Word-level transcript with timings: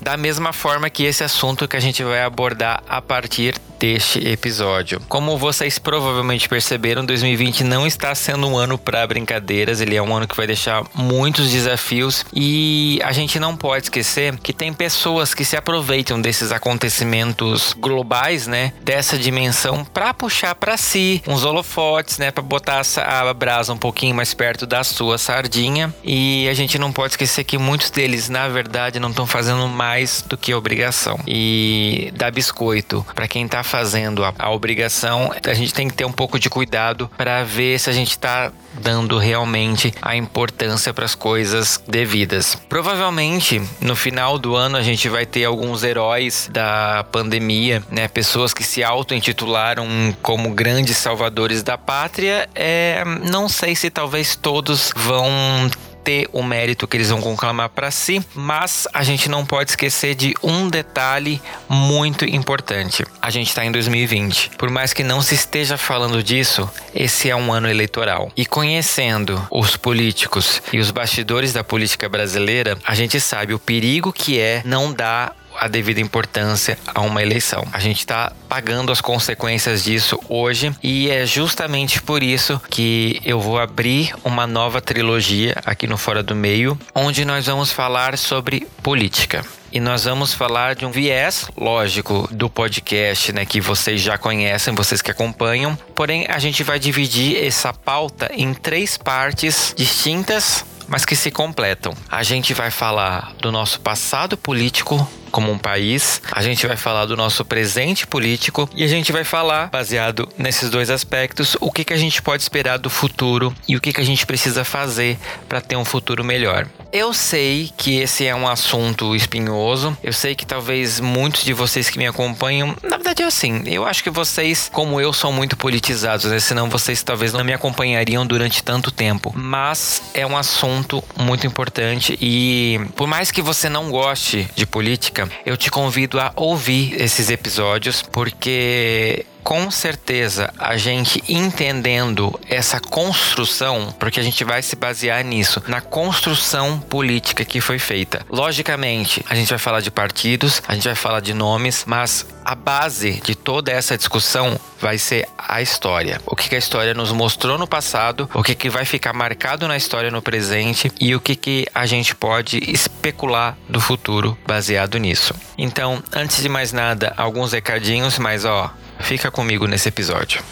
Da 0.01 0.17
mesma 0.17 0.53
forma 0.53 0.91
que 0.91 1.05
esse 1.05 1.23
assunto 1.23 1.69
que 1.69 1.77
a 1.77 1.81
gente 1.81 2.03
vai 2.03 2.23
abordar 2.23 2.83
a 2.89 3.01
partir 3.01 3.55
deste 3.79 4.27
episódio. 4.27 5.01
Como 5.09 5.39
vocês 5.39 5.79
provavelmente 5.79 6.49
perceberam, 6.49 7.05
2020 7.05 7.65
não 7.65 7.87
está 7.87 8.15
sendo 8.15 8.47
um 8.49 8.57
ano 8.57 8.77
para 8.77 9.07
brincadeiras, 9.07 9.81
ele 9.81 9.97
é 9.97 10.03
um 10.03 10.15
ano 10.15 10.27
que 10.27 10.37
vai 10.37 10.47
deixar 10.47 10.85
muitos 10.95 11.51
desafios 11.51 12.25
e 12.33 13.01
a 13.05 13.13
gente 13.13 13.39
não 13.39 13.57
pode 13.57 13.87
esquecer 13.87 14.37
que 14.39 14.53
tem 14.53 14.73
pessoas 14.73 15.35
que 15.35 15.45
se 15.45 15.57
aproveitam 15.57 16.21
desses 16.21 16.53
acontecimentos 16.53 17.75
globais, 17.79 18.47
né, 18.47 18.73
dessa 18.83 19.19
dimensão 19.19 19.85
para 19.85 20.13
puxar 20.13 20.55
para 20.55 20.77
si 20.77 21.23
uns 21.27 21.45
holofotes, 21.45 22.19
né, 22.19 22.31
para 22.31 22.43
botar 22.43 22.83
a 22.97 23.35
brasa 23.35 23.73
um 23.73 23.79
pouquinho 23.79 24.15
mais 24.15 24.35
perto 24.35 24.67
da 24.67 24.83
sua 24.85 25.19
sardinha 25.19 25.95
e 26.03 26.49
a 26.49 26.55
gente 26.55 26.79
não 26.79 26.93
pode 26.93 27.13
esquecer 27.13 27.45
que 27.45 27.59
muitos 27.59 27.91
deles, 27.91 28.29
na 28.29 28.49
verdade, 28.49 28.99
não 28.99 29.11
estão 29.11 29.27
fazendo 29.27 29.67
mais 29.69 30.23
do 30.23 30.37
que 30.37 30.55
obrigação. 30.55 31.19
E 31.27 32.13
dá 32.17 32.31
biscoito 32.31 33.05
para 33.15 33.29
quem 33.29 33.47
tá 33.47 33.63
fazendo 33.69 34.25
a, 34.25 34.33
a 34.39 34.51
obrigação, 34.51 35.33
a 35.45 35.55
gente 35.55 35.73
tem 35.73 35.89
que 35.89 35.95
ter 35.95 36.05
um 36.05 36.13
pouco 36.13 36.39
de 36.39 36.51
cuidado 36.51 37.11
para 37.17 37.45
ver 37.45 37.79
se 37.79 37.91
a 37.91 37.93
gente 37.93 38.11
está 38.11 38.51
dando 38.75 39.19
realmente 39.19 39.93
a 40.01 40.17
importância 40.17 40.93
para 40.95 41.05
as 41.05 41.15
coisas 41.15 41.83
devidas. 41.87 42.57
Provavelmente 42.69 43.61
no 43.81 43.95
final 43.95 44.39
do 44.39 44.57
ano 44.57 44.77
a 44.77 44.83
gente 44.83 45.09
vai 45.09 45.27
ter 45.27 45.45
alguns 45.45 45.83
heróis 45.83 46.49
da 46.53 47.05
pandemia, 47.11 47.83
né? 47.91 48.09
Pessoas 48.09 48.55
que 48.55 48.65
se 48.65 48.83
auto-intitularam 48.83 49.87
como 50.23 50.51
grandes 50.51 50.97
salvadores 50.97 51.63
da 51.63 51.77
pátria. 51.77 52.49
É, 52.55 53.03
não 53.31 53.49
sei 53.49 53.75
se 53.75 53.91
talvez 53.91 54.37
todos 54.37 54.93
vão 54.97 55.71
ter 56.09 56.27
o 56.33 56.43
mérito 56.43 56.89
que 56.89 56.97
eles 56.97 57.11
vão 57.11 57.21
conclamar 57.21 57.69
para 57.69 57.91
si, 57.91 58.25
mas 58.35 58.89
a 58.95 59.03
gente 59.03 59.29
não 59.29 59.45
pode 59.45 59.73
esquecer 59.73 60.15
de 60.15 60.35
um 60.43 60.67
detalhe 60.67 61.39
muito 61.69 62.25
importante. 62.25 63.05
A 63.21 63.29
gente 63.29 63.49
está 63.49 63.63
em 63.63 63.71
2020. 63.71 64.53
Por 64.57 64.71
mais 64.71 64.95
que 64.95 65.03
não 65.03 65.21
se 65.21 65.35
esteja 65.35 65.77
falando 65.77 66.23
disso, 66.23 66.67
esse 66.95 67.29
é 67.29 67.37
um 67.37 67.53
ano 67.53 67.69
eleitoral. 67.69 68.33
E 68.35 68.47
conhecendo 68.47 69.47
os 69.51 69.77
políticos 69.77 70.63
e 70.73 70.79
os 70.79 70.91
bastidores 70.91 71.53
da 71.53 71.63
política 71.63 72.09
brasileira, 72.09 72.79
a 72.87 72.95
gente 72.95 73.21
sabe 73.21 73.53
o 73.53 73.59
perigo 73.59 74.11
que 74.11 74.41
é 74.41 74.63
não 74.65 74.91
dar 74.91 75.37
a 75.59 75.69
devida 75.69 76.01
importância 76.01 76.79
a 76.95 77.01
uma 77.01 77.23
eleição. 77.23 77.67
A 77.73 77.79
gente 77.79 77.99
está 77.99 78.33
pagando 78.49 78.93
as 78.93 79.01
consequências 79.01 79.85
disso 79.85 80.19
hoje 80.29 80.75
e 80.83 81.11
é 81.11 81.27
justamente 81.27 82.01
por 82.01 82.23
isso 82.23 82.61
que 82.71 83.21
eu 83.25 83.41
vou 83.41 83.59
abrir 83.59 84.15
uma 84.25 84.47
nova 84.47 84.81
trilogia 84.81 85.57
aqui 85.65 85.87
no 85.87 85.99
Fora 85.99 86.23
do 86.23 86.35
Meio, 86.35 86.79
onde 86.95 87.25
nós 87.25 87.47
vamos 87.47 87.73
falar 87.73 88.17
sobre 88.17 88.67
política. 88.83 89.45
E 89.71 89.81
nós 89.81 90.05
vamos 90.05 90.33
falar 90.33 90.75
de 90.75 90.87
um 90.87 90.91
viés, 90.91 91.47
lógico, 91.55 92.27
do 92.33 92.49
podcast, 92.49 93.33
né, 93.33 93.45
que 93.45 93.61
vocês 93.61 94.01
já 94.01 94.17
conhecem, 94.17 94.75
vocês 94.75 95.03
que 95.03 95.11
acompanham. 95.11 95.77
Porém, 95.95 96.27
a 96.29 96.39
gente 96.39 96.63
vai 96.63 96.79
dividir 96.79 97.45
essa 97.45 97.73
pauta 97.73 98.31
em 98.35 98.55
três 98.55 98.97
partes 98.97 99.75
distintas 99.77 100.65
mas 100.89 101.05
que 101.05 101.15
se 101.15 101.31
completam. 101.31 101.95
A 102.11 102.23
gente 102.23 102.55
vai 102.55 102.71
falar 102.71 103.35
do 103.41 103.53
nosso 103.53 103.81
passado 103.81 104.37
político 104.37 105.09
como 105.31 105.53
um 105.53 105.59
país, 105.59 106.21
a 106.33 106.43
gente 106.43 106.67
vai 106.67 106.77
falar 106.77 107.05
do 107.05 107.17
nosso 107.17 107.45
presente 107.45 108.07
político 108.07 108.69
e 108.75 108.83
a 108.83 108.89
gente 108.89 109.13
vai 109.13 109.25
falar, 109.25 109.69
baseado 109.69 110.29
nesses 110.39 110.71
dois 110.71 110.91
aspectos, 110.91 111.57
o 111.61 111.71
que, 111.71 111.85
que 111.85 111.93
a 111.93 111.97
gente 111.97 112.23
pode 112.23 112.43
esperar 112.43 112.79
do 112.79 112.91
futuro 112.91 113.55
e 113.69 113.77
o 113.77 113.81
que, 113.81 113.93
que 113.93 114.01
a 114.01 114.05
gente 114.05 114.27
precisa 114.27 114.65
fazer 114.65 115.19
para 115.49 115.61
ter 115.61 115.77
um 115.77 115.85
futuro 115.85 116.25
melhor. 116.25 116.67
Eu 116.91 117.13
sei 117.13 117.71
que 117.77 117.99
esse 117.99 118.27
é 118.27 118.35
um 118.35 118.49
assunto 118.49 119.15
espinhoso, 119.15 119.97
eu 120.03 120.13
sei 120.13 120.35
que 120.35 120.47
talvez 120.47 121.01
muitos 121.01 121.45
de 121.45 121.53
vocês 121.53 121.91
que 121.91 121.99
me 121.99 122.07
acompanham, 122.07 122.75
na 122.83 122.97
verdade 122.97 123.23
é 123.23 123.27
assim, 123.27 123.63
eu 123.67 123.85
acho 123.85 124.03
que 124.03 124.11
vocês, 124.11 124.71
como 124.73 125.01
eu, 125.01 125.13
são 125.13 125.31
muito 125.31 125.57
politizados, 125.57 126.27
né? 126.27 126.41
senão 126.41 126.71
vocês 126.71 127.03
talvez 127.03 127.33
não 127.33 127.45
me 127.45 127.53
acompanhariam 127.53 128.27
durante 128.27 128.63
tanto 128.63 128.91
tempo, 128.91 129.33
mas 129.37 130.03
é 130.15 130.27
um 130.27 130.37
assunto 130.37 130.78
assunto 130.79 131.03
muito 131.17 131.47
importante 131.47 132.17
e 132.21 132.81
por 132.95 133.07
mais 133.07 133.31
que 133.31 133.43
você 133.43 133.69
não 133.69 133.91
goste 133.91 134.49
de 134.55 134.67
política, 134.67 135.29
eu 135.45 135.57
te 135.57 135.71
convido 135.71 136.21
a 136.21 136.33
ouvir 136.37 137.01
esses 137.01 137.31
episódios 137.31 138.03
porque 138.03 139.27
com 139.49 139.71
certeza 139.71 140.53
a 140.59 140.77
gente 140.77 141.25
entendendo 141.27 142.39
essa 142.51 142.79
construção, 142.79 143.95
porque 143.99 144.21
a 144.21 144.23
gente 144.23 144.45
vai 144.45 144.61
se 144.61 144.77
basear 144.77 145.25
nisso, 145.25 145.63
na 145.67 145.81
construção 145.81 146.79
política 146.79 147.47
que 147.47 147.59
foi 147.59 147.79
feita. 147.79 148.21
Logicamente, 148.29 149.25
a 149.27 149.35
gente 149.35 149.49
vai 149.49 149.59
falar 149.59 149.81
de 149.81 149.91
partidos, 149.91 150.63
a 150.69 150.75
gente 150.75 150.85
vai 150.85 150.95
falar 150.95 151.21
de 151.21 151.33
nomes, 151.33 151.85
mas 151.87 152.27
a 152.45 152.55
base 152.55 153.23
de 153.25 153.35
toda 153.35 153.73
essa 153.73 153.97
discussão 153.97 154.61
vai 154.79 154.99
ser 154.99 155.27
a 155.39 155.63
história. 155.63 156.21
O 156.27 156.37
que, 156.37 156.55
a 156.55 156.59
história 156.59 156.93
nos 156.93 157.11
mostrou 157.11 157.57
no 157.57 157.67
passado, 157.67 158.29
o 158.35 158.43
que, 158.43 158.55
que 158.55 158.69
vai 158.69 158.85
ficar 158.85 159.15
marcado 159.15 159.67
na 159.67 159.79
história 159.79 160.11
no 160.11 160.21
presente 160.21 160.93
e 161.01 161.15
o 161.15 161.21
que, 161.21 161.35
que 161.35 161.67
a 161.75 161.87
gente 161.87 162.15
pode 162.15 162.59
especular 162.71 163.57
do 163.67 163.81
futuro 163.81 164.37
baseado 164.47 164.99
nisso. 164.99 165.35
Então, 165.57 166.03
antes 166.13 166.43
de 166.43 166.51
mais 166.51 166.71
nada, 166.71 167.15
alguns 167.17 167.53
recadinhos, 167.53 168.19
mas 168.19 168.45
ó, 168.45 168.71
fica 169.01 169.31
comigo 169.31 169.67
nesse 169.67 169.89
episódio. 169.89 170.43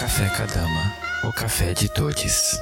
Café 0.00 0.28
Kadama, 0.36 0.94
o 1.24 1.32
café 1.32 1.74
de 1.74 1.88
todos. 1.88 2.58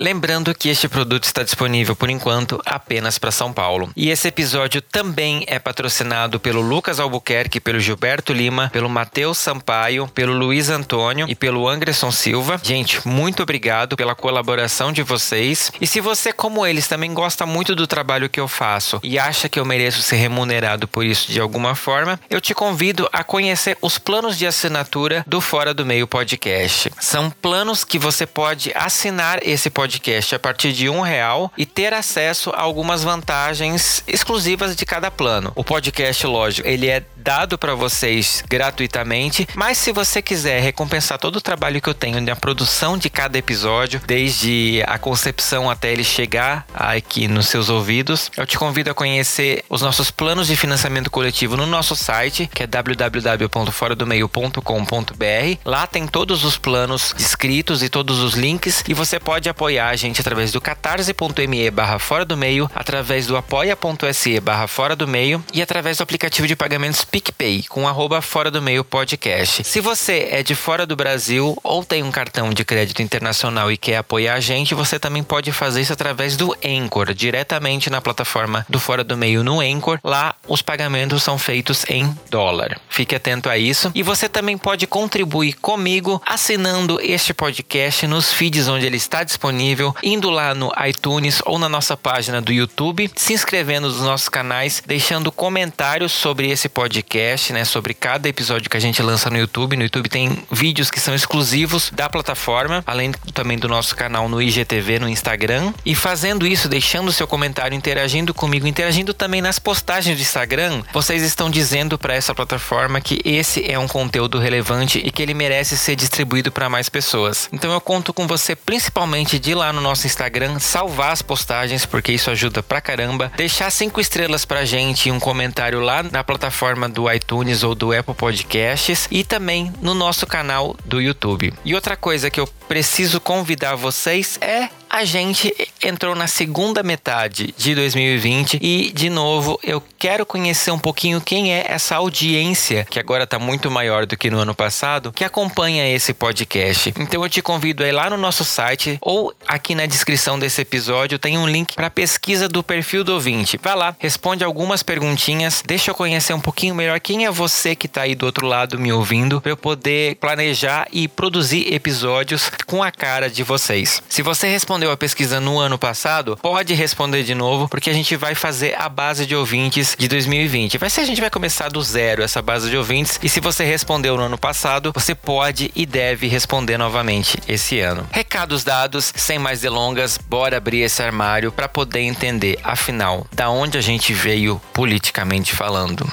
Lembrando 0.00 0.54
que 0.54 0.68
este 0.68 0.88
produto 0.88 1.24
está 1.24 1.42
disponível 1.42 1.96
por 1.96 2.08
enquanto 2.08 2.62
apenas 2.64 3.18
para 3.18 3.32
São 3.32 3.52
Paulo. 3.52 3.90
E 3.96 4.10
esse 4.10 4.28
episódio 4.28 4.80
também 4.80 5.44
é 5.48 5.58
patrocinado 5.58 6.38
pelo 6.38 6.60
Lucas 6.60 7.00
Albuquerque, 7.00 7.58
pelo 7.58 7.80
Gilberto 7.80 8.32
Lima, 8.32 8.70
pelo 8.72 8.88
Matheus 8.88 9.38
Sampaio, 9.38 10.06
pelo 10.06 10.32
Luiz 10.34 10.70
Antônio 10.70 11.26
e 11.28 11.34
pelo 11.34 11.66
Anderson 11.66 12.12
Silva. 12.12 12.60
Gente, 12.62 13.06
muito 13.08 13.42
obrigado 13.42 13.96
pela 13.96 14.14
colaboração 14.14 14.92
de 14.92 15.02
vocês. 15.02 15.72
E 15.80 15.86
se 15.86 16.00
você, 16.00 16.32
como 16.32 16.64
eles, 16.64 16.86
também 16.86 17.12
gosta 17.12 17.44
muito 17.44 17.74
do 17.74 17.84
trabalho 17.84 18.30
que 18.30 18.38
eu 18.38 18.46
faço 18.46 19.00
e 19.02 19.18
acha 19.18 19.48
que 19.48 19.58
eu 19.58 19.64
mereço 19.64 20.00
ser 20.00 20.16
remunerado 20.16 20.86
por 20.86 21.04
isso 21.04 21.32
de 21.32 21.40
alguma 21.40 21.74
forma, 21.74 22.20
eu 22.30 22.40
te 22.40 22.54
convido 22.54 23.08
a 23.12 23.24
conhecer 23.24 23.76
os 23.82 23.98
planos 23.98 24.38
de 24.38 24.46
assinatura 24.46 25.24
do 25.26 25.40
Fora 25.40 25.74
do 25.74 25.84
Meio 25.84 26.06
Podcast. 26.06 26.92
São 27.00 27.30
planos 27.30 27.82
que 27.82 27.98
você 27.98 28.24
pode 28.24 28.70
assinar 28.76 29.40
esse 29.42 29.68
podcast 29.68 29.87
podcast 29.88 30.34
a 30.34 30.38
partir 30.38 30.72
de 30.72 30.88
um 30.88 31.00
real 31.00 31.50
e 31.56 31.64
ter 31.64 31.94
acesso 31.94 32.50
a 32.50 32.60
algumas 32.60 33.02
vantagens 33.02 34.04
exclusivas 34.06 34.76
de 34.76 34.84
cada 34.84 35.10
plano. 35.10 35.50
O 35.54 35.64
podcast, 35.64 36.26
lógico, 36.26 36.68
ele 36.68 36.88
é 36.88 37.02
dado 37.28 37.58
para 37.58 37.74
vocês 37.74 38.42
gratuitamente, 38.48 39.46
mas 39.54 39.76
se 39.76 39.92
você 39.92 40.22
quiser 40.22 40.62
recompensar 40.62 41.18
todo 41.18 41.36
o 41.36 41.42
trabalho 41.42 41.78
que 41.78 41.86
eu 41.86 41.92
tenho 41.92 42.18
na 42.22 42.34
produção 42.34 42.96
de 42.96 43.10
cada 43.10 43.36
episódio, 43.36 44.00
desde 44.06 44.82
a 44.86 44.96
concepção 44.96 45.70
até 45.70 45.92
ele 45.92 46.04
chegar 46.04 46.66
aqui 46.72 47.28
nos 47.28 47.48
seus 47.48 47.68
ouvidos, 47.68 48.30
eu 48.34 48.46
te 48.46 48.56
convido 48.56 48.90
a 48.90 48.94
conhecer 48.94 49.62
os 49.68 49.82
nossos 49.82 50.10
planos 50.10 50.46
de 50.46 50.56
financiamento 50.56 51.10
coletivo 51.10 51.54
no 51.54 51.66
nosso 51.66 51.94
site, 51.94 52.48
que 52.50 52.62
é 52.62 52.66
www.foradomeio.com.br. 52.66 55.58
Lá 55.66 55.86
tem 55.86 56.06
todos 56.06 56.44
os 56.44 56.56
planos 56.56 57.12
descritos 57.14 57.82
e 57.82 57.90
todos 57.90 58.20
os 58.20 58.32
links 58.32 58.82
e 58.88 58.94
você 58.94 59.20
pode 59.20 59.50
apoiar 59.50 59.90
a 59.90 59.96
gente 59.96 60.22
através 60.22 60.50
do 60.50 60.62
catarse.me 60.62 61.70
barra 61.70 61.98
fora 61.98 62.24
do 62.24 62.38
meio, 62.38 62.70
através 62.74 63.26
do 63.26 63.36
apoia.se 63.36 64.40
barra 64.40 64.66
fora 64.66 64.96
do 64.96 65.06
meio 65.06 65.44
e 65.52 65.60
através 65.60 65.98
do 65.98 66.04
aplicativo 66.04 66.48
de 66.48 66.56
pagamentos 66.56 67.04
PicPay 67.18 67.64
com 67.68 67.88
arroba 67.88 68.22
Fora 68.22 68.48
do 68.48 68.62
Meio 68.62 68.84
Podcast. 68.84 69.64
Se 69.64 69.80
você 69.80 70.28
é 70.30 70.40
de 70.40 70.54
fora 70.54 70.86
do 70.86 70.94
Brasil 70.94 71.58
ou 71.64 71.84
tem 71.84 72.04
um 72.04 72.12
cartão 72.12 72.50
de 72.50 72.64
crédito 72.64 73.02
internacional 73.02 73.72
e 73.72 73.76
quer 73.76 73.96
apoiar 73.96 74.34
a 74.34 74.40
gente, 74.40 74.72
você 74.72 75.00
também 75.00 75.24
pode 75.24 75.50
fazer 75.50 75.80
isso 75.80 75.92
através 75.92 76.36
do 76.36 76.54
Anchor, 76.64 77.12
diretamente 77.12 77.90
na 77.90 78.00
plataforma 78.00 78.64
do 78.68 78.78
Fora 78.78 79.02
do 79.02 79.16
Meio 79.16 79.42
no 79.42 79.58
Anchor. 79.58 79.98
Lá 80.04 80.36
os 80.46 80.62
pagamentos 80.62 81.24
são 81.24 81.36
feitos 81.36 81.84
em 81.88 82.16
dólar. 82.30 82.80
Fique 82.88 83.16
atento 83.16 83.50
a 83.50 83.58
isso. 83.58 83.90
E 83.96 84.02
você 84.04 84.28
também 84.28 84.56
pode 84.56 84.86
contribuir 84.86 85.54
comigo 85.54 86.22
assinando 86.24 87.00
este 87.00 87.34
podcast 87.34 88.06
nos 88.06 88.32
feeds 88.32 88.68
onde 88.68 88.86
ele 88.86 88.96
está 88.96 89.24
disponível, 89.24 89.92
indo 90.04 90.30
lá 90.30 90.54
no 90.54 90.70
iTunes 90.86 91.42
ou 91.44 91.58
na 91.58 91.68
nossa 91.68 91.96
página 91.96 92.40
do 92.40 92.52
YouTube, 92.52 93.10
se 93.16 93.32
inscrevendo 93.32 93.88
nos 93.88 94.02
nossos 94.02 94.28
canais, 94.28 94.80
deixando 94.86 95.32
comentários 95.32 96.12
sobre 96.12 96.48
esse 96.48 96.68
podcast 96.68 96.97
podcast, 96.98 97.52
né, 97.52 97.64
sobre 97.64 97.94
cada 97.94 98.28
episódio 98.28 98.68
que 98.68 98.76
a 98.76 98.80
gente 98.80 99.00
lança 99.02 99.30
no 99.30 99.38
YouTube. 99.38 99.76
No 99.76 99.84
YouTube 99.84 100.08
tem 100.08 100.44
vídeos 100.50 100.90
que 100.90 100.98
são 100.98 101.14
exclusivos 101.14 101.90
da 101.94 102.08
plataforma, 102.08 102.82
além 102.86 103.12
também 103.32 103.56
do 103.56 103.68
nosso 103.68 103.94
canal 103.94 104.28
no 104.28 104.42
IGTV, 104.42 104.98
no 104.98 105.08
Instagram. 105.08 105.72
E 105.86 105.94
fazendo 105.94 106.46
isso, 106.46 106.68
deixando 106.68 107.12
seu 107.12 107.26
comentário, 107.26 107.76
interagindo 107.76 108.34
comigo, 108.34 108.66
interagindo 108.66 109.14
também 109.14 109.40
nas 109.40 109.58
postagens 109.60 110.16
do 110.16 110.22
Instagram, 110.22 110.82
vocês 110.92 111.22
estão 111.22 111.48
dizendo 111.48 111.96
para 111.96 112.14
essa 112.14 112.34
plataforma 112.34 113.00
que 113.00 113.20
esse 113.24 113.70
é 113.70 113.78
um 113.78 113.86
conteúdo 113.86 114.38
relevante 114.38 114.98
e 114.98 115.10
que 115.12 115.22
ele 115.22 115.34
merece 115.34 115.78
ser 115.78 115.94
distribuído 115.94 116.50
para 116.50 116.68
mais 116.68 116.88
pessoas. 116.88 117.48
Então 117.52 117.72
eu 117.72 117.80
conto 117.80 118.12
com 118.12 118.26
você 118.26 118.56
principalmente 118.56 119.38
de 119.38 119.52
ir 119.52 119.54
lá 119.54 119.72
no 119.72 119.80
nosso 119.80 120.06
Instagram, 120.06 120.58
salvar 120.58 121.12
as 121.12 121.22
postagens, 121.22 121.86
porque 121.86 122.12
isso 122.12 122.30
ajuda 122.30 122.60
pra 122.60 122.80
caramba, 122.80 123.30
deixar 123.36 123.70
cinco 123.70 124.00
estrelas 124.00 124.44
pra 124.44 124.64
gente 124.64 125.08
e 125.08 125.12
um 125.12 125.20
comentário 125.20 125.80
lá 125.80 126.02
na 126.02 126.24
plataforma 126.24 126.87
do 126.90 127.10
iTunes 127.12 127.62
ou 127.62 127.74
do 127.74 127.92
Apple 127.92 128.14
Podcasts 128.14 129.08
e 129.10 129.24
também 129.24 129.72
no 129.80 129.94
nosso 129.94 130.26
canal 130.26 130.76
do 130.84 131.00
YouTube. 131.00 131.52
E 131.64 131.74
outra 131.74 131.96
coisa 131.96 132.30
que 132.30 132.40
eu 132.40 132.46
preciso 132.68 133.20
convidar 133.20 133.74
vocês 133.74 134.38
é 134.40 134.68
a 134.90 135.04
gente 135.04 135.52
entrou 135.82 136.14
na 136.14 136.26
segunda 136.26 136.82
metade 136.82 137.54
de 137.56 137.74
2020 137.74 138.58
e, 138.60 138.90
de 138.92 139.10
novo, 139.10 139.58
eu 139.62 139.82
quero 139.98 140.24
conhecer 140.26 140.70
um 140.70 140.78
pouquinho 140.78 141.20
quem 141.20 141.52
é 141.52 141.66
essa 141.68 141.96
audiência, 141.96 142.86
que 142.88 142.98
agora 142.98 143.24
está 143.24 143.38
muito 143.38 143.70
maior 143.70 144.06
do 144.06 144.16
que 144.16 144.30
no 144.30 144.38
ano 144.38 144.54
passado, 144.54 145.12
que 145.12 145.24
acompanha 145.24 145.88
esse 145.88 146.12
podcast. 146.12 146.92
Então 146.98 147.22
eu 147.22 147.28
te 147.28 147.42
convido 147.42 147.84
a 147.84 147.88
ir 147.88 147.92
lá 147.92 148.10
no 148.10 148.16
nosso 148.16 148.44
site 148.44 148.98
ou 149.00 149.32
aqui 149.46 149.74
na 149.74 149.86
descrição 149.86 150.38
desse 150.38 150.60
episódio 150.60 151.18
tem 151.18 151.38
um 151.38 151.48
link 151.48 151.74
para 151.74 151.90
pesquisa 151.90 152.48
do 152.48 152.62
perfil 152.62 153.04
do 153.04 153.14
ouvinte. 153.14 153.58
Vá 153.62 153.74
lá, 153.74 153.96
responde 153.98 154.44
algumas 154.44 154.82
perguntinhas, 154.82 155.62
deixa 155.66 155.90
eu 155.90 155.94
conhecer 155.94 156.32
um 156.32 156.40
pouquinho 156.40 156.74
melhor 156.74 157.00
quem 157.00 157.24
é 157.24 157.30
você 157.30 157.74
que 157.74 157.86
está 157.86 158.02
aí 158.02 158.14
do 158.14 158.26
outro 158.26 158.46
lado 158.46 158.78
me 158.78 158.92
ouvindo, 158.92 159.40
para 159.40 159.52
eu 159.52 159.56
poder 159.56 160.16
planejar 160.16 160.86
e 160.92 161.08
produzir 161.08 161.72
episódios 161.72 162.50
com 162.66 162.82
a 162.82 162.90
cara 162.90 163.28
de 163.30 163.42
vocês. 163.42 164.02
Se 164.08 164.22
você 164.22 164.46
respondeu 164.78 164.92
a 164.92 164.96
pesquisa 164.96 165.40
no 165.40 165.58
ano 165.58 165.76
passado, 165.76 166.36
pode 166.36 166.72
responder 166.72 167.24
de 167.24 167.34
novo, 167.34 167.68
porque 167.68 167.90
a 167.90 167.92
gente 167.92 168.14
vai 168.14 168.36
fazer 168.36 168.76
a 168.78 168.88
base 168.88 169.26
de 169.26 169.34
ouvintes 169.34 169.96
de 169.98 170.06
2020. 170.06 170.78
Vai 170.78 170.88
ser 170.88 171.00
a 171.00 171.04
gente 171.04 171.20
vai 171.20 171.30
começar 171.30 171.68
do 171.68 171.82
zero 171.82 172.22
essa 172.22 172.40
base 172.40 172.70
de 172.70 172.76
ouvintes 172.76 173.18
e 173.20 173.28
se 173.28 173.40
você 173.40 173.64
respondeu 173.64 174.16
no 174.16 174.22
ano 174.22 174.38
passado, 174.38 174.92
você 174.94 175.16
pode 175.16 175.72
e 175.74 175.84
deve 175.84 176.28
responder 176.28 176.78
novamente 176.78 177.38
esse 177.48 177.80
ano. 177.80 178.06
Recados 178.12 178.62
dados, 178.62 179.12
sem 179.16 179.36
mais 179.36 179.60
delongas, 179.60 180.16
bora 180.16 180.58
abrir 180.58 180.82
esse 180.82 181.02
armário 181.02 181.50
para 181.50 181.68
poder 181.68 182.02
entender, 182.02 182.56
afinal, 182.62 183.26
da 183.32 183.50
onde 183.50 183.76
a 183.76 183.80
gente 183.80 184.12
veio 184.12 184.60
politicamente 184.72 185.52
falando. 185.56 186.08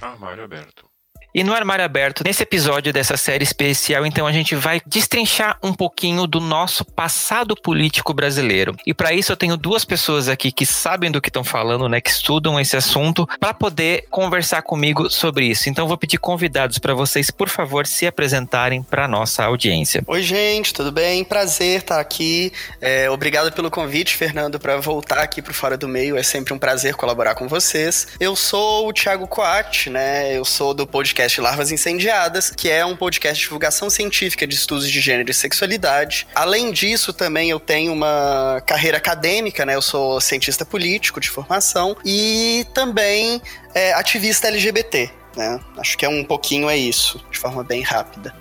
Armário 0.00 0.44
aberto. 0.44 0.87
E 1.34 1.44
no 1.44 1.52
Armário 1.52 1.84
Aberto, 1.84 2.24
nesse 2.24 2.42
episódio 2.42 2.90
dessa 2.90 3.14
série 3.18 3.44
especial, 3.44 4.06
então 4.06 4.26
a 4.26 4.32
gente 4.32 4.54
vai 4.54 4.80
destrinchar 4.86 5.58
um 5.62 5.74
pouquinho 5.74 6.26
do 6.26 6.40
nosso 6.40 6.86
passado 6.86 7.54
político 7.54 8.14
brasileiro. 8.14 8.74
E 8.86 8.94
para 8.94 9.12
isso 9.12 9.30
eu 9.30 9.36
tenho 9.36 9.54
duas 9.54 9.84
pessoas 9.84 10.26
aqui 10.26 10.50
que 10.50 10.64
sabem 10.64 11.10
do 11.10 11.20
que 11.20 11.28
estão 11.28 11.44
falando, 11.44 11.86
né, 11.86 12.00
que 12.00 12.08
estudam 12.08 12.58
esse 12.58 12.78
assunto, 12.78 13.28
para 13.38 13.52
poder 13.52 14.06
conversar 14.08 14.62
comigo 14.62 15.10
sobre 15.10 15.44
isso. 15.44 15.68
Então 15.68 15.86
vou 15.86 15.98
pedir 15.98 16.16
convidados 16.16 16.78
para 16.78 16.94
vocês, 16.94 17.30
por 17.30 17.50
favor, 17.50 17.86
se 17.86 18.06
apresentarem 18.06 18.82
para 18.82 19.06
nossa 19.06 19.44
audiência. 19.44 20.02
Oi, 20.06 20.22
gente, 20.22 20.72
tudo 20.72 20.90
bem? 20.90 21.24
Prazer 21.24 21.80
estar 21.80 22.00
aqui. 22.00 22.50
É, 22.80 23.10
obrigado 23.10 23.52
pelo 23.52 23.70
convite, 23.70 24.16
Fernando, 24.16 24.58
para 24.58 24.78
voltar 24.78 25.18
aqui 25.18 25.42
para 25.42 25.52
Fora 25.52 25.76
do 25.76 25.86
Meio. 25.86 26.16
É 26.16 26.22
sempre 26.22 26.54
um 26.54 26.58
prazer 26.58 26.94
colaborar 26.94 27.34
com 27.34 27.46
vocês. 27.46 28.08
Eu 28.18 28.34
sou 28.34 28.88
o 28.88 28.92
Thiago 28.94 29.28
Coat, 29.28 29.90
né? 29.90 30.34
Eu 30.34 30.44
sou 30.46 30.72
do 30.72 30.86
podcast 30.86 31.17
podcast 31.18 31.40
Larvas 31.40 31.72
Incendiadas, 31.72 32.48
que 32.48 32.70
é 32.70 32.86
um 32.86 32.94
podcast 32.94 33.36
de 33.36 33.42
divulgação 33.42 33.90
científica 33.90 34.46
de 34.46 34.54
estudos 34.54 34.88
de 34.88 35.00
gênero 35.00 35.28
e 35.28 35.34
sexualidade. 35.34 36.28
Além 36.32 36.70
disso, 36.70 37.12
também 37.12 37.50
eu 37.50 37.58
tenho 37.58 37.92
uma 37.92 38.62
carreira 38.64 38.98
acadêmica, 38.98 39.66
né? 39.66 39.74
Eu 39.74 39.82
sou 39.82 40.20
cientista 40.20 40.64
político 40.64 41.18
de 41.18 41.28
formação 41.28 41.96
e 42.04 42.64
também 42.72 43.42
é, 43.74 43.92
ativista 43.94 44.46
LGBT, 44.46 45.10
né? 45.36 45.58
Acho 45.76 45.98
que 45.98 46.06
é 46.06 46.08
um 46.08 46.22
pouquinho 46.22 46.70
é 46.70 46.76
isso, 46.76 47.20
de 47.32 47.38
forma 47.38 47.64
bem 47.64 47.82
rápida. 47.82 48.32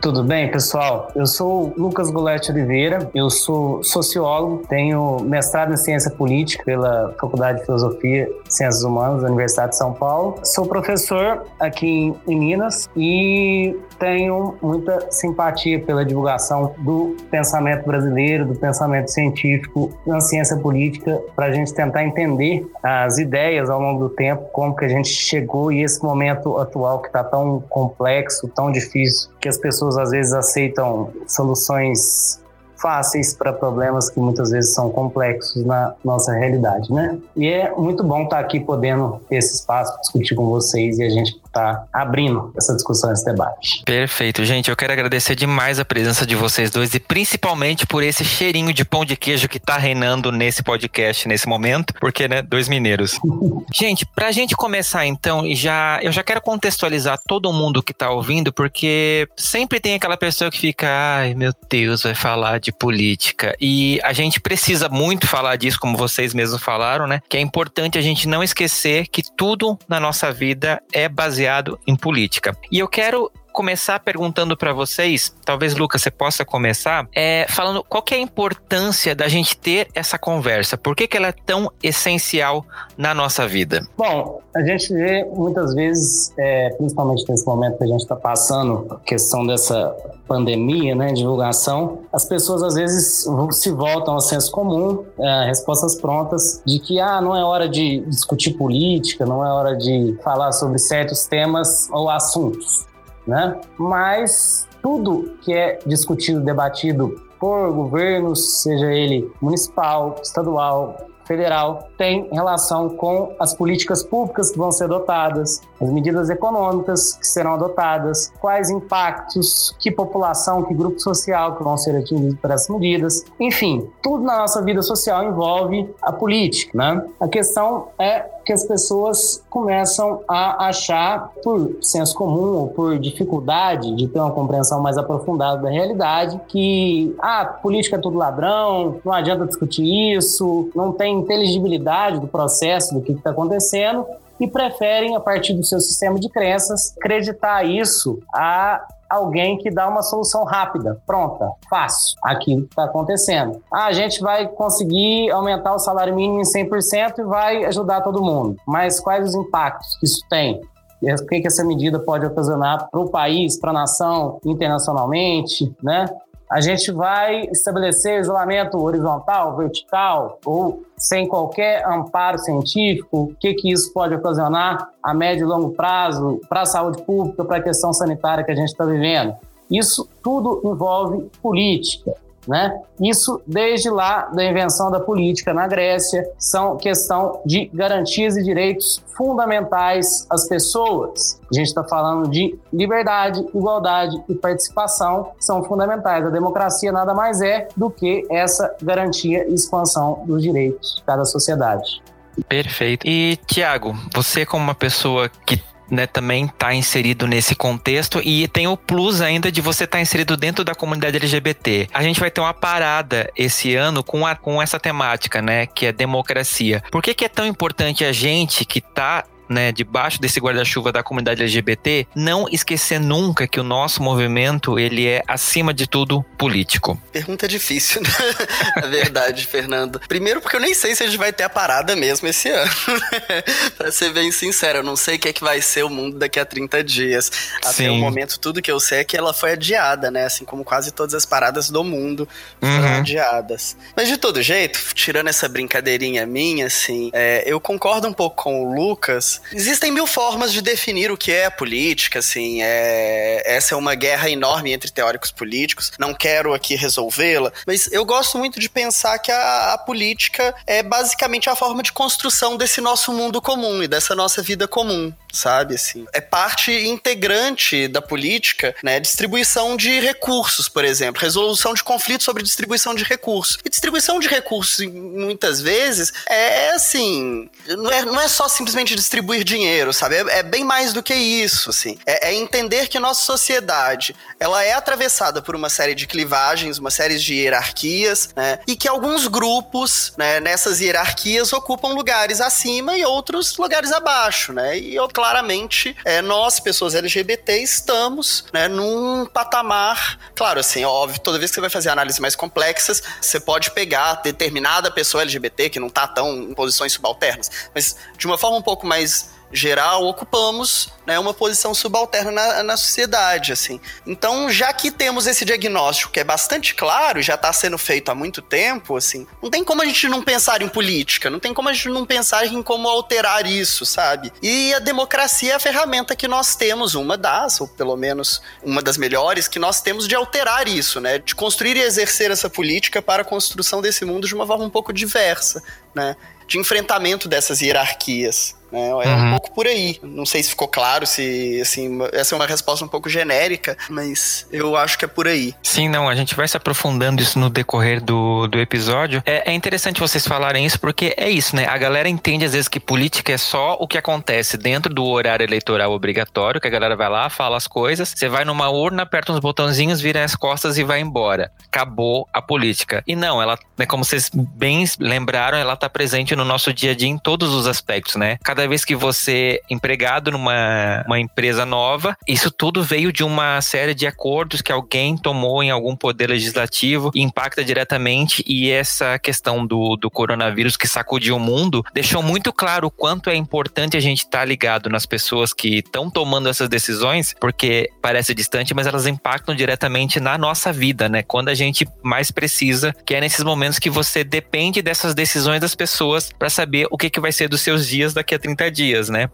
Tudo 0.00 0.24
bem, 0.24 0.50
pessoal? 0.50 1.12
Eu 1.14 1.26
sou 1.26 1.74
Lucas 1.76 2.10
Golete 2.10 2.50
Oliveira, 2.50 3.10
eu 3.14 3.28
sou 3.28 3.84
sociólogo, 3.84 4.62
tenho 4.66 5.18
mestrado 5.20 5.74
em 5.74 5.76
ciência 5.76 6.10
política 6.10 6.64
pela 6.64 7.14
Faculdade 7.20 7.58
de 7.58 7.66
Filosofia 7.66 8.26
e 8.46 8.50
Ciências 8.50 8.82
Humanas 8.82 9.20
da 9.20 9.28
Universidade 9.28 9.72
de 9.72 9.76
São 9.76 9.92
Paulo. 9.92 10.38
Sou 10.42 10.66
professor 10.66 11.44
aqui 11.60 12.14
em 12.26 12.38
Minas 12.38 12.88
e 12.96 13.76
tenho 13.98 14.54
muita 14.62 15.10
simpatia 15.10 15.78
pela 15.78 16.02
divulgação 16.02 16.74
do 16.78 17.14
pensamento 17.30 17.84
brasileiro, 17.84 18.46
do 18.46 18.54
pensamento 18.54 19.10
científico 19.10 19.92
na 20.06 20.18
ciência 20.18 20.56
política, 20.56 21.20
para 21.36 21.46
a 21.46 21.52
gente 21.52 21.74
tentar 21.74 22.04
entender 22.04 22.66
as 22.82 23.18
ideias 23.18 23.68
ao 23.68 23.78
longo 23.78 24.08
do 24.08 24.14
tempo, 24.14 24.48
como 24.50 24.74
que 24.74 24.86
a 24.86 24.88
gente 24.88 25.10
chegou 25.10 25.70
e 25.70 25.82
esse 25.82 26.02
momento 26.02 26.56
atual 26.56 27.00
que 27.00 27.08
está 27.08 27.22
tão 27.22 27.62
complexo, 27.68 28.48
tão 28.48 28.72
difícil, 28.72 29.30
que 29.40 29.48
as 29.48 29.58
pessoas 29.58 29.96
às 29.96 30.10
vezes 30.10 30.32
aceitam 30.32 31.10
soluções 31.26 32.40
fáceis 32.80 33.34
para 33.34 33.52
problemas 33.52 34.08
que 34.08 34.18
muitas 34.18 34.50
vezes 34.50 34.74
são 34.74 34.90
complexos 34.90 35.64
na 35.64 35.94
nossa 36.04 36.32
realidade, 36.32 36.92
né? 36.92 37.18
E 37.36 37.46
é 37.46 37.70
muito 37.76 38.02
bom 38.02 38.22
estar 38.22 38.38
aqui 38.38 38.58
podendo 38.58 39.20
ter 39.28 39.36
esse 39.36 39.54
espaço 39.56 39.98
discutir 40.00 40.34
com 40.34 40.46
vocês 40.46 40.98
e 40.98 41.04
a 41.04 41.10
gente 41.10 41.38
tá 41.52 41.84
abrindo 41.92 42.52
essa 42.56 42.74
discussão, 42.74 43.12
esse 43.12 43.24
debate. 43.24 43.82
Perfeito, 43.84 44.44
gente. 44.44 44.70
Eu 44.70 44.76
quero 44.76 44.92
agradecer 44.92 45.34
demais 45.34 45.78
a 45.78 45.84
presença 45.84 46.26
de 46.26 46.34
vocês 46.34 46.70
dois 46.70 46.94
e 46.94 47.00
principalmente 47.00 47.86
por 47.86 48.02
esse 48.02 48.24
cheirinho 48.24 48.72
de 48.72 48.84
pão 48.84 49.04
de 49.04 49.16
queijo 49.16 49.48
que 49.48 49.58
tá 49.58 49.76
reinando 49.76 50.30
nesse 50.30 50.62
podcast 50.62 51.26
nesse 51.26 51.48
momento, 51.48 51.92
porque, 52.00 52.28
né, 52.28 52.42
dois 52.42 52.68
mineiros. 52.68 53.18
gente, 53.74 54.06
pra 54.06 54.30
gente 54.30 54.54
começar 54.54 55.06
então, 55.06 55.44
e 55.44 55.54
já 55.54 55.98
eu 56.02 56.12
já 56.12 56.22
quero 56.22 56.40
contextualizar 56.40 57.18
todo 57.26 57.52
mundo 57.52 57.82
que 57.82 57.92
tá 57.92 58.10
ouvindo, 58.10 58.52
porque 58.52 59.28
sempre 59.36 59.80
tem 59.80 59.94
aquela 59.94 60.16
pessoa 60.16 60.50
que 60.50 60.58
fica, 60.58 60.86
ai, 60.88 61.34
meu 61.34 61.52
Deus, 61.68 62.02
vai 62.02 62.14
falar 62.14 62.58
de 62.58 62.72
política. 62.72 63.54
E 63.60 64.00
a 64.02 64.12
gente 64.12 64.40
precisa 64.40 64.88
muito 64.88 65.26
falar 65.26 65.56
disso, 65.56 65.78
como 65.80 65.96
vocês 65.96 66.32
mesmos 66.32 66.62
falaram, 66.62 67.06
né? 67.06 67.20
Que 67.28 67.36
é 67.36 67.40
importante 67.40 67.98
a 67.98 68.02
gente 68.02 68.28
não 68.28 68.42
esquecer 68.42 69.08
que 69.08 69.22
tudo 69.36 69.78
na 69.88 69.98
nossa 69.98 70.32
vida 70.32 70.80
é 70.92 71.08
baseado 71.08 71.39
baseado 71.40 71.78
em 71.86 71.96
política. 71.96 72.56
E 72.70 72.78
eu 72.78 72.86
quero 72.86 73.32
começar 73.60 74.00
perguntando 74.00 74.56
para 74.56 74.72
vocês, 74.72 75.30
talvez 75.44 75.74
Lucas 75.74 76.00
você 76.00 76.10
possa 76.10 76.46
começar, 76.46 77.06
é, 77.14 77.44
falando 77.46 77.84
qual 77.86 78.02
que 78.02 78.14
é 78.14 78.16
a 78.16 78.20
importância 78.20 79.14
da 79.14 79.28
gente 79.28 79.54
ter 79.54 79.86
essa 79.94 80.18
conversa, 80.18 80.78
por 80.78 80.96
que, 80.96 81.06
que 81.06 81.14
ela 81.14 81.26
é 81.26 81.34
tão 81.44 81.70
essencial 81.82 82.64
na 82.96 83.12
nossa 83.12 83.46
vida? 83.46 83.86
Bom, 83.98 84.40
a 84.56 84.62
gente 84.62 84.94
vê 84.94 85.24
muitas 85.24 85.74
vezes, 85.74 86.32
é, 86.38 86.70
principalmente 86.70 87.28
nesse 87.28 87.44
momento 87.44 87.76
que 87.76 87.84
a 87.84 87.86
gente 87.86 88.00
está 88.00 88.16
passando, 88.16 88.86
a 88.94 88.96
questão 89.00 89.46
dessa 89.46 89.94
pandemia, 90.26 90.94
né, 90.94 91.12
divulgação, 91.12 91.98
as 92.10 92.24
pessoas 92.24 92.62
às 92.62 92.74
vezes 92.74 93.26
se 93.50 93.70
voltam 93.72 94.14
ao 94.14 94.20
senso 94.20 94.50
comum, 94.50 95.04
é, 95.18 95.48
respostas 95.48 95.96
prontas 95.96 96.62
de 96.64 96.78
que 96.78 96.98
ah, 96.98 97.20
não 97.20 97.36
é 97.36 97.44
hora 97.44 97.68
de 97.68 98.00
discutir 98.06 98.54
política, 98.54 99.26
não 99.26 99.44
é 99.44 99.52
hora 99.52 99.76
de 99.76 100.18
falar 100.24 100.52
sobre 100.52 100.78
certos 100.78 101.26
temas 101.26 101.90
ou 101.90 102.08
assuntos 102.08 102.88
né? 103.30 103.58
Mas 103.78 104.68
tudo 104.82 105.36
que 105.42 105.54
é 105.54 105.78
discutido, 105.86 106.40
debatido 106.40 107.14
por 107.38 107.72
governos, 107.72 108.60
seja 108.62 108.92
ele 108.92 109.32
municipal, 109.40 110.16
estadual, 110.22 111.10
federal 111.30 111.88
tem 111.96 112.28
relação 112.32 112.88
com 112.88 113.32
as 113.38 113.54
políticas 113.54 114.02
públicas 114.02 114.50
que 114.50 114.58
vão 114.58 114.72
ser 114.72 114.84
adotadas, 114.84 115.62
as 115.80 115.88
medidas 115.88 116.28
econômicas 116.28 117.12
que 117.12 117.26
serão 117.26 117.54
adotadas, 117.54 118.32
quais 118.40 118.68
impactos, 118.68 119.76
que 119.78 119.92
população, 119.92 120.64
que 120.64 120.74
grupo 120.74 120.98
social 120.98 121.56
que 121.56 121.62
vão 121.62 121.76
ser 121.76 121.96
atingidos 121.96 122.34
por 122.40 122.50
essas 122.50 122.68
medidas. 122.68 123.24
Enfim, 123.38 123.88
tudo 124.02 124.24
na 124.24 124.38
nossa 124.38 124.60
vida 124.64 124.82
social 124.82 125.22
envolve 125.22 125.88
a 126.02 126.10
política, 126.10 126.76
né? 126.76 127.06
A 127.20 127.28
questão 127.28 127.90
é 127.96 128.26
que 128.50 128.54
as 128.54 128.64
pessoas 128.64 129.44
começam 129.48 130.22
a 130.26 130.66
achar, 130.66 131.30
por 131.40 131.76
senso 131.80 132.12
comum 132.16 132.56
ou 132.56 132.66
por 132.66 132.98
dificuldade 132.98 133.94
de 133.94 134.08
ter 134.08 134.18
uma 134.18 134.32
compreensão 134.32 134.82
mais 134.82 134.98
aprofundada 134.98 135.62
da 135.62 135.70
realidade, 135.70 136.40
que 136.48 137.14
a 137.20 137.42
ah, 137.42 137.44
política 137.44 137.94
é 137.94 138.00
tudo 138.00 138.18
ladrão, 138.18 138.96
não 139.04 139.12
adianta 139.12 139.46
discutir 139.46 139.84
isso, 140.16 140.68
não 140.74 140.90
tem 140.90 141.20
inteligibilidade 141.20 142.18
do 142.18 142.26
processo, 142.26 142.92
do 142.92 143.00
que 143.00 143.12
está 143.12 143.30
acontecendo, 143.30 144.04
e 144.40 144.48
preferem, 144.48 145.14
a 145.14 145.20
partir 145.20 145.52
do 145.52 145.62
seu 145.62 145.80
sistema 145.80 146.18
de 146.18 146.28
crenças, 146.28 146.94
acreditar 146.96 147.62
isso 147.64 148.18
a 148.34 148.86
alguém 149.08 149.58
que 149.58 149.70
dá 149.70 149.88
uma 149.88 150.02
solução 150.02 150.44
rápida, 150.44 151.00
pronta, 151.04 151.52
fácil, 151.68 152.16
que 152.40 152.54
está 152.54 152.84
acontecendo. 152.84 153.60
Ah, 153.70 153.86
a 153.86 153.92
gente 153.92 154.20
vai 154.20 154.46
conseguir 154.46 155.30
aumentar 155.30 155.74
o 155.74 155.78
salário 155.78 156.14
mínimo 156.14 156.40
em 156.40 156.44
100% 156.44 157.18
e 157.18 157.22
vai 157.24 157.64
ajudar 157.64 158.02
todo 158.02 158.22
mundo. 158.22 158.56
Mas 158.66 159.00
quais 159.00 159.28
os 159.28 159.34
impactos 159.34 159.96
que 159.98 160.06
isso 160.06 160.20
tem? 160.30 160.60
O 161.02 161.26
que, 161.26 161.40
que 161.40 161.46
essa 161.46 161.64
medida 161.64 161.98
pode 161.98 162.24
ocasionar 162.26 162.88
para 162.90 163.00
o 163.00 163.08
país, 163.08 163.58
para 163.58 163.70
a 163.70 163.74
nação, 163.74 164.38
internacionalmente, 164.44 165.74
né? 165.82 166.06
A 166.50 166.60
gente 166.60 166.90
vai 166.90 167.42
estabelecer 167.44 168.18
isolamento 168.18 168.76
horizontal, 168.76 169.56
vertical 169.56 170.40
ou 170.44 170.82
sem 170.96 171.28
qualquer 171.28 171.86
amparo 171.86 172.38
científico? 172.38 173.22
O 173.22 173.34
que, 173.38 173.54
que 173.54 173.72
isso 173.72 173.92
pode 173.92 174.16
ocasionar 174.16 174.90
a 175.00 175.14
médio 175.14 175.44
e 175.44 175.46
longo 175.46 175.70
prazo 175.70 176.40
para 176.48 176.62
a 176.62 176.66
saúde 176.66 177.02
pública, 177.02 177.44
para 177.44 177.58
a 177.58 177.62
questão 177.62 177.92
sanitária 177.92 178.42
que 178.42 178.50
a 178.50 178.54
gente 178.56 178.70
está 178.70 178.84
vivendo? 178.84 179.36
Isso 179.70 180.08
tudo 180.24 180.60
envolve 180.64 181.30
política. 181.40 182.16
Né? 182.50 182.80
Isso 183.00 183.40
desde 183.46 183.88
lá 183.88 184.22
da 184.22 184.44
invenção 184.44 184.90
da 184.90 184.98
política 184.98 185.54
na 185.54 185.68
Grécia, 185.68 186.28
são 186.36 186.76
questão 186.76 187.40
de 187.46 187.70
garantias 187.72 188.36
e 188.36 188.42
direitos 188.42 189.00
fundamentais 189.16 190.26
às 190.28 190.48
pessoas. 190.48 191.40
A 191.48 191.54
gente 191.54 191.68
está 191.68 191.84
falando 191.84 192.28
de 192.28 192.58
liberdade, 192.72 193.38
igualdade 193.54 194.20
e 194.28 194.34
participação, 194.34 195.30
são 195.38 195.62
fundamentais. 195.62 196.26
A 196.26 196.30
democracia 196.30 196.90
nada 196.90 197.14
mais 197.14 197.40
é 197.40 197.68
do 197.76 197.88
que 197.88 198.26
essa 198.28 198.74
garantia 198.82 199.48
e 199.48 199.54
expansão 199.54 200.24
dos 200.26 200.42
direitos 200.42 200.96
de 200.96 201.04
cada 201.04 201.24
sociedade. 201.24 202.02
Perfeito. 202.48 203.06
E, 203.06 203.38
Tiago, 203.46 203.94
você 204.12 204.44
como 204.44 204.64
uma 204.64 204.74
pessoa 204.74 205.28
que 205.46 205.62
né, 205.90 206.06
também 206.06 206.44
está 206.46 206.74
inserido 206.74 207.26
nesse 207.26 207.54
contexto 207.54 208.20
e 208.24 208.46
tem 208.48 208.66
o 208.66 208.76
plus 208.76 209.20
ainda 209.20 209.50
de 209.50 209.60
você 209.60 209.84
estar 209.84 209.98
tá 209.98 210.02
inserido 210.02 210.36
dentro 210.36 210.64
da 210.64 210.74
comunidade 210.74 211.16
LGBT. 211.16 211.88
A 211.92 212.02
gente 212.02 212.20
vai 212.20 212.30
ter 212.30 212.40
uma 212.40 212.54
parada 212.54 213.30
esse 213.36 213.74
ano 213.74 214.02
com, 214.02 214.26
a, 214.26 214.34
com 214.34 214.60
essa 214.62 214.78
temática, 214.78 215.42
né, 215.42 215.66
que 215.66 215.86
é 215.86 215.92
democracia. 215.92 216.82
Por 216.90 217.02
que, 217.02 217.14
que 217.14 217.24
é 217.24 217.28
tão 217.28 217.46
importante 217.46 218.04
a 218.04 218.12
gente 218.12 218.64
que 218.64 218.78
está 218.78 219.24
né, 219.50 219.72
debaixo 219.72 220.20
desse 220.20 220.38
guarda-chuva 220.38 220.92
da 220.92 221.02
comunidade 221.02 221.42
LGBT, 221.42 222.06
não 222.14 222.46
esquecer 222.48 223.00
nunca 223.00 223.48
que 223.48 223.58
o 223.58 223.64
nosso 223.64 224.00
movimento, 224.00 224.78
ele 224.78 225.08
é, 225.08 225.22
acima 225.26 225.74
de 225.74 225.88
tudo, 225.88 226.22
político. 226.38 227.00
Pergunta 227.12 227.48
difícil, 227.48 228.00
né? 228.00 228.08
Na 228.80 228.86
verdade, 228.86 229.44
Fernando. 229.46 230.00
Primeiro 230.06 230.40
porque 230.40 230.54
eu 230.54 230.60
nem 230.60 230.72
sei 230.72 230.94
se 230.94 231.02
a 231.02 231.06
gente 231.06 231.18
vai 231.18 231.32
ter 231.32 231.42
a 231.42 231.48
parada 231.48 231.96
mesmo 231.96 232.28
esse 232.28 232.48
ano. 232.48 232.70
pra 233.76 233.90
ser 233.90 234.12
bem 234.12 234.30
sincero, 234.30 234.78
eu 234.78 234.82
não 234.84 234.94
sei 234.94 235.16
o 235.16 235.18
que 235.18 235.28
é 235.28 235.32
que 235.32 235.42
vai 235.42 235.60
ser 235.60 235.84
o 235.84 235.90
mundo 235.90 236.16
daqui 236.16 236.38
a 236.38 236.44
30 236.44 236.84
dias. 236.84 237.32
Até 237.58 237.72
Sim. 237.72 237.88
o 237.90 237.96
momento, 237.96 238.38
tudo 238.38 238.62
que 238.62 238.70
eu 238.70 238.78
sei 238.78 239.00
é 239.00 239.04
que 239.04 239.16
ela 239.16 239.34
foi 239.34 239.52
adiada, 239.52 240.10
né? 240.10 240.26
Assim 240.26 240.44
como 240.44 240.62
quase 240.62 240.92
todas 240.92 241.14
as 241.14 241.26
paradas 241.26 241.70
do 241.70 241.82
mundo 241.82 242.28
foram 242.60 242.78
uhum. 242.78 242.98
adiadas. 242.98 243.76
Mas 243.96 244.08
de 244.08 244.16
todo 244.16 244.40
jeito, 244.40 244.78
tirando 244.94 245.28
essa 245.28 245.48
brincadeirinha 245.48 246.24
minha, 246.24 246.66
assim, 246.66 247.10
é, 247.12 247.42
eu 247.46 247.60
concordo 247.60 248.06
um 248.06 248.12
pouco 248.12 248.44
com 248.44 248.62
o 248.62 248.74
Lucas 248.74 249.39
Existem 249.52 249.90
mil 249.90 250.06
formas 250.06 250.52
de 250.52 250.62
definir 250.62 251.10
o 251.10 251.16
que 251.16 251.32
é 251.32 251.50
política, 251.50 252.18
assim. 252.18 252.62
É... 252.62 253.42
Essa 253.44 253.74
é 253.74 253.76
uma 253.76 253.94
guerra 253.94 254.30
enorme 254.30 254.72
entre 254.72 254.90
teóricos 254.90 255.30
políticos. 255.30 255.92
Não 255.98 256.14
quero 256.14 256.54
aqui 256.54 256.74
resolvê-la, 256.74 257.52
mas 257.66 257.90
eu 257.92 258.04
gosto 258.04 258.38
muito 258.38 258.60
de 258.60 258.68
pensar 258.68 259.18
que 259.18 259.32
a, 259.32 259.74
a 259.74 259.78
política 259.78 260.54
é 260.66 260.82
basicamente 260.82 261.48
a 261.48 261.56
forma 261.56 261.82
de 261.82 261.92
construção 261.92 262.56
desse 262.56 262.80
nosso 262.80 263.12
mundo 263.12 263.40
comum 263.40 263.82
e 263.82 263.88
dessa 263.88 264.14
nossa 264.14 264.42
vida 264.42 264.66
comum 264.68 265.12
sabe? 265.32 265.74
Assim, 265.74 266.06
é 266.12 266.20
parte 266.20 266.72
integrante 266.72 267.88
da 267.88 268.02
política, 268.02 268.74
né? 268.82 269.00
Distribuição 269.00 269.76
de 269.76 270.00
recursos, 270.00 270.68
por 270.68 270.84
exemplo, 270.84 271.20
resolução 271.20 271.74
de 271.74 271.82
conflitos 271.82 272.24
sobre 272.24 272.42
distribuição 272.42 272.94
de 272.94 273.04
recursos. 273.04 273.58
E 273.64 273.68
distribuição 273.68 274.18
de 274.18 274.28
recursos, 274.28 274.84
muitas 274.86 275.60
vezes, 275.60 276.12
é 276.28 276.70
assim, 276.70 277.48
não 277.66 277.90
é, 277.90 278.04
não 278.04 278.20
é 278.20 278.28
só 278.28 278.48
simplesmente 278.48 278.94
distribuir 278.94 279.44
dinheiro, 279.44 279.92
sabe? 279.92 280.16
É, 280.16 280.38
é 280.38 280.42
bem 280.42 280.64
mais 280.64 280.92
do 280.92 281.02
que 281.02 281.14
isso, 281.14 281.70
assim. 281.70 281.98
É, 282.06 282.28
é, 282.28 282.34
entender 282.34 282.88
que 282.88 282.98
nossa 282.98 283.22
sociedade, 283.22 284.14
ela 284.38 284.64
é 284.64 284.72
atravessada 284.72 285.42
por 285.42 285.54
uma 285.54 285.68
série 285.68 285.94
de 285.94 286.06
clivagens, 286.06 286.78
uma 286.78 286.90
série 286.90 287.18
de 287.18 287.34
hierarquias, 287.34 288.30
né? 288.34 288.58
E 288.66 288.76
que 288.76 288.88
alguns 288.88 289.26
grupos, 289.26 290.12
né, 290.16 290.40
nessas 290.40 290.80
hierarquias 290.80 291.52
ocupam 291.52 291.88
lugares 291.88 292.40
acima 292.40 292.96
e 292.96 293.04
outros 293.04 293.56
lugares 293.56 293.92
abaixo, 293.92 294.52
né? 294.52 294.78
E 294.78 294.98
claramente 295.20 295.94
é, 296.02 296.22
nós, 296.22 296.58
pessoas 296.58 296.94
LGBT, 296.94 297.58
estamos 297.58 298.46
né, 298.54 298.68
num 298.68 299.26
patamar. 299.26 300.18
Claro, 300.34 300.60
assim, 300.60 300.82
óbvio, 300.82 301.20
toda 301.20 301.38
vez 301.38 301.50
que 301.50 301.56
você 301.56 301.60
vai 301.60 301.68
fazer 301.68 301.90
análises 301.90 302.18
mais 302.18 302.34
complexas, 302.34 303.02
você 303.20 303.38
pode 303.38 303.70
pegar 303.72 304.14
determinada 304.14 304.90
pessoa 304.90 305.22
LGBT 305.22 305.68
que 305.68 305.78
não 305.78 305.88
está 305.88 306.08
tão 306.08 306.34
em 306.34 306.54
posições 306.54 306.94
subalternas, 306.94 307.50
mas 307.74 307.96
de 308.16 308.26
uma 308.26 308.38
forma 308.38 308.56
um 308.56 308.62
pouco 308.62 308.86
mais 308.86 309.28
geral, 309.52 310.06
ocupamos 310.06 310.88
né, 311.06 311.18
uma 311.18 311.34
posição 311.34 311.74
subalterna 311.74 312.30
na, 312.30 312.62
na 312.62 312.76
sociedade, 312.76 313.52
assim. 313.52 313.80
Então, 314.06 314.48
já 314.48 314.72
que 314.72 314.90
temos 314.90 315.26
esse 315.26 315.44
diagnóstico 315.44 316.12
que 316.12 316.20
é 316.20 316.24
bastante 316.24 316.74
claro, 316.74 317.20
já 317.20 317.34
está 317.34 317.52
sendo 317.52 317.76
feito 317.76 318.10
há 318.10 318.14
muito 318.14 318.40
tempo, 318.40 318.96
assim, 318.96 319.26
não 319.42 319.50
tem 319.50 319.64
como 319.64 319.82
a 319.82 319.84
gente 319.84 320.08
não 320.08 320.22
pensar 320.22 320.62
em 320.62 320.68
política, 320.68 321.28
não 321.28 321.40
tem 321.40 321.52
como 321.52 321.68
a 321.68 321.72
gente 321.72 321.88
não 321.88 322.06
pensar 322.06 322.46
em 322.46 322.62
como 322.62 322.88
alterar 322.88 323.46
isso, 323.46 323.84
sabe? 323.84 324.32
E 324.42 324.72
a 324.72 324.78
democracia 324.78 325.52
é 325.52 325.56
a 325.56 325.60
ferramenta 325.60 326.14
que 326.14 326.28
nós 326.28 326.54
temos, 326.54 326.94
uma 326.94 327.16
das, 327.16 327.60
ou 327.60 327.66
pelo 327.66 327.96
menos 327.96 328.40
uma 328.62 328.80
das 328.80 328.96
melhores, 328.96 329.48
que 329.48 329.58
nós 329.58 329.80
temos 329.80 330.06
de 330.06 330.14
alterar 330.14 330.68
isso, 330.68 331.00
né? 331.00 331.18
De 331.18 331.34
construir 331.34 331.76
e 331.76 331.80
exercer 331.80 332.30
essa 332.30 332.48
política 332.48 333.02
para 333.02 333.22
a 333.22 333.24
construção 333.24 333.80
desse 333.80 334.04
mundo 334.04 334.28
de 334.28 334.34
uma 334.34 334.46
forma 334.46 334.64
um 334.64 334.70
pouco 334.70 334.92
diversa, 334.92 335.62
né? 335.94 336.16
De 336.46 336.58
enfrentamento 336.58 337.28
dessas 337.28 337.60
hierarquias. 337.60 338.59
Né? 338.70 338.88
É 338.88 338.92
uhum. 338.92 339.26
um 339.26 339.30
pouco 339.32 339.52
por 339.52 339.66
aí. 339.66 339.98
Não 340.02 340.26
sei 340.26 340.42
se 340.42 340.50
ficou 340.50 340.68
claro, 340.68 341.06
se 341.06 341.60
assim, 341.60 341.98
essa 342.12 342.34
é 342.34 342.36
uma 342.36 342.46
resposta 342.46 342.84
um 342.84 342.88
pouco 342.88 343.08
genérica, 343.08 343.76
mas 343.88 344.46
eu 344.50 344.76
acho 344.76 344.98
que 344.98 345.04
é 345.04 345.08
por 345.08 345.26
aí. 345.26 345.54
Sim, 345.62 345.88
não, 345.88 346.08
a 346.08 346.14
gente 346.14 346.34
vai 346.34 346.46
se 346.46 346.56
aprofundando 346.56 347.22
isso 347.22 347.38
no 347.38 347.50
decorrer 347.50 348.02
do, 348.02 348.46
do 348.46 348.58
episódio. 348.58 349.22
É, 349.26 349.50
é 349.50 349.54
interessante 349.54 350.00
vocês 350.00 350.26
falarem 350.26 350.64
isso, 350.64 350.78
porque 350.78 351.14
é 351.16 351.28
isso, 351.28 351.56
né? 351.56 351.66
A 351.66 351.76
galera 351.76 352.08
entende 352.08 352.44
às 352.44 352.52
vezes 352.52 352.68
que 352.68 352.80
política 352.80 353.32
é 353.32 353.38
só 353.38 353.76
o 353.80 353.86
que 353.86 353.98
acontece 353.98 354.56
dentro 354.56 354.92
do 354.92 355.04
horário 355.04 355.44
eleitoral 355.44 355.92
obrigatório, 355.92 356.60
que 356.60 356.66
a 356.66 356.70
galera 356.70 356.96
vai 356.96 357.08
lá, 357.08 357.28
fala 357.28 357.56
as 357.56 357.66
coisas, 357.66 358.12
você 358.14 358.28
vai 358.28 358.44
numa 358.44 358.68
urna, 358.68 359.02
aperta 359.02 359.32
uns 359.32 359.40
botãozinhos, 359.40 360.00
vira 360.00 360.24
as 360.24 360.34
costas 360.34 360.78
e 360.78 360.84
vai 360.84 361.00
embora. 361.00 361.50
Acabou 361.66 362.28
a 362.32 362.42
política. 362.42 363.02
E 363.06 363.14
não, 363.14 363.40
ela, 363.40 363.58
né, 363.76 363.86
como 363.86 364.04
vocês 364.04 364.30
bem 364.32 364.84
lembraram, 364.98 365.58
ela 365.58 365.76
tá 365.76 365.88
presente 365.88 366.34
no 366.36 366.44
nosso 366.44 366.72
dia 366.72 366.92
a 366.92 366.94
dia 366.94 367.08
em 367.08 367.18
todos 367.18 367.54
os 367.54 367.66
aspectos, 367.66 368.16
né? 368.16 368.38
Cada 368.42 368.59
cada 368.60 368.68
vez 368.68 368.84
que 368.84 368.94
você 368.94 369.62
é 369.70 369.74
empregado 369.74 370.30
numa 370.30 371.02
uma 371.06 371.18
empresa 371.18 371.64
nova, 371.64 372.14
isso 372.28 372.50
tudo 372.50 372.82
veio 372.82 373.10
de 373.10 373.24
uma 373.24 373.58
série 373.62 373.94
de 373.94 374.06
acordos 374.06 374.60
que 374.60 374.70
alguém 374.70 375.16
tomou 375.16 375.62
em 375.62 375.70
algum 375.70 375.96
poder 375.96 376.28
legislativo 376.28 377.10
e 377.14 377.22
impacta 377.22 377.64
diretamente. 377.64 378.44
E 378.46 378.70
essa 378.70 379.18
questão 379.18 379.66
do, 379.66 379.96
do 379.96 380.10
coronavírus 380.10 380.76
que 380.76 380.86
sacudiu 380.86 381.36
o 381.36 381.40
mundo 381.40 381.82
deixou 381.94 382.22
muito 382.22 382.52
claro 382.52 382.88
o 382.88 382.90
quanto 382.90 383.30
é 383.30 383.34
importante 383.34 383.96
a 383.96 384.00
gente 384.00 384.18
estar 384.18 384.40
tá 384.40 384.44
ligado 384.44 384.90
nas 384.90 385.06
pessoas 385.06 385.54
que 385.54 385.78
estão 385.78 386.10
tomando 386.10 386.46
essas 386.46 386.68
decisões, 386.68 387.34
porque 387.40 387.88
parece 388.02 388.34
distante, 388.34 388.74
mas 388.74 388.86
elas 388.86 389.06
impactam 389.06 389.54
diretamente 389.54 390.20
na 390.20 390.36
nossa 390.36 390.70
vida, 390.70 391.08
né? 391.08 391.22
Quando 391.22 391.48
a 391.48 391.54
gente 391.54 391.88
mais 392.02 392.30
precisa, 392.30 392.94
que 393.06 393.14
é 393.14 393.22
nesses 393.22 393.42
momentos 393.42 393.78
que 393.78 393.88
você 393.88 394.22
depende 394.22 394.82
dessas 394.82 395.14
decisões 395.14 395.62
das 395.62 395.74
pessoas 395.74 396.30
para 396.38 396.50
saber 396.50 396.86
o 396.90 396.98
que, 396.98 397.08
que 397.08 397.20
vai 397.20 397.32
ser 397.32 397.48
dos 397.48 397.62
seus 397.62 397.86
dias 397.86 398.12
daqui 398.12 398.34
a 398.34 398.38
30 398.38 398.49
dias, 398.70 399.08
né? 399.08 399.30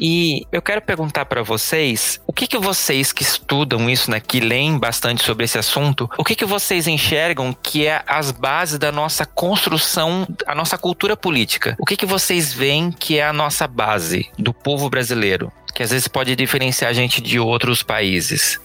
E 0.00 0.46
eu 0.52 0.62
quero 0.62 0.80
perguntar 0.82 1.24
para 1.24 1.42
vocês, 1.42 2.20
o 2.26 2.32
que 2.32 2.46
que 2.46 2.58
vocês 2.58 3.12
que 3.12 3.22
estudam 3.22 3.88
isso, 3.88 4.10
né, 4.10 4.20
que 4.20 4.40
leem 4.40 4.78
bastante 4.78 5.24
sobre 5.24 5.44
esse 5.44 5.58
assunto, 5.58 6.08
o 6.18 6.24
que 6.24 6.34
que 6.34 6.44
vocês 6.44 6.86
enxergam 6.86 7.54
que 7.62 7.86
é 7.86 8.02
as 8.06 8.30
bases 8.30 8.78
da 8.78 8.92
nossa 8.92 9.24
construção, 9.24 10.26
a 10.46 10.54
nossa 10.54 10.78
cultura 10.78 11.16
política? 11.16 11.76
O 11.78 11.84
que 11.84 11.96
que 11.96 12.06
vocês 12.06 12.52
veem 12.52 12.90
que 12.90 13.18
é 13.18 13.26
a 13.26 13.32
nossa 13.32 13.66
base 13.66 14.26
do 14.38 14.52
povo 14.52 14.88
brasileiro? 14.88 15.52
Que 15.74 15.82
às 15.82 15.90
vezes 15.90 16.06
pode 16.06 16.34
diferenciar 16.36 16.90
a 16.90 16.94
gente 16.94 17.20
de 17.20 17.38
outros 17.38 17.82
países. 17.82 18.60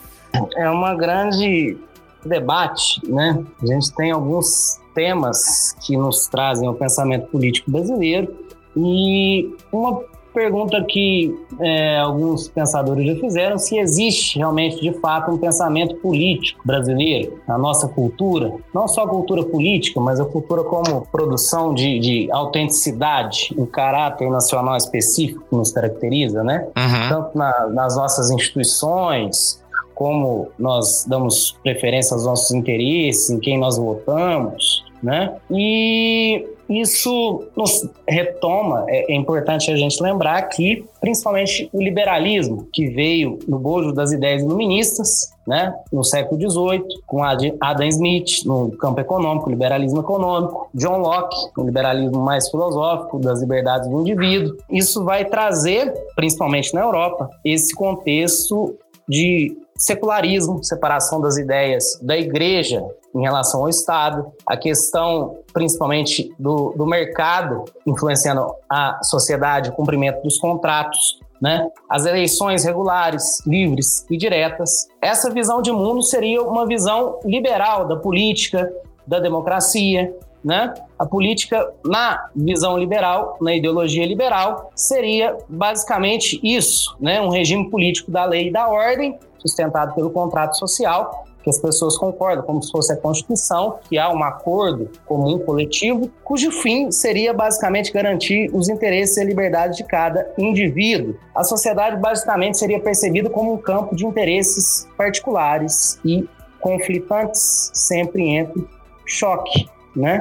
É 0.55 0.69
uma 0.69 0.93
grande 0.93 1.75
debate, 2.23 3.01
né? 3.07 3.43
A 3.61 3.65
gente 3.65 3.91
tem 3.93 4.11
alguns 4.11 4.79
temas 4.93 5.75
que 5.85 5.95
nos 5.95 6.27
trazem 6.27 6.67
o 6.67 6.73
pensamento 6.73 7.27
político 7.27 7.71
brasileiro 7.71 8.38
e 8.75 9.49
uma 9.71 10.01
pergunta 10.33 10.83
que 10.87 11.35
é, 11.59 11.97
alguns 11.97 12.47
pensadores 12.47 13.05
já 13.05 13.15
fizeram 13.15 13.57
se 13.57 13.77
existe 13.77 14.37
realmente 14.37 14.79
de 14.79 14.93
fato 14.99 15.31
um 15.31 15.37
pensamento 15.37 15.95
político 15.95 16.61
brasileiro 16.65 17.39
na 17.47 17.57
nossa 17.57 17.87
cultura 17.87 18.53
não 18.73 18.87
só 18.87 19.03
a 19.03 19.07
cultura 19.07 19.43
política 19.43 19.99
mas 19.99 20.19
a 20.19 20.25
cultura 20.25 20.63
como 20.63 21.05
produção 21.11 21.73
de, 21.73 21.99
de 21.99 22.31
autenticidade 22.31 23.53
um 23.57 23.65
caráter 23.65 24.29
nacional 24.29 24.77
específico 24.77 25.43
que 25.49 25.55
nos 25.55 25.71
caracteriza 25.71 26.43
né 26.43 26.67
uhum. 26.77 27.09
tanto 27.09 27.37
na, 27.37 27.67
nas 27.67 27.95
nossas 27.95 28.29
instituições 28.29 29.61
como 29.95 30.49
nós 30.57 31.05
damos 31.05 31.57
preferência 31.63 32.13
aos 32.13 32.25
nossos 32.25 32.51
interesses 32.51 33.29
em 33.29 33.39
quem 33.39 33.59
nós 33.59 33.77
votamos 33.77 34.87
né? 35.01 35.37
E 35.49 36.45
isso 36.69 37.47
nos 37.55 37.89
retoma, 38.07 38.85
é, 38.87 39.11
é, 39.11 39.15
importante 39.15 39.71
a 39.71 39.75
gente 39.75 40.01
lembrar 40.01 40.41
que, 40.43 40.85
principalmente 41.01 41.67
o 41.73 41.81
liberalismo, 41.81 42.67
que 42.71 42.87
veio 42.89 43.39
no 43.47 43.57
bojo 43.57 43.91
das 43.91 44.11
ideias 44.11 44.43
iluministas, 44.43 45.33
né, 45.47 45.73
no 45.91 46.03
século 46.03 46.39
XVIII, 46.39 46.83
com 47.07 47.23
Adam 47.23 47.87
Smith 47.87 48.45
no 48.45 48.71
campo 48.77 48.99
econômico, 48.99 49.49
liberalismo 49.49 50.01
econômico, 50.01 50.69
John 50.75 50.99
Locke, 50.99 51.35
o 51.57 51.63
liberalismo 51.63 52.19
mais 52.19 52.47
filosófico 52.49 53.17
das 53.19 53.41
liberdades 53.41 53.89
do 53.89 54.01
indivíduo. 54.01 54.55
Isso 54.69 55.03
vai 55.03 55.25
trazer, 55.25 55.91
principalmente 56.15 56.71
na 56.75 56.81
Europa, 56.81 57.29
esse 57.43 57.73
contexto 57.73 58.77
de 59.07 59.57
secularismo, 59.75 60.63
separação 60.63 61.19
das 61.19 61.37
ideias 61.37 61.97
da 62.03 62.15
igreja 62.15 62.85
em 63.13 63.21
relação 63.21 63.61
ao 63.61 63.69
Estado, 63.69 64.31
a 64.45 64.55
questão 64.55 65.39
principalmente 65.53 66.33
do, 66.37 66.73
do 66.77 66.85
mercado 66.85 67.65
influenciando 67.85 68.53
a 68.69 68.99
sociedade, 69.03 69.69
o 69.69 69.73
cumprimento 69.73 70.21
dos 70.21 70.37
contratos, 70.37 71.19
né? 71.41 71.69
As 71.89 72.05
eleições 72.05 72.63
regulares, 72.65 73.45
livres 73.45 74.05
e 74.09 74.17
diretas. 74.17 74.87
Essa 75.01 75.31
visão 75.31 75.61
de 75.61 75.71
mundo 75.71 76.03
seria 76.03 76.41
uma 76.43 76.67
visão 76.67 77.19
liberal 77.23 77.87
da 77.87 77.95
política, 77.95 78.71
da 79.07 79.19
democracia, 79.19 80.13
né? 80.43 80.73
A 80.97 81.05
política, 81.05 81.71
na 81.83 82.29
visão 82.35 82.77
liberal, 82.77 83.37
na 83.41 83.55
ideologia 83.55 84.05
liberal, 84.05 84.71
seria 84.75 85.37
basicamente 85.47 86.39
isso, 86.43 86.95
né? 86.99 87.21
um 87.21 87.29
regime 87.29 87.69
político 87.69 88.11
da 88.11 88.25
lei 88.25 88.47
e 88.47 88.51
da 88.51 88.67
ordem, 88.67 89.17
sustentado 89.37 89.93
pelo 89.95 90.09
contrato 90.09 90.57
social, 90.57 91.25
que 91.43 91.49
as 91.49 91.57
pessoas 91.57 91.97
concordam, 91.97 92.43
como 92.43 92.61
se 92.61 92.71
fosse 92.71 92.91
a 92.91 92.97
Constituição, 92.97 93.79
que 93.87 93.97
há 93.97 94.11
um 94.11 94.23
acordo 94.23 94.89
comum 95.05 95.39
coletivo, 95.39 96.09
cujo 96.23 96.51
fim 96.51 96.91
seria 96.91 97.33
basicamente 97.33 97.91
garantir 97.91 98.49
os 98.53 98.69
interesses 98.69 99.17
e 99.17 99.21
a 99.21 99.23
liberdade 99.23 99.77
de 99.77 99.83
cada 99.83 100.31
indivíduo. 100.37 101.15
A 101.33 101.43
sociedade 101.43 101.97
basicamente 101.97 102.57
seria 102.57 102.79
percebida 102.79 103.29
como 103.29 103.53
um 103.53 103.57
campo 103.57 103.95
de 103.95 104.05
interesses 104.05 104.87
particulares 104.97 105.99
e 106.03 106.27
conflitantes, 106.59 107.71
sempre 107.73 108.27
entre 108.29 108.67
choque, 109.05 109.67
né? 109.95 110.19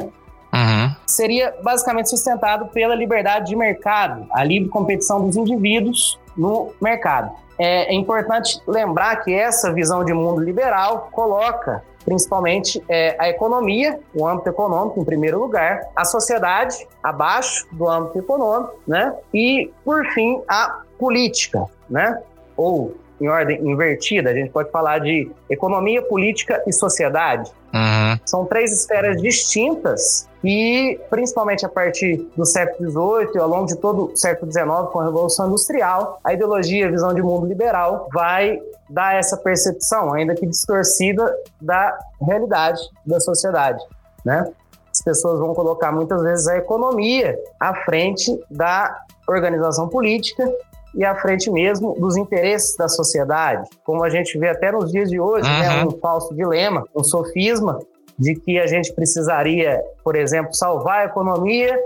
Uhum. 0.53 0.97
Seria 1.07 1.55
basicamente 1.63 2.09
sustentado 2.09 2.69
pela 2.69 2.95
liberdade 2.95 3.51
de 3.51 3.57
mercado, 3.57 4.27
a 4.33 4.43
livre 4.43 4.69
competição 4.69 5.27
dos 5.27 5.37
indivíduos 5.37 6.19
no 6.37 6.73
mercado. 6.81 7.33
É, 7.59 7.93
é 7.93 7.95
importante 7.95 8.61
lembrar 8.67 9.17
que 9.17 9.35
essa 9.35 9.73
visão 9.73 10.05
de 10.05 10.13
mundo 10.13 10.41
liberal 10.41 11.09
coloca 11.11 11.83
principalmente 12.05 12.83
é, 12.89 13.15
a 13.19 13.29
economia, 13.29 14.01
o 14.15 14.27
âmbito 14.27 14.49
econômico 14.49 14.99
em 14.99 15.05
primeiro 15.05 15.39
lugar, 15.39 15.83
a 15.95 16.07
sociedade 16.07 16.89
abaixo 17.03 17.67
do 17.73 17.87
âmbito 17.87 18.19
econômico, 18.19 18.79
né? 18.87 19.15
E 19.35 19.71
por 19.85 20.07
fim 20.07 20.41
a 20.49 20.81
política, 20.99 21.67
né? 21.91 22.19
Ou 22.57 22.95
em 23.21 23.29
ordem 23.29 23.61
invertida, 23.61 24.31
a 24.31 24.35
gente 24.35 24.51
pode 24.51 24.71
falar 24.71 24.99
de 25.01 25.31
economia, 25.51 26.03
política 26.03 26.63
e 26.67 26.73
sociedade. 26.73 27.51
Uhum. 27.75 28.19
São 28.25 28.47
três 28.47 28.73
esferas 28.73 29.21
distintas 29.21 30.29
e, 30.43 30.99
principalmente 31.11 31.67
a 31.67 31.69
partir 31.69 32.29
do 32.37 32.45
século 32.45 32.91
XVIII 32.91 33.35
e 33.35 33.39
ao 33.39 33.49
longo 33.49 33.67
de 33.67 33.77
todo 33.77 34.13
o 34.13 34.17
século 34.17 34.51
XIX, 34.51 34.67
com 34.93 35.01
a 35.01 35.05
Revolução 35.05 35.49
Industrial, 35.49 36.21
a 36.25 36.33
ideologia, 36.33 36.87
a 36.87 36.91
visão 36.91 37.13
de 37.13 37.23
mundo 37.23 37.47
liberal 37.47 38.09
vai 38.13 38.61
dar 38.89 39.17
essa 39.17 39.37
percepção, 39.37 40.15
ainda 40.15 40.35
que 40.35 40.47
distorcida, 40.47 41.35
da 41.61 41.99
realidade 42.21 42.81
da 43.05 43.21
sociedade, 43.21 43.83
né? 44.25 44.51
As 44.91 45.03
pessoas 45.03 45.39
vão 45.39 45.55
colocar 45.55 45.93
muitas 45.93 46.23
vezes 46.23 46.49
a 46.49 46.57
economia 46.57 47.39
à 47.61 47.75
frente 47.85 48.37
da 48.51 49.03
organização 49.29 49.89
política 49.89 50.51
e 50.99 51.05
à 51.05 51.15
frente 51.15 51.49
mesmo 51.49 51.95
dos 51.95 52.17
interesses 52.17 52.77
da 52.77 52.89
sociedade, 52.89 53.69
como 53.85 54.03
a 54.03 54.11
gente 54.11 54.37
vê 54.37 54.49
até 54.49 54.73
nos 54.73 54.91
dias 54.91 55.09
de 55.09 55.21
hoje, 55.21 55.49
né, 55.49 55.69
uhum. 55.69 55.77
né, 55.77 55.85
um 55.87 55.99
falso 56.01 56.35
dilema, 56.35 56.85
um 56.93 57.05
sofisma 57.05 57.79
de 58.19 58.35
que 58.35 58.59
a 58.59 58.67
gente 58.67 58.93
precisaria, 58.93 59.81
por 60.03 60.17
exemplo, 60.17 60.53
salvar 60.53 61.03
a 61.03 61.05
economia 61.05 61.79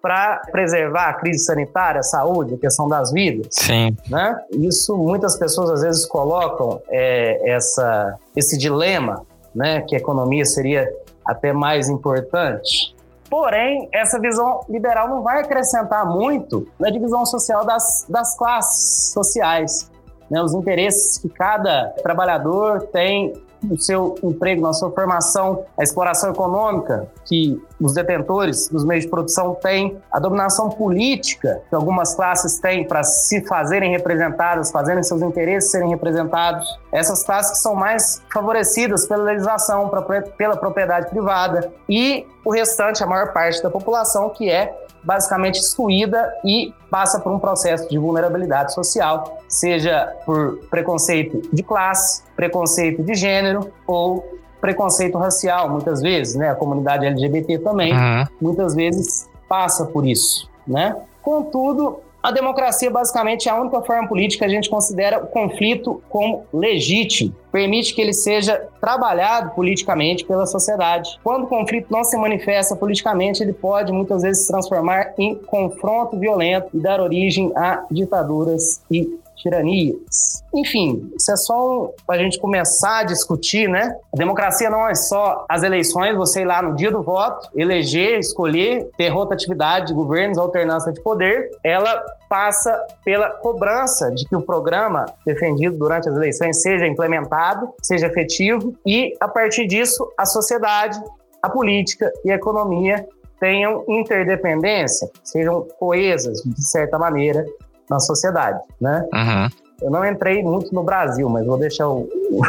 para 0.00 0.40
preservar 0.52 1.08
a 1.08 1.14
crise 1.14 1.44
sanitária, 1.44 1.98
a 1.98 2.04
saúde, 2.04 2.54
a 2.54 2.58
questão 2.58 2.88
das 2.88 3.12
vidas. 3.12 3.48
Sim. 3.50 3.96
Né? 4.08 4.36
Isso 4.52 4.96
muitas 4.96 5.36
pessoas 5.36 5.70
às 5.70 5.82
vezes 5.82 6.06
colocam 6.06 6.80
é, 6.88 7.50
essa, 7.50 8.14
esse 8.36 8.56
dilema, 8.56 9.26
né, 9.52 9.80
que 9.82 9.96
a 9.96 9.98
economia 9.98 10.44
seria 10.44 10.88
até 11.24 11.52
mais 11.52 11.88
importante. 11.88 12.94
Porém, 13.30 13.88
essa 13.92 14.18
visão 14.18 14.64
liberal 14.68 15.08
não 15.08 15.22
vai 15.22 15.40
acrescentar 15.40 16.04
muito 16.04 16.66
na 16.78 16.90
divisão 16.90 17.24
social 17.24 17.64
das, 17.64 18.04
das 18.08 18.36
classes 18.36 19.12
sociais. 19.12 19.88
Né? 20.28 20.42
Os 20.42 20.52
interesses 20.52 21.16
que 21.16 21.28
cada 21.28 21.90
trabalhador 22.02 22.88
tem 22.88 23.32
no 23.62 23.78
seu 23.78 24.14
emprego, 24.22 24.62
na 24.62 24.72
sua 24.72 24.90
formação, 24.90 25.64
a 25.78 25.82
exploração 25.82 26.30
econômica 26.30 27.08
que 27.24 27.60
os 27.80 27.94
detentores 27.94 28.68
dos 28.68 28.84
meios 28.84 29.04
de 29.04 29.10
produção 29.10 29.54
têm, 29.54 29.98
a 30.12 30.18
dominação 30.18 30.68
política 30.70 31.62
que 31.68 31.74
algumas 31.74 32.14
classes 32.14 32.58
têm 32.58 32.86
para 32.86 33.02
se 33.02 33.46
fazerem 33.46 33.92
representadas, 33.92 34.70
fazerem 34.70 35.02
seus 35.02 35.22
interesses 35.22 35.70
serem 35.70 35.90
representados, 35.90 36.66
essas 36.92 37.22
classes 37.22 37.52
que 37.52 37.58
são 37.58 37.74
mais 37.74 38.22
favorecidas 38.32 39.06
pela 39.06 39.24
legislação, 39.24 39.90
pela 40.36 40.56
propriedade 40.56 41.08
privada 41.10 41.72
e 41.88 42.26
o 42.44 42.50
restante, 42.50 43.02
a 43.02 43.06
maior 43.06 43.32
parte 43.32 43.62
da 43.62 43.70
população, 43.70 44.30
que 44.30 44.50
é 44.50 44.74
basicamente 45.02 45.58
excluída 45.58 46.32
e 46.44 46.74
passa 46.90 47.18
por 47.18 47.32
um 47.32 47.38
processo 47.38 47.88
de 47.88 47.98
vulnerabilidade 47.98 48.74
social, 48.74 49.38
seja 49.48 50.12
por 50.26 50.58
preconceito 50.70 51.42
de 51.52 51.62
classe, 51.62 52.22
preconceito 52.36 53.02
de 53.02 53.14
gênero 53.14 53.70
ou 53.86 54.38
preconceito 54.60 55.16
racial, 55.16 55.70
muitas 55.70 56.02
vezes, 56.02 56.34
né? 56.34 56.50
A 56.50 56.54
comunidade 56.54 57.06
LGBT 57.06 57.58
também, 57.60 57.94
uhum. 57.94 58.26
muitas 58.40 58.74
vezes 58.74 59.28
passa 59.48 59.86
por 59.86 60.06
isso, 60.06 60.48
né? 60.66 60.96
Contudo, 61.22 62.00
a 62.22 62.30
democracia, 62.30 62.90
basicamente, 62.90 63.48
é 63.48 63.52
a 63.52 63.60
única 63.60 63.80
forma 63.82 64.06
política 64.06 64.44
que 64.44 64.50
a 64.50 64.54
gente 64.54 64.68
considera 64.68 65.22
o 65.22 65.26
conflito 65.26 66.02
como 66.08 66.44
legítimo. 66.52 67.34
Permite 67.50 67.94
que 67.94 68.00
ele 68.00 68.12
seja 68.12 68.68
trabalhado 68.80 69.50
politicamente 69.54 70.24
pela 70.24 70.46
sociedade. 70.46 71.18
Quando 71.24 71.44
o 71.44 71.46
conflito 71.46 71.90
não 71.90 72.04
se 72.04 72.16
manifesta 72.16 72.76
politicamente, 72.76 73.42
ele 73.42 73.52
pode 73.52 73.90
muitas 73.90 74.22
vezes 74.22 74.42
se 74.42 74.48
transformar 74.48 75.14
em 75.18 75.34
confronto 75.34 76.18
violento 76.18 76.68
e 76.74 76.78
dar 76.78 77.00
origem 77.00 77.52
a 77.56 77.84
ditaduras 77.90 78.82
e 78.90 79.18
tiranias. 79.40 80.44
Enfim, 80.54 81.10
isso 81.16 81.32
é 81.32 81.36
só 81.36 81.92
para 82.06 82.16
a 82.16 82.18
gente 82.22 82.38
começar 82.38 83.00
a 83.00 83.04
discutir, 83.04 83.68
né? 83.68 83.94
A 84.12 84.16
democracia 84.16 84.68
não 84.70 84.88
é 84.88 84.94
só 84.94 85.44
as 85.48 85.62
eleições, 85.62 86.16
você 86.16 86.42
ir 86.42 86.44
lá 86.44 86.62
no 86.62 86.74
dia 86.74 86.90
do 86.90 87.02
voto, 87.02 87.48
eleger, 87.54 88.18
escolher, 88.18 88.88
ter 88.96 89.08
rotatividade 89.08 89.88
de 89.88 89.94
governos, 89.94 90.38
alternância 90.38 90.92
de 90.92 91.00
poder. 91.02 91.50
Ela 91.64 92.02
passa 92.28 92.78
pela 93.04 93.30
cobrança 93.30 94.10
de 94.10 94.24
que 94.28 94.36
o 94.36 94.42
programa 94.42 95.06
defendido 95.26 95.76
durante 95.76 96.08
as 96.08 96.14
eleições 96.14 96.62
seja 96.62 96.86
implementado, 96.86 97.72
seja 97.82 98.06
efetivo 98.06 98.74
e, 98.86 99.14
a 99.20 99.28
partir 99.28 99.66
disso, 99.66 100.08
a 100.16 100.26
sociedade, 100.26 101.00
a 101.42 101.48
política 101.48 102.12
e 102.24 102.30
a 102.30 102.34
economia 102.34 103.06
tenham 103.40 103.84
interdependência, 103.88 105.10
sejam 105.24 105.66
coesas 105.78 106.42
de 106.44 106.62
certa 106.62 106.98
maneira 106.98 107.44
na 107.90 107.98
sociedade, 107.98 108.60
né? 108.80 109.04
Uhum. 109.12 109.48
Eu 109.82 109.90
não 109.90 110.04
entrei 110.04 110.42
muito 110.42 110.74
no 110.74 110.82
Brasil, 110.82 111.28
mas 111.28 111.46
vou 111.46 111.58
deixar 111.58 111.88
o, 111.88 112.06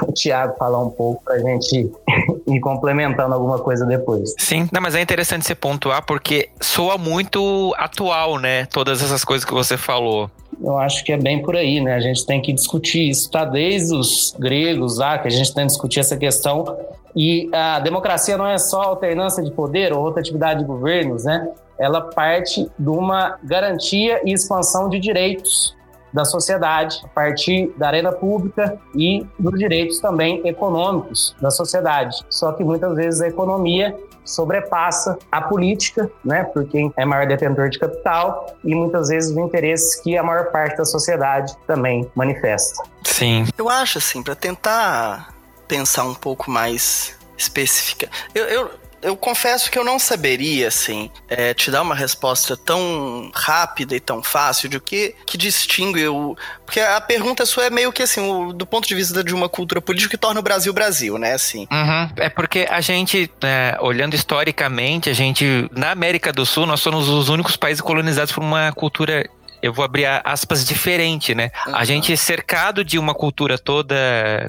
o 0.07 0.11
Tiago 0.11 0.55
falar 0.57 0.79
um 0.79 0.89
pouco 0.89 1.23
para 1.23 1.35
a 1.35 1.39
gente 1.39 1.89
ir 2.45 2.59
complementando 2.59 3.33
alguma 3.33 3.57
coisa 3.57 3.85
depois. 3.85 4.35
Sim, 4.37 4.67
não, 4.71 4.81
mas 4.81 4.95
é 4.95 5.01
interessante 5.01 5.45
você 5.45 5.55
pontuar 5.55 6.05
porque 6.05 6.49
soa 6.59 6.97
muito 6.97 7.73
atual, 7.77 8.37
né? 8.37 8.65
Todas 8.65 9.01
essas 9.01 9.23
coisas 9.23 9.45
que 9.45 9.53
você 9.53 9.77
falou. 9.77 10.29
Eu 10.61 10.77
acho 10.77 11.03
que 11.05 11.13
é 11.13 11.17
bem 11.17 11.41
por 11.41 11.55
aí, 11.55 11.79
né? 11.79 11.95
A 11.95 12.01
gente 12.01 12.25
tem 12.25 12.41
que 12.41 12.51
discutir 12.51 13.09
isso, 13.09 13.31
tá? 13.31 13.45
Desde 13.45 13.95
os 13.95 14.35
gregos 14.37 14.97
lá, 14.97 15.17
que 15.17 15.27
a 15.27 15.31
gente 15.31 15.53
tem 15.53 15.63
que 15.63 15.71
discutir 15.71 16.01
essa 16.01 16.17
questão. 16.17 16.77
E 17.15 17.49
a 17.53 17.79
democracia 17.79 18.37
não 18.37 18.47
é 18.47 18.57
só 18.57 18.81
alternância 18.81 19.41
de 19.41 19.51
poder 19.51 19.93
ou 19.93 20.01
rotatividade 20.01 20.59
de 20.59 20.65
governos, 20.65 21.23
né? 21.23 21.49
Ela 21.81 22.01
parte 22.01 22.71
de 22.77 22.89
uma 22.89 23.39
garantia 23.43 24.21
e 24.23 24.31
expansão 24.31 24.87
de 24.87 24.99
direitos 24.99 25.75
da 26.13 26.23
sociedade, 26.23 27.01
a 27.03 27.07
partir 27.07 27.73
da 27.77 27.87
arena 27.87 28.11
pública 28.11 28.77
e 28.95 29.25
dos 29.39 29.57
direitos 29.57 29.99
também 29.99 30.45
econômicos 30.47 31.35
da 31.41 31.49
sociedade. 31.49 32.17
Só 32.29 32.51
que 32.51 32.63
muitas 32.63 32.95
vezes 32.95 33.21
a 33.21 33.27
economia 33.27 33.97
sobrepassa 34.23 35.17
a 35.31 35.41
política, 35.41 36.11
né, 36.23 36.43
por 36.43 36.67
quem 36.67 36.93
é 36.95 37.03
maior 37.03 37.25
detentor 37.25 37.69
de 37.69 37.79
capital 37.79 38.55
e 38.63 38.75
muitas 38.75 39.09
vezes 39.09 39.31
os 39.31 39.37
interesses 39.37 39.99
que 40.01 40.15
a 40.15 40.21
maior 40.21 40.51
parte 40.51 40.77
da 40.77 40.85
sociedade 40.85 41.55
também 41.65 42.09
manifesta. 42.13 42.83
Sim. 43.03 43.47
Eu 43.57 43.67
acho 43.69 43.97
assim, 43.97 44.21
para 44.21 44.35
tentar 44.35 45.33
pensar 45.67 46.03
um 46.03 46.13
pouco 46.13 46.51
mais 46.51 47.17
específica. 47.37 48.09
Eu, 48.35 48.45
eu, 48.45 48.69
eu 49.01 49.15
confesso 49.15 49.69
que 49.71 49.77
eu 49.77 49.83
não 49.83 49.97
saberia, 49.97 50.67
assim, 50.67 51.09
é, 51.27 51.53
te 51.53 51.71
dar 51.71 51.81
uma 51.81 51.95
resposta 51.95 52.55
tão 52.55 53.31
rápida 53.33 53.95
e 53.95 53.99
tão 53.99 54.21
fácil 54.21 54.69
de 54.69 54.77
o 54.77 54.81
que, 54.81 55.15
que 55.25 55.37
distingue 55.37 56.07
o. 56.07 56.35
Porque 56.65 56.79
a 56.79 57.01
pergunta 57.01 57.45
sua 57.45 57.65
é 57.65 57.69
meio 57.69 57.91
que 57.91 58.03
assim, 58.03 58.21
o, 58.21 58.53
do 58.53 58.65
ponto 58.65 58.87
de 58.87 58.95
vista 58.95 59.23
de 59.23 59.33
uma 59.33 59.49
cultura 59.49 59.81
política 59.81 60.11
que 60.11 60.17
torna 60.17 60.39
o 60.39 60.43
Brasil 60.43 60.71
Brasil, 60.71 61.17
né? 61.17 61.33
Assim. 61.33 61.67
Uhum. 61.71 62.09
É 62.15 62.29
porque 62.29 62.67
a 62.69 62.79
gente, 62.81 63.29
é, 63.41 63.77
olhando 63.81 64.15
historicamente, 64.15 65.09
a 65.09 65.13
gente, 65.13 65.69
na 65.71 65.91
América 65.91 66.31
do 66.31 66.45
Sul, 66.45 66.65
nós 66.65 66.79
somos 66.79 67.09
os 67.09 67.29
únicos 67.29 67.55
países 67.55 67.81
colonizados 67.81 68.31
por 68.31 68.43
uma 68.43 68.71
cultura 68.71 69.29
eu 69.61 69.71
vou 69.71 69.85
abrir 69.85 70.05
aspas 70.23 70.65
diferente, 70.65 71.35
né? 71.35 71.51
Uhum. 71.67 71.75
A 71.75 71.85
gente 71.85 72.11
é 72.11 72.15
cercado 72.15 72.83
de 72.83 72.97
uma 72.97 73.13
cultura 73.13 73.57
toda 73.57 73.95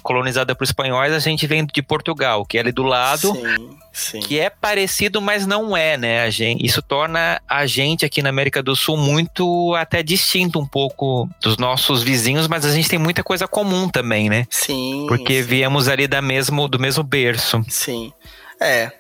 colonizada 0.03 0.55
por 0.55 0.65
espanhóis, 0.65 1.13
a 1.13 1.19
gente 1.19 1.47
vem 1.47 1.67
de 1.67 1.83
Portugal, 1.83 2.45
que 2.47 2.57
é 2.57 2.61
ali 2.61 2.73
do 2.73 2.83
lado. 2.83 3.33
Sim, 3.35 3.71
sim. 3.93 4.21
Que 4.21 4.41
é 4.41 4.49
parecido, 4.49 5.21
mas 5.21 5.47
não 5.47 5.77
é, 5.77 5.97
né? 5.97 6.23
A 6.23 6.31
gente, 6.31 6.65
isso 6.65 6.81
torna 6.81 7.41
a 7.49 7.67
gente 7.67 8.05
aqui 8.05 8.23
na 8.23 8.31
América 8.31 8.63
do 8.63 8.75
Sul 8.75 8.97
muito 8.97 9.75
até 9.75 10.03
distinto 10.03 10.59
um 10.59 10.67
pouco 10.67 11.29
dos 11.41 11.59
nossos 11.59 12.03
vizinhos, 12.03 12.49
mas 12.49 12.65
a 12.65 12.71
gente 12.71 12.89
tem 12.89 12.99
muita 12.99 13.23
coisa 13.23 13.47
comum 13.47 13.89
também, 13.89 14.31
né? 14.31 14.47
Sim. 14.49 15.07
Porque 15.09 15.43
sim. 15.43 15.49
viemos 15.49 15.89
ali 15.89 16.07
da 16.07 16.23
mesmo, 16.23 16.67
do 16.69 16.79
mesmo 16.79 17.03
berço. 17.03 17.63
Sim. 17.69 18.13
É 18.61 18.93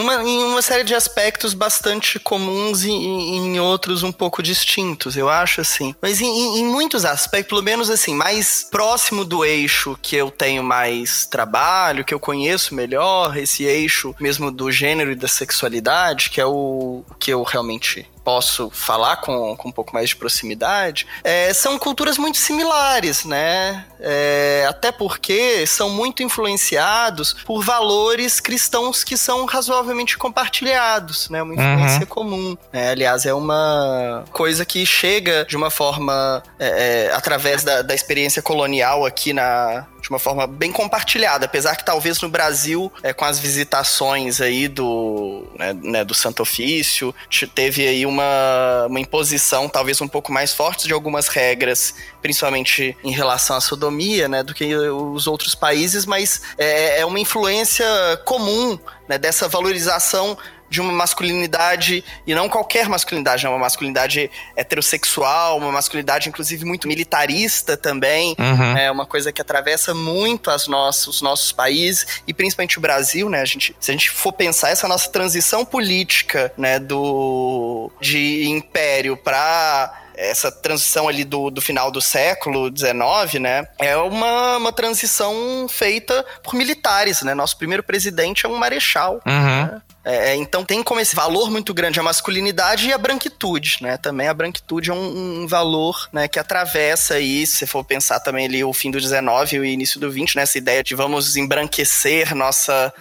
uma, 0.00 0.22
em 0.22 0.44
uma 0.44 0.62
série 0.62 0.84
de 0.84 0.94
aspectos 0.94 1.54
bastante 1.54 2.18
comuns 2.18 2.84
e 2.84 2.90
em 2.90 3.58
outros 3.60 4.02
um 4.02 4.12
pouco 4.12 4.42
distintos, 4.42 5.16
eu 5.16 5.28
acho 5.28 5.60
assim. 5.60 5.94
Mas 6.00 6.20
em, 6.20 6.58
em, 6.58 6.64
muitos 6.64 7.04
aspectos, 7.04 7.48
pelo 7.48 7.62
menos 7.62 7.90
assim, 7.90 8.14
mais 8.14 8.66
próximo 8.70 9.24
do 9.24 9.44
eixo 9.44 9.98
que 10.00 10.16
eu 10.16 10.30
tenho 10.30 10.62
mais 10.62 11.26
trabalho, 11.26 12.04
que 12.04 12.14
eu 12.14 12.20
conheço 12.20 12.74
melhor, 12.74 13.36
esse 13.36 13.64
eixo 13.64 14.14
mesmo 14.20 14.50
do 14.50 14.70
gênero 14.70 15.12
e 15.12 15.16
da 15.16 15.28
sexualidade, 15.28 16.30
que 16.30 16.40
é 16.40 16.46
o 16.46 17.02
que 17.18 17.32
eu 17.32 17.42
realmente 17.42 18.06
posso 18.28 18.68
falar 18.70 19.16
com, 19.16 19.56
com 19.56 19.70
um 19.70 19.72
pouco 19.72 19.94
mais 19.94 20.10
de 20.10 20.16
proximidade, 20.16 21.06
é, 21.24 21.50
são 21.54 21.78
culturas 21.78 22.18
muito 22.18 22.36
similares, 22.36 23.24
né? 23.24 23.86
É, 23.98 24.66
até 24.68 24.92
porque 24.92 25.66
são 25.66 25.88
muito 25.88 26.22
influenciados 26.22 27.32
por 27.32 27.64
valores 27.64 28.38
cristãos 28.38 29.02
que 29.02 29.16
são 29.16 29.46
razoavelmente 29.46 30.18
compartilhados, 30.18 31.30
né? 31.30 31.42
Uma 31.42 31.54
influência 31.54 32.00
uhum. 32.00 32.06
comum. 32.06 32.58
Né? 32.70 32.90
Aliás, 32.90 33.24
é 33.24 33.32
uma 33.32 34.26
coisa 34.30 34.62
que 34.62 34.84
chega 34.84 35.46
de 35.46 35.56
uma 35.56 35.70
forma 35.70 36.42
é, 36.58 37.06
é 37.06 37.14
através 37.14 37.64
da, 37.64 37.80
da 37.80 37.94
experiência 37.94 38.42
colonial 38.42 39.06
aqui 39.06 39.32
na, 39.32 39.86
de 40.08 40.12
uma 40.12 40.18
forma 40.18 40.46
bem 40.46 40.72
compartilhada, 40.72 41.44
apesar 41.44 41.76
que 41.76 41.84
talvez 41.84 42.18
no 42.22 42.30
Brasil, 42.30 42.90
é, 43.02 43.12
com 43.12 43.26
as 43.26 43.38
visitações 43.38 44.40
aí 44.40 44.66
do, 44.66 45.46
né, 45.58 45.74
né, 45.74 46.04
do 46.04 46.14
Santo 46.14 46.42
Ofício, 46.42 47.14
teve 47.54 47.86
aí 47.86 48.06
uma, 48.06 48.86
uma 48.88 48.98
imposição 48.98 49.68
talvez 49.68 50.00
um 50.00 50.08
pouco 50.08 50.32
mais 50.32 50.54
forte 50.54 50.86
de 50.86 50.94
algumas 50.94 51.28
regras, 51.28 51.94
principalmente 52.22 52.96
em 53.04 53.12
relação 53.12 53.56
à 53.56 53.60
sodomia, 53.60 54.28
né, 54.28 54.42
do 54.42 54.54
que 54.54 54.74
os 54.74 55.26
outros 55.26 55.54
países, 55.54 56.06
mas 56.06 56.40
é, 56.56 57.00
é 57.00 57.04
uma 57.04 57.20
influência 57.20 57.86
comum 58.24 58.78
né, 59.06 59.18
dessa 59.18 59.46
valorização 59.46 60.38
de 60.68 60.80
uma 60.80 60.92
masculinidade, 60.92 62.04
e 62.26 62.34
não 62.34 62.48
qualquer 62.48 62.88
masculinidade, 62.88 63.46
é 63.46 63.48
uma 63.48 63.58
masculinidade 63.58 64.30
heterossexual, 64.56 65.58
uma 65.58 65.72
masculinidade, 65.72 66.28
inclusive, 66.28 66.64
muito 66.64 66.88
militarista 66.88 67.76
também. 67.76 68.36
Uhum. 68.38 68.76
É 68.76 68.90
uma 68.90 69.06
coisa 69.06 69.32
que 69.32 69.40
atravessa 69.40 69.94
muito 69.94 70.50
as 70.50 70.66
nossas, 70.66 71.06
os 71.06 71.22
nossos 71.22 71.52
países, 71.52 72.22
e 72.26 72.34
principalmente 72.34 72.78
o 72.78 72.80
Brasil, 72.80 73.28
né? 73.28 73.40
A 73.40 73.44
gente, 73.44 73.74
se 73.80 73.90
a 73.90 73.94
gente 73.94 74.10
for 74.10 74.32
pensar 74.32 74.70
essa 74.70 74.86
nossa 74.88 75.08
transição 75.10 75.64
política, 75.64 76.52
né, 76.56 76.78
do, 76.78 77.90
de 78.00 78.48
império 78.48 79.16
para 79.16 80.04
essa 80.18 80.50
transição 80.50 81.08
ali 81.08 81.24
do, 81.24 81.48
do 81.48 81.60
final 81.60 81.92
do 81.92 82.00
século 82.00 82.68
XIX, 82.76 83.40
né, 83.40 83.68
é 83.78 83.96
uma, 83.96 84.56
uma 84.56 84.72
transição 84.72 85.66
feita 85.68 86.26
por 86.42 86.54
militares, 86.54 87.22
né? 87.22 87.34
Nosso 87.34 87.56
primeiro 87.56 87.84
presidente 87.84 88.44
é 88.44 88.48
um 88.48 88.56
marechal. 88.56 89.20
Uhum. 89.24 89.66
Né? 89.66 89.82
É, 90.08 90.30
é, 90.30 90.36
então 90.36 90.64
tem 90.64 90.82
como 90.82 91.00
esse 91.00 91.14
valor 91.14 91.50
muito 91.50 91.74
grande 91.74 92.00
a 92.00 92.02
masculinidade 92.02 92.88
e 92.88 92.92
a 92.94 92.98
branquitude, 92.98 93.76
né? 93.82 93.98
Também 93.98 94.26
a 94.26 94.32
branquitude 94.32 94.90
é 94.90 94.94
um, 94.94 95.42
um 95.42 95.46
valor, 95.46 96.08
né, 96.10 96.26
que 96.26 96.38
atravessa 96.38 97.14
aí, 97.14 97.46
se 97.46 97.66
for 97.66 97.84
pensar 97.84 98.18
também 98.20 98.46
ali 98.46 98.64
o 98.64 98.72
fim 98.72 98.90
do 98.90 98.98
19 98.98 99.56
e 99.56 99.60
o 99.60 99.64
início 99.64 100.00
do 100.00 100.10
20, 100.10 100.36
né, 100.36 100.42
essa 100.42 100.56
ideia 100.56 100.82
de 100.82 100.94
vamos 100.94 101.36
embranquecer 101.36 102.34
nossa, 102.34 102.92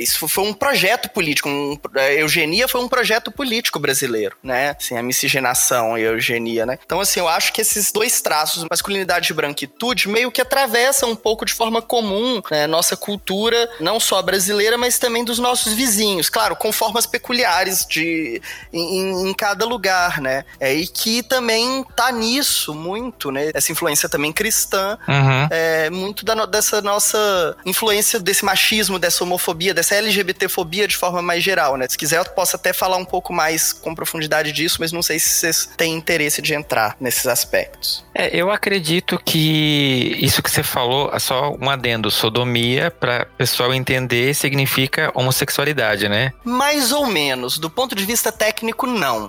isso 0.00 0.26
foi 0.26 0.44
um 0.44 0.54
projeto 0.54 1.10
político, 1.10 1.50
um, 1.50 1.78
a 1.96 2.12
eugenia 2.14 2.66
foi 2.66 2.80
um 2.80 2.88
projeto 2.88 3.30
político 3.30 3.78
brasileiro, 3.78 4.34
né? 4.42 4.74
Assim, 4.80 4.96
a 4.96 5.02
miscigenação 5.02 5.98
e 5.98 6.02
a 6.02 6.12
eugenia, 6.12 6.64
né? 6.64 6.78
Então 6.86 6.98
assim, 6.98 7.20
eu 7.20 7.28
acho 7.28 7.52
que 7.52 7.60
esses 7.60 7.92
dois 7.92 8.22
traços, 8.22 8.64
masculinidade 8.70 9.30
e 9.30 9.34
branquitude, 9.34 10.08
meio 10.08 10.32
que 10.32 10.40
atravessam 10.40 11.10
um 11.10 11.16
pouco 11.16 11.44
de 11.44 11.52
forma 11.52 11.82
comum, 11.82 12.40
né, 12.50 12.66
nossa 12.66 12.96
cultura, 12.96 13.68
não 13.80 14.00
só 14.00 14.22
brasileira, 14.22 14.78
mas 14.78 14.98
também 14.98 15.24
dos 15.24 15.38
nossos 15.38 15.74
vizinhos. 15.74 16.30
Claro, 16.30 16.53
com 16.54 16.72
formas 16.72 17.06
peculiares 17.06 17.86
de 17.88 18.40
em, 18.72 19.28
em 19.28 19.34
cada 19.34 19.64
lugar, 19.64 20.20
né? 20.20 20.44
É, 20.58 20.74
e 20.74 20.86
que 20.86 21.22
também 21.22 21.84
tá 21.96 22.10
nisso 22.12 22.74
muito, 22.74 23.30
né? 23.30 23.50
Essa 23.54 23.72
influência 23.72 24.08
também 24.08 24.32
cristã, 24.32 24.98
uhum. 25.08 25.48
é, 25.50 25.90
muito 25.90 26.24
da, 26.24 26.46
dessa 26.46 26.80
nossa 26.82 27.56
influência 27.64 28.18
desse 28.20 28.44
machismo, 28.44 28.98
dessa 28.98 29.24
homofobia, 29.24 29.74
dessa 29.74 29.94
LGBTfobia 29.94 30.86
de 30.86 30.96
forma 30.96 31.22
mais 31.22 31.42
geral, 31.42 31.76
né? 31.76 31.86
Se 31.88 31.96
quiser, 31.96 32.18
eu 32.18 32.24
posso 32.24 32.56
até 32.56 32.72
falar 32.72 32.96
um 32.96 33.04
pouco 33.04 33.32
mais 33.32 33.72
com 33.72 33.94
profundidade 33.94 34.52
disso, 34.52 34.78
mas 34.80 34.92
não 34.92 35.02
sei 35.02 35.18
se 35.18 35.28
vocês 35.28 35.70
têm 35.76 35.94
interesse 35.94 36.40
de 36.42 36.54
entrar 36.54 36.96
nesses 37.00 37.26
aspectos. 37.26 38.04
É, 38.14 38.34
eu 38.34 38.50
acredito 38.50 39.20
que 39.24 40.16
isso 40.20 40.42
que 40.42 40.50
você 40.50 40.62
falou, 40.62 41.10
é 41.12 41.18
só 41.18 41.54
um 41.60 41.68
adendo, 41.68 42.10
sodomia, 42.10 42.90
para 42.90 43.26
pessoal 43.36 43.74
entender, 43.74 44.34
significa 44.34 45.10
homossexualidade, 45.14 46.08
né? 46.08 46.32
Mais 46.44 46.92
ou 46.92 47.06
menos. 47.06 47.58
Do 47.58 47.70
ponto 47.70 47.94
de 47.94 48.04
vista 48.04 48.30
técnico, 48.30 48.86
não. 48.86 49.26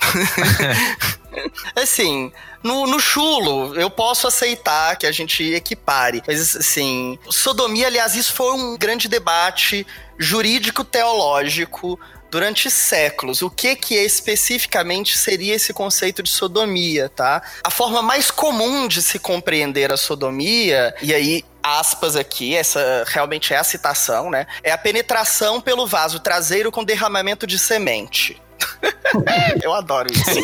assim, 1.75 2.31
no, 2.61 2.85
no, 2.85 2.99
chulo, 2.99 3.73
eu 3.75 3.89
posso 3.89 4.27
aceitar 4.27 4.95
que 4.97 5.07
a 5.07 5.11
gente 5.11 5.43
equipare. 5.53 6.21
Mas, 6.27 6.55
assim, 6.55 7.17
sodomia, 7.29 7.87
aliás, 7.87 8.15
isso 8.15 8.33
foi 8.33 8.51
um 8.53 8.77
grande 8.77 9.07
debate 9.07 9.87
jurídico-teológico 10.17 11.99
durante 12.29 12.69
séculos. 12.69 13.41
O 13.41 13.49
que 13.49 13.75
que 13.75 13.95
especificamente 13.95 15.17
seria 15.17 15.55
esse 15.55 15.73
conceito 15.73 16.21
de 16.21 16.29
sodomia, 16.29 17.07
tá? 17.07 17.41
A 17.63 17.71
forma 17.71 18.01
mais 18.01 18.29
comum 18.29 18.87
de 18.87 19.01
se 19.01 19.19
compreender 19.19 19.93
a 19.93 19.97
sodomia, 19.97 20.93
e 21.01 21.13
aí 21.13 21.45
aspas 21.65 22.15
aqui, 22.15 22.55
essa 22.55 23.03
realmente 23.07 23.53
é 23.53 23.57
a 23.57 23.63
citação, 23.63 24.29
né? 24.29 24.45
É 24.63 24.71
a 24.71 24.77
penetração 24.77 25.59
pelo 25.59 25.87
vaso 25.87 26.19
traseiro 26.19 26.71
com 26.71 26.83
derramamento 26.83 27.47
de 27.47 27.57
semente. 27.57 28.39
Eu 29.63 29.73
adoro 29.73 30.07
isso. 30.11 30.23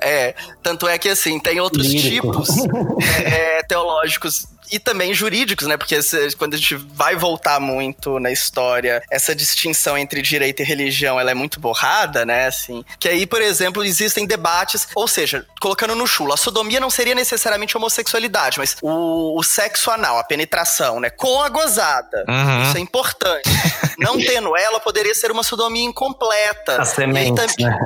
é, 0.00 0.34
tanto 0.62 0.88
é 0.88 0.96
que 0.96 1.10
assim, 1.10 1.38
tem 1.38 1.60
outros 1.60 1.86
Lírico. 1.86 2.30
tipos 2.30 2.48
é, 3.24 3.62
teológicos 3.64 4.46
e 4.72 4.78
também 4.78 5.12
jurídicos, 5.12 5.66
né? 5.66 5.76
Porque 5.76 5.98
quando 6.38 6.54
a 6.54 6.56
gente 6.56 6.74
vai 6.74 7.14
voltar 7.14 7.60
muito 7.60 8.18
na 8.18 8.32
história, 8.32 9.02
essa 9.10 9.34
distinção 9.34 9.98
entre 9.98 10.22
direito 10.22 10.62
e 10.62 10.64
religião, 10.64 11.20
ela 11.20 11.30
é 11.30 11.34
muito 11.34 11.60
borrada, 11.60 12.24
né? 12.24 12.46
Assim, 12.46 12.82
que 12.98 13.06
aí, 13.06 13.26
por 13.26 13.42
exemplo, 13.42 13.84
existem 13.84 14.26
debates, 14.26 14.88
ou 14.94 15.06
seja, 15.06 15.46
colocando 15.60 15.94
no 15.94 16.06
chulo, 16.06 16.32
a 16.32 16.38
sodomia 16.38 16.80
não 16.80 16.88
seria 16.88 17.14
necessariamente 17.14 17.76
homossexualidade, 17.76 18.58
mas 18.58 18.76
o, 18.80 19.38
o 19.38 19.42
sexo 19.42 19.90
anal, 19.90 20.18
a 20.18 20.24
penetração, 20.24 20.98
né? 20.98 21.10
Com 21.10 21.42
a 21.42 21.50
gozada. 21.50 22.24
Uhum. 22.26 22.62
Isso 22.62 22.76
é 22.78 22.80
importante. 22.80 23.50
não 23.98 24.18
tendo 24.18 24.56
ela, 24.56 24.80
poderia 24.80 25.14
ser 25.14 25.30
uma 25.30 25.42
sodomia 25.42 25.84
incompleta. 25.84 26.80
A 26.80 26.84
semente, 26.86 27.34
também... 27.34 27.66
né? 27.66 27.78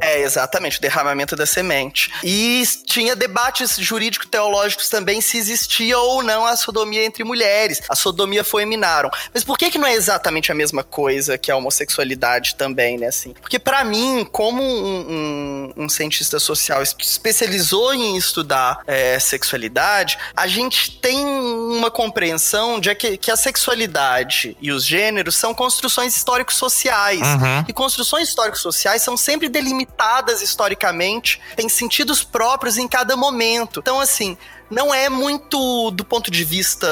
É, 0.00 0.20
exatamente, 0.20 0.78
o 0.78 0.80
derramamento 0.80 1.36
da 1.36 1.46
semente. 1.46 2.10
E 2.24 2.64
tinha 2.84 3.14
debates 3.14 3.76
jurídico-teológicos 3.76 4.88
também 4.88 5.20
se 5.20 5.36
existia 5.36 5.98
ou 5.98 6.07
não 6.22 6.44
a 6.46 6.56
sodomia 6.56 7.04
entre 7.04 7.24
mulheres. 7.24 7.82
A 7.88 7.94
sodomia 7.94 8.44
foi 8.44 8.62
eminaram. 8.62 9.10
Mas 9.32 9.44
por 9.44 9.56
que 9.58 9.70
que 9.70 9.78
não 9.78 9.86
é 9.86 9.94
exatamente 9.94 10.50
a 10.50 10.54
mesma 10.54 10.82
coisa 10.82 11.38
que 11.38 11.50
a 11.50 11.56
homossexualidade 11.56 12.54
também, 12.54 12.98
né, 12.98 13.06
assim? 13.06 13.34
Porque 13.40 13.58
para 13.58 13.84
mim, 13.84 14.26
como 14.30 14.62
um, 14.62 15.72
um, 15.76 15.84
um, 15.84 15.88
cientista 15.88 16.38
social 16.38 16.82
que 16.96 17.04
especializou 17.04 17.94
em 17.94 18.16
estudar 18.16 18.80
é, 18.86 19.18
sexualidade, 19.18 20.18
a 20.36 20.46
gente 20.46 20.98
tem 21.00 21.24
uma 21.24 21.90
compreensão 21.90 22.80
de 22.80 22.94
que, 22.94 23.16
que 23.16 23.30
a 23.30 23.36
sexualidade 23.36 24.56
e 24.60 24.72
os 24.72 24.84
gêneros 24.84 25.36
são 25.36 25.54
construções 25.54 26.16
históricos 26.16 26.56
sociais. 26.56 27.20
Uhum. 27.20 27.64
E 27.68 27.72
construções 27.72 28.28
históricos 28.28 28.60
sociais 28.60 29.02
são 29.02 29.16
sempre 29.16 29.48
delimitadas 29.48 30.42
historicamente, 30.42 31.40
têm 31.56 31.68
sentidos 31.68 32.22
próprios 32.22 32.76
em 32.76 32.88
cada 32.88 33.16
momento. 33.16 33.80
Então, 33.80 34.00
assim, 34.00 34.36
não 34.70 34.92
é 34.92 35.08
muito, 35.08 35.90
do 35.90 36.04
ponto 36.04 36.30
de 36.30 36.44
vista 36.44 36.86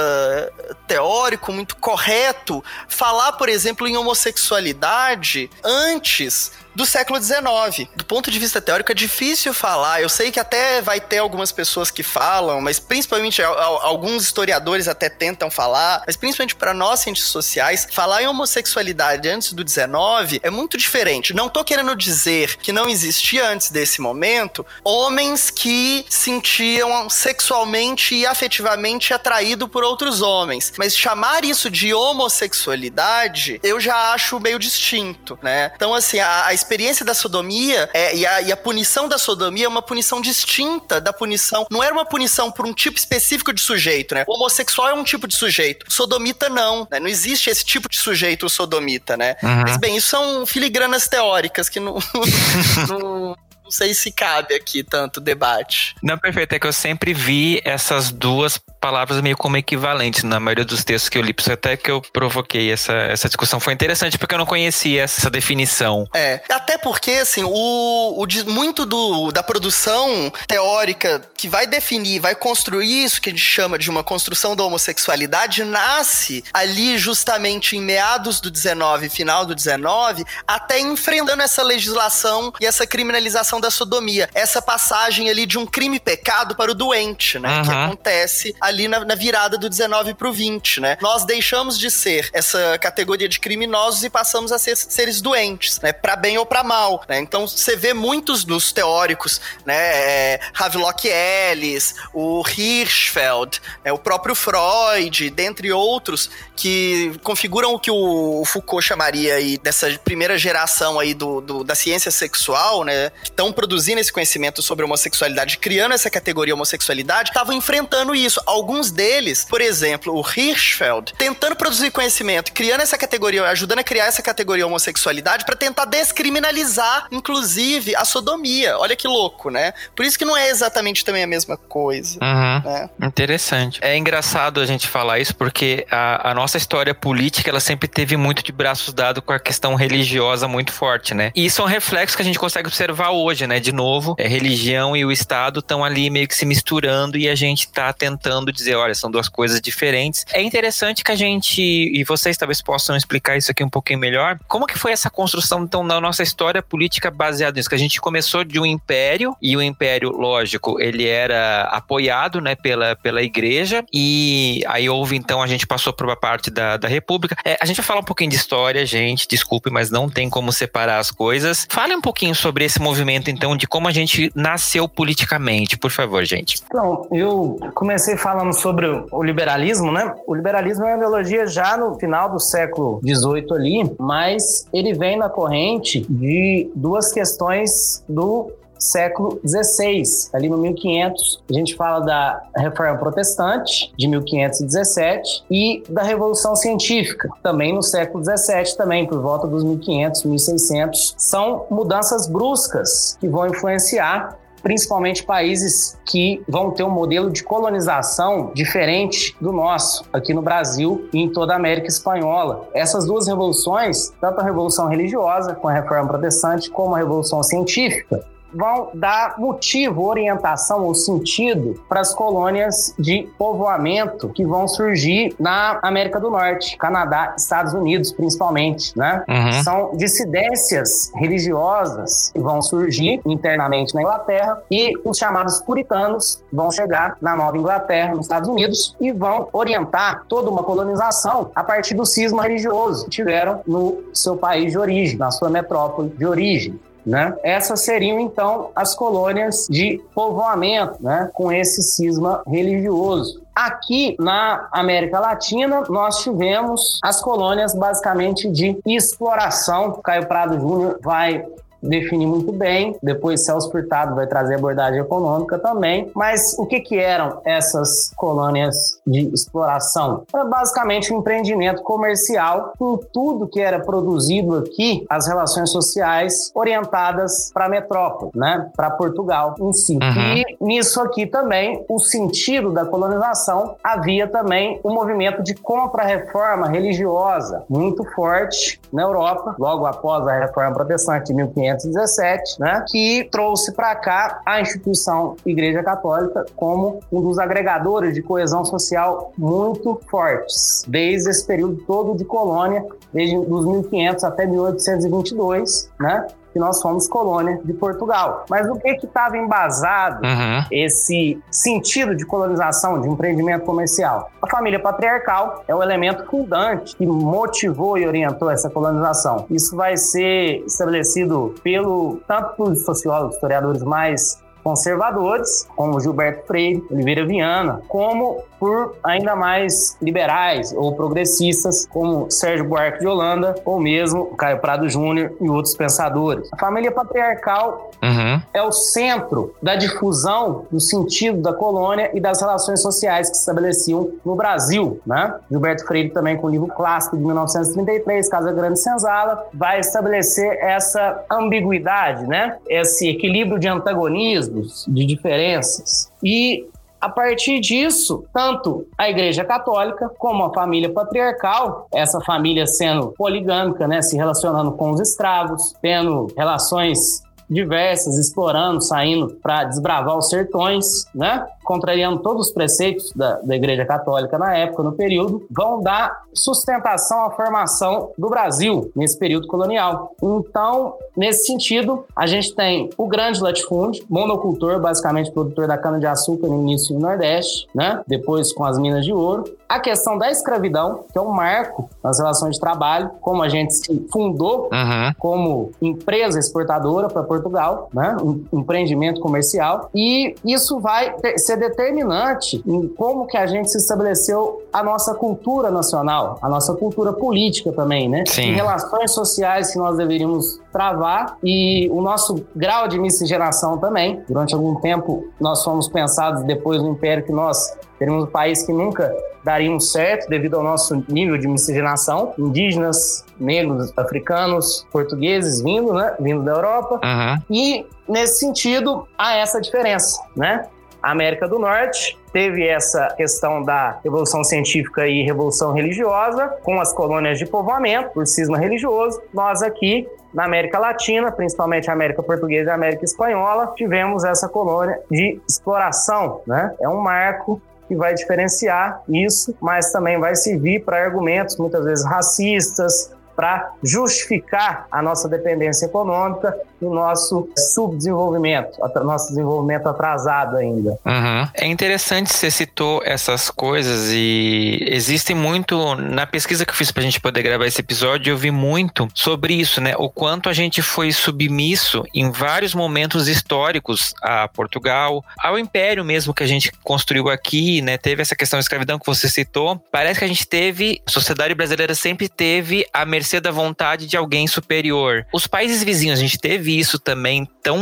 teórico, 0.86 1.52
muito 1.52 1.76
correto 1.76 2.64
falar, 2.88 3.32
por 3.32 3.48
exemplo, 3.48 3.86
em 3.86 3.96
homossexualidade 3.96 5.50
antes 5.62 6.52
do 6.76 6.84
século 6.84 7.20
XIX. 7.20 7.88
Do 7.96 8.04
ponto 8.04 8.30
de 8.30 8.38
vista 8.38 8.60
teórico, 8.60 8.92
é 8.92 8.94
difícil 8.94 9.54
falar. 9.54 10.02
Eu 10.02 10.10
sei 10.10 10.30
que 10.30 10.38
até 10.38 10.82
vai 10.82 11.00
ter 11.00 11.18
algumas 11.18 11.50
pessoas 11.50 11.90
que 11.90 12.02
falam, 12.02 12.60
mas 12.60 12.78
principalmente 12.78 13.42
alguns 13.42 14.22
historiadores 14.22 14.86
até 14.86 15.08
tentam 15.08 15.50
falar, 15.50 16.02
mas 16.06 16.16
principalmente 16.16 16.54
para 16.54 16.74
nós, 16.74 17.00
cientistas 17.00 17.32
sociais, 17.32 17.88
falar 17.90 18.22
em 18.22 18.26
homossexualidade 18.26 19.26
antes 19.26 19.54
do 19.54 19.66
XIX 19.66 20.38
é 20.42 20.50
muito 20.50 20.76
diferente. 20.76 21.32
Não 21.32 21.48
tô 21.48 21.64
querendo 21.64 21.96
dizer 21.96 22.56
que 22.56 22.72
não 22.72 22.88
existia 22.88 23.48
antes 23.48 23.70
desse 23.70 24.02
momento 24.02 24.64
homens 24.84 25.48
que 25.48 26.04
sentiam 26.10 27.08
sexualmente 27.08 28.14
e 28.14 28.26
afetivamente 28.26 29.14
atraído 29.14 29.66
por 29.66 29.82
outros 29.82 30.20
homens, 30.20 30.74
mas 30.76 30.94
chamar 30.96 31.42
isso 31.42 31.70
de 31.70 31.94
homossexualidade 31.94 33.58
eu 33.62 33.80
já 33.80 34.12
acho 34.12 34.38
meio 34.38 34.58
distinto, 34.58 35.38
né? 35.42 35.72
Então, 35.74 35.94
assim, 35.94 36.18
a, 36.18 36.46
a 36.46 36.54
experiência 36.66 37.04
da 37.04 37.14
sodomia 37.14 37.88
é, 37.94 38.16
e, 38.16 38.26
a, 38.26 38.42
e 38.42 38.52
a 38.52 38.56
punição 38.56 39.08
da 39.08 39.16
sodomia 39.16 39.66
é 39.66 39.68
uma 39.68 39.82
punição 39.82 40.20
distinta 40.20 41.00
da 41.00 41.12
punição. 41.12 41.66
Não 41.70 41.82
era 41.82 41.92
uma 41.92 42.04
punição 42.04 42.50
por 42.50 42.66
um 42.66 42.74
tipo 42.74 42.98
específico 42.98 43.52
de 43.52 43.60
sujeito, 43.60 44.14
né? 44.14 44.24
O 44.26 44.34
homossexual 44.34 44.88
é 44.88 44.94
um 44.94 45.04
tipo 45.04 45.28
de 45.28 45.36
sujeito. 45.36 45.86
Sodomita 45.88 46.48
não, 46.48 46.86
né? 46.90 46.98
Não 46.98 47.06
existe 47.08 47.48
esse 47.48 47.64
tipo 47.64 47.88
de 47.88 47.96
sujeito 47.96 48.48
sodomita, 48.48 49.16
né? 49.16 49.36
Uhum. 49.42 49.62
Mas 49.62 49.76
bem, 49.76 49.96
isso 49.96 50.08
são 50.08 50.44
filigranas 50.44 51.06
teóricas 51.06 51.68
que 51.68 51.78
não, 51.78 51.98
não, 52.88 53.36
não 53.66 53.70
sei 53.72 53.92
se 53.94 54.12
cabe 54.12 54.54
aqui 54.54 54.84
tanto 54.84 55.20
debate. 55.20 55.96
Não, 56.00 56.16
perfeito. 56.16 56.54
É 56.54 56.58
que 56.58 56.66
eu 56.66 56.72
sempre 56.72 57.12
vi 57.12 57.60
essas 57.64 58.12
duas 58.12 58.58
palavras 58.80 59.20
meio 59.20 59.36
como 59.36 59.56
equivalentes 59.56 60.22
na 60.22 60.38
maioria 60.38 60.64
dos 60.64 60.84
textos 60.84 61.08
que 61.08 61.18
eu 61.18 61.22
li. 61.22 61.34
Por 61.34 61.40
isso 61.40 61.52
até 61.52 61.76
que 61.76 61.90
eu 61.90 62.00
provoquei 62.00 62.70
essa, 62.70 62.92
essa 62.92 63.28
discussão. 63.28 63.58
Foi 63.58 63.72
interessante 63.72 64.16
porque 64.16 64.34
eu 64.34 64.38
não 64.38 64.46
conhecia 64.46 65.02
essa 65.02 65.28
definição. 65.28 66.06
É, 66.14 66.40
até 66.48 66.78
porque, 66.78 67.10
assim, 67.10 67.42
o, 67.42 68.22
o 68.22 68.26
muito 68.46 68.86
do, 68.86 69.32
da 69.32 69.42
produção 69.42 70.32
teórica 70.46 71.20
que 71.36 71.48
vai 71.48 71.66
definir, 71.66 72.20
vai 72.20 72.36
construir 72.36 73.04
isso 73.04 73.20
que 73.20 73.30
a 73.30 73.32
gente 73.32 73.42
chama 73.42 73.76
de 73.76 73.90
uma 73.90 74.04
construção 74.04 74.54
da 74.54 74.62
homossexualidade 74.62 75.64
nasce 75.64 76.44
ali 76.52 76.96
justamente 76.96 77.76
em 77.76 77.80
meados 77.80 78.40
do 78.40 78.48
19, 78.48 79.08
final 79.08 79.44
do 79.44 79.56
19, 79.56 80.24
até 80.46 80.78
enfrentando 80.78 81.42
essa 81.42 81.64
legislação 81.64 82.52
e 82.60 82.66
essa 82.66 82.86
criminalização 82.86 83.55
da 83.60 83.70
sodomia. 83.70 84.28
Essa 84.34 84.60
passagem 84.60 85.28
ali 85.28 85.46
de 85.46 85.58
um 85.58 85.66
crime-pecado 85.66 86.54
para 86.54 86.70
o 86.70 86.74
doente, 86.74 87.38
né? 87.38 87.58
Uhum. 87.58 87.62
Que 87.62 87.70
acontece 87.70 88.56
ali 88.60 88.88
na, 88.88 89.04
na 89.04 89.14
virada 89.14 89.58
do 89.58 89.68
19 89.68 90.14
para 90.14 90.28
o 90.28 90.32
20, 90.32 90.80
né? 90.80 90.98
Nós 91.00 91.24
deixamos 91.24 91.78
de 91.78 91.90
ser 91.90 92.30
essa 92.32 92.78
categoria 92.78 93.28
de 93.28 93.38
criminosos 93.40 94.04
e 94.04 94.10
passamos 94.10 94.52
a 94.52 94.58
ser 94.58 94.76
seres 94.76 95.20
doentes, 95.20 95.80
né? 95.80 95.92
Para 95.92 96.16
bem 96.16 96.38
ou 96.38 96.46
para 96.46 96.62
mal, 96.62 97.02
né? 97.08 97.18
Então 97.18 97.46
você 97.46 97.76
vê 97.76 97.92
muitos 97.94 98.44
dos 98.44 98.72
teóricos, 98.72 99.40
né? 99.64 99.76
É, 99.76 100.40
Havelock 100.54 101.08
Ellis, 101.08 101.94
o 102.12 102.42
Hirschfeld, 102.46 103.60
né? 103.84 103.92
o 103.92 103.98
próprio 103.98 104.34
Freud, 104.34 105.30
dentre 105.30 105.72
outros, 105.72 106.30
que 106.54 107.12
configuram 107.22 107.74
o 107.74 107.78
que 107.78 107.90
o 107.90 108.44
Foucault 108.44 108.86
chamaria 108.86 109.34
aí 109.34 109.58
dessa 109.58 109.90
primeira 110.04 110.38
geração 110.38 110.98
aí 110.98 111.14
do, 111.14 111.40
do 111.40 111.64
da 111.64 111.74
ciência 111.74 112.10
sexual, 112.10 112.84
né? 112.84 113.10
Que 113.22 113.30
estão 113.30 113.45
produzindo 113.52 114.00
esse 114.00 114.12
conhecimento 114.12 114.62
sobre 114.62 114.84
homossexualidade, 114.84 115.58
criando 115.58 115.92
essa 115.92 116.10
categoria 116.10 116.54
homossexualidade, 116.54 117.30
estavam 117.30 117.54
enfrentando 117.54 118.14
isso. 118.14 118.40
Alguns 118.46 118.90
deles, 118.90 119.44
por 119.44 119.60
exemplo, 119.60 120.14
o 120.14 120.20
Hirschfeld, 120.20 121.14
tentando 121.18 121.56
produzir 121.56 121.90
conhecimento, 121.90 122.52
criando 122.52 122.80
essa 122.80 122.98
categoria, 122.98 123.44
ajudando 123.44 123.80
a 123.80 123.84
criar 123.84 124.06
essa 124.06 124.22
categoria 124.22 124.66
homossexualidade 124.66 125.44
para 125.44 125.56
tentar 125.56 125.84
descriminalizar, 125.84 127.06
inclusive, 127.10 127.94
a 127.96 128.04
sodomia. 128.04 128.78
Olha 128.78 128.96
que 128.96 129.08
louco, 129.08 129.50
né? 129.50 129.72
Por 129.94 130.04
isso 130.04 130.18
que 130.18 130.24
não 130.24 130.36
é 130.36 130.48
exatamente 130.48 131.04
também 131.04 131.22
a 131.22 131.26
mesma 131.26 131.56
coisa. 131.56 132.18
Uhum. 132.22 132.62
Né? 132.64 132.90
Interessante. 133.02 133.78
É 133.82 133.96
engraçado 133.96 134.60
a 134.60 134.66
gente 134.66 134.86
falar 134.88 135.18
isso 135.18 135.34
porque 135.34 135.86
a, 135.90 136.30
a, 136.30 136.34
nossa 136.34 136.56
história 136.56 136.94
política 136.94 137.50
ela 137.50 137.60
sempre 137.60 137.88
teve 137.88 138.16
muito 138.16 138.42
de 138.42 138.52
braços 138.52 138.92
dados 138.92 139.22
com 139.24 139.32
a 139.32 139.38
questão 139.38 139.74
religiosa 139.74 140.48
muito 140.48 140.72
forte, 140.72 141.14
né? 141.14 141.32
E 141.34 141.46
isso 141.46 141.60
é 141.62 141.64
um 141.64 141.68
reflexo 141.68 142.16
que 142.16 142.22
a 142.22 142.24
gente 142.24 142.38
consegue 142.38 142.68
observar 142.68 143.10
hoje, 143.10 143.35
né? 143.44 143.58
De 143.58 143.72
novo, 143.72 144.14
é, 144.18 144.28
religião 144.28 144.96
e 144.96 145.04
o 145.04 145.10
Estado 145.10 145.58
estão 145.58 145.84
ali 145.84 146.08
meio 146.08 146.28
que 146.28 146.36
se 146.36 146.46
misturando 146.46 147.18
e 147.18 147.28
a 147.28 147.34
gente 147.34 147.68
tá 147.68 147.92
tentando 147.92 148.52
dizer, 148.52 148.76
olha, 148.76 148.94
são 148.94 149.10
duas 149.10 149.28
coisas 149.28 149.60
diferentes. 149.60 150.24
É 150.32 150.40
interessante 150.40 151.02
que 151.02 151.10
a 151.10 151.16
gente, 151.16 151.60
e 151.60 152.04
vocês 152.04 152.36
talvez 152.36 152.62
possam 152.62 152.96
explicar 152.96 153.36
isso 153.36 153.50
aqui 153.50 153.64
um 153.64 153.68
pouquinho 153.68 153.98
melhor, 153.98 154.38
como 154.46 154.66
que 154.66 154.78
foi 154.78 154.92
essa 154.92 155.10
construção, 155.10 155.64
então, 155.64 155.82
na 155.82 156.00
nossa 156.00 156.22
história 156.22 156.62
política 156.62 157.10
baseada 157.10 157.56
nisso? 157.56 157.68
Que 157.68 157.74
a 157.74 157.78
gente 157.78 158.00
começou 158.00 158.44
de 158.44 158.60
um 158.60 158.66
império, 158.66 159.36
e 159.42 159.56
o 159.56 159.62
império, 159.62 160.10
lógico, 160.10 160.80
ele 160.80 161.06
era 161.06 161.62
apoiado, 161.62 162.40
né, 162.40 162.54
pela, 162.54 162.94
pela 162.94 163.22
igreja, 163.22 163.84
e 163.92 164.62
aí 164.66 164.88
houve, 164.88 165.16
então, 165.16 165.42
a 165.42 165.46
gente 165.46 165.66
passou 165.66 165.92
por 165.92 166.06
uma 166.06 166.16
parte 166.16 166.50
da, 166.50 166.76
da 166.76 166.88
república. 166.88 167.36
É, 167.44 167.56
a 167.60 167.66
gente 167.66 167.76
vai 167.76 167.86
falar 167.86 168.00
um 168.00 168.04
pouquinho 168.04 168.30
de 168.30 168.36
história, 168.36 168.84
gente, 168.86 169.26
desculpe, 169.26 169.70
mas 169.70 169.90
não 169.90 170.08
tem 170.08 170.28
como 170.28 170.52
separar 170.52 170.98
as 170.98 171.10
coisas. 171.10 171.66
Fale 171.70 171.94
um 171.94 172.00
pouquinho 172.00 172.34
sobre 172.34 172.64
esse 172.64 172.80
movimento, 172.80 173.25
então, 173.30 173.56
de 173.56 173.66
como 173.66 173.88
a 173.88 173.92
gente 173.92 174.30
nasceu 174.34 174.88
politicamente, 174.88 175.76
por 175.76 175.90
favor, 175.90 176.24
gente. 176.24 176.62
Então, 176.66 177.06
eu 177.12 177.58
comecei 177.74 178.16
falando 178.16 178.52
sobre 178.52 178.86
o 179.10 179.22
liberalismo, 179.22 179.92
né? 179.92 180.14
O 180.26 180.34
liberalismo 180.34 180.84
é 180.84 180.88
uma 180.88 180.96
ideologia 180.96 181.46
já 181.46 181.76
no 181.76 181.98
final 181.98 182.30
do 182.30 182.40
século 182.40 183.00
XVIII 183.02 183.46
ali, 183.52 183.94
mas 183.98 184.66
ele 184.72 184.92
vem 184.94 185.16
na 185.16 185.28
corrente 185.28 186.06
de 186.08 186.70
duas 186.74 187.12
questões 187.12 188.02
do 188.08 188.50
século 188.78 189.40
XVI, 189.46 190.02
ali 190.32 190.48
no 190.48 190.58
1500. 190.58 191.42
A 191.48 191.52
gente 191.52 191.74
fala 191.74 192.00
da 192.00 192.42
Reforma 192.56 192.98
Protestante, 192.98 193.92
de 193.96 194.08
1517, 194.08 195.44
e 195.50 195.82
da 195.88 196.02
Revolução 196.02 196.54
Científica, 196.54 197.28
também 197.42 197.74
no 197.74 197.82
século 197.82 198.24
XVII, 198.24 198.76
também 198.76 199.06
por 199.06 199.20
volta 199.20 199.46
dos 199.46 199.64
1500, 199.64 200.24
1600. 200.24 201.14
São 201.16 201.66
mudanças 201.70 202.26
bruscas 202.26 203.16
que 203.20 203.28
vão 203.28 203.46
influenciar 203.46 204.38
principalmente 204.66 205.22
países 205.22 205.96
que 206.04 206.42
vão 206.48 206.72
ter 206.72 206.82
um 206.82 206.90
modelo 206.90 207.30
de 207.30 207.44
colonização 207.44 208.50
diferente 208.52 209.36
do 209.40 209.52
nosso, 209.52 210.04
aqui 210.12 210.34
no 210.34 210.42
Brasil 210.42 211.08
e 211.12 211.20
em 211.20 211.30
toda 211.30 211.52
a 211.52 211.56
América 211.56 211.86
Espanhola. 211.86 212.68
Essas 212.74 213.06
duas 213.06 213.28
revoluções, 213.28 214.12
tanto 214.20 214.40
a 214.40 214.42
Revolução 214.42 214.88
Religiosa, 214.88 215.54
com 215.54 215.68
a 215.68 215.72
Reforma 215.72 216.08
Protestante, 216.08 216.68
como 216.68 216.96
a 216.96 216.98
Revolução 216.98 217.44
Científica, 217.44 218.26
vão 218.56 218.90
dar 218.94 219.38
motivo, 219.38 220.06
orientação 220.06 220.84
ou 220.84 220.94
sentido 220.94 221.80
para 221.88 222.00
as 222.00 222.14
colônias 222.14 222.94
de 222.98 223.28
povoamento 223.38 224.28
que 224.30 224.44
vão 224.44 224.66
surgir 224.66 225.34
na 225.38 225.78
América 225.82 226.18
do 226.18 226.30
Norte, 226.30 226.76
Canadá, 226.78 227.34
Estados 227.36 227.74
Unidos, 227.74 228.12
principalmente, 228.12 228.96
né? 228.96 229.22
Uhum. 229.28 229.62
São 229.62 229.96
dissidências 229.96 231.12
religiosas 231.14 232.30
que 232.32 232.40
vão 232.40 232.62
surgir 232.62 233.20
internamente 233.26 233.94
na 233.94 234.00
Inglaterra 234.00 234.62
e 234.70 234.92
os 235.04 235.18
chamados 235.18 235.60
puritanos 235.60 236.42
vão 236.52 236.70
chegar 236.70 237.16
na 237.20 237.36
Nova 237.36 237.56
Inglaterra, 237.58 238.14
nos 238.14 238.26
Estados 238.26 238.48
Unidos, 238.48 238.96
e 239.00 239.12
vão 239.12 239.48
orientar 239.52 240.24
toda 240.28 240.50
uma 240.50 240.62
colonização 240.62 241.50
a 241.54 241.62
partir 241.62 241.94
do 241.94 242.06
cisma 242.06 242.42
religioso 242.42 243.04
que 243.04 243.10
tiveram 243.10 243.60
no 243.66 244.02
seu 244.12 244.36
país 244.36 244.72
de 244.72 244.78
origem, 244.78 245.18
na 245.18 245.30
sua 245.30 245.50
metrópole 245.50 246.08
de 246.10 246.24
origem. 246.26 246.78
Né? 247.06 247.32
Essas 247.44 247.84
seriam 247.84 248.18
então 248.18 248.70
as 248.74 248.94
colônias 248.94 249.68
de 249.70 250.02
povoamento, 250.12 250.96
né? 251.00 251.30
com 251.32 251.52
esse 251.52 251.80
cisma 251.80 252.42
religioso. 252.46 253.40
Aqui 253.54 254.16
na 254.18 254.68
América 254.72 255.20
Latina, 255.20 255.82
nós 255.88 256.22
tivemos 256.22 256.98
as 257.02 257.22
colônias 257.22 257.74
basicamente 257.74 258.50
de 258.50 258.76
exploração. 258.84 260.00
Caio 260.04 260.26
Prado 260.26 260.60
Júnior 260.60 260.98
vai 261.00 261.42
definir 261.88 262.26
muito 262.26 262.52
bem. 262.52 262.96
Depois 263.02 263.44
Celso 263.44 263.70
Furtado 263.70 264.14
vai 264.14 264.26
trazer 264.26 264.54
abordagem 264.54 265.00
econômica 265.00 265.58
também. 265.58 266.10
Mas 266.14 266.56
o 266.58 266.66
que, 266.66 266.80
que 266.80 266.98
eram 266.98 267.40
essas 267.44 268.12
colônias 268.16 269.00
de 269.06 269.28
exploração? 269.32 270.24
Era 270.32 270.44
basicamente 270.44 271.12
um 271.12 271.18
empreendimento 271.18 271.82
comercial 271.82 272.72
com 272.78 272.96
tudo 272.96 273.46
que 273.46 273.60
era 273.60 273.80
produzido 273.80 274.56
aqui, 274.56 275.04
as 275.08 275.26
relações 275.26 275.70
sociais 275.70 276.50
orientadas 276.54 277.50
para 277.52 277.66
a 277.66 277.68
metrópole, 277.68 278.30
né? 278.34 278.70
Para 278.76 278.90
Portugal 278.90 279.54
em 279.60 279.72
si. 279.72 279.94
Uhum. 279.94 280.36
E 280.36 280.56
nisso 280.60 281.00
aqui 281.00 281.26
também, 281.26 281.84
o 281.88 281.98
sentido 281.98 282.72
da 282.72 282.84
colonização, 282.84 283.76
havia 283.82 284.26
também 284.26 284.80
um 284.84 284.92
movimento 284.92 285.42
de 285.42 285.54
contra-reforma 285.54 286.68
religiosa 286.68 287.64
muito 287.68 288.04
forte 288.12 288.80
na 288.92 289.02
Europa, 289.02 289.54
logo 289.58 289.86
após 289.86 290.26
a 290.26 290.38
reforma 290.38 290.74
protestante 290.74 291.26
de 291.26 291.34
1500 291.34 291.75
1517, 291.84 292.60
né, 292.60 292.84
que 292.88 293.28
trouxe 293.30 293.72
para 293.72 293.94
cá 293.94 294.40
a 294.44 294.60
instituição 294.60 295.36
Igreja 295.44 295.82
Católica 295.82 296.44
como 296.56 297.00
um 297.12 297.20
dos 297.20 297.38
agregadores 297.38 298.14
de 298.14 298.22
coesão 298.22 298.64
social 298.64 299.32
muito 299.36 300.00
fortes, 300.08 300.84
desde 300.88 301.30
esse 301.30 301.46
período 301.46 301.76
todo 301.86 302.16
de 302.16 302.24
colônia, 302.24 302.84
desde 303.12 303.36
os 303.36 303.66
1500 303.66 304.24
até 304.24 304.46
1822, 304.46 305.90
né, 306.00 306.26
que 306.56 306.58
nós 306.58 306.80
fomos 306.80 307.06
colônia 307.06 307.60
de 307.62 307.74
Portugal. 307.74 308.46
Mas 308.48 308.66
o 308.66 308.76
que 308.76 308.94
que 308.94 309.04
estava 309.04 309.36
embasado 309.36 310.26
uhum. 310.26 310.64
esse 310.70 311.38
sentido 311.50 312.16
de 312.16 312.24
colonização, 312.24 312.98
de 312.98 313.06
empreendimento 313.10 313.66
comercial? 313.66 314.30
A 314.40 314.48
família 314.48 314.80
patriarcal 314.80 315.62
é 315.68 315.74
o 315.74 315.82
elemento 315.82 316.24
fundante 316.24 316.96
que 316.96 317.04
motivou 317.04 317.98
e 317.98 318.08
orientou 318.08 318.50
essa 318.50 318.70
colonização. 318.70 319.44
Isso 319.50 319.76
vai 319.76 319.98
ser 319.98 320.64
estabelecido 320.66 321.54
pelo 321.62 322.22
tanto 322.26 322.56
por 322.56 322.74
sociólogos, 322.74 323.34
historiadores 323.34 323.82
mais 323.82 324.42
conservadores, 324.64 325.68
como 325.76 326.00
Gilberto 326.00 326.46
Freire, 326.46 326.82
Oliveira 326.90 327.24
Viana, 327.26 327.82
como 327.86 328.42
por 328.58 328.96
ainda 329.02 329.34
mais 329.36 329.96
liberais 330.00 330.72
ou 330.72 330.94
progressistas, 330.94 331.86
como 331.86 332.30
Sérgio 332.30 332.66
Buarque 332.66 333.00
de 333.00 333.06
Holanda, 333.06 333.54
ou 333.64 333.80
mesmo 333.80 334.36
Caio 334.36 334.58
Prado 334.58 334.88
Júnior 334.88 335.32
e 335.40 335.48
outros 335.48 335.74
pensadores. 335.74 336.48
A 336.52 336.58
família 336.58 336.90
patriarcal 336.90 337.90
uhum. 338.02 338.40
é 338.52 338.62
o 338.62 338.72
centro 338.72 339.54
da 339.62 339.76
difusão 339.76 340.66
do 340.70 340.80
sentido 340.80 341.40
da 341.40 341.52
colônia 341.52 342.10
e 342.14 342.20
das 342.20 342.40
relações 342.40 342.80
sociais 342.80 343.28
que 343.28 343.36
se 343.36 343.42
estabeleciam 343.42 344.10
no 344.24 344.34
Brasil. 344.34 345.00
Né? 345.06 345.34
Gilberto 345.50 345.86
Freire, 345.86 346.10
também 346.10 346.36
com 346.36 346.46
o 346.46 346.50
livro 346.50 346.68
clássico 346.68 347.16
de 347.16 347.24
1933, 347.24 348.28
Casa 348.28 348.52
Grande 348.52 348.80
Senzala, 348.80 349.46
vai 349.52 349.80
estabelecer 349.80 350.58
essa 350.60 351.24
ambiguidade, 351.30 352.26
né? 352.26 352.56
esse 352.68 353.08
equilíbrio 353.08 353.58
de 353.58 353.68
antagonismo 353.68 354.62
de 354.88 355.04
diferenças. 355.04 356.10
E 356.22 356.66
a 357.06 357.08
partir 357.08 357.60
disso, 357.60 358.24
tanto 358.34 358.84
a 358.98 359.08
Igreja 359.08 359.44
Católica 359.44 360.10
como 360.18 360.44
a 360.44 360.52
família 360.52 360.92
patriarcal, 360.92 361.86
essa 361.94 362.20
família 362.20 362.66
sendo 362.66 363.14
poligâmica, 363.16 363.86
né, 363.86 364.02
se 364.02 364.16
relacionando 364.16 364.72
com 364.72 364.90
os 364.90 365.00
escravos, 365.00 365.72
tendo 365.80 366.26
relações 366.36 367.22
diversas, 367.48 368.18
explorando, 368.18 368.82
saindo 368.82 369.36
para 369.40 369.62
desbravar 369.62 370.18
os 370.18 370.28
sertões, 370.28 371.06
né? 371.14 371.46
Contrariando 371.66 372.20
todos 372.20 372.46
os 372.46 372.52
preceitos 372.52 373.12
da, 373.14 373.40
da 373.40 373.56
Igreja 373.56 373.84
Católica 373.84 374.38
na 374.38 374.56
época, 374.56 374.82
no 374.82 374.92
período, 374.92 375.44
vão 375.50 375.82
dar 375.82 376.22
sustentação 376.32 377.26
à 377.26 377.30
formação 377.32 378.12
do 378.16 378.28
Brasil 378.28 378.90
nesse 378.94 379.18
período 379.18 379.48
colonial. 379.48 380.14
Então, 380.22 380.94
nesse 381.16 381.46
sentido, 381.46 382.04
a 382.14 382.26
gente 382.26 382.54
tem 382.54 382.90
o 382.96 383.08
grande 383.08 383.42
latifúndio, 383.42 384.04
monocultor, 384.08 384.80
basicamente 384.80 385.30
produtor 385.32 385.66
da 385.66 385.76
cana-de-açúcar 385.76 386.46
no 386.46 386.60
início 386.60 386.94
do 386.94 387.00
Nordeste, 387.00 387.66
né? 387.74 388.00
depois 388.06 388.52
com 388.52 388.64
as 388.64 388.78
minas 388.78 389.04
de 389.04 389.12
ouro. 389.12 389.44
A 389.68 389.80
questão 389.80 390.16
da 390.16 390.30
escravidão, 390.30 391.04
que 391.12 391.18
é 391.18 391.20
um 391.20 391.32
marco 391.32 391.90
nas 392.02 392.18
relações 392.18 392.54
de 392.54 392.60
trabalho, 392.60 393.10
como 393.20 393.42
a 393.42 393.48
gente 393.48 393.74
se 393.74 394.06
fundou 394.12 394.68
uhum. 394.72 395.12
como 395.18 395.72
empresa 395.82 396.38
exportadora 396.38 397.08
para 397.08 397.24
Portugal, 397.24 397.88
né? 397.92 398.16
um 398.22 398.44
empreendimento 398.52 399.20
comercial, 399.20 399.90
e 399.92 400.36
isso 400.44 400.78
vai 400.78 401.16
ser 401.36 401.55
ser 401.56 401.70
determinante 401.70 402.62
em 402.66 402.86
como 402.88 403.26
que 403.26 403.36
a 403.36 403.46
gente 403.46 403.70
se 403.70 403.78
estabeleceu 403.78 404.62
a 404.72 404.82
nossa 404.82 405.14
cultura 405.14 405.70
nacional, 405.70 406.38
a 406.42 406.48
nossa 406.48 406.74
cultura 406.74 407.12
política 407.12 407.72
também, 407.72 408.08
né? 408.08 408.24
Sim. 408.26 408.42
Em 408.42 408.54
relações 408.54 409.12
sociais 409.12 409.72
que 409.72 409.78
nós 409.78 409.96
deveríamos 409.96 410.60
travar 410.72 411.38
e 411.42 411.88
o 411.90 412.02
nosso 412.02 412.44
grau 412.54 412.86
de 412.86 412.98
miscigenação 412.98 413.78
também. 413.78 414.22
Durante 414.28 414.54
algum 414.54 414.74
tempo, 414.76 415.24
nós 415.40 415.64
fomos 415.64 415.88
pensados 415.88 416.42
depois 416.44 416.82
do 416.82 416.88
Império 416.88 417.24
que 417.24 417.32
nós 417.32 417.76
teríamos 417.98 418.24
um 418.24 418.26
país 418.26 418.62
que 418.62 418.72
nunca 418.72 419.14
daríamos 419.42 419.90
certo 419.90 420.28
devido 420.28 420.56
ao 420.56 420.62
nosso 420.62 421.02
nível 421.08 421.38
de 421.38 421.48
miscigenação. 421.48 422.34
Indígenas, 422.38 423.24
negros, 423.40 423.92
africanos, 423.96 424.86
portugueses 424.92 425.62
vindo, 425.62 425.94
né? 425.94 426.14
Vindo 426.20 426.42
da 426.42 426.52
Europa. 426.52 427.00
Uhum. 427.02 427.42
E, 427.50 427.86
nesse 428.06 428.40
sentido, 428.40 429.06
há 429.16 429.36
essa 429.36 429.60
diferença, 429.60 430.20
né? 430.36 430.68
A 431.02 431.12
América 431.12 431.46
do 431.46 431.58
Norte 431.58 432.18
teve 432.32 432.66
essa 432.66 433.08
questão 433.16 433.62
da 433.62 433.98
revolução 434.02 434.42
científica 434.42 435.06
e 435.06 435.22
revolução 435.22 435.72
religiosa, 435.72 436.48
com 436.62 436.80
as 436.80 436.92
colônias 436.92 437.38
de 437.38 437.46
povoamento, 437.46 438.10
por 438.10 438.26
cisma 438.26 438.58
religioso. 438.58 439.22
Nós 439.32 439.62
aqui, 439.62 440.08
na 440.34 440.44
América 440.44 440.78
Latina, 440.78 441.30
principalmente 441.30 441.88
a 441.88 441.92
América 441.92 442.22
Portuguesa 442.22 442.70
e 442.70 442.72
a 442.72 442.74
América 442.74 443.04
Espanhola, 443.04 443.72
tivemos 443.76 444.24
essa 444.24 444.48
colônia 444.48 445.00
de 445.10 445.40
exploração, 445.48 446.40
né? 446.46 446.74
É 446.80 446.88
um 446.88 447.00
marco 447.00 447.60
que 447.88 447.94
vai 447.94 448.14
diferenciar 448.14 449.00
isso, 449.08 449.54
mas 449.60 449.92
também 449.92 450.18
vai 450.18 450.34
servir 450.34 450.84
para 450.84 451.04
argumentos 451.04 451.56
muitas 451.56 451.84
vezes 451.84 452.04
racistas, 452.04 453.14
para 453.36 453.72
justificar 453.82 454.86
a 454.90 455.02
nossa 455.02 455.28
dependência 455.28 455.84
econômica 455.84 456.58
e 456.80 456.84
o 456.84 456.92
nosso 456.92 457.48
subdesenvolvimento, 457.56 458.78
nosso 459.04 459.28
desenvolvimento 459.28 459.88
atrasado 459.88 460.56
ainda. 460.56 460.98
Uhum. 461.04 461.48
É 461.54 461.66
interessante 461.66 462.32
você 462.32 462.50
citou 462.50 463.02
essas 463.04 463.50
coisas 463.50 464.10
e 464.12 464.84
existem 464.88 465.34
muito 465.34 465.94
na 465.94 466.26
pesquisa 466.26 466.64
que 466.64 466.70
eu 466.70 466.76
fiz 466.76 466.90
para 466.90 467.02
a 467.02 467.04
gente 467.04 467.20
poder 467.20 467.42
gravar 467.42 467.66
esse 467.66 467.80
episódio, 467.80 468.32
eu 468.32 468.36
vi 468.36 468.50
muito 468.50 469.08
sobre 469.14 469.54
isso, 469.54 469.80
né? 469.80 469.94
O 469.96 470.10
quanto 470.10 470.48
a 470.48 470.52
gente 470.52 470.82
foi 470.82 471.12
submisso 471.12 472.04
em 472.14 472.30
vários 472.30 472.74
momentos 472.74 473.28
históricos 473.28 474.14
a 474.22 474.48
Portugal, 474.48 475.24
ao 475.38 475.58
Império 475.58 476.04
mesmo 476.04 476.34
que 476.34 476.42
a 476.42 476.46
gente 476.46 476.70
construiu 476.82 477.28
aqui, 477.28 477.80
né? 477.80 477.96
Teve 477.96 478.22
essa 478.22 478.36
questão 478.36 478.58
da 478.58 478.62
escravidão 478.62 478.98
que 478.98 479.06
você 479.06 479.28
citou. 479.28 479.80
Parece 479.90 480.18
que 480.18 480.24
a 480.24 480.28
gente 480.28 480.46
teve, 480.46 481.00
a 481.06 481.10
sociedade 481.10 481.54
brasileira 481.54 481.94
sempre 481.94 482.28
teve 482.28 482.86
a 482.92 483.04
mercê 483.04 483.40
da 483.40 483.50
vontade 483.50 484.06
de 484.06 484.16
alguém 484.16 484.46
superior. 484.46 485.26
Os 485.32 485.46
países 485.46 485.82
vizinhos, 485.82 486.18
a 486.18 486.22
gente 486.22 486.38
teve 486.38 486.65
isso 486.72 486.98
também 486.98 487.48
tão 487.62 487.78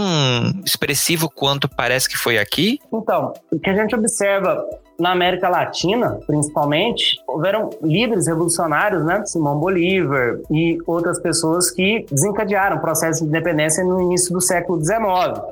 expressivo 0.64 1.30
quanto 1.30 1.68
parece 1.68 2.08
que 2.08 2.16
foi 2.16 2.38
aqui? 2.38 2.78
Então, 2.92 3.32
o 3.52 3.58
que 3.58 3.70
a 3.70 3.74
gente 3.74 3.94
observa 3.94 4.64
na 4.98 5.10
América 5.10 5.48
Latina, 5.48 6.18
principalmente, 6.26 7.20
houveram 7.26 7.70
líderes 7.82 8.26
revolucionários, 8.26 9.04
né? 9.04 9.24
Simão 9.26 9.58
Bolívar 9.58 10.38
e 10.50 10.78
outras 10.86 11.18
pessoas 11.20 11.70
que 11.70 12.06
desencadearam 12.10 12.76
o 12.76 12.80
processo 12.80 13.22
de 13.22 13.28
independência 13.28 13.84
no 13.84 14.00
início 14.00 14.32
do 14.32 14.40
século 14.40 14.82
XIX. 14.82 14.98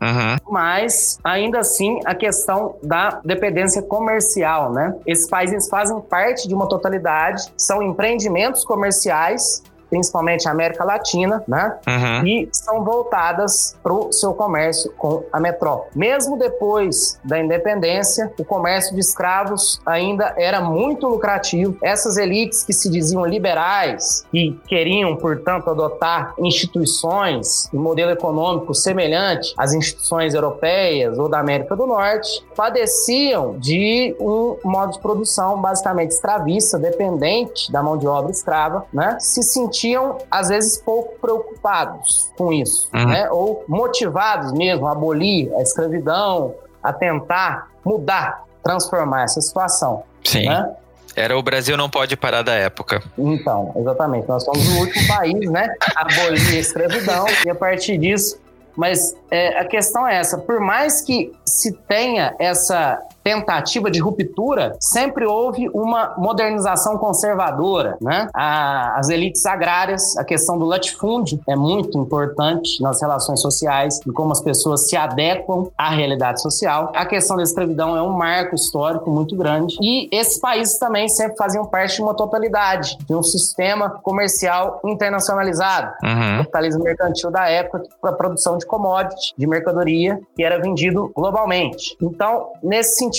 Uhum. 0.01 0.37
Mas, 0.51 1.19
ainda 1.25 1.61
assim, 1.61 1.99
a 2.05 2.15
questão 2.15 2.77
da 2.83 3.21
dependência 3.25 3.83
comercial, 3.83 4.73
né? 4.73 4.95
Esses 5.07 5.29
países 5.29 5.69
fazem 5.69 6.01
parte 6.01 6.47
de 6.47 6.55
uma 6.55 6.69
totalidade, 6.69 7.53
são 7.57 7.83
empreendimentos 7.83 8.65
comerciais 8.65 9.63
principalmente 9.93 10.49
a 10.49 10.53
América 10.53 10.85
Latina, 10.85 11.45
né? 11.47 11.77
Uhum. 11.87 12.27
E 12.27 12.49
são 12.51 12.83
voltadas 12.83 13.77
para 13.83 13.93
o 13.93 14.11
seu 14.11 14.33
comércio 14.33 14.91
com 14.97 15.23
a 15.31 15.39
metrópole. 15.39 15.91
Mesmo 15.95 16.39
depois 16.39 17.21
da 17.23 17.39
independência, 17.39 18.33
o 18.39 18.45
comércio 18.45 18.95
de 18.95 19.01
escravos 19.01 19.83
ainda 19.85 20.33
era 20.39 20.63
muito 20.63 21.07
lucrativo. 21.07 21.77
Essas 21.83 22.17
elites 22.17 22.65
que 22.65 22.73
se 22.73 22.89
diziam 22.89 23.27
liberais 23.27 24.25
e 24.33 24.53
queriam, 24.67 25.15
portanto, 25.15 25.69
adotar 25.69 26.33
instituições 26.39 27.69
e 27.71 27.77
modelo 27.77 28.13
econômico 28.13 28.75
semelhante 28.75 29.53
às 29.59 29.75
instituições 29.75 30.33
europeias 30.33 31.19
ou 31.19 31.29
da 31.29 31.39
América 31.39 31.77
do 31.77 31.87
Norte, 31.87 32.43
padeciam 32.57 33.59
de 33.59 34.17
um 34.19 34.57
modo 34.65 34.93
de 34.93 35.01
produção 35.01 35.61
basicamente 35.61 36.13
escravista, 36.13 36.79
dependente 36.79 37.71
da 37.71 37.83
mão 37.83 37.99
de 37.99 38.07
obra 38.07 38.31
escrava, 38.31 38.87
né? 38.91 39.19
Se 39.21 39.43
sentiam 39.43 39.82
sentiam, 39.83 40.19
às 40.31 40.49
vezes, 40.49 40.79
pouco 40.79 41.19
preocupados 41.21 42.31
com 42.37 42.53
isso, 42.53 42.89
Uhum. 42.95 43.07
né? 43.07 43.29
Ou 43.31 43.65
motivados 43.69 44.53
mesmo 44.53 44.87
a 44.87 44.93
abolir 44.93 45.53
a 45.57 45.63
escravidão, 45.63 46.55
a 46.83 46.93
tentar 46.93 47.69
mudar, 47.85 48.45
transformar 48.63 49.25
essa 49.25 49.41
situação, 49.41 50.05
Sim. 50.25 50.47
né? 50.49 50.71
Era 51.15 51.37
o 51.37 51.43
Brasil 51.43 51.77
não 51.77 51.91
pode 51.91 52.17
parar 52.17 52.41
da 52.43 52.55
época. 52.55 53.03
Então, 53.19 53.71
exatamente. 53.77 54.27
Nós 54.27 54.45
somos 54.45 54.67
o 54.77 54.79
último 54.81 55.07
país, 55.09 55.51
né, 55.51 55.75
a 55.95 56.03
abolir 56.03 56.57
a 56.57 56.59
escravidão 56.59 57.27
e 57.45 57.51
a 57.51 57.55
partir 57.55 57.99
disso. 57.99 58.41
Mas 58.75 59.15
é, 59.31 59.59
a 59.59 59.65
questão 59.67 60.09
é 60.09 60.17
essa: 60.17 60.39
por 60.39 60.59
mais 60.59 61.03
que 61.03 61.31
se 61.45 61.73
tenha 61.87 62.35
essa 62.39 62.99
tentativa 63.23 63.91
de 63.91 64.01
ruptura, 64.01 64.77
sempre 64.81 65.25
houve 65.27 65.69
uma 65.71 66.15
modernização 66.17 66.97
conservadora, 66.99 67.97
né? 68.01 68.29
A- 68.35 68.95
as 68.99 69.09
elites 69.09 69.45
agrárias, 69.47 70.17
a 70.17 70.25
questão 70.25 70.59
do 70.59 70.65
latifúndio 70.65 71.41
é 71.49 71.57
muito 71.57 71.99
importante 71.99 72.83
nas 72.83 73.01
relações 73.01 73.41
sociais 73.41 74.01
e 74.07 74.11
como 74.11 74.33
as 74.33 74.41
pessoas 74.41 74.89
se 74.89 74.97
adequam 74.97 75.69
à 75.77 75.91
realidade 75.91 76.41
social. 76.43 76.91
A 76.95 77.07
questão 77.07 77.37
da 77.37 77.43
escravidão 77.43 77.97
é 77.97 78.03
um 78.03 78.11
marco 78.13 78.55
histórico 78.55 79.11
muito 79.11 79.37
grande 79.37 79.77
e 79.81 80.09
esses 80.13 80.39
países 80.41 80.79
também 80.79 81.09
sempre 81.09 81.37
faziam 81.37 81.65
parte 81.65 81.97
de 81.97 82.03
uma 82.03 82.15
totalidade, 82.15 82.97
de 83.07 83.15
um 83.15 83.23
sistema 83.23 83.89
comercial 83.91 84.81
internacionalizado 84.85 85.93
Uhum. 86.03 86.39
capitalismo 86.39 86.83
mercantil 86.83 87.31
da 87.31 87.49
época 87.49 87.83
para 88.01 88.11
a 88.11 88.15
produção 88.15 88.59
de 88.59 88.67
commodity, 88.67 89.33
de 89.37 89.47
mercadoria, 89.47 90.19
que 90.35 90.43
era 90.43 90.61
vendido 90.61 91.11
globalmente. 91.15 91.97
Então, 92.01 92.49
nesse 92.63 92.97
sentido, 92.97 93.12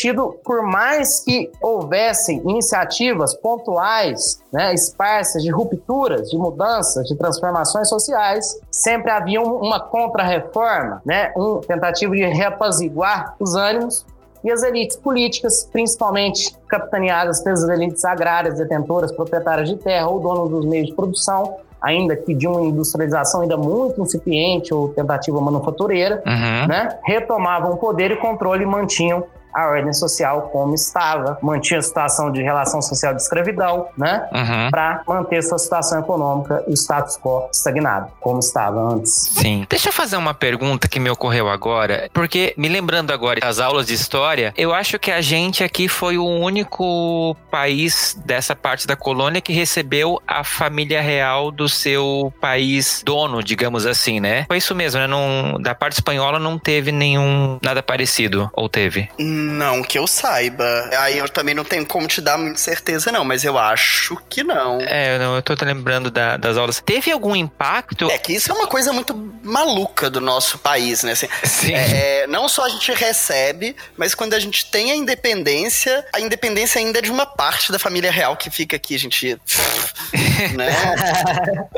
por 0.43 0.61
mais 0.63 1.19
que 1.19 1.49
houvessem 1.61 2.41
iniciativas 2.45 3.33
pontuais, 3.35 4.41
né, 4.51 4.73
esparsas 4.73 5.41
de 5.43 5.51
rupturas, 5.51 6.29
de 6.29 6.37
mudanças, 6.37 7.07
de 7.07 7.15
transformações 7.15 7.87
sociais, 7.89 8.59
sempre 8.71 9.11
havia 9.11 9.41
um- 9.41 9.57
uma 9.57 9.79
contra-reforma, 9.79 11.01
né, 11.05 11.31
um 11.37 11.59
tentativa 11.61 12.13
de 12.15 12.23
reapaziguar 12.25 13.35
os 13.39 13.55
ânimos 13.55 14.05
e 14.43 14.51
as 14.51 14.61
elites 14.63 14.97
políticas, 14.97 15.63
principalmente 15.71 16.55
capitaneadas 16.67 17.41
pelas 17.41 17.63
elites 17.63 18.03
agrárias, 18.03 18.57
detentoras, 18.57 19.11
proprietárias 19.11 19.69
de 19.69 19.77
terra 19.77 20.07
ou 20.09 20.19
donos 20.19 20.49
dos 20.49 20.65
meios 20.65 20.87
de 20.87 20.93
produção, 20.93 21.55
ainda 21.81 22.15
que 22.15 22.33
de 22.33 22.47
uma 22.47 22.61
industrialização 22.61 23.41
ainda 23.41 23.57
muito 23.57 24.01
incipiente 24.01 24.73
ou 24.73 24.89
tentativa 24.89 25.39
manufatureira, 25.41 26.21
Uhum. 26.25 26.67
né, 26.67 26.97
retomavam 27.03 27.73
o 27.73 27.77
poder 27.77 28.11
e 28.11 28.15
controle 28.17 28.63
e 28.63 28.65
mantinham 28.65 29.23
a 29.56 29.68
ordem 29.68 29.93
social 29.93 30.43
como 30.51 30.74
estava, 30.74 31.38
mantinha 31.41 31.80
a 31.80 31.84
situação 31.84 32.32
de 32.32 32.41
relação 32.41 32.82
social 32.82 33.14
de 33.14 33.22
escravidão, 33.22 33.88
né, 33.97 34.28
Uhum. 34.34 34.72
para 34.72 35.01
manter 35.08 35.41
sua 35.43 35.58
situação 35.58 35.99
econômica 35.99 36.64
e 36.68 36.72
o 36.72 36.74
status 36.74 37.18
quo 37.18 37.47
estagnado, 37.51 38.08
como 38.20 38.39
estava 38.39 38.80
antes. 38.80 39.12
Sim. 39.34 39.66
Deixa 39.70 39.89
eu 39.89 39.93
fazer 39.93 40.18
uma 40.18 40.34
pergunta 40.34 40.88
que 40.88 40.99
me 40.99 41.10
ocorreu 41.10 41.49
agora, 41.49 42.10
porque 42.14 42.54
me 42.58 42.68
lembrando 42.68 43.12
agora 43.12 43.39
das 43.39 43.60
aulas 43.60 43.88
de 43.88 43.93
história, 43.93 44.54
eu 44.58 44.74
acho 44.74 44.97
que 44.99 45.12
a 45.12 45.22
gente 45.22 45.64
aqui 45.64 45.88
foi 45.88 46.18
o 46.18 46.26
único 46.26 47.36
país 47.51 48.18
dessa 48.26 48.56
parte 48.56 48.88
da 48.88 48.95
colônia 48.95 49.41
que 49.41 49.54
recebeu 49.54 50.22
a 50.28 50.43
família 50.43 51.01
real 51.01 51.51
do 51.51 51.68
seu 51.70 52.34
país 52.41 53.01
dono, 53.06 53.43
digamos 53.43 53.86
assim, 53.86 54.20
né? 54.20 54.45
Foi 54.47 54.58
isso 54.58 54.74
mesmo, 54.76 54.99
né? 54.99 55.08
Não, 55.08 55.60
da 55.62 55.76
parte 55.76 55.93
espanhola 55.93 56.39
não 56.39 56.58
teve 56.58 56.91
nenhum 56.91 57.58
nada 57.62 57.84
parecido, 57.84 58.49
ou 58.54 58.68
teve? 58.70 59.10
Não, 59.51 59.83
que 59.83 59.97
eu 59.97 60.07
saiba. 60.07 60.89
Aí 60.99 61.17
eu 61.17 61.27
também 61.29 61.53
não 61.55 61.63
tenho 61.63 61.85
como 61.85 62.07
te 62.07 62.21
dar 62.21 62.37
muita 62.37 62.57
certeza, 62.59 63.11
não, 63.11 63.23
mas 63.23 63.43
eu 63.43 63.57
acho 63.57 64.17
que 64.29 64.43
não. 64.43 64.79
É, 64.81 65.15
eu 65.15 65.19
não, 65.19 65.35
eu 65.35 65.41
tô 65.41 65.53
lembrando 65.63 66.09
da- 66.11 66.37
das 66.37 66.57
aulas. 66.57 66.81
Teve 66.85 67.11
algum 67.11 67.35
impacto? 67.35 68.09
É 68.09 68.17
que 68.17 68.33
isso 68.33 68.51
é 68.51 68.53
uma 68.55 68.67
coisa 68.67 68.91
muito 68.93 69.13
maluca 69.43 70.09
do 70.09 70.19
nosso 70.21 70.57
país, 70.57 71.03
né? 71.03 71.11
Assim, 71.13 71.27
Sim. 71.43 71.73
é, 71.73 72.25
não 72.27 72.47
só 72.47 72.65
a 72.65 72.69
gente 72.69 72.91
recebe, 72.93 73.75
mas 73.97 74.13
quando 74.15 74.33
a 74.33 74.39
gente 74.39 74.65
tem 74.69 74.91
a 74.91 74.95
independência, 74.95 76.05
a 76.13 76.19
independência 76.19 76.79
ainda 76.79 76.99
é 76.99 77.01
de 77.01 77.11
uma 77.11 77.25
parte 77.25 77.71
da 77.71 77.79
família 77.79 78.11
real 78.11 78.35
que 78.37 78.49
fica 78.49 78.75
aqui, 78.75 78.95
a 78.95 78.99
gente. 78.99 79.37
né? 80.55 80.69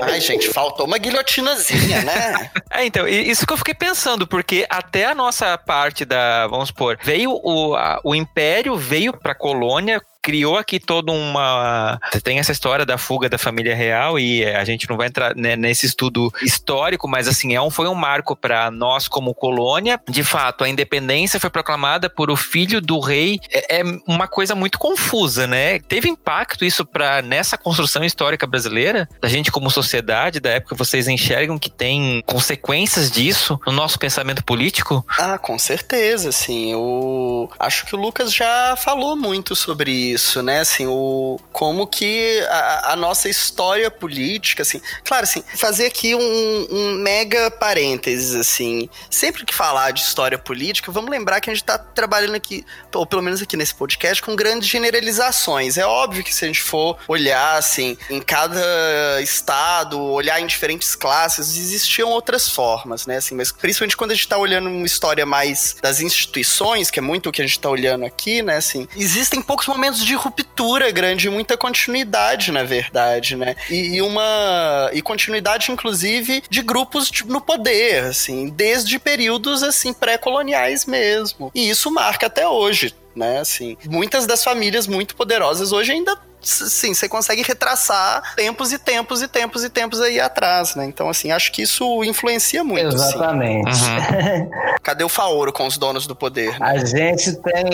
Ai, 0.02 0.20
gente, 0.22 0.50
faltou 0.50 0.86
uma 0.86 0.98
guilhotinazinha, 0.98 2.02
né? 2.04 2.52
É, 2.76 2.84
então, 2.86 3.08
isso 3.08 3.48
que 3.48 3.54
eu 3.54 3.58
fiquei 3.58 3.74
pensando, 3.74 4.28
porque 4.28 4.66
até 4.70 5.06
a 5.06 5.16
nossa 5.16 5.58
parte 5.58 6.04
da, 6.04 6.46
vamos 6.48 6.68
supor, 6.68 6.98
veio 7.02 7.32
o, 7.32 7.40
a- 7.76 8.00
o 8.04 8.14
Império, 8.14 8.76
veio 8.76 9.14
pra 9.14 9.34
colônia, 9.36 10.02
criou 10.26 10.58
aqui 10.58 10.80
toda 10.80 11.12
uma. 11.12 12.00
Tem 12.24 12.40
essa 12.40 12.52
história 12.52 12.84
da 12.84 12.98
fuga 12.98 13.30
da 13.30 13.38
família 13.38 13.76
real 13.76 14.18
e 14.18 14.44
a 14.44 14.66
gente 14.66 14.90
não 14.90 14.98
vai 14.98 15.06
entrar 15.06 15.36
né, 15.36 15.56
nesse 15.56 15.86
estudo 15.86 16.34
histórico, 16.42 17.08
mas 17.08 17.28
assim, 17.28 17.54
é 17.54 17.62
um, 17.62 17.70
foi 17.70 17.88
um 17.88 17.94
marco 17.94 18.36
para 18.36 18.72
nós 18.72 19.08
como 19.08 19.36
colônia. 19.36 20.02
De 20.10 20.24
fato, 20.24 20.64
a 20.64 20.70
independência 20.70 21.40
foi 21.40 21.52
proclamada 21.52 22.10
por 22.10 22.32
o 22.32 22.36
filho 22.36 22.82
do 22.82 23.00
rei. 23.00 23.40
É, 23.52 23.82
é 23.82 23.84
uma 24.08 24.28
coisa 24.28 24.56
muito 24.56 24.80
confusa, 24.80 25.46
né? 25.46 25.78
Teve 25.78 26.10
impacto 26.10 26.66
isso 26.66 26.84
para 26.84 27.22
nessa 27.22 27.56
construção 27.56 28.04
histórica 28.04 28.48
brasileira, 28.48 29.08
da 29.22 29.30
gente 29.30 29.52
como 29.52 29.70
sociedade, 29.70 30.40
da 30.40 30.50
época 30.50 30.74
vocês 30.74 31.08
enxergam 31.08 31.60
que 31.60 31.70
tem 31.70 32.24
consequências 32.26 33.12
disso 33.12 33.60
no 33.68 33.72
nosso 33.72 34.00
pensamento 34.00 34.44
político? 34.44 35.06
Ah, 35.20 35.38
com 35.38 35.60
certeza, 35.60 36.30
assim. 36.30 36.74
O... 36.74 37.48
Acho 37.60 37.86
que 37.86 37.96
o 37.96 38.00
Lucas 38.00 38.34
já 38.34 38.76
falou 38.76 39.16
muito 39.16 39.56
sobre 39.56 40.15
isso, 40.16 40.42
né? 40.42 40.62
Assim, 40.62 40.88
o... 40.88 41.40
como 41.52 41.86
que 41.86 42.40
a, 42.50 42.94
a 42.94 42.96
nossa 42.96 43.30
história 43.30 43.92
política, 43.92 44.64
assim. 44.64 44.82
Claro, 45.04 45.24
assim, 45.24 45.44
fazer 45.56 45.86
aqui 45.86 46.16
um, 46.16 46.68
um, 46.72 46.94
mega 46.96 47.52
parênteses, 47.52 48.34
assim. 48.34 48.90
Sempre 49.10 49.46
que 49.46 49.54
falar 49.54 49.92
de 49.92 50.02
história 50.02 50.38
política, 50.38 50.92
vamos 50.92 51.10
lembrar 51.10 51.40
que 51.42 51.50
a 51.50 51.54
gente 51.54 51.64
tá 51.64 51.78
trabalhando 51.78 52.36
aqui, 52.36 52.66
ou 52.94 53.06
pelo 53.06 53.22
menos 53.22 53.42
aqui 53.42 53.58
nesse 53.58 53.76
podcast, 53.76 54.24
com 54.24 54.36
grandes 54.36 54.68
generalizações. 54.68 55.78
É 55.78 55.86
óbvio 55.86 56.24
que 56.24 56.34
se 56.34 56.46
a 56.46 56.48
gente 56.48 56.62
for 56.62 56.98
olhar, 57.08 57.58
assim, 57.58 57.98
em 58.10 58.22
cada 58.22 59.22
estado, 59.22 60.02
olhar 60.02 60.40
em 60.40 60.48
diferentes 60.48 60.96
classes, 60.96 61.58
existiam 61.58 62.10
outras 62.10 62.50
formas, 62.50 63.06
né? 63.06 63.18
Assim, 63.18 63.36
mas 63.36 63.52
principalmente 63.52 63.98
quando 63.98 64.12
a 64.12 64.16
gente 64.16 64.28
tá 64.28 64.38
olhando 64.38 64.70
uma 64.70 64.86
história 64.86 65.26
mais 65.26 65.76
das 65.82 66.00
instituições, 66.00 66.90
que 66.90 67.00
é 67.00 67.02
muito 67.02 67.30
o 67.30 67.32
que 67.32 67.42
a 67.42 67.46
gente 67.46 67.60
tá 67.60 67.70
olhando 67.70 68.06
aqui, 68.06 68.42
né? 68.42 68.58
Assim, 68.58 68.88
existem 68.96 69.42
poucos 69.42 69.68
momentos 69.68 70.05
de 70.06 70.16
ruptura 70.16 70.92
grande, 70.92 71.30
muita 71.30 71.58
continuidade, 71.58 72.52
na 72.52 72.64
verdade, 72.64 73.36
né? 73.36 73.56
E, 73.70 73.96
e 73.96 74.02
uma. 74.02 74.90
E 74.94 75.02
continuidade, 75.02 75.72
inclusive, 75.72 76.44
de 76.50 76.62
grupos 76.62 77.12
no 77.26 77.42
poder, 77.42 78.06
assim, 78.06 78.50
desde 78.50 79.00
períodos, 79.00 79.64
assim, 79.64 79.94
pré-coloniais 79.94 80.86
mesmo. 80.86 81.52
E 81.54 81.70
isso 81.70 81.92
marca 81.92 82.28
até 82.28 82.48
hoje 82.48 82.94
né? 83.16 83.40
Assim, 83.40 83.78
muitas 83.86 84.28
das 84.28 84.44
famílias 84.44 84.86
muito 84.88 85.16
poderosas 85.16 85.72
hoje 85.72 85.94
ainda 85.94 86.18
sim, 86.46 86.94
você 86.94 87.10
consegue 87.10 87.42
retraçar 87.42 88.36
tempos 88.36 88.72
e 88.72 88.78
tempos 88.78 89.22
e 89.22 89.28
tempos 89.28 89.64
e 89.64 89.70
tempos 89.70 90.00
aí 90.00 90.20
atrás, 90.20 90.76
né? 90.76 90.86
Então, 90.86 91.10
assim, 91.10 91.32
acho 91.32 91.52
que 91.52 91.64
isso 91.64 92.04
influencia 92.04 92.64
muito. 92.64 92.96
Exatamente. 92.96 93.70
Uhum. 93.70 94.50
Cadê 94.82 95.04
o 95.04 95.10
Faoro 95.10 95.52
com 95.52 95.66
os 95.66 95.78
donos 95.78 96.06
do 96.06 96.16
poder? 96.16 96.60
Né? 96.60 96.68
A 96.68 96.86
gente 96.86 97.34
tem 97.38 97.66